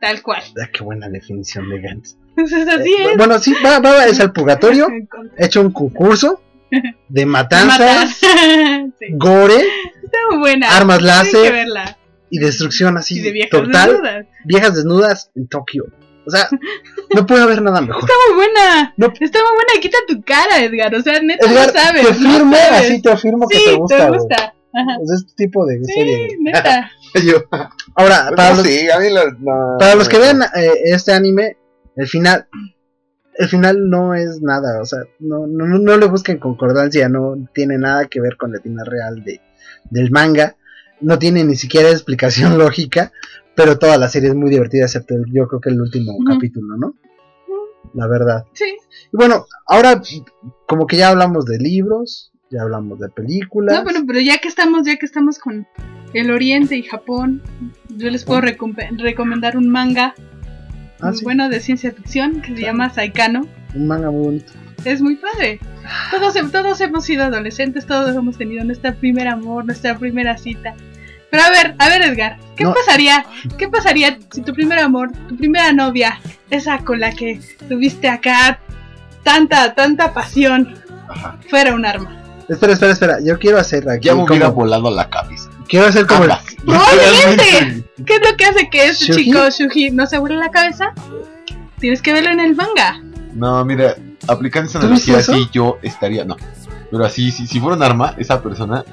Tal 0.00 0.20
cual. 0.22 0.42
Ah, 0.60 0.68
qué 0.72 0.82
buena 0.82 1.08
definición 1.08 1.68
de 1.68 1.80
Gantz. 1.80 2.16
Así 2.36 2.92
Eh, 2.98 3.10
es. 3.12 3.16
Bueno, 3.16 3.38
sí, 3.38 3.54
va, 3.64 3.78
va, 3.78 4.06
es 4.06 4.18
el 4.18 4.32
purgatorio. 4.32 4.88
hecho 5.38 5.60
un 5.60 5.70
concurso 5.70 6.40
de 7.08 7.26
matanzas, 7.26 8.10
sí. 8.98 9.06
gore 9.12 9.56
Está 10.04 10.18
muy 10.30 10.38
buena. 10.38 10.76
Armas 10.76 10.98
que 10.98 11.04
láser. 11.04 11.52
verla. 11.52 11.96
y 12.30 12.38
destrucción 12.38 12.96
así 12.96 13.18
Y 13.18 13.22
de 13.22 13.32
viejas 13.32 13.50
total. 13.50 13.90
desnudas. 13.90 14.26
Viejas 14.44 14.74
desnudas 14.74 15.30
en 15.36 15.48
Tokio. 15.48 15.84
O 16.26 16.30
sea, 16.30 16.48
no 17.14 17.26
puede 17.26 17.42
haber 17.42 17.62
nada 17.62 17.80
mejor. 17.80 18.02
Está 18.02 18.12
muy 18.28 18.36
buena. 18.36 18.94
No. 18.96 19.06
Está 19.06 19.38
muy 19.40 19.52
buena. 19.56 19.80
Quita 19.80 19.98
tu 20.06 20.22
cara, 20.22 20.62
Edgar. 20.62 20.94
O 20.94 21.02
sea, 21.02 21.20
neta, 21.20 21.46
Edgar, 21.50 21.66
no 21.66 21.72
sabes. 21.72 22.02
te 22.02 22.08
no 22.24 22.30
firmo, 22.32 22.56
sabes. 22.56 22.80
así 22.82 23.02
te 23.02 23.10
afirmo 23.10 23.48
que 23.48 23.56
Sí, 23.56 23.64
te 23.66 23.74
gusta. 23.76 24.08
güey. 24.08 24.18
gusta. 24.20 24.36
Sea, 24.72 25.16
este 25.16 25.32
tipo 25.36 25.66
de 25.66 25.82
serie. 25.84 26.28
Sí, 26.30 26.36
neta. 26.40 26.92
Yo, 27.26 27.42
Ahora, 27.96 28.30
para 28.36 28.50
no 28.50 28.56
los, 28.58 28.66
sé, 28.66 28.92
a 28.92 29.00
mí 29.00 29.10
la- 29.10 29.24
no, 29.38 29.76
para 29.80 29.96
los 29.96 30.08
que 30.08 30.16
no. 30.16 30.22
vean 30.22 30.42
eh, 30.42 30.72
este 30.84 31.12
anime, 31.12 31.56
el 31.96 32.06
final, 32.06 32.46
el 33.40 33.48
final 33.48 33.88
no 33.88 34.14
es 34.14 34.40
nada. 34.42 34.80
O 34.80 34.84
sea, 34.84 35.00
no, 35.18 35.46
no, 35.46 35.66
no- 35.66 35.96
le 35.96 36.06
busquen 36.06 36.38
concordancia, 36.38 37.08
no 37.08 37.34
tiene 37.54 37.78
nada 37.78 38.06
que 38.06 38.20
ver 38.20 38.36
con 38.36 38.54
el 38.54 38.60
final 38.60 38.86
real 38.86 39.24
de, 39.24 39.40
del 39.90 40.10
manga. 40.10 40.56
No 41.00 41.18
tiene 41.18 41.42
ni 41.44 41.56
siquiera 41.56 41.88
explicación 41.90 42.58
lógica, 42.64 43.12
pero 43.56 43.78
toda 43.78 43.96
la 43.98 44.08
serie 44.08 44.28
es 44.28 44.34
muy 44.34 44.50
divertida, 44.50 44.84
excepto 44.84 45.14
el- 45.14 45.24
yo 45.32 45.48
creo 45.48 45.60
que 45.60 45.70
el 45.70 45.80
último 45.80 46.18
capítulo, 46.26 46.76
¿no? 46.76 46.94
La 47.94 48.06
verdad. 48.06 48.44
Sí. 48.52 48.76
Y 49.12 49.16
bueno, 49.16 49.46
ahora 49.66 50.00
como 50.68 50.86
que 50.86 50.96
ya 50.98 51.08
hablamos 51.08 51.44
de 51.46 51.58
libros, 51.58 52.30
ya 52.50 52.62
hablamos 52.62 53.00
de 53.00 53.08
películas. 53.08 53.78
No, 53.78 53.84
bueno, 53.84 54.00
pero 54.06 54.20
ya 54.20 54.38
que 54.38 54.48
estamos, 54.48 54.86
ya 54.86 54.96
que 54.96 55.06
estamos 55.06 55.38
con 55.38 55.66
el 56.12 56.30
Oriente 56.30 56.76
y 56.76 56.82
Japón, 56.82 57.42
yo 57.96 58.10
les 58.10 58.24
puedo 58.24 58.42
recomendar 58.42 59.56
un 59.56 59.70
manga 59.70 60.14
Ah, 61.02 61.12
sí, 61.12 61.24
bueno 61.24 61.48
de 61.48 61.60
ciencia 61.60 61.92
ficción 61.92 62.40
que 62.40 62.48
se 62.48 62.54
Claro. 62.54 62.66
llama 62.66 62.90
Saikano. 62.90 63.46
un 63.74 63.86
manga 63.86 64.10
muy 64.10 64.22
bonito. 64.24 64.52
Es 64.84 65.00
muy 65.02 65.16
padre. 65.16 65.60
Todos, 66.10 66.34
todos 66.50 66.80
hemos 66.80 67.04
sido 67.04 67.24
adolescentes, 67.24 67.86
todos 67.86 68.14
hemos 68.16 68.36
tenido 68.38 68.64
nuestra 68.64 68.92
primer 68.94 69.28
amor, 69.28 69.64
nuestra 69.66 69.96
primera 69.98 70.36
cita. 70.38 70.74
Pero 71.30 71.42
a 71.44 71.50
ver, 71.50 71.74
a 71.78 71.88
ver 71.88 72.02
Edgar, 72.02 72.38
¿qué 72.56 72.64
No. 72.64 72.74
pasaría? 72.74 73.24
¿Qué 73.58 73.68
pasaría 73.68 74.18
si 74.32 74.40
tu 74.42 74.52
primer 74.52 74.78
amor, 74.80 75.12
tu 75.28 75.36
primera 75.36 75.72
novia, 75.72 76.18
esa 76.50 76.78
con 76.78 76.98
la 77.00 77.12
que 77.12 77.40
tuviste 77.68 78.08
acá 78.08 78.58
tanta, 79.22 79.74
tanta 79.74 80.12
pasión, 80.12 80.74
Ajá. 81.08 81.36
fuera 81.48 81.74
un 81.74 81.84
arma? 81.86 82.16
Espera, 82.48 82.72
espera, 82.72 82.92
espera. 82.92 83.18
Yo 83.24 83.38
quiero 83.38 83.58
hacer 83.58 83.88
aquí 83.88 84.08
Ya 84.08 84.14
me 84.16 84.24
hubiera 84.24 84.46
como, 84.46 84.62
volado 84.62 84.90
la 84.90 85.08
cabeza. 85.08 85.49
Quiero 85.70 85.86
hacer 85.86 86.06
como 86.06 86.24
el- 86.24 86.30
Ambas. 86.32 86.44
Probablemente. 86.66 87.84
¿Qué 88.04 88.14
es 88.16 88.20
lo 88.30 88.36
que 88.36 88.44
hace 88.44 88.68
que 88.70 88.86
este 88.86 89.06
¿Shuji? 89.12 89.24
chico 89.24 89.38
Shuji 89.50 89.90
no 89.90 90.06
se 90.06 90.18
vuele 90.18 90.36
la 90.36 90.50
cabeza? 90.50 90.92
Tienes 91.78 92.02
que 92.02 92.12
verlo 92.12 92.30
en 92.30 92.40
el 92.40 92.54
manga. 92.54 93.00
No, 93.34 93.64
mira, 93.64 93.94
aplicando 94.28 94.68
esa 94.68 94.80
¿Tú 94.80 94.88
viste 94.88 95.10
analogía, 95.12 95.18
eso? 95.18 95.32
sí, 95.44 95.48
yo 95.52 95.78
estaría, 95.82 96.24
no. 96.24 96.36
Pero 96.90 97.04
así, 97.04 97.30
si, 97.30 97.46
si 97.46 97.60
fuera 97.60 97.76
un 97.76 97.82
arma, 97.82 98.14
esa 98.18 98.42
persona, 98.42 98.84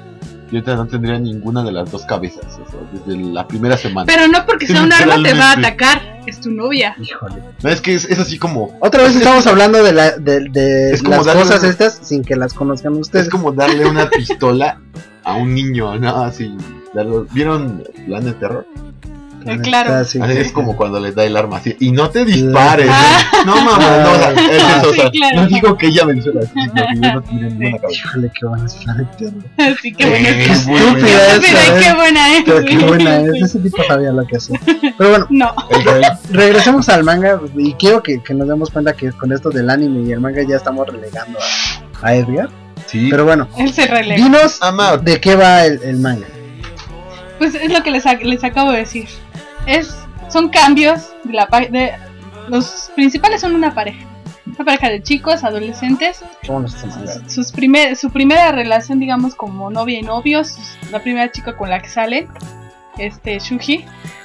yo 0.52 0.62
no 0.62 0.86
tendría 0.86 1.18
ninguna 1.18 1.62
de 1.64 1.72
las 1.72 1.90
dos 1.90 2.04
cabezas. 2.06 2.44
o 2.64 2.70
sea, 2.70 2.80
desde 2.92 3.20
la 3.22 3.46
primera 3.46 3.76
semana. 3.76 4.06
Pero 4.06 4.28
no 4.28 4.46
porque 4.46 4.66
sea 4.66 4.82
un 4.82 4.92
arma 4.92 5.22
te 5.22 5.34
va 5.34 5.50
a 5.50 5.52
atacar, 5.52 6.20
es 6.26 6.40
tu 6.40 6.50
novia. 6.50 6.94
Híjole. 7.02 7.34
No, 7.62 7.68
es 7.68 7.80
que 7.80 7.94
es, 7.94 8.04
es 8.04 8.18
así 8.18 8.38
como. 8.38 8.78
Otra 8.80 9.02
vez 9.02 9.16
estamos 9.16 9.46
hablando 9.46 9.82
de, 9.82 9.92
la, 9.92 10.12
de, 10.12 10.48
de 10.48 10.92
las 10.92 11.02
cosas 11.02 11.60
una- 11.60 11.68
estas 11.68 11.98
sin 12.02 12.22
que 12.24 12.36
las 12.36 12.54
conozcan 12.54 12.94
ustedes. 12.94 13.26
Es 13.26 13.30
como 13.30 13.52
darle 13.52 13.84
una 13.86 14.08
pistola 14.08 14.80
a 15.28 15.34
un 15.34 15.54
niño, 15.54 15.98
¿no? 15.98 16.22
Así. 16.24 16.56
¿Vieron 17.32 17.84
Plan 18.06 18.24
de 18.24 18.32
Terror? 18.32 18.66
Neta, 19.44 19.62
claro. 19.62 20.04
sí. 20.04 20.18
Así 20.20 20.36
es 20.36 20.50
como 20.52 20.76
cuando 20.76 20.98
le 20.98 21.12
da 21.12 21.24
el 21.24 21.36
arma 21.36 21.58
así. 21.58 21.76
Y 21.78 21.92
no 21.92 22.10
te 22.10 22.24
dispares. 22.24 22.88
Ah. 22.90 23.20
¿eh? 23.22 23.36
No, 23.46 23.54
mamá, 23.56 23.98
no, 24.02 24.10
o 24.12 24.14
sea, 24.16 24.32
es 24.32 24.62
eso, 24.62 24.90
o 24.90 24.94
sea, 24.94 25.10
Sí, 25.12 25.18
claro. 25.18 25.36
No 25.42 25.46
digo 25.46 25.76
que 25.78 25.86
ella 25.86 26.04
venció 26.04 26.32
que 26.32 26.40
yo 26.40 26.44
no 26.66 27.22
tendría 27.22 27.48
ninguna 27.48 27.78
cabeza. 27.78 27.88
Híjole, 28.04 28.32
qué 28.38 28.46
buena 28.46 28.66
es 28.66 28.74
Planet 28.74 29.16
Terror. 29.16 29.44
Así 29.58 29.92
que 29.94 30.06
bueno. 30.06 30.28
Eh, 30.28 30.42
es- 30.44 30.50
estúpida 30.50 30.72
bueno, 30.72 30.98
es. 30.98 31.02
Mira, 31.40 31.62
esa, 31.62 31.78
qué 31.80 31.86
¿eh? 31.88 31.94
buena 31.94 32.36
es. 32.36 32.42
Pero 32.44 32.64
qué 32.64 32.78
buena 32.78 33.16
es. 33.20 33.42
Ese 33.44 33.58
tipo 33.60 33.82
sabía 33.84 34.10
lo 34.12 34.26
que 34.26 34.36
hacía. 34.36 34.60
Pero 34.98 35.10
bueno, 35.10 35.26
No, 35.30 35.54
regresemos 36.30 36.88
al 36.88 37.04
manga. 37.04 37.40
Y 37.56 37.74
quiero 37.74 38.02
que, 38.02 38.20
que 38.22 38.34
nos 38.34 38.48
demos 38.48 38.70
cuenta 38.70 38.92
que 38.94 39.12
con 39.12 39.32
esto 39.32 39.50
del 39.50 39.70
anime 39.70 40.00
y 40.08 40.12
el 40.12 40.20
manga 40.20 40.42
ya 40.42 40.56
estamos 40.56 40.86
relegando 40.88 41.38
a, 42.02 42.06
a 42.08 42.14
Edgar. 42.16 42.48
Sí. 42.88 43.08
Pero 43.10 43.24
bueno, 43.24 43.48
él 43.58 43.72
se 43.72 43.86
relega. 43.86 44.16
dinos 44.22 44.58
Amado. 44.62 44.98
de 44.98 45.20
qué 45.20 45.36
va 45.36 45.64
el, 45.64 45.80
el 45.82 45.98
manga. 45.98 46.26
Pues 47.38 47.54
es 47.54 47.72
lo 47.72 47.82
que 47.84 47.90
les, 47.92 48.04
les 48.22 48.42
acabo 48.42 48.72
de 48.72 48.78
decir. 48.78 49.06
Es, 49.66 49.94
son 50.28 50.48
cambios 50.48 51.10
de 51.24 51.32
la 51.34 51.46
pa- 51.46 51.60
de 51.66 51.92
los 52.48 52.90
principales 52.96 53.40
son 53.42 53.54
una 53.54 53.74
pareja. 53.74 54.04
Una 54.46 54.64
pareja 54.64 54.88
de 54.88 55.02
chicos, 55.02 55.44
adolescentes. 55.44 56.24
Manga. 56.48 56.68
Sus 57.28 57.52
primer, 57.52 57.94
su 57.96 58.10
primera 58.10 58.50
relación, 58.50 58.98
digamos, 58.98 59.34
como 59.36 59.70
novia 59.70 59.98
y 59.98 60.02
novio. 60.02 60.42
sus- 60.44 60.78
La 60.90 61.00
primera 61.02 61.30
chica 61.30 61.56
con 61.56 61.68
la 61.70 61.80
que 61.80 61.88
sale. 61.88 62.26
Este, 62.96 63.38
Shuji. 63.38 63.84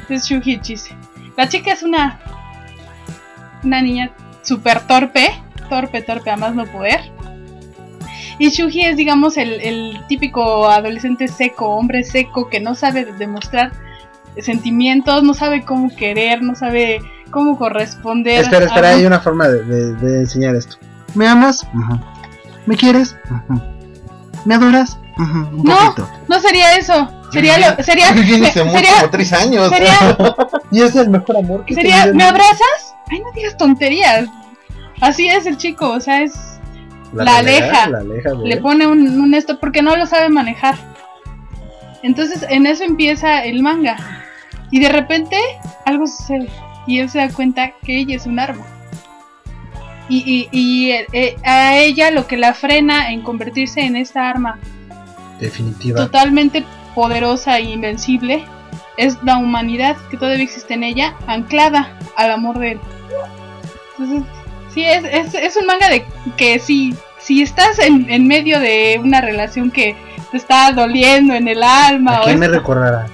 Es 0.10 0.26
Shuji 0.26 0.60
Chise. 0.62 0.96
La 1.38 1.48
chica 1.50 1.72
es 1.74 1.84
una. 1.84 2.20
Una 3.64 3.82
niña 3.82 4.12
súper 4.42 4.88
torpe. 4.88 5.30
Torpe, 5.70 6.02
torpe, 6.02 6.32
a 6.32 6.38
más 6.38 6.56
no 6.56 6.66
poder. 6.66 7.12
Y 8.40 8.50
Shuji 8.50 8.86
es, 8.86 8.98
digamos, 8.98 9.38
el, 9.38 9.62
el 9.62 10.02
típico 10.08 10.68
adolescente 10.70 11.28
seco, 11.28 11.68
hombre 11.76 12.04
seco 12.04 12.50
que 12.50 12.60
no 12.60 12.76
sabe 12.76 13.06
demostrar 13.06 13.72
sentimientos, 14.42 15.24
no 15.24 15.34
sabe 15.34 15.64
cómo 15.64 15.96
querer, 15.96 16.42
no 16.42 16.56
sabe 16.56 17.02
cómo 17.30 17.58
corresponder. 17.58 18.42
Espera, 18.44 18.66
espera, 18.66 18.90
a- 18.90 18.92
hay 18.96 19.06
una 19.06 19.20
forma 19.20 19.48
de, 19.48 19.64
de- 19.64 19.94
de 19.96 20.20
enseñar 20.22 20.56
esto. 20.56 20.78
¿Me 21.16 21.28
amas? 21.28 21.64
Ujú. 21.74 22.00
¿Me 22.66 22.76
quieres? 22.76 23.16
¿Me 24.46 24.56
adoras? 24.56 24.98
Un 25.18 25.64
No. 25.64 25.76
poquito. 25.78 26.10
No 26.28 26.40
sería 26.40 26.76
eso. 26.76 27.08
Sería 27.32 27.58
lo, 27.58 27.84
sería, 27.84 28.12
me- 28.14 28.26
sería, 28.52 28.54
como 29.00 29.10
tres 29.12 29.34
años. 29.34 29.70
sería, 29.70 30.18
Y 30.72 30.82
es 30.82 30.96
el 30.96 31.10
mejor 31.10 31.38
amor 31.38 31.66
que 31.66 31.76
sería, 31.76 32.08
¿me 32.14 32.24
abrazas? 32.24 32.96
Ay, 33.12 33.20
no 33.20 33.32
digas 33.36 33.56
tonterías. 33.58 34.28
Así 35.02 35.28
es 35.28 35.46
el 35.46 35.58
chico, 35.58 35.90
o 35.92 36.00
sea, 36.00 36.22
es 36.24 36.53
la 37.14 37.38
aleja. 37.38 37.90
La 37.90 38.00
aleja 38.00 38.30
le 38.34 38.58
pone 38.58 38.88
un, 38.88 39.20
un 39.20 39.34
esto 39.34 39.60
porque 39.60 39.82
no 39.82 39.96
lo 39.96 40.06
sabe 40.06 40.30
manejar. 40.30 40.76
Entonces 42.02 42.46
en 42.50 42.66
eso 42.68 42.84
empieza 42.84 43.44
el 43.44 43.62
manga. 43.62 43.96
Y 44.72 44.80
de 44.80 44.90
repente 44.90 45.38
algo 45.86 46.08
sucede. 46.08 46.50
Y 46.88 47.00
él 47.00 47.10
se 47.10 47.20
da 47.20 47.30
cuenta 47.30 47.72
que 47.84 47.98
ella 48.00 48.16
es 48.16 48.26
un 48.26 48.40
arma. 48.40 48.66
Y, 50.10 50.18
y- 50.26 50.50
y, 50.52 50.92
eh, 50.92 51.08
eh, 51.14 51.36
a 51.46 51.78
ella 51.78 52.12
lo 52.12 52.28
que 52.28 52.36
la 52.38 52.54
frena 52.54 53.12
en 53.12 53.22
convertirse 53.22 53.82
en 53.82 53.96
esta 53.96 54.30
arma 54.30 54.60
Definitiva. 55.40 55.98
totalmente 55.98 56.66
poderosa 56.94 57.58
e 57.58 57.62
invencible 57.72 58.44
es 58.98 59.18
la 59.24 59.38
humanidad 59.38 59.96
que 60.12 60.18
todavía 60.18 60.44
existe 60.44 60.74
en 60.74 60.84
ella, 60.84 61.16
anclada 61.26 61.98
al 62.18 62.32
amor 62.32 62.60
de 62.60 62.74
él. 62.74 62.80
Entonces, 63.98 64.24
sí, 64.74 64.84
es, 64.86 65.04
es, 65.06 65.34
es 65.34 65.58
un 65.58 65.66
manga 65.66 65.90
de 65.90 66.06
que 66.38 66.60
si, 66.60 66.96
si 67.20 67.42
estás 67.42 67.80
en, 67.80 68.10
en 68.10 68.28
medio 68.28 68.60
de 68.60 69.00
una 69.04 69.22
relación 69.22 69.72
que 69.72 69.96
te 70.32 70.38
está 70.38 70.72
doliendo 70.72 71.34
en 71.34 71.48
el 71.48 71.62
alma 71.64 72.18
¿A 72.18 72.22
o 72.22 72.24
quién 72.24 72.36
es, 72.36 72.40
me 72.40 72.48
recordará? 72.48 73.06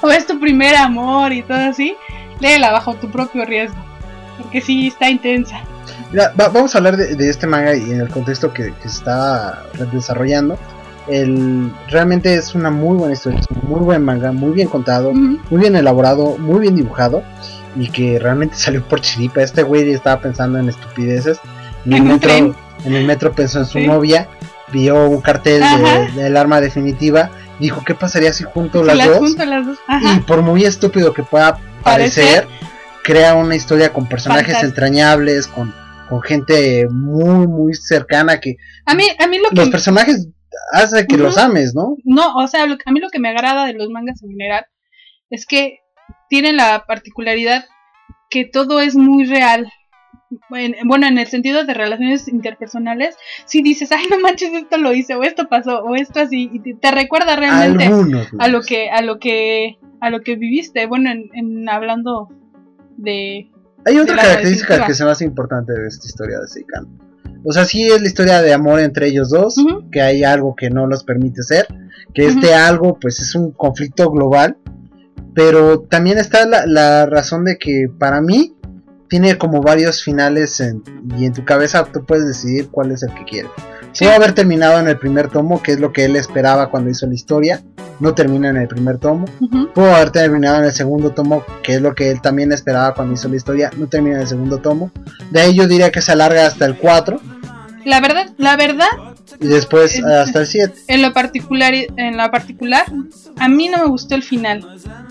o 0.00 0.10
es 0.10 0.26
tu 0.26 0.38
primer 0.38 0.76
amor 0.76 1.32
y 1.32 1.42
todo 1.42 1.58
así, 1.58 1.96
léela 2.40 2.70
bajo 2.72 2.94
tu 2.94 3.10
propio 3.10 3.44
riesgo. 3.44 3.76
Porque 4.40 4.60
sí, 4.60 4.86
está 4.86 5.10
intensa. 5.10 5.60
Mira, 6.12 6.32
va- 6.40 6.48
vamos 6.48 6.72
a 6.74 6.78
hablar 6.78 6.96
de, 6.96 7.16
de 7.16 7.28
este 7.28 7.46
manga 7.48 7.74
y 7.74 7.90
en 7.90 8.00
el 8.02 8.08
contexto 8.08 8.52
que, 8.52 8.72
que 8.80 8.88
se 8.88 8.98
está 8.98 9.64
desarrollando. 9.92 10.56
El, 11.08 11.72
realmente 11.88 12.34
es 12.34 12.54
una 12.54 12.70
muy 12.70 12.96
buena 12.96 13.14
historia, 13.14 13.40
es 13.40 13.46
un 13.50 13.68
muy 13.68 13.80
buen 13.80 14.04
manga, 14.04 14.30
muy 14.30 14.52
bien 14.52 14.68
contado, 14.68 15.12
muy 15.12 15.38
bien 15.60 15.74
elaborado, 15.74 16.36
muy 16.38 16.60
bien 16.60 16.76
dibujado 16.76 17.24
y 17.76 17.88
que 17.90 18.18
realmente 18.18 18.56
salió 18.56 18.82
por 18.86 19.00
chiripa. 19.00 19.42
Este 19.42 19.62
güey 19.62 19.90
estaba 19.90 20.20
pensando 20.20 20.58
en 20.58 20.68
estupideces. 20.68 21.38
En 21.86 21.92
el 21.94 22.02
metro, 22.02 22.18
tren. 22.28 22.54
en 22.84 22.94
el 22.94 23.04
metro 23.06 23.32
pensó 23.32 23.60
en 23.60 23.66
su 23.66 23.78
Sí. 23.78 23.86
novia, 23.86 24.28
vio 24.72 25.08
un 25.08 25.20
cartel 25.20 25.60
de- 25.60 25.66
Ajá. 25.66 26.00
del 26.14 26.36
arma 26.36 26.60
definitiva, 26.60 27.30
dijo 27.60 27.82
qué 27.84 27.94
pasaría 27.94 28.32
si 28.32 28.44
junto 28.44 28.80
Si 28.80 28.86
las, 28.86 28.96
las 28.96 29.06
dos 29.08 29.18
junto 29.18 29.44
las 29.44 29.66
dos. 29.66 29.78
y 30.02 30.20
por 30.20 30.42
muy 30.42 30.64
estúpido 30.64 31.12
que 31.14 31.22
pueda 31.22 31.58
parecer, 31.82 32.44
Parecer. 32.44 32.48
crea 33.04 33.34
una 33.34 33.54
historia 33.56 33.92
con 33.92 34.06
personajes 34.06 34.62
entrañables, 34.62 35.46
con, 35.46 35.74
con 36.08 36.20
gente 36.22 36.86
muy, 36.90 37.46
muy 37.46 37.74
cercana 37.74 38.38
que 38.40 38.56
A 38.86 38.94
mí, 38.94 39.04
a 39.18 39.26
mí 39.28 39.38
lo 39.38 39.48
que 39.50 39.56
los 39.56 39.70
personajes 39.70 40.28
hace 40.72 41.06
que 41.06 41.16
los 41.16 41.38
ames, 41.38 41.74
¿no? 41.74 41.96
No, 42.04 42.34
o 42.36 42.46
sea, 42.48 42.66
lo- 42.66 42.76
a 42.84 42.92
mí 42.92 43.00
lo 43.00 43.08
que 43.10 43.18
me 43.20 43.28
agrada 43.30 43.64
de 43.66 43.74
los 43.74 43.88
mangas 43.90 44.22
en 44.22 44.30
general 44.30 44.66
es 45.30 45.46
que 45.46 45.78
tienen 46.28 46.56
la 46.56 46.84
particularidad 46.86 47.64
que 48.30 48.44
todo 48.44 48.80
es 48.80 48.94
muy 48.96 49.24
real. 49.24 49.70
En- 50.50 50.74
bueno, 50.86 51.06
en 51.06 51.16
el 51.18 51.26
sentido 51.26 51.64
de 51.64 51.72
relaciones 51.72 52.28
interpersonales, 52.28 53.16
si 53.46 53.62
dices, 53.62 53.90
ay, 53.92 54.04
no 54.10 54.18
manches, 54.20 54.52
esto 54.52 54.76
lo 54.76 54.92
hice, 54.92 55.14
o 55.14 55.22
esto 55.22 55.48
pasó, 55.48 55.78
o 55.82 55.94
esto 55.96 56.20
así, 56.20 56.50
y 56.52 56.60
te, 56.60 56.74
te 56.74 56.90
recuerda 56.90 57.34
realmente 57.36 57.86
Algunos. 57.86 58.28
a 58.38 58.48
lo 58.48 58.60
que, 58.60 58.90
a 58.90 59.00
lo 59.00 59.18
que, 59.18 59.78
a 60.00 60.10
lo 60.10 60.20
que 60.20 60.36
viviste. 60.36 60.84
Bueno, 60.86 61.10
en, 61.10 61.30
en 61.32 61.66
hablando 61.70 62.28
de, 62.98 63.50
Hay 63.86 63.98
otra 63.98 64.16
de 64.16 64.20
característica 64.22 64.86
que 64.86 64.94
se 64.94 65.04
me 65.04 65.10
hace 65.12 65.24
importante 65.24 65.72
de 65.72 65.86
esta 65.88 66.06
historia 66.06 66.40
de 66.40 66.48
Seikano. 66.48 66.88
O 67.44 67.52
sea, 67.52 67.64
sí 67.64 67.86
es 67.86 68.00
la 68.02 68.06
historia 68.08 68.42
de 68.42 68.52
amor 68.52 68.80
entre 68.80 69.06
ellos 69.08 69.30
dos, 69.30 69.54
que 69.92 70.02
hay 70.02 70.24
algo 70.24 70.54
que 70.56 70.68
no 70.70 70.86
los 70.86 71.04
permite 71.04 71.42
ser, 71.42 71.66
que 72.12 72.26
este 72.26 72.52
algo 72.52 72.98
pues 73.00 73.20
es 73.20 73.34
un 73.34 73.52
conflicto 73.52 74.10
global, 74.10 74.58
pero 75.38 75.78
también 75.88 76.18
está 76.18 76.44
la, 76.46 76.66
la 76.66 77.06
razón 77.06 77.44
de 77.44 77.58
que 77.58 77.86
para 77.96 78.20
mí 78.20 78.56
tiene 79.08 79.38
como 79.38 79.62
varios 79.62 80.02
finales 80.02 80.58
en- 80.58 80.82
y 81.16 81.26
en 81.26 81.32
tu 81.32 81.44
cabeza 81.44 81.84
tú 81.84 82.04
puedes 82.04 82.26
decidir 82.26 82.68
cuál 82.72 82.90
es 82.90 83.04
el 83.04 83.14
que 83.14 83.22
quieres. 83.24 83.50
Sí. 83.92 84.04
Haber 84.06 84.32
terminado 84.32 84.80
en 84.80 84.88
el 84.88 84.98
primer 84.98 85.28
tomo, 85.28 85.62
que 85.62 85.70
es 85.72 85.78
lo 85.80 85.92
que 85.92 86.04
él 86.06 86.16
esperaba 86.16 86.70
cuando 86.70 86.90
hizo 86.90 87.06
la 87.06 87.14
historia, 87.14 87.62
no 88.00 88.14
termina 88.14 88.48
en 88.48 88.56
el 88.56 88.66
primer 88.66 88.98
tomo. 88.98 89.26
Pudo 89.74 89.94
haber 89.94 90.10
terminado 90.10 90.58
en 90.58 90.64
el 90.64 90.72
segundo 90.72 91.12
tomo, 91.12 91.44
que 91.62 91.74
es 91.76 91.82
lo 91.82 91.94
que 91.94 92.10
él 92.10 92.20
también 92.20 92.50
esperaba 92.50 92.94
cuando 92.94 93.14
hizo 93.14 93.28
la 93.28 93.36
historia, 93.36 93.70
no 93.76 93.86
termina 93.86 94.16
en 94.16 94.22
el 94.22 94.28
segundo 94.28 94.58
tomo. 94.58 94.90
De 95.30 95.40
ahí 95.40 95.54
yo 95.54 95.68
diría 95.68 95.92
que 95.92 96.02
se 96.02 96.10
alarga 96.10 96.46
hasta 96.48 96.64
el 96.66 96.76
4 96.76 97.20
la 97.84 98.00
verdad, 98.00 98.26
la 98.36 98.56
verdad, 98.56 98.88
y 99.40 99.46
después 99.46 99.98
Eh, 99.98 100.02
hasta 100.14 100.40
el 100.40 100.46
7. 100.46 100.74
en 100.88 101.02
lo 101.02 101.12
particular, 101.12 101.72
en 101.74 102.16
la 102.16 102.30
particular, 102.30 102.84
a 103.38 103.48
mí 103.48 103.68
no 103.68 103.78
me 103.78 103.86
gustó 103.86 104.14
el 104.14 104.22
final. 104.22 104.66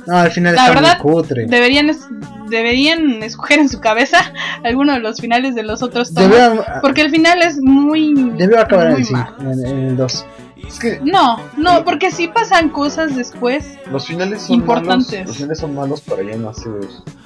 No, 0.06 0.18
al 0.18 0.32
final 0.32 0.56
La 0.56 0.62
está 0.68 0.74
verdad, 0.74 1.00
muy 1.04 1.14
cutre. 1.14 1.46
deberían 1.48 1.90
es- 1.90 2.08
deberían 2.50 3.22
escoger 3.24 3.60
en 3.60 3.68
su 3.70 3.80
cabeza 3.82 4.18
alguno 4.64 4.94
de 4.94 5.00
los 5.00 5.20
finales 5.20 5.54
de 5.56 5.64
los 5.64 5.84
otros 5.84 6.14
tomos 6.14 6.32
Debió, 6.32 6.64
porque 6.82 7.02
el 7.02 7.10
final 7.12 7.42
es 7.42 7.58
muy 7.62 8.14
debió 8.38 8.60
acabar 8.62 8.88
en 8.88 8.92
muy 8.94 9.02
el, 9.02 9.08
cinco, 9.08 9.20
mal. 9.40 9.52
en, 9.60 9.66
en 9.66 9.78
el 9.88 9.98
2. 9.98 10.26
Es 10.66 10.80
que 10.80 11.00
no 11.04 11.38
no 11.58 11.84
porque 11.84 12.12
sí 12.12 12.28
pasan 12.28 12.70
cosas 12.70 13.16
después 13.16 13.66
los 13.92 14.06
finales 14.08 14.44
son 14.44 14.56
Importantes. 14.58 15.12
malos. 15.12 15.28
Los 15.28 15.38
finales 15.38 15.60
son 15.60 15.76
malos 15.76 16.02
para 16.02 16.24
ya 16.24 16.36
no 16.38 16.50
hacer 16.50 16.72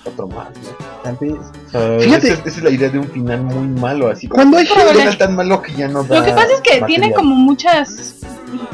otro 0.05 0.27
más, 0.27 0.47
Fíjate. 1.03 1.27
Esa, 1.69 2.33
es- 2.33 2.39
esa 2.45 2.47
es 2.47 2.63
la 2.63 2.69
idea 2.71 2.89
de 2.89 2.99
un 2.99 3.07
final 3.07 3.41
muy 3.43 3.67
malo, 3.79 4.09
así. 4.09 4.27
Cuando 4.27 4.57
hay 4.57 4.67
un 4.67 4.95
final 4.95 5.17
tan 5.17 5.35
malo 5.35 5.61
que 5.61 5.73
ya 5.73 5.87
no 5.87 6.03
da 6.03 6.19
lo 6.19 6.25
que 6.25 6.31
pasa 6.31 6.47
es 6.55 6.61
que 6.61 6.83
tiene 6.85 7.11
como 7.13 7.35
muchas 7.35 8.15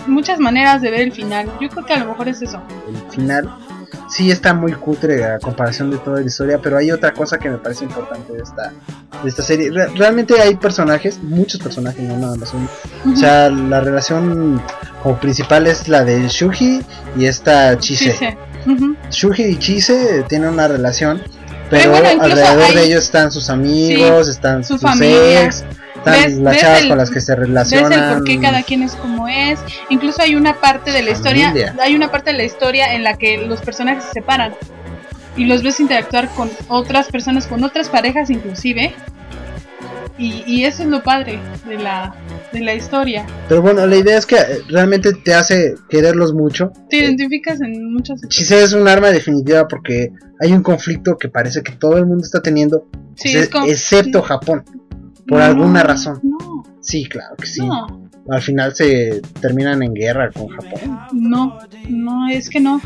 muchas 0.07 0.39
maneras 0.39 0.81
de 0.81 0.89
ver 0.89 1.01
el 1.01 1.11
final 1.11 1.51
yo 1.61 1.69
creo 1.69 1.85
que 1.85 1.93
a 1.93 1.97
lo 1.99 2.05
mejor 2.05 2.27
es 2.29 2.41
eso 2.41 2.59
el 2.87 3.11
final 3.11 3.53
sí 4.09 4.31
está 4.31 4.53
muy 4.53 4.73
cutre 4.73 5.23
a 5.25 5.39
comparación 5.39 5.91
de 5.91 5.97
toda 5.97 6.19
la 6.21 6.25
historia, 6.25 6.59
pero 6.61 6.77
hay 6.77 6.91
otra 6.91 7.13
cosa 7.13 7.37
que 7.37 7.49
me 7.49 7.57
parece 7.57 7.83
importante 7.85 8.33
de 8.33 8.43
esta, 8.43 8.71
de 9.23 9.29
esta 9.29 9.43
serie. 9.43 9.71
Re- 9.71 9.87
realmente 9.95 10.39
hay 10.41 10.55
personajes, 10.55 11.19
muchos 11.21 11.59
personajes, 11.61 12.01
no 12.01 12.17
nada 12.17 12.35
más 12.35 12.53
uno. 12.53 12.67
O 13.13 13.15
sea, 13.15 13.49
la 13.49 13.79
relación 13.81 14.61
como 15.03 15.17
principal 15.19 15.67
es 15.67 15.87
la 15.87 16.03
de 16.03 16.27
Shuji 16.27 16.81
y 17.17 17.25
esta 17.25 17.77
Chise. 17.77 18.37
Shuji 19.11 19.43
y 19.43 19.57
Chise 19.59 20.23
tienen 20.27 20.49
una 20.49 20.67
relación, 20.67 21.21
Pero 21.69 21.91
pero, 21.91 21.91
bueno, 21.91 22.09
incluso 22.13 22.25
alrededor 22.25 22.63
hay- 22.69 22.75
de 22.75 22.83
ellos 22.85 23.03
están 23.03 23.31
sus 23.31 23.49
amigos, 23.49 24.27
están 24.27 24.63
su 24.63 24.73
sus 24.73 24.81
familia. 24.81 25.45
ex, 25.45 25.63
están 25.97 26.13
Ves- 26.13 26.37
las 26.37 26.53
ves 26.53 26.61
chavas 26.61 26.81
el- 26.83 26.89
con 26.89 26.97
las 26.97 27.09
que 27.11 27.21
se 27.21 27.31
ves 27.33 27.39
relacionan. 27.47 27.93
el 28.09 28.15
por 28.15 28.23
qué 28.23 28.39
cada 28.39 28.63
quien 28.63 28.83
es 28.83 28.93
como 28.95 29.27
es 29.27 29.59
incluso 29.89 30.21
hay 30.21 30.35
una 30.35 30.55
parte 30.59 30.91
de 30.91 31.01
la 31.03 31.11
historia 31.11 31.47
Familia. 31.47 31.75
hay 31.81 31.95
una 31.95 32.09
parte 32.11 32.31
de 32.31 32.37
la 32.37 32.43
historia 32.43 32.93
en 32.93 33.03
la 33.03 33.17
que 33.17 33.37
los 33.37 33.61
personajes 33.61 34.03
se 34.05 34.11
separan 34.13 34.53
y 35.35 35.45
los 35.45 35.61
ves 35.63 35.79
interactuar 35.79 36.29
con 36.29 36.49
otras 36.67 37.07
personas 37.09 37.45
con 37.47 37.63
otras 37.63 37.89
parejas 37.89 38.29
inclusive 38.29 38.93
y, 40.17 40.43
y 40.47 40.65
eso 40.65 40.81
es 40.83 40.89
lo 40.89 41.03
padre 41.03 41.39
de 41.67 41.77
la 41.77 42.15
de 42.51 42.61
la 42.61 42.73
historia 42.73 43.25
Pero 43.49 43.61
bueno, 43.61 43.85
la 43.85 43.95
idea 43.97 44.17
es 44.17 44.25
que 44.25 44.35
eh, 44.37 44.61
realmente 44.69 45.11
te 45.13 45.33
hace 45.33 45.75
quererlos 45.89 46.33
mucho. 46.33 46.71
te 46.89 46.97
identificas 46.97 47.59
en 47.61 47.93
muchas 47.93 48.21
Chise 48.29 48.63
es 48.63 48.73
un 48.73 48.87
arma 48.87 49.09
definitiva 49.09 49.67
porque 49.67 50.11
hay 50.39 50.53
un 50.53 50.63
conflicto 50.63 51.17
que 51.17 51.27
parece 51.29 51.61
que 51.61 51.73
todo 51.73 51.97
el 51.97 52.05
mundo 52.05 52.23
está 52.23 52.41
teniendo, 52.41 52.87
sí, 53.15 53.35
ex- 53.37 53.49
es 53.65 53.71
excepto 53.71 54.21
Japón. 54.21 54.63
Por 55.27 55.39
No, 55.39 55.45
alguna 55.45 55.83
razón. 55.83 56.19
no 56.23 56.63
Sí, 56.81 57.05
claro 57.05 57.35
que 57.35 57.47
sí. 57.47 57.65
no 57.65 58.09
Al 58.29 58.41
final 58.41 58.73
se 58.75 59.21
terminan 59.41 59.83
en 59.83 59.93
guerra 59.93 60.31
con 60.31 60.47
Japón. 60.49 60.99
No, 61.13 61.59
no, 61.89 62.27
es 62.29 62.49
que 62.49 62.59
no. 62.59 62.81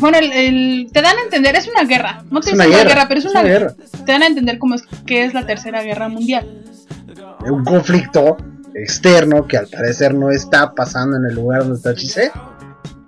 Bueno, 0.00 0.18
el, 0.18 0.32
el- 0.32 0.90
te 0.92 1.00
dan 1.02 1.16
a 1.16 1.22
entender, 1.22 1.54
es 1.56 1.66
una 1.68 1.84
guerra. 1.84 2.24
No 2.30 2.40
te 2.40 2.50
Es 2.50 2.54
una 2.54 2.66
guerra, 2.66 3.06
pero 3.08 3.20
es, 3.20 3.26
una, 3.26 3.42
guerra. 3.42 3.74
Te 4.04 4.12
dan 4.12 4.22
a 4.22 4.26
entender 4.26 4.58
cómo 4.58 4.74
es 4.74 4.82
que 5.06 5.24
es 5.24 5.32
la 5.34 5.46
tercera 5.46 5.82
guerra 5.82 6.08
mundial. 6.08 6.62
Un 7.50 7.64
conflicto 7.64 8.36
externo 8.74 9.46
que 9.46 9.56
al 9.58 9.66
parecer 9.66 10.14
no 10.14 10.30
está 10.30 10.74
pasando 10.74 11.16
en 11.16 11.24
el 11.26 11.34
lugar 11.34 11.60
donde 11.60 11.76
está 11.76 11.94
Chise. 11.94 12.30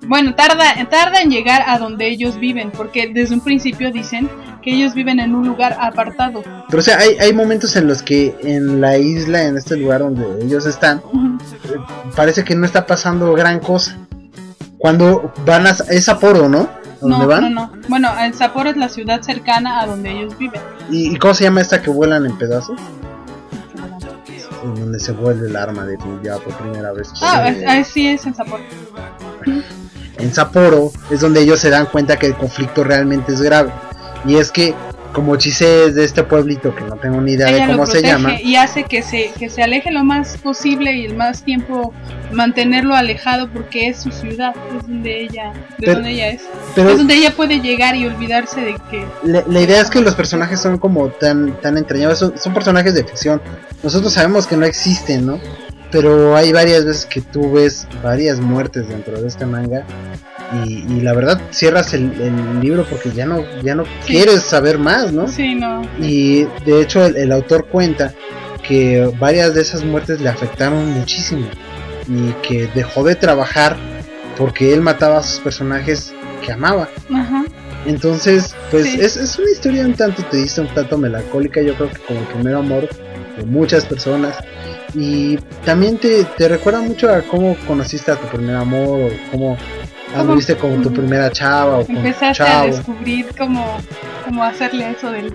Bueno, 0.07 0.35
tarda, 0.35 0.65
tarda 0.91 1.21
en 1.23 1.31
llegar 1.31 1.63
a 1.67 1.79
donde 1.79 2.07
ellos 2.09 2.39
viven, 2.39 2.71
porque 2.71 3.11
desde 3.13 3.35
un 3.35 3.41
principio 3.41 3.91
dicen 3.91 4.29
que 4.63 4.75
ellos 4.75 4.95
viven 4.95 5.21
en 5.21 5.35
un 5.35 5.47
lugar 5.47 5.77
apartado. 5.81 6.43
Pero 6.69 6.81
o 6.81 6.83
sea, 6.83 6.99
hay, 6.99 7.17
hay 7.21 7.33
momentos 7.33 7.75
en 7.77 7.87
los 7.87 8.03
que 8.03 8.35
en 8.43 8.81
la 8.81 8.97
isla, 8.99 9.43
en 9.45 9.57
este 9.57 9.77
lugar 9.77 10.01
donde 10.01 10.45
ellos 10.45 10.67
están, 10.67 10.99
Ujú. 11.13 11.39
parece 12.17 12.45
que 12.45 12.55
no 12.55 12.65
está 12.67 12.87
pasando 12.87 13.33
gran 13.35 13.61
cosa. 13.61 13.97
Cuando 14.79 15.33
van 15.47 15.67
a... 15.67 15.71
Es 15.89 16.05
Sapporo, 16.05 16.49
¿no? 16.49 16.61
¿A 16.61 16.97
dónde 17.01 17.19
No, 17.19 17.27
van? 17.27 17.41
no, 17.43 17.49
no. 17.51 17.73
Bueno, 17.89 18.11
el 18.21 18.35
Sapporo 18.35 18.71
es 18.71 18.77
la 18.77 18.89
ciudad 18.91 19.23
cercana 19.23 19.81
a 19.81 19.87
donde 19.87 20.11
ellos 20.13 20.37
viven. 20.39 20.61
¿Y, 20.91 21.15
y 21.15 21.17
cómo 21.17 21.33
se 21.35 21.45
llama 21.45 21.61
esta 21.63 21.81
que 21.81 21.91
vuelan 21.91 22.27
en 22.27 22.37
pedazos? 22.37 22.79
En 24.63 24.75
donde 24.75 24.99
se 24.99 25.13
vuelve 25.13 25.49
el 25.49 25.57
arma 25.57 25.85
definitiva 25.85 26.37
por 26.39 26.55
primera 26.57 26.93
vez. 26.93 27.11
Ah, 27.21 27.45
Sí. 27.47 27.55
es- 27.61 27.65
ah, 27.69 27.85
sí, 27.85 28.07
es 28.09 28.27
en 28.27 28.35
Sapporo. 28.35 28.63
En 30.19 30.33
Sapporo, 30.33 30.93
es 31.11 31.21
donde 31.21 31.41
ellos 31.43 31.61
se 31.61 31.71
dan 31.71 31.87
cuenta 31.87 32.17
que 32.19 32.27
el 32.27 32.35
conflicto 32.37 32.85
realmente 32.85 33.33
es 33.33 33.41
grave. 33.43 33.71
Y 34.27 34.37
es 34.37 34.51
que 34.51 34.75
como 35.13 35.37
Chise 35.37 35.85
es 35.87 35.95
de 35.95 36.05
este 36.05 36.25
pueblito 36.25 36.75
que 36.75 36.83
no 36.83 36.97
tengo 36.97 37.21
ni 37.21 37.35
idea 37.35 37.47
de 37.47 37.59
Ella 37.59 37.67
cómo 37.69 37.87
se 37.87 38.03
llama, 38.03 38.41
y 38.41 38.57
hace 38.57 38.83
que 38.83 39.01
se, 39.01 39.31
que 39.39 39.49
se 39.49 39.63
aleje 39.63 39.93
lo 39.93 40.03
más 40.03 40.37
posible 40.39 40.93
y 40.93 41.05
el 41.07 41.15
más 41.15 41.45
tiempo 41.45 41.95
mantenerlo 42.33 42.97
alejado 42.97 43.49
porque 43.49 43.87
es 43.87 44.03
su 44.03 44.11
ciudad, 44.11 44.53
es 44.77 44.83
donde 44.83 45.23
ella, 45.23 45.53
de 45.53 45.87
Pero- 45.87 45.95
donde 45.95 46.11
ella 46.11 46.29
es. 46.31 46.43
pero 46.75 46.91
es 46.91 46.97
donde 46.99 47.15
ella 47.15 47.31
puede 47.37 47.61
llegar 47.61 47.95
y 47.95 48.07
olvidarse 48.07 48.61
de 48.61 48.75
que 48.91 49.07
la, 49.23 49.45
la 49.47 49.61
idea 49.61 49.81
es 49.81 49.89
que 49.89 50.01
los 50.01 50.17
personajes 50.17 50.61
son 50.61 50.79
como 50.79 51.09
tan, 51.11 51.61
tan 51.61 51.79
entrañables, 51.79 52.19
son, 52.19 52.37
son 52.37 52.53
personajes 52.53 52.93
de 52.95 53.05
ficción. 53.05 53.41
Nosotros 53.85 54.13
sabemos 54.15 54.49
que 54.49 54.57
no 54.57 54.67
existen, 54.67 55.27
¿no? 55.27 55.39
Pero 55.95 56.37
hay 56.37 56.53
varias 56.53 56.85
veces 56.85 57.07
que 57.07 57.21
tú 57.21 57.53
ves 57.53 57.87
varias 58.03 58.41
muertes 58.41 58.89
dentro 58.89 59.21
de 59.21 59.29
este 59.29 59.47
manga. 59.47 59.85
Y, 60.67 60.85
y 60.93 61.01
la 61.01 61.15
verdad 61.15 61.41
cierras 61.51 61.95
el, 61.95 62.13
el 62.21 62.61
libro 62.61 62.85
porque 62.89 63.11
ya 63.13 63.25
no, 63.27 63.43
ya 63.63 63.75
no 63.75 63.85
Sí. 63.85 63.91
quieres 64.13 64.43
saber 64.43 64.79
más, 64.79 65.13
¿no? 65.13 65.27
sí, 65.29 65.55
no. 65.55 65.83
Y 66.01 66.47
de 66.67 66.81
hecho 66.83 67.07
el, 67.07 67.17
el 67.17 67.33
autor 67.33 67.67
cuenta 67.67 68.13
que 68.67 69.11
varias 69.19 69.55
de 69.55 69.63
esas 69.63 69.85
muertes 69.85 70.21
le 70.21 70.29
afectaron 70.29 70.91
muchísimo 70.91 71.47
y 72.09 72.33
que 72.47 72.69
dejó 72.75 73.05
de 73.05 73.15
trabajar 73.15 73.77
porque 74.37 74.73
él 74.75 74.81
mataba 74.81 75.19
a 75.19 75.23
sus 75.23 75.41
personajes 75.41 76.13
que 76.45 76.53
amaba. 76.53 76.89
Ajá. 77.15 77.45
Entonces, 77.87 78.55
pues 78.71 78.85
Sí. 78.85 78.99
es, 79.01 79.17
es 79.17 79.39
una 79.39 79.51
historia 79.51 79.85
un 79.85 79.95
tanto 79.95 80.23
triste, 80.31 80.61
un 80.61 80.69
tanto 80.75 80.99
melancólica, 80.99 81.63
yo 81.63 81.75
creo 81.75 81.91
que 81.91 81.99
como 82.03 82.21
el 82.21 82.27
primer 82.27 82.55
amor 82.55 82.89
de 83.37 83.45
muchas 83.45 83.85
personas. 83.87 84.37
Y 84.95 85.37
también 85.65 85.99
te, 85.99 86.25
te 86.25 86.49
recuerda 86.49 86.81
mucho 86.81 87.13
a 87.13 87.23
cómo 87.23 87.57
conociste 87.67 88.13
a 88.13 88.17
tu 88.17 88.27
primer 88.29 88.57
amor 88.57 89.11
o 89.13 89.31
cómo 89.33 89.57
anduviste 90.15 90.57
con 90.57 90.81
tu 90.83 90.93
primera 90.93 91.31
chava 91.31 91.79
o 91.79 91.87
con 91.87 91.95
tu 91.97 92.01
Empezaste 92.01 92.43
a 92.45 92.63
descubrir 92.67 93.27
cómo, 93.37 93.79
cómo 94.25 94.45
hacerle 94.45 94.91
eso 94.91 95.11
del, 95.11 95.33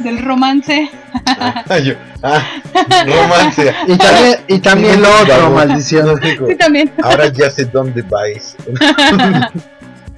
del 0.00 0.22
romance. 0.24 0.90
Ah, 1.26 1.78
yo- 1.78 1.94
ah, 2.22 2.42
romance. 3.06 3.72
Y 3.86 3.96
también, 3.96 4.36
y 4.48 4.58
también 4.58 5.00
lo 5.02 5.08
otro, 5.22 5.50
maldición. 5.50 6.20
Sí, 6.48 6.54
también. 6.56 6.92
Ahora 7.02 7.28
ya 7.28 7.48
sé 7.50 7.64
dónde 7.66 8.02
vais. 8.02 8.56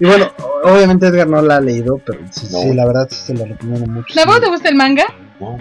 Y 0.01 0.05
bueno, 0.05 0.31
obviamente 0.65 1.07
Edgar 1.07 1.29
no 1.29 1.41
la 1.43 1.57
ha 1.57 1.61
leído, 1.61 1.99
pero 2.05 2.19
sí, 2.31 2.49
No. 2.51 2.59
sí, 2.61 2.75
la 2.75 2.87
verdad 2.87 3.07
sí 3.11 3.17
se 3.27 3.35
la 3.35 3.45
recomiendo 3.47 3.87
mucho. 3.93 4.09
¿La 4.15 4.25
voz 4.27 4.41
te 4.41 4.49
gusta 4.49 4.69
el 4.69 4.75
manga? 4.75 5.05
No, 5.39 5.59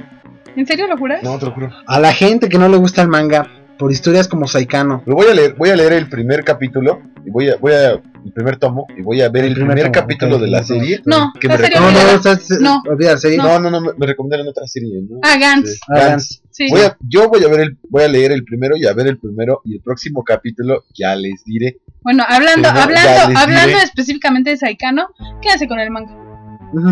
¿En 0.56 0.66
serio 0.66 0.88
lo 0.88 0.98
juras? 0.98 1.22
no, 1.24 1.38
te 1.40 1.46
lo 1.46 1.52
juro. 1.52 1.70
A 1.88 2.00
la 2.00 2.14
gente 2.14 2.50
que 2.50 2.58
no 2.58 2.68
le 2.70 2.78
gusta 2.78 3.02
el 3.02 3.08
manga, 3.08 3.48
por 3.78 3.92
historias 3.92 4.28
como 4.30 4.48
Saikano, 4.48 5.04
Lo 5.06 5.16
voy 5.16 5.28
a 5.28 5.34
leer, 5.34 5.56
voy 5.56 5.70
a 5.70 5.76
leer 5.76 5.94
el 5.94 6.08
primer 6.10 6.44
capítulo 6.46 7.02
y 7.26 7.30
voy 7.30 7.50
a, 7.50 7.58
voy 7.58 7.74
a 7.74 7.92
el 8.26 8.32
primer 8.34 8.56
tomo 8.58 8.88
y 8.98 9.02
voy 9.02 9.22
a 9.22 9.30
ver 9.30 9.44
El 9.44 9.50
el, 9.50 9.56
primer 9.56 9.76
primer, 9.76 9.92
tomo, 9.92 10.02
capítulo 10.02 10.36
ok, 10.38 10.42
de 10.42 10.48
la 10.48 10.64
serie. 10.64 11.02
No, 11.06 11.32
que 11.40 11.48
me 11.50 11.58
serie 11.58 11.80
No, 11.80 11.92
no, 11.92 12.36
se- 12.38 12.60
No. 12.62 12.82
olvida, 12.90 13.18
sí. 13.18 13.36
No, 13.38 13.60
no, 13.60 13.70
no, 13.70 13.82
me, 13.82 13.90
me 13.98 14.06
recomendaron 14.08 14.48
otra 14.48 14.66
serie. 14.66 15.02
¿no? 15.08 15.20
Ah, 15.22 15.38
Gantz. 15.38 15.72
Sí, 15.74 15.80
Ah, 15.90 16.00
Gantz. 16.08 16.42
Sí. 16.50 16.68
Voy 16.72 16.82
a, 16.82 16.98
yo 17.02 17.28
voy 17.30 17.44
a 17.44 17.48
ver 17.50 17.60
el, 17.60 17.78
voy 17.90 18.04
a 18.04 18.08
leer 18.08 18.32
el 18.32 18.44
primero 18.46 18.78
y 18.78 18.86
a 18.88 18.94
ver 18.94 19.08
el 19.08 19.20
primero 19.20 19.62
y 19.66 19.76
el 19.76 19.82
próximo 19.82 20.24
capítulo 20.24 20.86
ya 20.98 21.16
les 21.16 21.44
diré. 21.44 21.78
Bueno, 22.02 22.24
hablando, 22.28 22.70
hablando, 22.70 23.38
hablando 23.38 23.68
diré. 23.68 23.84
específicamente 23.84 24.52
de 24.52 24.58
Saikano, 24.58 25.08
quédense 25.42 25.68
con 25.68 25.80
el 25.80 25.92
manga. 25.92 26.25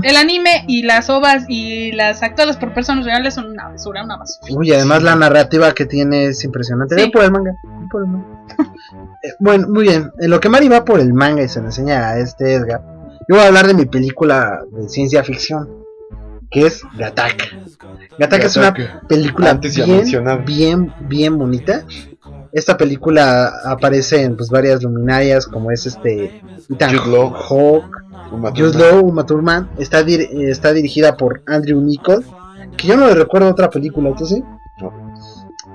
El 0.04 0.16
anime 0.16 0.66
y 0.68 0.84
las 0.84 1.10
ovas 1.10 1.46
y 1.48 1.92
las 1.92 2.24
actuadas 2.24 2.58
por 2.58 2.74
personas 2.74 3.06
reales 3.06 3.34
son 3.34 3.52
una 3.52 3.70
basura, 3.70 4.04
una 4.04 4.18
basura. 4.18 4.54
Uy, 4.56 4.72
además 4.72 5.04
la 5.04 5.16
narrativa 5.16 5.74
que 5.74 5.86
tiene 5.86 6.26
es 6.26 6.44
impresionante. 6.44 6.96
Sí. 6.96 7.02
Ve 7.06 7.12
por 7.12 7.24
el 7.24 7.32
manga. 7.32 7.52
ve 7.64 7.88
por 7.92 8.02
el 8.04 8.08
manga. 8.08 8.28
Eh, 9.26 9.30
bueno, 9.40 9.70
muy 9.70 9.84
bien. 9.84 10.12
En 10.20 10.30
lo 10.30 10.42
que 10.42 10.50
Mari 10.50 10.68
va 10.68 10.84
por 10.84 11.00
el 11.00 11.14
manga 11.14 11.42
y 11.42 11.48
se 11.48 11.62
lo 11.62 11.68
enseña 11.68 12.10
a 12.10 12.20
este 12.20 12.56
Edgar, 12.56 12.82
yo 13.30 13.36
voy 13.36 13.40
a 13.40 13.48
hablar 13.48 13.68
de 13.68 13.74
mi 13.74 13.86
película 13.86 14.62
de 14.70 14.90
ciencia 14.90 15.24
ficción, 15.24 15.70
que 16.52 16.66
es 16.66 16.82
Gattaca. 16.98 17.46
Gattaca 18.20 18.46
es 18.46 18.58
una 18.58 18.74
película 19.08 19.52
Antes 19.52 19.78
bien, 19.78 20.04
bien, 20.46 20.94
bien 21.08 21.38
bonita. 21.38 21.86
Esta 22.54 22.78
película 22.78 23.52
aparece 23.66 24.22
en 24.24 24.38
pues, 24.38 24.50
varias 24.50 24.84
luminarias, 24.84 25.48
como 25.48 25.72
es 25.72 25.86
este 25.88 26.42
Ethan. 26.70 26.96
Hawke, 26.98 27.92
Uma 28.32 28.50
Jude 28.52 28.72
Thurman. 28.72 28.92
Law, 28.92 29.06
Uma 29.06 29.26
Thurman. 29.26 29.70
Está, 29.80 30.04
dir- 30.04 30.30
está 30.50 30.72
dirigida 30.72 31.18
por 31.18 31.42
Andrew 31.48 31.82
Nichol, 31.82 32.24
que 32.78 32.88
yo 32.88 32.96
no 32.96 33.08
le 33.08 33.16
recuerdo 33.16 33.50
otra 33.50 33.70
película, 33.70 34.14
¿tú 34.16 34.26
sí? 34.26 34.44
No. 34.80 34.92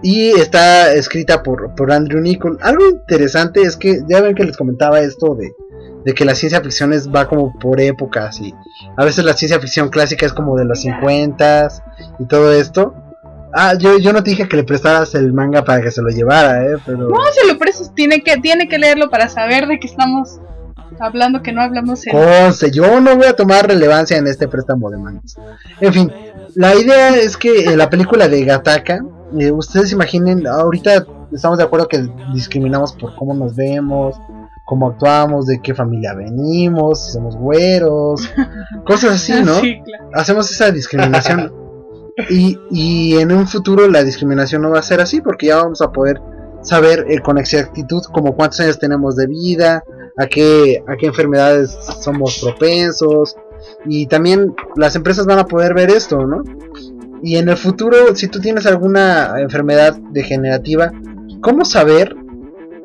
Y 0.02 0.30
está 0.30 0.92
escrita 0.92 1.42
por, 1.42 1.74
por 1.74 1.90
Andrew 1.90 2.20
Nichol. 2.20 2.59
Algo 2.62 2.88
interesante 2.88 3.62
es 3.62 3.76
que 3.76 4.02
ya 4.09 4.20
ven 4.20 4.34
que 4.36 4.44
les 4.44 4.56
comentaba 4.56 5.00
esto 5.00 5.34
de, 5.34 5.52
de 6.05 6.14
que 6.14 6.24
la 6.24 6.36
ciencia 6.36 6.60
ficción 6.60 6.92
es, 6.92 7.09
va 7.12 7.26
como 7.26 7.59
por 7.59 7.80
épocas 7.80 8.40
y 8.40 8.55
a 8.96 9.05
veces 9.05 9.24
la 9.24 9.32
ciencia 9.34 9.59
ficción 9.59 9.88
clásica 9.88 10.26
es 10.26 10.32
como 10.32 10.56
de 10.56 10.64
los 10.64 10.80
50 10.82 11.68
y 12.20 12.26
todo 12.26 12.52
esto. 12.52 12.94
Ah, 13.53 13.75
yo, 13.79 13.99
yo 13.99 14.12
no 14.12 14.23
te 14.23 14.31
dije 14.31 14.49
que 14.49 14.57
le 14.57 14.65
prestaras 14.65 15.15
el 15.15 15.33
manga 15.33 15.65
para 15.65 15.81
que 15.81 15.91
se 15.91 16.03
lo 16.03 16.09
llevara, 16.09 16.65
eh, 16.65 16.77
pero... 16.85 17.09
No 17.09 17.16
se 17.33 17.47
lo 17.47 17.59
prestas, 17.59 17.95
tiene 17.95 18.23
que, 18.23 18.37
tiene 18.39 18.69
que 18.69 18.79
leerlo 18.79 19.09
para 19.11 19.29
saber 19.29 19.66
de 19.66 19.81
qué 19.81 19.87
estamos 19.87 20.39
hablando, 21.01 21.43
que 21.43 21.53
no 21.53 21.62
hablamos 21.62 22.07
en... 22.07 22.12
Conste, 22.12 22.70
yo 22.70 23.01
no 23.01 23.16
voy 23.16 23.27
a 23.27 23.35
tomar 23.37 23.66
relevancia 23.66 24.16
en 24.16 24.27
este 24.27 24.49
préstamo 24.49 24.91
de 24.91 24.99
mangas. 24.99 25.37
En 25.81 25.93
fin, 25.93 26.12
la 26.55 26.75
idea 26.75 27.16
es 27.16 27.37
que 27.37 27.65
eh, 27.65 27.77
la 27.77 27.89
película 27.89 28.29
de 28.29 28.45
Gataka, 28.45 29.01
eh, 29.39 29.51
ustedes 29.51 29.93
imaginen, 29.93 30.47
ahorita 30.47 31.07
estamos 31.33 31.59
de 31.59 31.65
acuerdo 31.65 31.89
que 31.89 32.07
discriminamos 32.35 32.93
por 32.93 33.15
cómo 33.16 33.35
nos 33.35 33.55
vemos, 33.55 34.16
cómo 34.66 34.89
actuamos, 34.89 35.47
de 35.47 35.61
qué 35.62 35.75
familia 35.75 36.15
venimos, 36.15 37.07
si 37.07 37.12
somos 37.12 37.37
güeros, 37.37 38.31
cosas 38.87 39.12
así, 39.12 39.33
¿no? 39.45 39.55
Sí, 39.55 39.81
claro. 39.83 40.11
Hacemos 40.12 40.51
esa 40.51 40.70
discriminación. 40.70 41.53
Y, 42.31 42.59
y 42.70 43.16
en 43.19 43.31
un 43.32 43.47
futuro 43.47 43.86
la 43.89 44.03
discriminación 44.03 44.62
no 44.62 44.70
va 44.70 44.81
a 44.81 44.82
ser 44.82 45.01
así 45.01 45.20
porque 45.20 45.47
ya 45.47 45.57
vamos 45.57 45.81
a 45.82 45.93
poder 45.93 46.20
saber 46.62 47.07
eh, 47.09 47.20
con 47.20 47.39
exactitud 47.39 48.03
como 48.12 48.35
cuántos 48.35 48.61
años 48.61 48.78
tenemos 48.78 49.15
de 49.16 49.27
vida, 49.28 49.85
a 50.16 50.27
qué, 50.27 50.82
a 50.89 50.97
qué 50.97 51.07
enfermedades 51.07 51.70
somos 52.03 52.40
propensos 52.43 53.36
y 53.86 54.07
también 54.07 54.55
las 54.77 54.97
empresas 54.97 55.27
van 55.27 55.39
a 55.39 55.45
poder 55.47 55.74
ver 55.74 55.90
esto, 55.90 56.27
¿no? 56.27 56.43
Y 57.23 57.36
en 57.36 57.49
el 57.49 57.57
futuro, 57.57 58.15
si 58.15 58.27
tú 58.28 58.40
tienes 58.40 58.66
alguna 58.66 59.35
enfermedad 59.40 59.97
degenerativa, 60.12 60.90
¿cómo 61.40 61.65
saber 61.65 62.16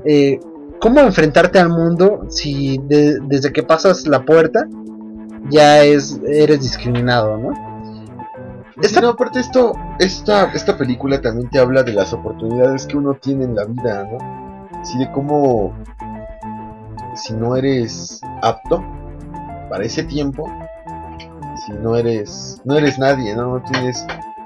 eh, 0.05 0.39
cómo 0.79 0.99
enfrentarte 0.99 1.57
al 1.59 1.69
mundo 1.69 2.25
si 2.29 2.77
de- 2.87 3.17
desde 3.27 3.51
que 3.51 3.63
pasas 3.63 4.05
la 4.05 4.23
puerta 4.25 4.67
ya 5.49 5.83
es 5.83 6.19
eres 6.27 6.61
discriminado, 6.61 7.37
¿no? 7.37 7.72
Esta, 8.81 9.01
no, 9.01 9.09
aparte 9.09 9.39
esto, 9.39 9.73
esta, 9.99 10.51
esta 10.53 10.77
película 10.77 11.21
también 11.21 11.49
te 11.49 11.59
habla 11.59 11.83
de 11.83 11.93
las 11.93 12.11
oportunidades 12.13 12.87
que 12.87 12.97
uno 12.97 13.13
tiene 13.15 13.43
en 13.45 13.55
la 13.55 13.65
vida, 13.65 14.07
¿no? 14.11 14.67
Así 14.81 14.97
de 14.97 15.11
cómo 15.11 15.73
si 17.15 17.33
no 17.33 17.55
eres 17.55 18.21
apto 18.41 18.83
para 19.69 19.83
ese 19.85 20.03
tiempo, 20.03 20.49
si 21.65 21.71
no 21.73 21.95
eres, 21.95 22.61
no 22.65 22.75
eres 22.77 22.97
nadie, 22.97 23.35
¿no? 23.35 23.59
No 23.59 23.63
tienes, 23.63 24.05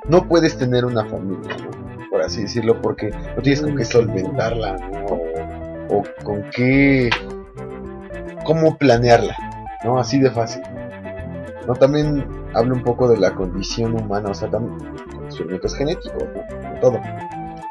no 0.09 0.27
puedes 0.27 0.57
tener 0.57 0.83
una 0.85 1.05
familia, 1.05 1.55
¿no? 1.57 2.09
Por 2.09 2.21
así 2.21 2.41
decirlo, 2.41 2.81
porque 2.81 3.11
no 3.35 3.41
tienes 3.41 3.61
con 3.61 3.75
qué 3.75 3.85
solventarla, 3.85 4.77
¿no? 4.77 5.05
O, 5.05 5.99
o 5.99 6.03
con 6.23 6.43
qué, 6.51 7.09
cómo 8.43 8.77
planearla, 8.77 9.37
¿no? 9.85 9.99
Así 9.99 10.19
de 10.19 10.31
fácil. 10.31 10.63
¿no? 11.67 11.75
También 11.75 12.25
habla 12.57 12.73
un 12.73 12.83
poco 12.83 13.07
de 13.07 13.17
la 13.17 13.35
condición 13.35 13.93
humana, 13.93 14.29
o 14.29 14.33
sea, 14.33 14.49
también 14.49 14.77
experimentos 15.25 15.75
genéticos, 15.75 16.23
¿no? 16.23 16.47
Como 16.47 16.79
todo. 16.79 16.99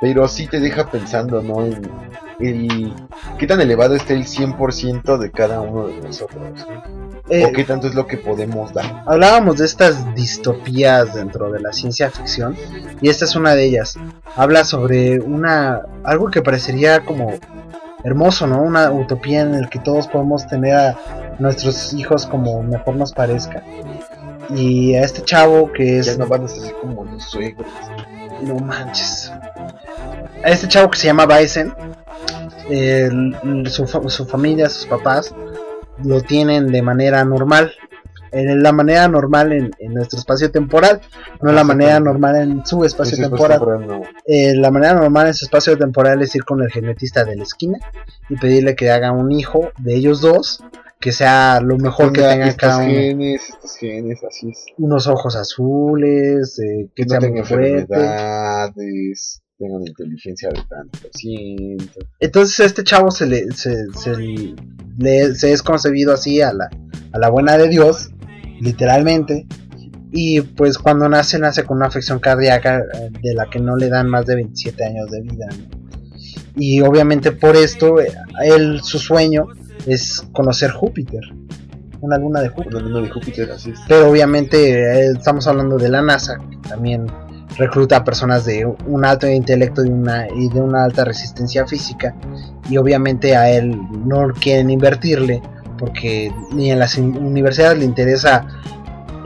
Pero 0.00 0.28
sí 0.28 0.46
te 0.46 0.60
deja 0.60 0.90
pensando, 0.90 1.42
¿no? 1.42 1.64
En 1.64 1.90
el 2.38 2.92
qué 3.38 3.46
tan 3.46 3.60
elevado 3.60 3.94
está 3.94 4.12
el 4.12 4.24
100% 4.24 5.18
de 5.18 5.30
cada 5.30 5.60
uno 5.60 5.86
de 5.88 6.00
nosotros, 6.00 6.42
¿no? 6.68 7.06
Eh, 7.28 7.44
o 7.44 7.52
qué 7.52 7.64
tanto 7.64 7.88
es 7.88 7.94
lo 7.96 8.06
que 8.06 8.18
podemos 8.18 8.72
dar. 8.72 9.02
hablábamos 9.04 9.58
de 9.58 9.64
estas 9.64 10.14
distopías 10.14 11.12
dentro 11.12 11.50
de 11.50 11.58
la 11.58 11.72
ciencia 11.72 12.08
ficción 12.08 12.56
y 13.00 13.08
esta 13.08 13.24
es 13.24 13.34
una 13.34 13.56
de 13.56 13.64
ellas. 13.64 13.98
Habla 14.36 14.64
sobre 14.64 15.18
una 15.18 15.82
algo 16.04 16.30
que 16.30 16.40
parecería 16.40 17.00
como 17.04 17.32
hermoso, 18.04 18.46
¿no? 18.46 18.62
Una 18.62 18.92
utopía 18.92 19.40
en 19.40 19.54
el 19.54 19.68
que 19.68 19.80
todos 19.80 20.06
podemos 20.06 20.46
tener 20.46 20.74
a 20.74 20.98
nuestros 21.40 21.92
hijos 21.94 22.26
como 22.26 22.62
mejor 22.62 22.94
nos 22.94 23.12
parezca. 23.12 23.64
Y 24.54 24.94
a 24.94 25.02
este 25.02 25.22
chavo 25.22 25.72
que 25.72 25.98
es 25.98 26.06
Ya 26.06 26.16
no 26.16 26.26
van 26.26 26.44
a 26.44 26.48
ser 26.48 26.72
como 26.80 27.04
los 27.04 27.24
suegros. 27.24 27.66
no 28.42 28.56
manches. 28.56 29.32
A 30.44 30.48
este 30.50 30.68
chavo 30.68 30.90
que 30.90 30.98
se 30.98 31.06
llama 31.06 31.26
Bison, 31.26 31.74
el- 32.68 33.66
su, 33.70 33.86
fa- 33.86 34.08
su 34.08 34.26
familia, 34.26 34.68
sus 34.68 34.86
papás, 34.86 35.34
lo 36.04 36.20
tienen 36.20 36.68
de 36.68 36.82
manera 36.82 37.24
normal. 37.24 37.72
en 38.32 38.62
la 38.62 38.72
manera 38.72 39.08
normal 39.08 39.52
en, 39.52 39.70
en 39.78 39.94
nuestro 39.94 40.18
espacio 40.18 40.50
temporal, 40.50 41.00
no 41.40 41.52
la 41.52 41.64
manera 41.64 41.98
normal 42.00 42.36
en 42.36 42.66
su 42.66 42.84
espacio 42.84 43.16
temporal. 43.16 43.58
temporal 43.60 43.86
no. 43.86 44.02
Eh, 44.26 44.52
la 44.54 44.70
manera 44.70 44.92
normal 44.94 45.28
en 45.28 45.34
su 45.34 45.46
espacio 45.46 45.78
temporal 45.78 46.20
es 46.20 46.34
ir 46.34 46.44
con 46.44 46.60
el 46.60 46.70
genetista 46.70 47.24
de 47.24 47.36
la 47.36 47.44
esquina 47.44 47.78
y 48.28 48.36
pedirle 48.36 48.74
que 48.76 48.90
haga 48.90 49.10
un 49.12 49.32
hijo 49.32 49.70
de 49.78 49.94
ellos 49.94 50.20
dos 50.20 50.62
que 51.00 51.12
sea 51.12 51.60
lo 51.60 51.76
mejor 51.78 52.12
que 52.12 52.22
tengan 52.22 52.54
cada 52.54 52.78
uno. 52.78 52.86
genes, 52.90 53.42
estos 53.50 53.76
genes, 53.76 54.18
así 54.28 54.50
es. 54.50 54.64
Unos 54.78 55.06
ojos 55.06 55.36
azules, 55.36 56.58
eh, 56.58 56.88
que 56.94 57.04
Que 57.04 57.08
no 57.14 57.20
muy 57.20 57.28
tenga 57.28 57.44
fuerte. 57.44 57.78
enfermedades, 57.80 59.42
tenga 59.58 59.76
una 59.76 59.88
inteligencia 59.88 60.48
de 60.50 60.60
tanto 60.68 60.98
ciento. 61.14 62.00
Entonces 62.20 62.60
a 62.60 62.64
este 62.64 62.84
chavo 62.84 63.10
se 63.10 63.26
le, 63.26 63.50
se, 63.52 63.86
se 63.94 64.16
le- 64.98 65.34
se 65.34 65.52
es 65.52 65.62
concebido 65.62 66.12
así 66.14 66.40
a 66.40 66.52
la, 66.52 66.68
a 67.12 67.18
la 67.18 67.28
buena 67.28 67.56
de 67.58 67.68
Dios, 67.68 68.10
literalmente. 68.60 69.46
Y 70.12 70.40
pues 70.40 70.78
cuando 70.78 71.08
nace, 71.08 71.38
nace 71.38 71.64
con 71.64 71.76
una 71.78 71.86
afección 71.88 72.18
cardíaca 72.20 72.78
eh, 72.78 73.10
de 73.22 73.34
la 73.34 73.50
que 73.50 73.58
no 73.60 73.76
le 73.76 73.88
dan 73.90 74.08
más 74.08 74.24
de 74.24 74.36
27 74.36 74.82
años 74.84 75.10
de 75.10 75.20
vida. 75.20 75.46
¿no? 75.50 75.76
Y 76.56 76.80
obviamente 76.80 77.32
por 77.32 77.54
esto, 77.56 78.00
eh, 78.00 78.12
él, 78.44 78.80
su 78.82 78.98
sueño 78.98 79.46
es 79.86 80.26
conocer 80.32 80.70
Júpiter, 80.70 81.20
una 82.00 82.18
luna 82.18 82.40
de 82.40 82.48
Júpiter. 82.48 82.76
Una 82.76 82.88
luna 82.88 83.00
de 83.00 83.10
Júpiter, 83.10 83.50
así 83.50 83.70
es. 83.70 83.80
Pero 83.88 84.10
obviamente 84.10 84.72
eh, 84.72 85.12
estamos 85.16 85.46
hablando 85.46 85.78
de 85.78 85.88
la 85.88 86.02
NASA, 86.02 86.38
que 86.50 86.68
también 86.68 87.06
recluta 87.56 87.98
a 87.98 88.04
personas 88.04 88.44
de 88.44 88.66
un 88.86 89.04
alto 89.04 89.26
intelecto 89.26 89.84
y, 89.84 89.88
una, 89.88 90.28
y 90.28 90.48
de 90.48 90.60
una 90.60 90.84
alta 90.84 91.04
resistencia 91.04 91.66
física. 91.66 92.14
Y 92.68 92.76
obviamente 92.76 93.36
a 93.36 93.50
él 93.50 93.78
no 94.04 94.28
quieren 94.32 94.70
invertirle, 94.70 95.40
porque 95.78 96.32
ni 96.52 96.70
en 96.70 96.78
las 96.78 96.96
universidades 96.96 97.78
le 97.78 97.84
interesa 97.84 98.46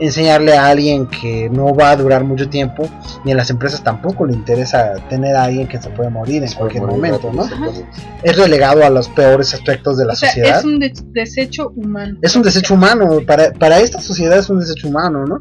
enseñarle 0.01 0.53
a 0.57 0.67
alguien 0.67 1.05
que 1.07 1.49
no 1.49 1.73
va 1.73 1.91
a 1.91 1.95
durar 1.95 2.23
mucho 2.23 2.49
tiempo, 2.49 2.89
ni 3.23 3.31
en 3.31 3.37
las 3.37 3.49
empresas 3.49 3.83
tampoco 3.83 4.25
le 4.25 4.33
interesa 4.33 4.95
tener 5.09 5.35
a 5.35 5.43
alguien 5.45 5.67
que 5.67 5.79
se 5.81 5.89
puede 5.91 6.09
morir 6.09 6.43
en 6.43 6.51
cualquier 6.51 6.83
Morir 6.83 6.95
momento, 6.97 7.31
rápido, 7.31 7.59
¿no? 7.59 7.71
Es 8.23 8.35
relegado 8.37 8.83
a 8.83 8.89
los 8.89 9.07
peores 9.09 9.53
aspectos 9.53 9.97
de 9.97 10.05
la 10.05 10.13
O 10.13 10.15
sea, 10.15 10.29
sociedad. 10.29 10.59
es 10.59 10.65
un 10.65 10.79
de- 10.79 10.93
desecho 11.13 11.71
humano. 11.75 12.17
Es 12.21 12.35
un 12.35 12.41
desecho 12.41 12.73
humano, 12.73 13.19
para, 13.27 13.53
para 13.53 13.79
esta 13.79 14.01
sociedad 14.01 14.39
es 14.39 14.49
un 14.49 14.59
desecho 14.59 14.87
humano, 14.89 15.25
¿no? 15.25 15.39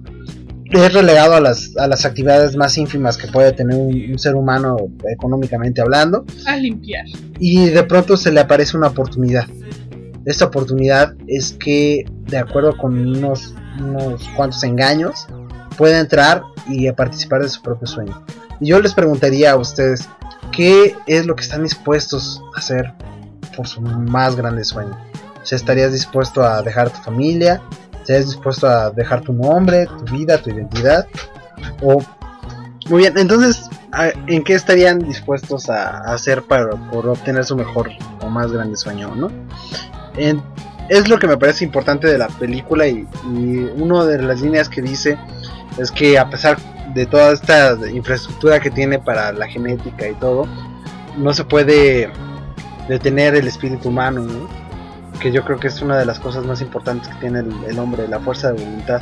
Es 0.72 0.92
relegado 0.94 1.34
a 1.34 1.40
las, 1.40 1.76
a 1.78 1.88
las 1.88 2.04
actividades 2.04 2.54
más 2.54 2.78
ínfimas 2.78 3.16
que 3.16 3.26
puede 3.26 3.52
tener 3.52 3.76
un, 3.76 3.92
un 4.12 4.18
ser 4.20 4.36
humano 4.36 4.76
económicamente 5.12 5.80
hablando 5.80 6.24
A 6.46 6.56
limpiar. 6.56 7.06
y 7.40 7.70
de 7.70 7.82
pronto 7.82 8.16
se 8.16 8.30
le 8.30 8.38
aparece 8.40 8.76
una 8.76 8.86
oportunidad. 8.88 9.46
Esta 10.26 10.44
oportunidad 10.44 11.14
es 11.26 11.56
que, 11.58 12.04
de 12.26 12.38
acuerdo 12.38 12.76
con 12.76 12.94
unos, 13.00 13.54
unos 13.82 14.28
cuantos 14.36 14.62
engaños, 14.64 15.26
puede 15.76 15.98
entrar 15.98 16.42
y 16.68 16.90
participar 16.92 17.42
de 17.42 17.48
su 17.48 17.62
propio 17.62 17.86
sueño. 17.86 18.22
Y 18.60 18.66
yo 18.68 18.80
les 18.80 18.92
preguntaría 18.94 19.52
a 19.52 19.56
ustedes, 19.56 20.08
¿qué 20.52 20.94
es 21.06 21.26
lo 21.26 21.34
que 21.34 21.42
están 21.42 21.62
dispuestos 21.62 22.42
a 22.54 22.58
hacer 22.58 22.92
por 23.56 23.66
su 23.66 23.80
más 23.80 24.36
grande 24.36 24.64
sueño? 24.64 24.96
O 25.42 25.46
sea, 25.46 25.56
¿estarías 25.56 25.92
dispuesto 25.92 26.44
a 26.44 26.60
dejar 26.62 26.90
tu 26.90 27.00
familia? 27.00 27.62
¿Estarías 28.00 28.26
dispuesto 28.26 28.68
a 28.68 28.90
dejar 28.90 29.22
tu 29.22 29.32
nombre, 29.32 29.86
tu 29.86 30.04
vida, 30.14 30.38
tu 30.38 30.50
identidad? 30.50 31.06
O 31.82 32.02
muy 32.88 32.98
bien, 33.02 33.16
entonces, 33.16 33.68
¿a- 33.92 34.08
¿en 34.26 34.42
qué 34.44 34.54
estarían 34.54 34.98
dispuestos 34.98 35.70
a 35.70 35.98
hacer 36.12 36.42
para 36.42 36.70
por 36.90 37.06
obtener 37.06 37.44
su 37.44 37.56
mejor 37.56 37.88
o 38.20 38.28
más 38.28 38.50
grande 38.52 38.76
sueño, 38.76 39.14
no? 39.14 39.30
En- 40.16 40.42
es 40.90 41.08
lo 41.08 41.20
que 41.20 41.28
me 41.28 41.36
parece 41.36 41.64
importante 41.64 42.08
de 42.08 42.18
la 42.18 42.26
película 42.26 42.86
y, 42.86 43.06
una 43.76 44.04
de 44.04 44.20
las 44.20 44.40
líneas 44.40 44.68
que 44.68 44.82
dice 44.82 45.16
es 45.78 45.90
que 45.92 46.18
a 46.18 46.28
pesar 46.28 46.58
de 46.94 47.06
toda 47.06 47.32
esta 47.32 47.76
infraestructura 47.92 48.58
que 48.58 48.70
tiene 48.72 48.98
para 48.98 49.32
la 49.32 49.46
genética 49.46 50.08
y 50.08 50.14
todo, 50.14 50.48
no 51.16 51.32
se 51.32 51.44
puede 51.44 52.10
detener 52.88 53.36
el 53.36 53.46
espíritu 53.46 53.88
humano, 53.88 54.22
¿no? 54.22 54.48
que 55.20 55.30
yo 55.30 55.44
creo 55.44 55.60
que 55.60 55.68
es 55.68 55.80
una 55.80 55.96
de 55.96 56.06
las 56.06 56.18
cosas 56.18 56.44
más 56.44 56.60
importantes 56.60 57.08
que 57.08 57.20
tiene 57.20 57.38
el, 57.40 57.54
el 57.68 57.78
hombre, 57.78 58.08
la 58.08 58.18
fuerza 58.18 58.52
de 58.52 58.64
voluntad. 58.64 59.00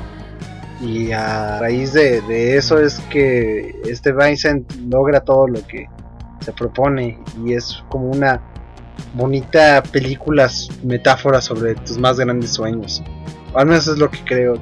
Y 0.82 1.10
a 1.12 1.58
raíz 1.58 1.94
de, 1.94 2.20
de 2.22 2.58
eso 2.58 2.78
es 2.78 3.00
que 3.10 3.80
este 3.88 4.12
Vincent 4.12 4.70
logra 4.90 5.20
todo 5.20 5.48
lo 5.48 5.66
que 5.66 5.88
se 6.40 6.52
propone 6.52 7.18
y 7.44 7.54
es 7.54 7.82
como 7.88 8.10
una 8.10 8.42
bonita 9.14 9.82
película, 9.82 10.48
metáfora 10.82 11.40
sobre 11.40 11.74
tus 11.74 11.98
más 11.98 12.18
grandes 12.18 12.52
sueños. 12.52 13.02
Al 13.54 13.66
menos 13.66 13.86
es 13.88 13.98
lo 13.98 14.10
que 14.10 14.22
creo. 14.24 14.54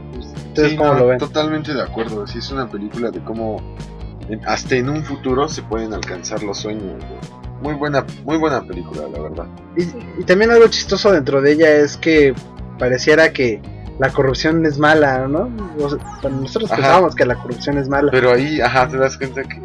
¿Ustedes 0.48 0.70
Sí, 0.72 0.76
cómo 0.76 0.94
no, 0.94 1.00
lo 1.00 1.06
ven? 1.08 1.18
Totalmente 1.18 1.74
de 1.74 1.82
acuerdo. 1.82 2.26
Sí, 2.26 2.38
es 2.38 2.50
una 2.50 2.68
película 2.68 3.10
de 3.10 3.20
cómo 3.24 3.76
en- 4.28 4.46
hasta 4.46 4.76
en 4.76 4.88
un 4.88 5.04
futuro 5.04 5.48
se 5.48 5.62
pueden 5.62 5.92
alcanzar 5.92 6.42
los 6.42 6.58
sueños. 6.58 7.02
Muy 7.62 7.74
buena, 7.74 8.04
muy 8.24 8.36
buena 8.38 8.62
película, 8.62 9.02
la 9.12 9.20
verdad. 9.20 9.46
Y, 9.76 9.82
y 10.20 10.24
también 10.24 10.50
algo 10.50 10.66
chistoso 10.68 11.10
dentro 11.12 11.40
de 11.40 11.52
ella 11.52 11.70
es 11.70 11.96
que 11.96 12.34
pareciera 12.78 13.32
que 13.32 13.60
la 13.98 14.10
corrupción 14.10 14.64
es 14.66 14.78
mala, 14.78 15.26
¿no? 15.26 15.50
O 15.82 15.88
sea, 15.88 15.98
bueno, 16.22 16.42
nosotros 16.42 16.70
Ajá. 16.70 16.80
pensábamos 16.82 17.14
que 17.14 17.24
la 17.26 17.34
corrupción 17.36 17.78
es 17.78 17.88
mala. 17.88 18.10
Pero 18.12 18.30
ahí, 18.32 18.60
ajá, 18.60 18.88
te 18.88 18.98
das 18.98 19.16
cuenta 19.16 19.42
que 19.42 19.60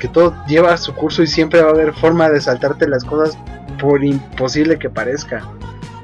que 0.00 0.08
todo 0.08 0.34
lleva 0.48 0.74
su 0.78 0.94
curso 0.94 1.22
y 1.22 1.26
siempre 1.26 1.60
va 1.60 1.68
a 1.68 1.72
haber 1.72 1.92
forma 1.92 2.30
de 2.30 2.40
saltarte 2.40 2.88
las 2.88 3.04
cosas 3.04 3.36
por 3.80 4.04
imposible 4.04 4.78
que 4.78 4.90
parezca. 4.90 5.42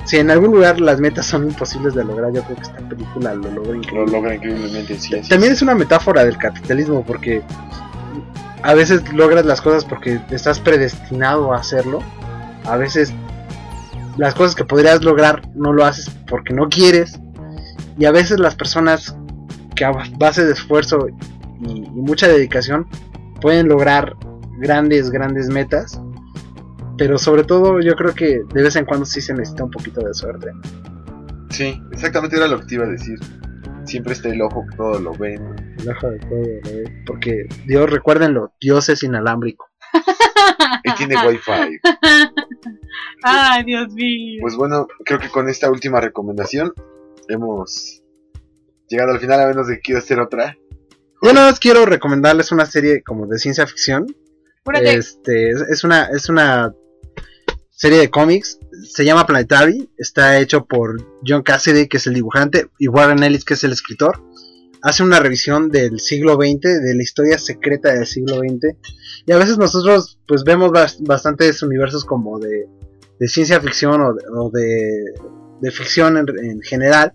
Si 0.04 0.16
en 0.16 0.30
algún 0.30 0.52
lugar 0.52 0.80
las 0.80 1.00
metas 1.00 1.26
son 1.26 1.48
imposibles 1.48 1.94
de 1.94 2.04
lograr, 2.04 2.32
yo 2.32 2.42
creo 2.44 2.56
que 2.56 2.62
esta 2.62 2.78
película 2.88 3.34
lo 3.34 3.50
logra 3.50 3.72
lo 3.72 3.74
increíble. 3.74 4.12
logra 4.12 4.34
increíblemente. 4.36 4.98
Sí, 4.98 5.20
También 5.28 5.52
es 5.52 5.62
una 5.62 5.74
metáfora 5.74 6.24
del 6.24 6.38
capitalismo 6.38 7.04
porque 7.04 7.42
a 8.62 8.74
veces 8.74 9.12
logras 9.12 9.44
las 9.44 9.60
cosas 9.60 9.84
porque 9.84 10.20
estás 10.30 10.60
predestinado 10.60 11.52
a 11.52 11.56
hacerlo. 11.56 12.02
A 12.64 12.76
veces 12.76 13.12
las 14.16 14.34
cosas 14.34 14.54
que 14.54 14.64
podrías 14.64 15.02
lograr 15.02 15.42
no 15.54 15.72
lo 15.72 15.84
haces 15.84 16.08
porque 16.28 16.54
no 16.54 16.68
quieres. 16.68 17.18
Y 17.98 18.04
a 18.04 18.12
veces 18.12 18.38
las 18.38 18.54
personas 18.54 19.16
que 19.74 19.84
a 19.84 19.92
base 20.18 20.44
de 20.44 20.52
esfuerzo 20.52 21.08
y, 21.08 21.68
y 21.68 22.00
mucha 22.00 22.28
dedicación 22.28 22.86
pueden 23.40 23.68
lograr 23.68 24.16
grandes, 24.58 25.10
grandes 25.10 25.48
metas. 25.48 26.00
Pero 26.98 27.18
sobre 27.18 27.44
todo 27.44 27.80
yo 27.80 27.94
creo 27.94 28.14
que 28.14 28.40
de 28.52 28.62
vez 28.62 28.76
en 28.76 28.86
cuando 28.86 29.04
sí 29.04 29.20
se 29.20 29.34
necesita 29.34 29.64
un 29.64 29.70
poquito 29.70 30.00
de 30.00 30.14
suerte. 30.14 30.50
Sí, 31.50 31.80
exactamente 31.92 32.36
era 32.36 32.48
lo 32.48 32.60
que 32.60 32.66
te 32.66 32.74
iba 32.76 32.84
a 32.84 32.88
decir. 32.88 33.18
Siempre 33.84 34.14
está 34.14 34.28
el 34.30 34.42
ojo 34.42 34.64
que 34.68 34.76
todo 34.76 34.98
lo 34.98 35.12
ve. 35.12 35.38
¿no? 35.38 35.54
El 35.78 35.88
ojo 35.90 36.10
de 36.10 36.18
todo, 36.18 36.42
¿eh? 36.42 37.04
Porque 37.06 37.46
Dios, 37.66 37.88
recuérdenlo, 37.90 38.52
Dios 38.60 38.88
es 38.88 39.02
inalámbrico. 39.02 39.66
Y 40.82 40.94
tiene 40.94 41.16
wifi. 41.26 41.50
Ay, 43.22 43.64
Dios 43.64 43.92
mío. 43.92 44.38
Pues 44.40 44.56
bueno, 44.56 44.86
creo 45.04 45.18
que 45.18 45.28
con 45.28 45.48
esta 45.48 45.70
última 45.70 46.00
recomendación 46.00 46.72
hemos 47.28 48.02
llegado 48.88 49.12
al 49.12 49.20
final, 49.20 49.40
a 49.40 49.46
menos 49.46 49.68
de 49.68 49.76
que 49.76 49.80
quiera 49.80 50.00
hacer 50.00 50.20
otra. 50.20 50.56
Yo 51.22 51.32
nada 51.32 51.50
más 51.50 51.60
quiero 51.60 51.86
recomendarles 51.86 52.52
una 52.52 52.66
serie 52.66 53.02
como 53.02 53.26
de 53.26 53.38
ciencia 53.38 53.66
ficción. 53.66 54.06
Este, 54.82 55.50
es, 55.50 55.60
es 55.62 55.84
una, 55.84 56.06
es 56.06 56.28
una 56.28 56.72
serie 57.76 57.98
de 57.98 58.10
cómics. 58.10 58.58
Se 58.88 59.04
llama 59.04 59.26
Planetary. 59.26 59.88
Está 59.96 60.38
hecho 60.38 60.64
por 60.64 60.96
John 61.26 61.42
Cassidy, 61.42 61.86
que 61.88 61.98
es 61.98 62.06
el 62.06 62.14
dibujante, 62.14 62.68
y 62.78 62.88
Warren 62.88 63.22
Ellis, 63.22 63.44
que 63.44 63.54
es 63.54 63.62
el 63.64 63.72
escritor. 63.72 64.22
Hace 64.82 65.02
una 65.02 65.20
revisión 65.20 65.70
del 65.70 65.98
siglo 66.00 66.34
XX, 66.34 66.60
de 66.60 66.94
la 66.94 67.02
historia 67.02 67.38
secreta 67.38 67.92
del 67.92 68.06
siglo 68.06 68.36
XX. 68.38 68.76
Y 69.26 69.32
a 69.32 69.36
veces 69.38 69.58
nosotros 69.58 70.18
pues 70.26 70.44
vemos 70.44 70.70
bas- 70.70 70.98
bastantes 71.00 71.62
universos 71.62 72.04
como 72.04 72.38
de, 72.38 72.66
de 73.18 73.28
ciencia 73.28 73.60
ficción 73.60 74.00
o 74.00 74.12
de, 74.14 74.22
o 74.34 74.50
de, 74.50 75.14
de 75.60 75.70
ficción 75.70 76.16
en, 76.18 76.26
en 76.44 76.60
general. 76.62 77.12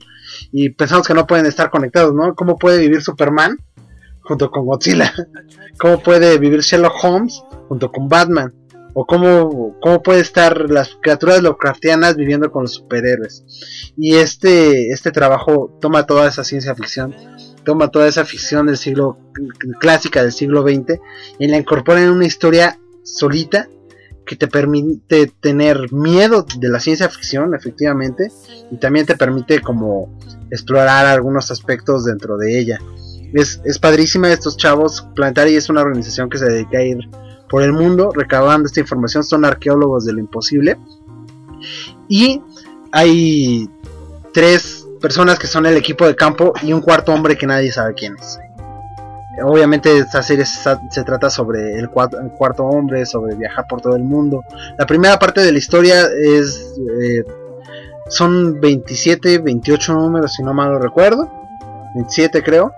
Y 0.51 0.69
pensamos 0.69 1.07
que 1.07 1.13
no 1.13 1.27
pueden 1.27 1.45
estar 1.45 1.69
conectados, 1.69 2.13
¿no? 2.13 2.35
¿Cómo 2.35 2.57
puede 2.57 2.79
vivir 2.79 3.01
Superman 3.01 3.57
junto 4.21 4.51
con 4.51 4.65
Godzilla? 4.65 5.13
¿Cómo 5.79 6.01
puede 6.03 6.37
vivir 6.39 6.59
Sherlock 6.61 6.95
Holmes 7.03 7.41
junto 7.69 7.91
con 7.91 8.07
Batman? 8.09 8.53
¿O 8.93 9.05
cómo, 9.05 9.77
cómo 9.79 10.03
puede 10.03 10.19
estar 10.19 10.69
las 10.69 10.97
criaturas 11.01 11.41
Lovecraftianas 11.41 12.15
viviendo 12.15 12.51
con 12.51 12.63
los 12.63 12.73
superhéroes? 12.73 13.45
Y 13.97 14.15
este, 14.15 14.91
este 14.91 15.11
trabajo 15.11 15.77
toma 15.79 16.05
toda 16.05 16.27
esa 16.27 16.43
ciencia 16.43 16.75
ficción, 16.75 17.15
toma 17.63 17.89
toda 17.89 18.07
esa 18.07 18.25
ficción 18.25 18.67
del 18.67 18.77
siglo 18.77 19.17
clásica 19.79 20.23
del 20.23 20.33
siglo 20.33 20.63
XX 20.63 20.99
y 21.39 21.47
la 21.47 21.57
incorpora 21.57 22.03
en 22.03 22.09
una 22.09 22.25
historia 22.25 22.77
solita 23.03 23.69
que 24.25 24.35
te 24.35 24.47
permite 24.47 25.27
tener 25.39 25.91
miedo 25.91 26.45
de 26.57 26.69
la 26.69 26.79
ciencia 26.79 27.09
ficción, 27.09 27.55
efectivamente, 27.55 28.31
y 28.71 28.77
también 28.77 29.05
te 29.05 29.17
permite 29.17 29.61
como 29.61 30.17
explorar 30.49 31.05
algunos 31.05 31.49
aspectos 31.51 32.05
dentro 32.05 32.37
de 32.37 32.59
ella. 32.59 32.79
Es, 33.33 33.61
es 33.65 33.79
padrísima 33.79 34.31
estos 34.31 34.57
chavos. 34.57 35.07
Planetary 35.15 35.55
es 35.55 35.69
una 35.69 35.81
organización 35.81 36.29
que 36.29 36.37
se 36.37 36.45
dedica 36.45 36.79
a 36.79 36.83
ir 36.83 36.97
por 37.51 37.61
el 37.63 37.73
mundo 37.73 38.11
recabando 38.15 38.65
esta 38.65 38.79
información. 38.79 39.23
Son 39.25 39.43
arqueólogos 39.43 40.05
de 40.05 40.13
lo 40.13 40.19
imposible. 40.19 40.79
Y 42.07 42.41
hay 42.91 43.69
tres 44.33 44.87
personas 45.01 45.37
que 45.37 45.47
son 45.47 45.65
el 45.65 45.75
equipo 45.75 46.07
de 46.07 46.15
campo 46.15 46.53
y 46.63 46.71
un 46.71 46.81
cuarto 46.81 47.13
hombre 47.13 47.37
que 47.37 47.45
nadie 47.45 47.71
sabe 47.71 47.93
quién 47.93 48.15
es. 48.17 48.39
Obviamente 49.43 49.97
esta 49.97 50.21
serie 50.23 50.45
se, 50.45 51.03
trata 51.03 51.29
sobre 51.29 51.79
el 51.79 51.89
cuarto, 51.89 52.65
hombre, 52.65 53.05
sobre 53.05 53.35
viajar 53.35 53.65
por 53.67 53.81
todo 53.81 53.95
el 53.95 54.03
mundo. 54.03 54.43
La 54.77 54.85
primera 54.85 55.19
parte 55.19 55.41
de 55.41 55.51
la 55.51 55.57
historia 55.57 56.05
es 56.05 56.75
eh, 57.01 57.23
son 58.07 58.59
27, 58.59 59.39
28 59.39 59.93
números 59.93 60.33
si 60.33 60.43
no 60.43 60.53
mal 60.53 60.79
recuerdo. 60.81 61.29
27 61.95 62.43
creo. 62.43 62.73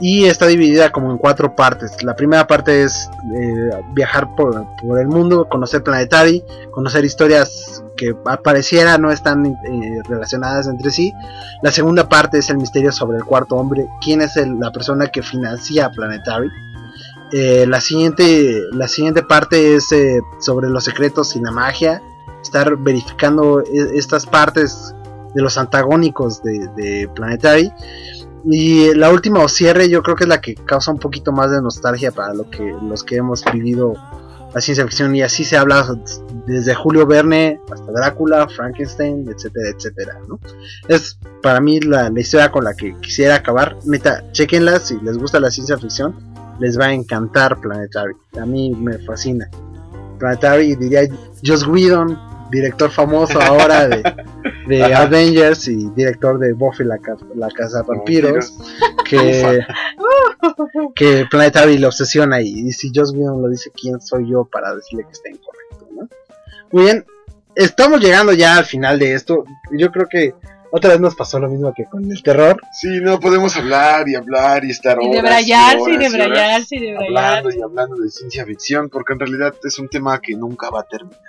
Y 0.00 0.24
está 0.24 0.46
dividida 0.46 0.90
como 0.90 1.10
en 1.10 1.18
cuatro 1.18 1.54
partes. 1.54 2.02
La 2.02 2.16
primera 2.16 2.46
parte 2.46 2.82
es 2.82 3.10
eh, 3.36 3.70
viajar 3.92 4.34
por, 4.34 4.66
por 4.82 4.98
el 4.98 5.08
mundo, 5.08 5.46
conocer 5.48 5.82
Planetary, 5.82 6.42
conocer 6.70 7.04
historias 7.04 7.84
que 8.00 8.14
pareciera 8.42 8.96
no 8.96 9.12
están 9.12 9.44
eh, 9.44 10.00
relacionadas 10.08 10.66
entre 10.68 10.90
sí. 10.90 11.12
La 11.62 11.70
segunda 11.70 12.08
parte 12.08 12.38
es 12.38 12.48
el 12.48 12.56
misterio 12.56 12.92
sobre 12.92 13.18
el 13.18 13.24
cuarto 13.24 13.56
hombre, 13.56 13.86
quién 14.00 14.22
es 14.22 14.36
la 14.36 14.72
persona 14.72 15.08
que 15.08 15.22
financia 15.22 15.90
Planetary. 15.90 16.48
Eh, 17.32 17.66
la, 17.68 17.80
siguiente, 17.82 18.62
la 18.72 18.88
siguiente 18.88 19.22
parte 19.22 19.76
es 19.76 19.92
eh, 19.92 20.20
sobre 20.40 20.70
los 20.70 20.84
secretos 20.84 21.36
y 21.36 21.40
la 21.40 21.50
magia, 21.50 22.02
estar 22.42 22.74
verificando 22.76 23.62
estas 23.94 24.24
partes 24.24 24.94
de 25.34 25.42
los 25.42 25.58
antagónicos 25.58 26.42
de, 26.42 26.68
de 26.76 27.08
Planetary. 27.14 27.70
Y 28.44 28.94
la 28.94 29.10
última 29.10 29.40
o 29.40 29.48
cierre 29.48 29.88
yo 29.88 30.02
creo 30.02 30.16
que 30.16 30.24
es 30.24 30.28
la 30.28 30.40
que 30.40 30.54
causa 30.54 30.90
un 30.90 30.98
poquito 30.98 31.32
más 31.32 31.50
de 31.50 31.60
nostalgia 31.60 32.10
para 32.10 32.32
lo 32.34 32.48
que, 32.50 32.74
los 32.82 33.04
que 33.04 33.16
hemos 33.16 33.44
vivido 33.52 33.94
la 34.54 34.60
ciencia 34.60 34.84
ficción 34.84 35.14
y 35.14 35.22
así 35.22 35.44
se 35.44 35.56
habla 35.56 35.86
desde 36.46 36.74
Julio 36.74 37.06
Verne 37.06 37.60
hasta 37.70 37.92
Drácula, 37.92 38.48
Frankenstein, 38.48 39.28
etcétera, 39.28 39.70
etcétera, 39.70 40.18
¿no? 40.28 40.40
Es 40.88 41.18
para 41.42 41.60
mí 41.60 41.80
la, 41.80 42.10
la 42.10 42.20
historia 42.20 42.50
con 42.50 42.64
la 42.64 42.74
que 42.74 42.96
quisiera 43.00 43.36
acabar. 43.36 43.76
Neta, 43.84 44.24
chequenla 44.32 44.80
si 44.80 44.98
les 45.00 45.18
gusta 45.18 45.38
la 45.38 45.50
ciencia 45.50 45.78
ficción, 45.78 46.16
les 46.58 46.78
va 46.78 46.86
a 46.86 46.92
encantar 46.92 47.60
Planetary. 47.60 48.14
A 48.40 48.46
mí 48.46 48.74
me 48.74 48.98
fascina. 48.98 49.48
Planetary 50.18 50.74
diría 50.74 51.02
Joss 51.44 51.66
Whedon, 51.66 52.18
director 52.50 52.90
famoso 52.90 53.40
ahora 53.40 53.88
de, 53.88 54.02
de. 54.68 54.94
Avengers 54.94 55.68
y 55.68 55.88
director 55.90 56.38
de 56.38 56.52
Buffy 56.52 56.84
la, 56.84 56.98
la 57.34 57.48
casa 57.48 57.82
de 57.82 57.88
vampiros, 57.88 58.54
que, 59.08 59.60
que 60.94 61.26
Planetary 61.30 61.78
le 61.78 61.86
obsesiona 61.86 62.40
y, 62.40 62.48
y 62.48 62.72
si 62.72 62.90
Joss 62.94 63.12
Whedon 63.12 63.42
lo 63.42 63.48
dice, 63.48 63.70
¿quién 63.74 64.00
soy 64.00 64.30
yo 64.30 64.44
para 64.44 64.74
decirle 64.74 65.04
que 65.04 65.12
está 65.12 65.28
incorrecto? 65.28 65.88
¿no? 65.94 66.08
Muy 66.72 66.84
bien, 66.84 67.04
estamos 67.54 68.00
llegando 68.00 68.32
ya 68.32 68.56
al 68.56 68.64
final 68.64 68.98
de 68.98 69.14
esto. 69.14 69.44
Yo 69.72 69.90
creo 69.90 70.06
que 70.08 70.34
otra 70.72 70.90
vez 70.90 71.00
nos 71.00 71.16
pasó 71.16 71.38
lo 71.40 71.48
mismo 71.48 71.72
que 71.74 71.84
con 71.86 72.10
el 72.10 72.22
terror. 72.22 72.60
Sí, 72.72 73.00
no 73.00 73.18
podemos 73.18 73.56
hablar 73.56 74.08
y 74.08 74.14
hablar 74.14 74.64
y 74.64 74.70
estar 74.70 74.98
Y 75.00 75.08
horas 75.08 75.14
debrayarse 75.16 75.90
y 75.90 75.94
horas 75.96 75.96
horas 75.96 76.12
debrayarse 76.12 76.76
y 76.76 76.88
hablando 76.90 77.48
debrayarse. 77.48 77.58
y 77.58 77.62
hablando 77.62 77.96
de 77.96 78.10
ciencia 78.10 78.44
ficción, 78.44 78.88
porque 78.88 79.12
en 79.14 79.20
realidad 79.20 79.54
es 79.64 79.78
un 79.78 79.88
tema 79.88 80.20
que 80.20 80.36
nunca 80.36 80.70
va 80.70 80.80
a 80.80 80.84
terminar, 80.84 81.20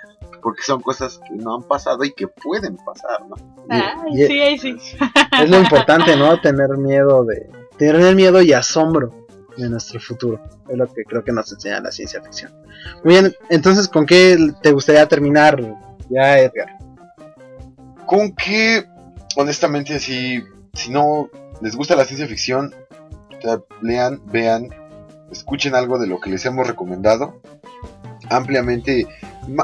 porque 0.42 0.62
son 0.62 0.80
cosas 0.82 1.20
que 1.26 1.34
no 1.34 1.56
han 1.56 1.62
pasado 1.62 2.04
y 2.04 2.12
que 2.12 2.26
pueden 2.28 2.76
pasar, 2.76 3.26
¿no? 3.28 3.36
Ay, 3.68 4.22
Y- 4.22 4.26
sí, 4.26 4.40
ahí 4.40 4.58
sí. 4.58 4.76
Es 5.40 5.48
lo 5.48 5.58
importante, 5.58 6.16
¿no? 6.16 6.40
Tener 6.40 6.76
miedo 6.76 7.24
de. 7.24 7.48
Tener 7.78 8.14
miedo 8.14 8.42
y 8.42 8.52
asombro 8.52 9.26
de 9.56 9.68
nuestro 9.68 10.00
futuro. 10.00 10.40
Es 10.68 10.76
lo 10.76 10.86
que 10.92 11.04
creo 11.04 11.24
que 11.24 11.32
nos 11.32 11.50
enseña 11.52 11.80
la 11.80 11.90
ciencia 11.92 12.20
ficción. 12.22 12.52
Muy 13.04 13.14
bien, 13.14 13.34
entonces, 13.48 13.88
¿con 13.88 14.04
qué 14.04 14.36
te 14.62 14.72
gustaría 14.72 15.06
terminar 15.08 15.58
ya, 16.10 16.38
Edgar? 16.38 16.68
Con 18.06 18.32
que, 18.34 18.84
honestamente, 19.36 19.98
si, 19.98 20.42
si 20.74 20.90
no 20.90 21.30
les 21.60 21.76
gusta 21.76 21.96
la 21.96 22.04
ciencia 22.04 22.26
ficción, 22.26 22.74
lean, 23.80 24.20
vean, 24.26 24.68
escuchen 25.30 25.74
algo 25.74 25.98
de 25.98 26.06
lo 26.06 26.20
que 26.20 26.30
les 26.30 26.44
hemos 26.44 26.66
recomendado 26.66 27.40
ampliamente. 28.30 29.06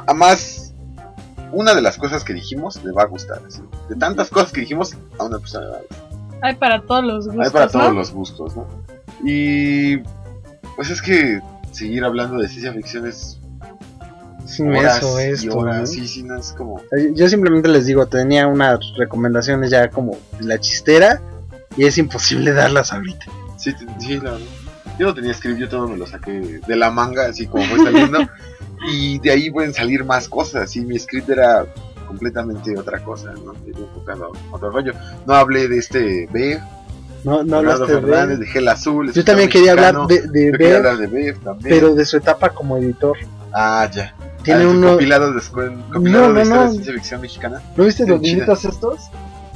A 0.06 0.14
más, 0.14 0.67
una 1.52 1.74
de 1.74 1.82
las 1.82 1.96
cosas 1.96 2.24
que 2.24 2.34
dijimos 2.34 2.82
le 2.84 2.92
va 2.92 3.02
a 3.02 3.06
gustar. 3.06 3.40
así. 3.46 3.62
De 3.88 3.96
tantas 3.96 4.30
cosas 4.30 4.52
que 4.52 4.60
dijimos, 4.62 4.96
a 5.18 5.24
una 5.24 5.38
persona 5.38 5.66
le 5.66 5.72
va 5.72 5.78
a 5.78 5.80
gustar. 5.80 6.08
Hay 6.42 6.54
para 6.56 6.82
todos 6.82 7.04
los 7.04 7.26
gustos. 7.26 7.46
Hay 7.46 7.50
para 7.52 7.68
todos 7.68 7.94
los 7.94 8.12
gustos, 8.12 8.56
¿no? 8.56 8.66
Y 9.24 9.98
pues 10.76 10.90
es 10.90 11.02
que 11.02 11.40
seguir 11.72 12.04
hablando 12.04 12.38
de 12.38 12.48
ciencia 12.48 12.72
ficción 12.72 13.06
es 13.06 13.40
Es 14.46 14.60
horas 14.60 15.02
inmenso 15.02 15.20
y 15.20 15.24
esto. 15.24 15.58
horas. 15.58 15.80
¿no? 15.80 15.86
Sí, 15.86 16.06
sí, 16.06 16.22
no 16.22 16.38
es 16.38 16.52
como... 16.52 16.80
Yo 17.14 17.28
simplemente 17.28 17.68
les 17.68 17.86
digo, 17.86 18.06
tenía 18.06 18.46
unas 18.46 18.78
recomendaciones 18.96 19.70
ya 19.70 19.90
como 19.90 20.16
la 20.40 20.58
chistera 20.60 21.20
y 21.76 21.84
es 21.86 21.98
imposible 21.98 22.52
darlas 22.52 22.92
ahorita. 22.92 23.26
Sí, 23.56 23.74
sí, 23.98 24.16
la 24.16 24.32
verdad. 24.32 24.46
Yo 24.98 25.06
no 25.06 25.14
tenía 25.14 25.34
script, 25.34 25.58
yo 25.58 25.68
todo 25.68 25.88
me 25.88 25.96
lo 25.96 26.06
saqué 26.06 26.60
de 26.66 26.76
la 26.76 26.90
manga, 26.90 27.26
así 27.26 27.46
como 27.46 27.64
fue 27.64 27.78
saliendo. 27.84 28.18
y 28.92 29.18
de 29.18 29.30
ahí 29.30 29.50
pueden 29.50 29.72
salir 29.74 30.05
más 30.05 30.28
cosas. 30.28 30.74
Y 30.76 30.80
mi 30.82 30.98
script 30.98 31.28
era 31.30 31.66
completamente 32.06 32.76
otra 32.78 33.02
cosa, 33.05 33.32
¿no? 33.44 33.55
Enfocado 33.66 34.32
a 34.50 34.55
otro 34.55 34.70
rollo. 34.70 34.92
No 35.26 35.34
hablé 35.34 35.68
de 35.68 35.78
este 35.78 36.26
B, 36.32 36.59
No, 37.24 37.42
no 37.42 37.56
hablaste 37.59 37.86
de 37.92 38.00
Fernández, 38.00 38.38
de 38.38 38.46
Gel 38.46 38.68
Azul. 38.68 39.12
Yo 39.12 39.24
también 39.24 39.48
quería 39.50 39.72
hablar 39.72 39.94
de, 40.06 40.22
de 40.28 40.46
Yo 40.46 40.52
quería 40.52 40.68
Bev, 40.68 40.76
hablar 40.76 40.96
de 40.98 41.06
Bev 41.09 41.38
también. 41.40 41.68
pero 41.68 41.94
de 41.94 42.05
su 42.05 42.16
etapa 42.16 42.50
como 42.50 42.76
editor. 42.78 43.16
Ah, 43.52 43.88
ya. 43.92 44.14
Tiene 44.42 44.64
Ah, 44.64 44.68
uno. 44.68 44.88
Compilado 44.90 45.32
de, 45.32 45.40
compilado 45.92 46.28
No, 46.28 46.32
de 46.32 46.34
no, 46.34 46.40
historias 46.42 46.48
no. 46.48 46.62
de 46.64 46.70
ciencia 46.70 46.92
ficción 46.94 47.20
mexicana. 47.20 47.62
¿No 47.76 47.84
viste 47.84 48.06
los 48.06 48.20
niñitos 48.20 48.64
estos? 48.64 49.00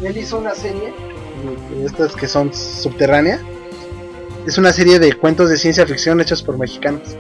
Él 0.03 0.16
hizo 0.16 0.39
una 0.39 0.55
serie, 0.55 0.93
estas 1.85 2.16
que 2.16 2.27
son 2.27 2.53
subterránea. 2.53 3.40
Es 4.47 4.59
una 4.59 4.73
serie 4.73 4.99
de 4.99 5.12
cuentos 5.12 5.49
de 5.49 5.57
ciencia 5.57 5.86
ficción 5.86 6.20
hechos 6.20 6.43
por 6.43 6.59
mexicanos. 6.59 7.16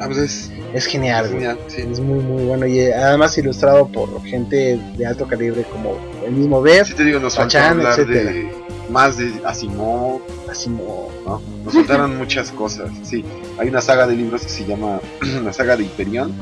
Ah, 0.00 0.06
pues 0.06 0.18
es 0.18 0.52
Es 0.74 0.86
genial, 0.86 1.26
güey. 1.26 1.40
genial, 1.40 1.58
sí. 1.68 1.82
Es 1.90 2.00
muy, 2.00 2.22
muy 2.22 2.44
bueno. 2.44 2.66
Y 2.66 2.80
eh, 2.80 2.94
además 2.94 3.36
ilustrado 3.38 3.88
por 3.88 4.22
gente 4.24 4.78
de 4.96 5.06
alto 5.06 5.26
calibre 5.26 5.64
como 5.64 5.96
el 6.24 6.32
mismo 6.32 6.60
Bev, 6.60 6.84
Sí 6.84 6.94
te 6.94 7.04
digo, 7.04 7.18
nos 7.18 7.38
etcétera. 7.38 7.74
de 8.04 8.66
más 8.90 9.16
de 9.16 9.32
Asimov, 9.44 10.20
Asimov. 10.50 11.10
¿no? 11.26 11.42
Nos 11.64 11.74
faltaron 11.74 12.16
muchas 12.16 12.50
cosas, 12.50 12.90
sí. 13.02 13.24
Hay 13.58 13.68
una 13.68 13.80
saga 13.80 14.06
de 14.06 14.14
libros 14.14 14.42
que 14.42 14.48
se 14.48 14.64
llama 14.64 15.00
la 15.44 15.52
saga 15.52 15.76
de 15.76 15.84
Hyperion, 15.84 16.32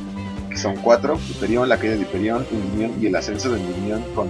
que 0.50 0.58
son 0.58 0.76
cuatro, 0.76 1.18
Hyperion, 1.30 1.68
la 1.68 1.78
caída 1.78 1.94
de 1.94 2.02
Hyperion, 2.02 2.46
Endymion 2.50 2.92
y 3.02 3.06
el 3.06 3.16
ascenso 3.16 3.50
de 3.50 3.60
Endymion 3.60 4.02
con 4.14 4.28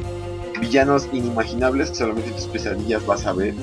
villanos 0.61 1.09
inimaginables 1.13 1.91
que 1.91 1.97
solamente 1.97 2.31
en 2.31 2.37
tus 2.37 2.47
pesadillas 2.47 3.05
vas 3.07 3.27
a 3.27 3.33
ver. 3.33 3.55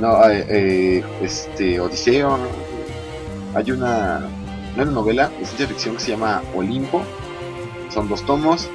No, 0.00 0.28
eh, 0.30 0.46
eh, 0.48 1.04
este, 1.22 1.80
Odiseo, 1.80 2.38
¿no? 2.38 2.70
hay 3.54 3.70
una, 3.72 4.28
una 4.76 4.84
novela 4.86 5.28
de 5.38 5.44
ciencia 5.44 5.66
ficción 5.66 5.94
que 5.96 6.00
se 6.02 6.10
llama 6.12 6.42
Olimpo, 6.54 7.02
son 7.92 8.08
dos 8.08 8.24
tomos, 8.24 8.68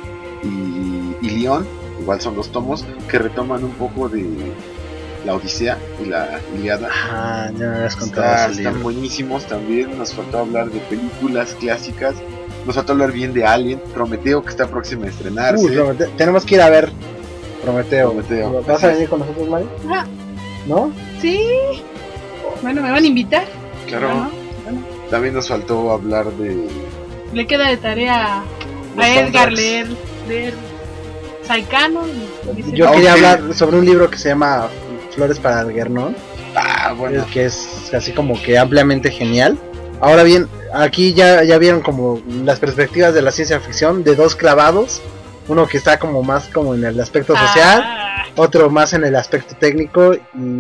y, 0.44 1.16
y 1.26 1.30
León, 1.40 1.68
igual 2.02 2.22
son 2.22 2.36
dos 2.36 2.52
tomos, 2.52 2.86
que 3.10 3.18
retoman 3.20 3.64
un 3.64 3.72
poco 3.72 4.10
de 4.10 4.26
la 5.26 5.34
Odisea 5.36 5.78
y 6.04 6.08
la 6.10 6.40
Iliada. 6.56 6.90
Ah, 7.12 7.50
ya 7.58 7.68
me 7.68 7.76
habías 7.78 7.96
contado 7.96 8.26
Está- 8.52 8.52
están 8.52 8.84
buenísimos 8.84 9.46
también. 9.46 9.98
Nos 9.98 10.14
faltó 10.14 10.40
hablar 10.40 10.70
de 10.70 10.80
películas 10.82 11.56
clásicas. 11.60 12.14
Nos 12.66 12.76
faltó 12.76 12.92
hablar 12.92 13.12
bien 13.12 13.34
de 13.34 13.44
Alien, 13.46 13.80
Prometeo, 13.94 14.44
que 14.44 14.50
está 14.50 14.68
próximo 14.68 15.06
a 15.06 15.08
estrenarse. 15.08 15.68
Tenemos 16.18 16.46
que 16.46 16.56
ir 16.56 16.62
a 16.62 16.70
ver 16.70 16.92
Prometeo. 17.64 18.12
Prometeo. 18.12 18.62
¿Vas 18.68 18.84
a 18.84 18.88
venir 18.90 19.10
con 19.10 19.20
nosotros, 19.20 19.50
Mari? 19.50 19.66
Ajá. 19.90 20.06
¿No? 20.68 20.92
Sí. 21.22 21.40
Bueno, 22.62 22.82
me 22.84 22.92
van 22.92 23.04
a 23.04 23.08
invitar. 23.08 23.46
claro, 23.88 24.08
Bueno, 24.08 24.30
bueno. 24.64 24.82
También 25.10 25.34
nos 25.34 25.48
faltó 25.50 25.92
hablar 25.92 26.26
de. 26.34 26.68
Le 27.34 27.46
queda 27.48 27.70
de 27.70 27.78
tarea 27.78 28.44
los 28.96 29.06
a 29.06 29.20
Edgar 29.20 29.52
leer, 29.52 29.88
leer 30.28 30.54
Saikano. 31.44 32.02
y 32.58 32.72
Yo 32.76 32.92
quería 32.92 33.14
hablar 33.14 33.54
sobre 33.54 33.78
un 33.78 33.86
libro 33.86 34.10
que 34.10 34.18
se 34.18 34.30
llama 34.30 34.68
Flores 35.12 35.40
para 35.40 35.60
Algernon, 35.60 36.16
Ah, 36.56 36.94
bueno. 36.98 37.26
que 37.32 37.46
es 37.46 37.94
así 37.94 38.12
como 38.14 38.42
que 38.42 38.58
ampliamente 38.58 39.12
genial. 39.12 39.58
Ahora 40.02 40.24
bien, 40.24 40.48
aquí 40.74 41.14
ya, 41.14 41.44
ya 41.44 41.58
vieron 41.58 41.82
como 41.82 42.22
las 42.44 42.60
perspectivas 42.60 43.14
de 43.14 43.22
la 43.22 43.32
ciencia 43.32 43.60
ficción 43.60 44.04
de 44.04 44.16
dos 44.16 44.36
clavados, 44.36 45.02
uno 45.48 45.68
que 45.68 45.78
está 45.78 46.00
como 46.00 46.22
más 46.24 46.48
como 46.48 46.74
en 46.76 46.84
el 46.84 47.00
aspecto 47.00 47.36
social, 47.36 47.82
Ah, 47.86 48.02
otro 48.38 48.70
más 48.70 48.94
en 48.94 49.04
el 49.06 49.16
aspecto 49.16 49.56
técnico 49.56 50.14
y 50.14 50.20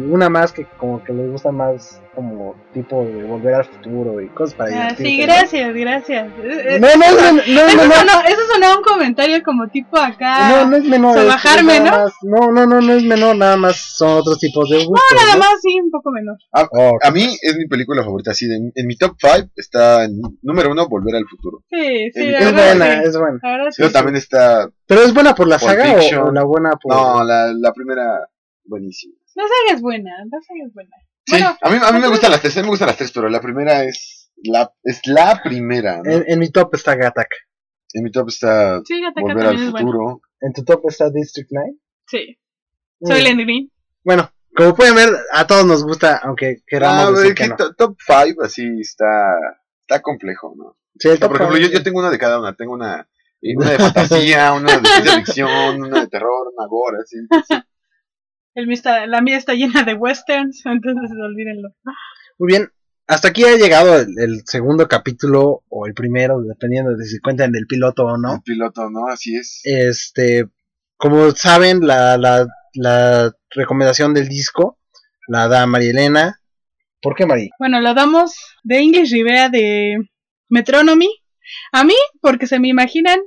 una 0.09 0.29
más 0.29 0.51
que 0.53 0.65
como 0.77 1.03
que 1.03 1.11
le 1.13 1.27
gusta 1.27 1.51
más 1.51 1.99
como 2.15 2.55
tipo 2.73 3.03
de 3.03 3.23
volver 3.25 3.53
al 3.55 3.65
futuro 3.65 4.21
y 4.21 4.29
cosas 4.29 4.55
para 4.55 4.87
ah, 4.87 4.95
sí, 4.95 5.17
¿no? 5.17 5.23
gracias, 5.25 5.73
gracias. 5.73 6.27
Eh, 6.43 6.75
eh, 6.75 6.79
No, 6.79 6.87
no, 6.95 7.11
no, 7.11 7.31
no, 7.31 7.33
no, 7.33 7.41
Eso 7.41 7.77
no, 7.77 7.85
no, 7.85 7.93
sonó, 7.93 8.21
eso 8.27 8.41
sonó 8.53 8.77
un 8.77 8.83
comentario 8.83 9.43
como 9.43 9.67
tipo 9.67 9.97
acá. 9.97 10.49
no, 10.49 10.65
no 10.69 10.77
es 10.77 10.83
menor. 10.85 11.11
es- 11.17 11.23
es 11.23 11.29
Sobajarme, 11.29 11.79
nada 11.81 11.91
¿no? 11.91 12.03
más- 12.05 12.13
no, 12.23 12.51
no, 12.51 12.65
no, 12.65 12.81
no 12.81 12.93
es 12.93 13.03
menor, 13.03 13.35
nada 13.35 13.57
más 13.57 13.75
son 13.97 14.17
otros 14.19 14.39
tipos 14.39 14.69
de 14.69 14.77
gustos. 14.85 15.01
Nada 15.15 15.33
¿no? 15.33 15.39
más, 15.39 15.61
sí, 15.61 15.79
un 15.79 15.91
poco 15.91 16.11
menor. 16.11 16.37
Oh, 16.71 16.97
A 17.03 17.11
mí 17.11 17.23
es 17.41 17.57
mi 17.57 17.67
película 17.67 18.03
favorita. 18.03 18.31
Así, 18.31 18.47
de- 18.47 18.71
en 18.73 18.87
mi 18.87 18.95
top 18.97 19.15
5 19.19 19.49
está 19.55 20.05
en 20.05 20.19
número 20.41 20.71
uno 20.71 20.87
Volver 20.87 21.15
al 21.15 21.25
futuro. 21.27 21.63
Sí, 21.69 22.11
sí, 22.13 22.21
Es 22.21 22.31
la 22.31 22.39
es 22.39 22.45
verdad, 22.45 22.65
buena, 22.77 22.85
sí. 23.01 23.07
es 23.09 23.17
buena. 23.17 23.39
Sí, 23.71 23.83
sí. 23.83 23.91
también 23.93 24.15
está. 24.15 24.69
¿Pero 24.87 25.01
es 25.01 25.13
buena 25.13 25.35
por 25.35 25.47
la 25.47 25.57
Pulp 25.57 25.69
saga 25.71 25.93
o 26.23 26.31
la 26.31 26.43
buena 26.43 26.71
por.? 26.81 26.93
No, 26.95 27.23
la, 27.23 27.51
la 27.53 27.73
primera. 27.73 28.19
buenísima. 28.63 29.13
La 29.35 29.43
saga 29.43 29.75
es 29.75 29.81
buena, 29.81 30.11
la 30.31 30.39
saga 30.41 30.65
es 30.65 30.73
buena. 30.73 30.89
Sí, 31.25 31.31
Bueno, 31.31 31.57
a 31.61 31.69
mí, 31.71 31.77
a 31.83 31.91
mí 31.91 31.99
me 31.99 32.07
gustan 32.07 32.31
las 32.31 32.41
tres, 32.41 32.55
a 32.57 32.59
mí 32.61 32.65
me 32.65 32.69
gustan 32.71 32.87
las 32.87 32.97
tres, 32.97 33.11
pero 33.11 33.29
la 33.29 33.41
primera 33.41 33.83
es 33.83 34.31
la, 34.43 34.71
es 34.83 35.01
la 35.05 35.41
primera. 35.43 36.01
¿no? 36.03 36.11
En, 36.11 36.23
en 36.27 36.39
mi 36.39 36.49
top 36.51 36.75
está 36.75 36.95
Gattaca. 36.95 37.35
En 37.93 38.03
mi 38.03 38.11
top 38.11 38.29
está 38.29 38.81
Sí, 38.85 39.01
Gattaca 39.01 39.21
Volver 39.21 39.45
al. 39.47 39.71
Futuro. 39.71 40.21
En 40.41 40.53
tu 40.53 40.63
top 40.63 40.83
está 40.87 41.09
District 41.09 41.49
9. 41.51 41.73
Sí. 42.07 42.37
Soy 43.01 43.21
Mm. 43.21 43.23
Lenny 43.23 43.43
Green. 43.43 43.71
Bueno, 44.03 44.31
como 44.55 44.75
pueden 44.75 44.95
ver, 44.95 45.09
a 45.33 45.47
todos 45.47 45.65
nos 45.65 45.83
gusta, 45.83 46.17
aunque 46.23 46.57
queramos 46.67 47.05
Ah, 47.17 47.21
decir 47.21 47.33
que 47.35 47.47
no. 47.47 47.55
to- 47.55 47.73
Top 47.73 47.97
5 48.05 48.43
así 48.43 48.63
está, 48.79 49.05
está 49.81 50.01
complejo, 50.01 50.53
¿no? 50.55 50.77
Sí, 50.99 51.07
el 51.09 51.15
O 51.15 51.17
sea, 51.17 51.19
top 51.21 51.27
por 51.31 51.35
ejemplo, 51.41 51.57
five. 51.57 51.67
yo, 51.69 51.77
yo 51.79 51.83
tengo 51.83 51.99
una 51.99 52.09
de 52.11 52.19
cada 52.19 52.39
una. 52.39 52.53
Tengo 52.55 52.73
una, 52.73 53.07
una 53.41 53.69
de 53.71 53.77
fantasía, 54.33 54.53
una 54.53 54.77
de 54.77 54.87
ciencia 54.87 55.15
ficción, 55.15 55.81
una 55.83 56.01
de 56.01 56.07
terror, 56.07 56.51
una 56.55 56.67
gore, 56.67 56.97
así. 57.01 57.17
sí. 57.47 57.55
El 58.55 58.67
la 59.11 59.21
mía 59.21 59.37
está 59.37 59.53
llena 59.53 59.83
de 59.83 59.93
westerns, 59.93 60.61
entonces 60.65 61.11
olvídenlo. 61.21 61.69
Muy 62.39 62.47
bien, 62.47 62.69
hasta 63.07 63.27
aquí 63.27 63.43
ha 63.43 63.55
llegado 63.55 63.99
el, 63.99 64.07
el 64.17 64.41
segundo 64.45 64.87
capítulo 64.87 65.63
o 65.69 65.85
el 65.85 65.93
primero, 65.93 66.41
dependiendo 66.41 66.95
de 66.95 67.05
si 67.05 67.19
cuentan 67.19 67.53
el 67.55 67.67
piloto 67.67 68.05
o 68.05 68.15
El 68.15 68.21
no. 68.21 68.41
piloto, 68.43 68.89
¿no? 68.89 69.07
Así 69.07 69.35
es. 69.35 69.61
Este, 69.63 70.45
como 70.97 71.31
saben, 71.31 71.85
la, 71.85 72.17
la, 72.17 72.47
la 72.73 73.31
recomendación 73.51 74.13
del 74.13 74.27
disco 74.27 74.79
la 75.27 75.47
da 75.47 75.65
María 75.65 75.91
Elena. 75.91 76.39
¿Por 77.01 77.15
qué 77.15 77.25
María? 77.25 77.49
Bueno, 77.59 77.81
lo 77.81 77.93
damos 77.93 78.35
de 78.63 78.79
English 78.79 79.11
Rivera 79.11 79.49
de 79.49 79.97
Metronomy. 80.49 81.09
A 81.71 81.83
mí, 81.83 81.95
porque 82.21 82.47
se 82.47 82.59
me 82.59 82.69
imaginan 82.69 83.19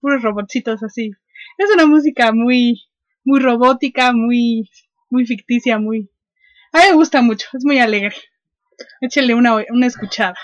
puros 0.00 0.22
robotcitos 0.22 0.82
así. 0.82 1.10
Es 1.58 1.70
una 1.74 1.86
música 1.86 2.32
muy, 2.32 2.80
muy 3.26 3.40
robótica, 3.40 4.12
muy, 4.14 4.70
muy 5.10 5.26
ficticia, 5.26 5.78
muy... 5.78 6.10
A 6.72 6.78
mí 6.78 6.84
me 6.90 6.94
gusta 6.94 7.20
mucho, 7.20 7.48
es 7.52 7.64
muy 7.64 7.78
alegre. 7.78 8.14
Échale 9.00 9.34
una, 9.34 9.56
una 9.70 9.86
escuchada. 9.86 10.36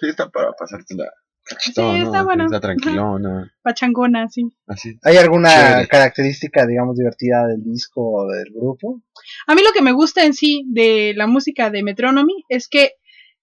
Sí, 0.00 0.08
está 0.08 0.28
para 0.30 0.52
pasártela 0.52 1.04
cachetón, 1.44 1.94
Sí, 1.96 2.00
¿no? 2.00 2.06
está 2.06 2.22
bueno. 2.22 2.44
Está 2.44 2.60
tranquilona, 2.60 3.52
Pachangona, 3.62 4.22
así. 4.24 4.44
así. 4.66 4.98
¿Hay 5.02 5.16
alguna 5.16 5.48
Chévere. 5.50 5.88
característica, 5.88 6.66
digamos, 6.66 6.96
divertida 6.96 7.46
del 7.48 7.62
disco 7.64 8.00
o 8.02 8.28
del 8.30 8.52
grupo? 8.54 9.02
A 9.46 9.54
mí 9.54 9.62
lo 9.62 9.72
que 9.72 9.82
me 9.82 9.92
gusta 9.92 10.24
en 10.24 10.32
sí 10.34 10.62
de 10.68 11.12
la 11.16 11.26
música 11.26 11.70
de 11.70 11.82
Metronomy 11.82 12.44
es 12.48 12.68
que 12.68 12.92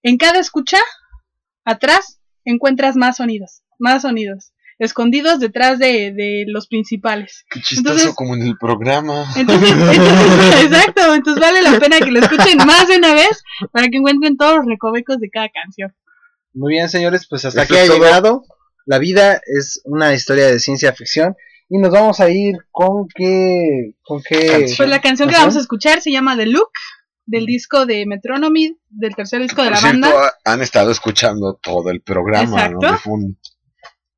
en 0.04 0.18
cada 0.18 0.40
escucha, 0.40 0.78
atrás, 1.66 2.22
encuentras 2.46 2.96
más 2.96 3.18
sonidos, 3.18 3.64
más 3.80 4.04
sonidos, 4.04 4.54
escondidos 4.80 5.40
detrás 5.40 5.80
de, 5.80 6.12
de 6.12 6.45
los 6.48 6.68
principales. 6.68 7.45
Qué 7.49 7.62
chistoso 7.62 7.94
Entonces- 7.95 8.16
como 8.16 8.36
en 8.36 8.44
el 8.44 8.58
programa. 8.58 9.26
Entonces, 9.36 9.72
entonces- 9.72 10.64
exacto, 10.66 11.14
entonces 11.14 11.41
vale 11.41 11.62
la 11.62 11.80
pena 11.80 11.99
que 11.99 12.12
lo 12.12 12.20
escuchen 12.20 12.58
más 12.66 12.88
de 12.88 12.98
una 12.98 13.14
vez 13.14 13.44
para 13.72 13.88
que 13.88 13.98
encuentren 13.98 14.38
todos 14.38 14.58
los 14.58 14.66
recovecos 14.66 15.18
de 15.20 15.30
cada 15.30 15.49
canción. 15.49 15.94
Muy 16.54 16.74
bien, 16.74 16.90
señores, 16.90 17.28
pues 17.30 17.45
hasta 17.45 17.64
Eso 17.64 17.74
aquí 17.74 17.82
ha 17.82 17.94
llegado. 17.94 18.44
La 18.86 18.99
vida 18.99 19.40
es 19.45 19.82
una 19.86 20.14
historia 20.14 20.48
de 20.48 20.60
ciencia 20.60 20.94
ficción. 20.94 21.36
Y 21.70 21.80
nos 21.80 21.91
vamos 21.91 22.22
a 22.22 22.30
ir 22.30 22.56
con 22.72 23.08
qué. 23.14 23.91
¿Con 24.02 24.24
qué? 24.24 24.48
Canción. 24.48 24.78
Pues 24.78 24.90
la 24.90 25.02
canción 25.02 25.28
que 25.28 25.36
Ajá. 25.36 25.44
vamos 25.44 25.58
a 25.58 25.60
escuchar 25.60 26.02
se 26.02 26.12
llama 26.12 26.38
The 26.38 26.45
Look, 26.45 26.72
del 27.26 27.45
disco 27.45 27.86
de 27.86 28.06
Metronomy, 28.06 28.78
del 28.90 29.14
tercer 29.16 29.41
disco 29.41 29.62
de 29.64 29.68
Por 29.68 29.76
la 29.76 29.82
cierto, 29.82 29.99
banda. 30.10 30.34
han 30.45 30.62
estado 30.62 30.91
escuchando 30.91 31.60
todo 31.62 31.90
el 31.90 32.02
programa, 32.02 32.70
¿no? 32.70 32.78
Exacto. 32.78 32.91
De 32.94 32.98
fondo. 32.99 33.36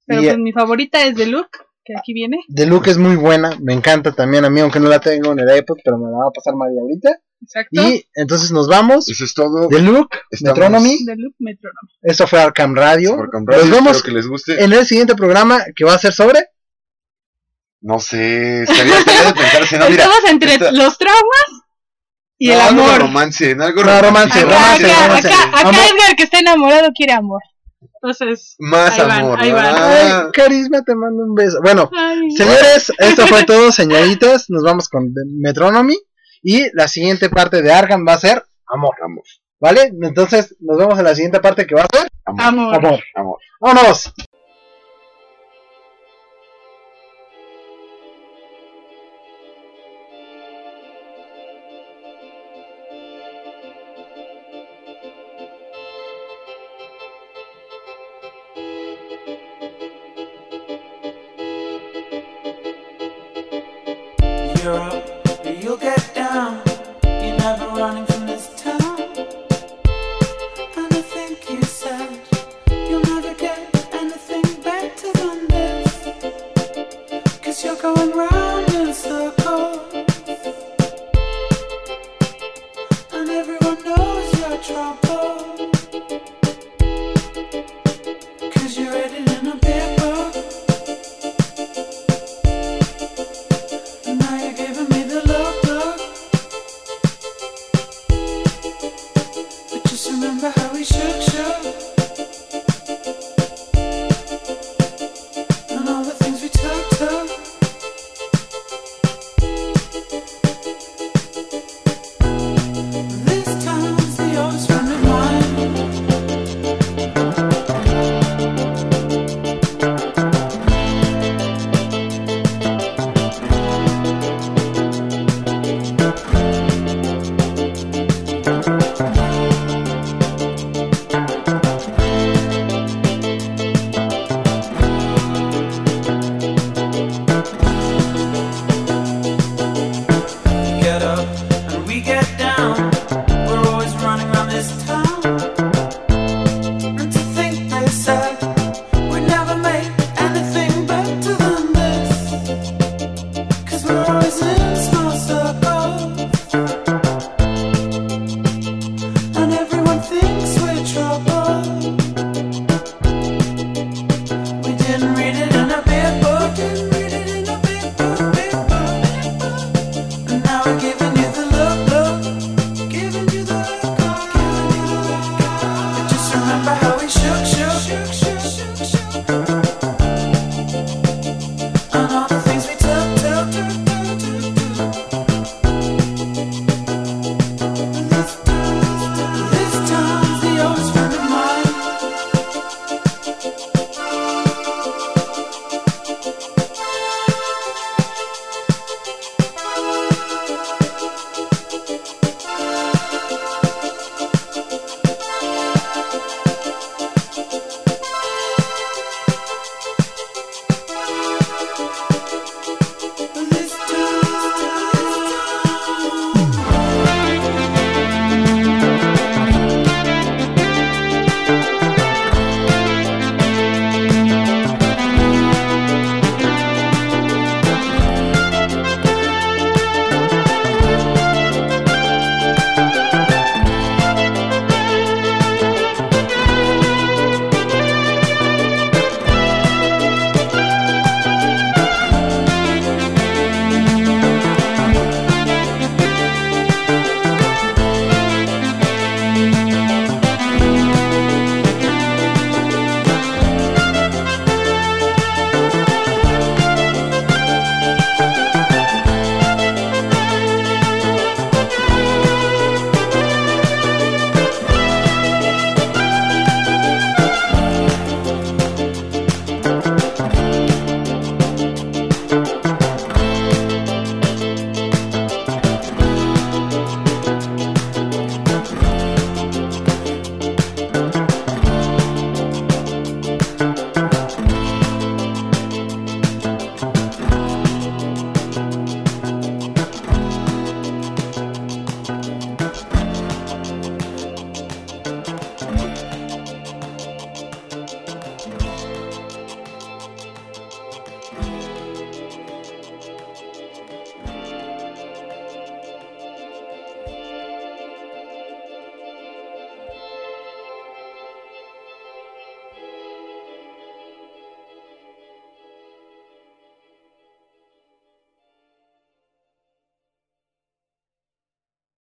Pero 0.09 0.21
Y, 0.23 0.25
pues 0.25 0.37
mi 0.39 0.51
favorita 0.51 1.03
es 1.05 1.13
The 1.15 1.27
Look, 1.27 1.49
que 1.85 1.93
aquí 1.95 2.13
viene. 2.13 2.39
The 2.53 2.65
Look 2.65 2.87
es 2.87 2.97
muy 2.97 3.15
buena, 3.15 3.51
me 3.61 3.73
encanta 3.73 4.11
también 4.11 4.43
a 4.43 4.49
mí, 4.49 4.59
aunque 4.59 4.79
no 4.79 4.89
la 4.89 4.99
tengo 4.99 5.31
en 5.33 5.39
el 5.39 5.57
iPod, 5.57 5.77
pero 5.85 5.99
me 5.99 6.09
la 6.11 6.17
va 6.17 6.27
a 6.29 6.31
pasar 6.31 6.55
María 6.55 6.81
ahorita. 6.81 7.11
Exacto. 7.43 7.81
Y 7.81 8.05
entonces 8.15 8.51
nos 8.51 8.67
vamos. 8.67 9.07
Eso 9.07 9.23
es 9.23 9.33
todo. 9.35 9.67
The 9.69 9.79
Look, 9.81 10.09
Estamos- 10.31 10.57
Metronomy. 10.57 11.05
The 11.05 11.15
Look 11.15 11.35
Metronomy. 11.37 11.89
Esto 12.01 12.25
fue 12.27 12.41
Arkham 12.41 12.73
Radio. 12.75 13.15
Por 13.15 13.29
comprar, 13.29 13.59
Nos 13.59 13.69
vemos 13.69 13.97
espero 13.97 14.05
que 14.05 14.17
les 14.17 14.27
guste. 14.27 14.63
en 14.63 14.73
el 14.73 14.85
siguiente 14.87 15.13
programa 15.15 15.61
que 15.75 15.85
va 15.85 15.93
a 15.93 15.99
ser 15.99 16.11
sobre. 16.11 16.47
No 17.81 17.99
sé, 17.99 18.63
estaría, 18.63 18.93
de 18.97 19.33
pensarse, 19.33 19.77
no, 19.77 19.89
mira. 19.89 20.03
Estamos 20.03 20.29
entre 20.31 20.53
esta- 20.55 20.71
los 20.73 20.97
traumas 20.97 21.45
y 22.37 22.47
no, 22.47 22.53
el 22.55 22.59
algo 22.61 22.81
de 22.81 22.87
amor. 22.89 23.01
romance, 23.01 23.51
en 23.51 23.61
algo 23.61 23.83
No, 23.85 24.01
romance, 24.01 24.39
Acá, 24.39 24.49
romance, 24.51 24.85
acá, 24.91 25.05
romance. 25.07 25.27
acá, 25.29 25.59
acá. 25.61 25.69
Edgar 25.69 26.15
que 26.17 26.23
está 26.23 26.39
enamorado 26.39 26.89
quiere 26.93 27.13
amor. 27.13 27.41
Entonces, 28.01 28.55
Más 28.59 28.91
Ahí 28.91 29.07
van, 29.07 29.11
amor, 29.11 29.39
ahí 29.39 29.51
van. 29.51 29.63
¿verdad? 29.63 30.25
Ay, 30.25 30.31
Carisma, 30.31 30.81
te 30.83 30.95
mando 30.95 31.23
un 31.23 31.35
beso. 31.35 31.59
Bueno, 31.61 31.89
ay, 31.93 32.31
señores, 32.31 32.93
esto 32.97 33.27
fue 33.27 33.43
todo, 33.45 33.71
señoritas. 33.71 34.45
Nos 34.49 34.63
vamos 34.63 34.87
con 34.87 35.13
Metronomy. 35.41 35.97
Y 36.41 36.73
la 36.73 36.87
siguiente 36.87 37.29
parte 37.29 37.61
de 37.61 37.71
Arkham 37.71 38.05
va 38.07 38.13
a 38.13 38.19
ser 38.19 38.43
amor. 38.67 38.95
Amor, 39.03 39.23
¿Vale? 39.59 39.91
Entonces, 40.01 40.55
nos 40.61 40.77
vemos 40.77 40.97
en 40.97 41.03
la 41.05 41.15
siguiente 41.15 41.41
parte 41.41 41.67
que 41.67 41.75
va 41.75 41.81
a 41.81 41.97
ser 41.97 42.07
amor, 42.23 42.45
amor. 42.45 42.75
amor. 42.75 43.03
amor. 43.15 43.37
¡Vámonos! 43.59 44.13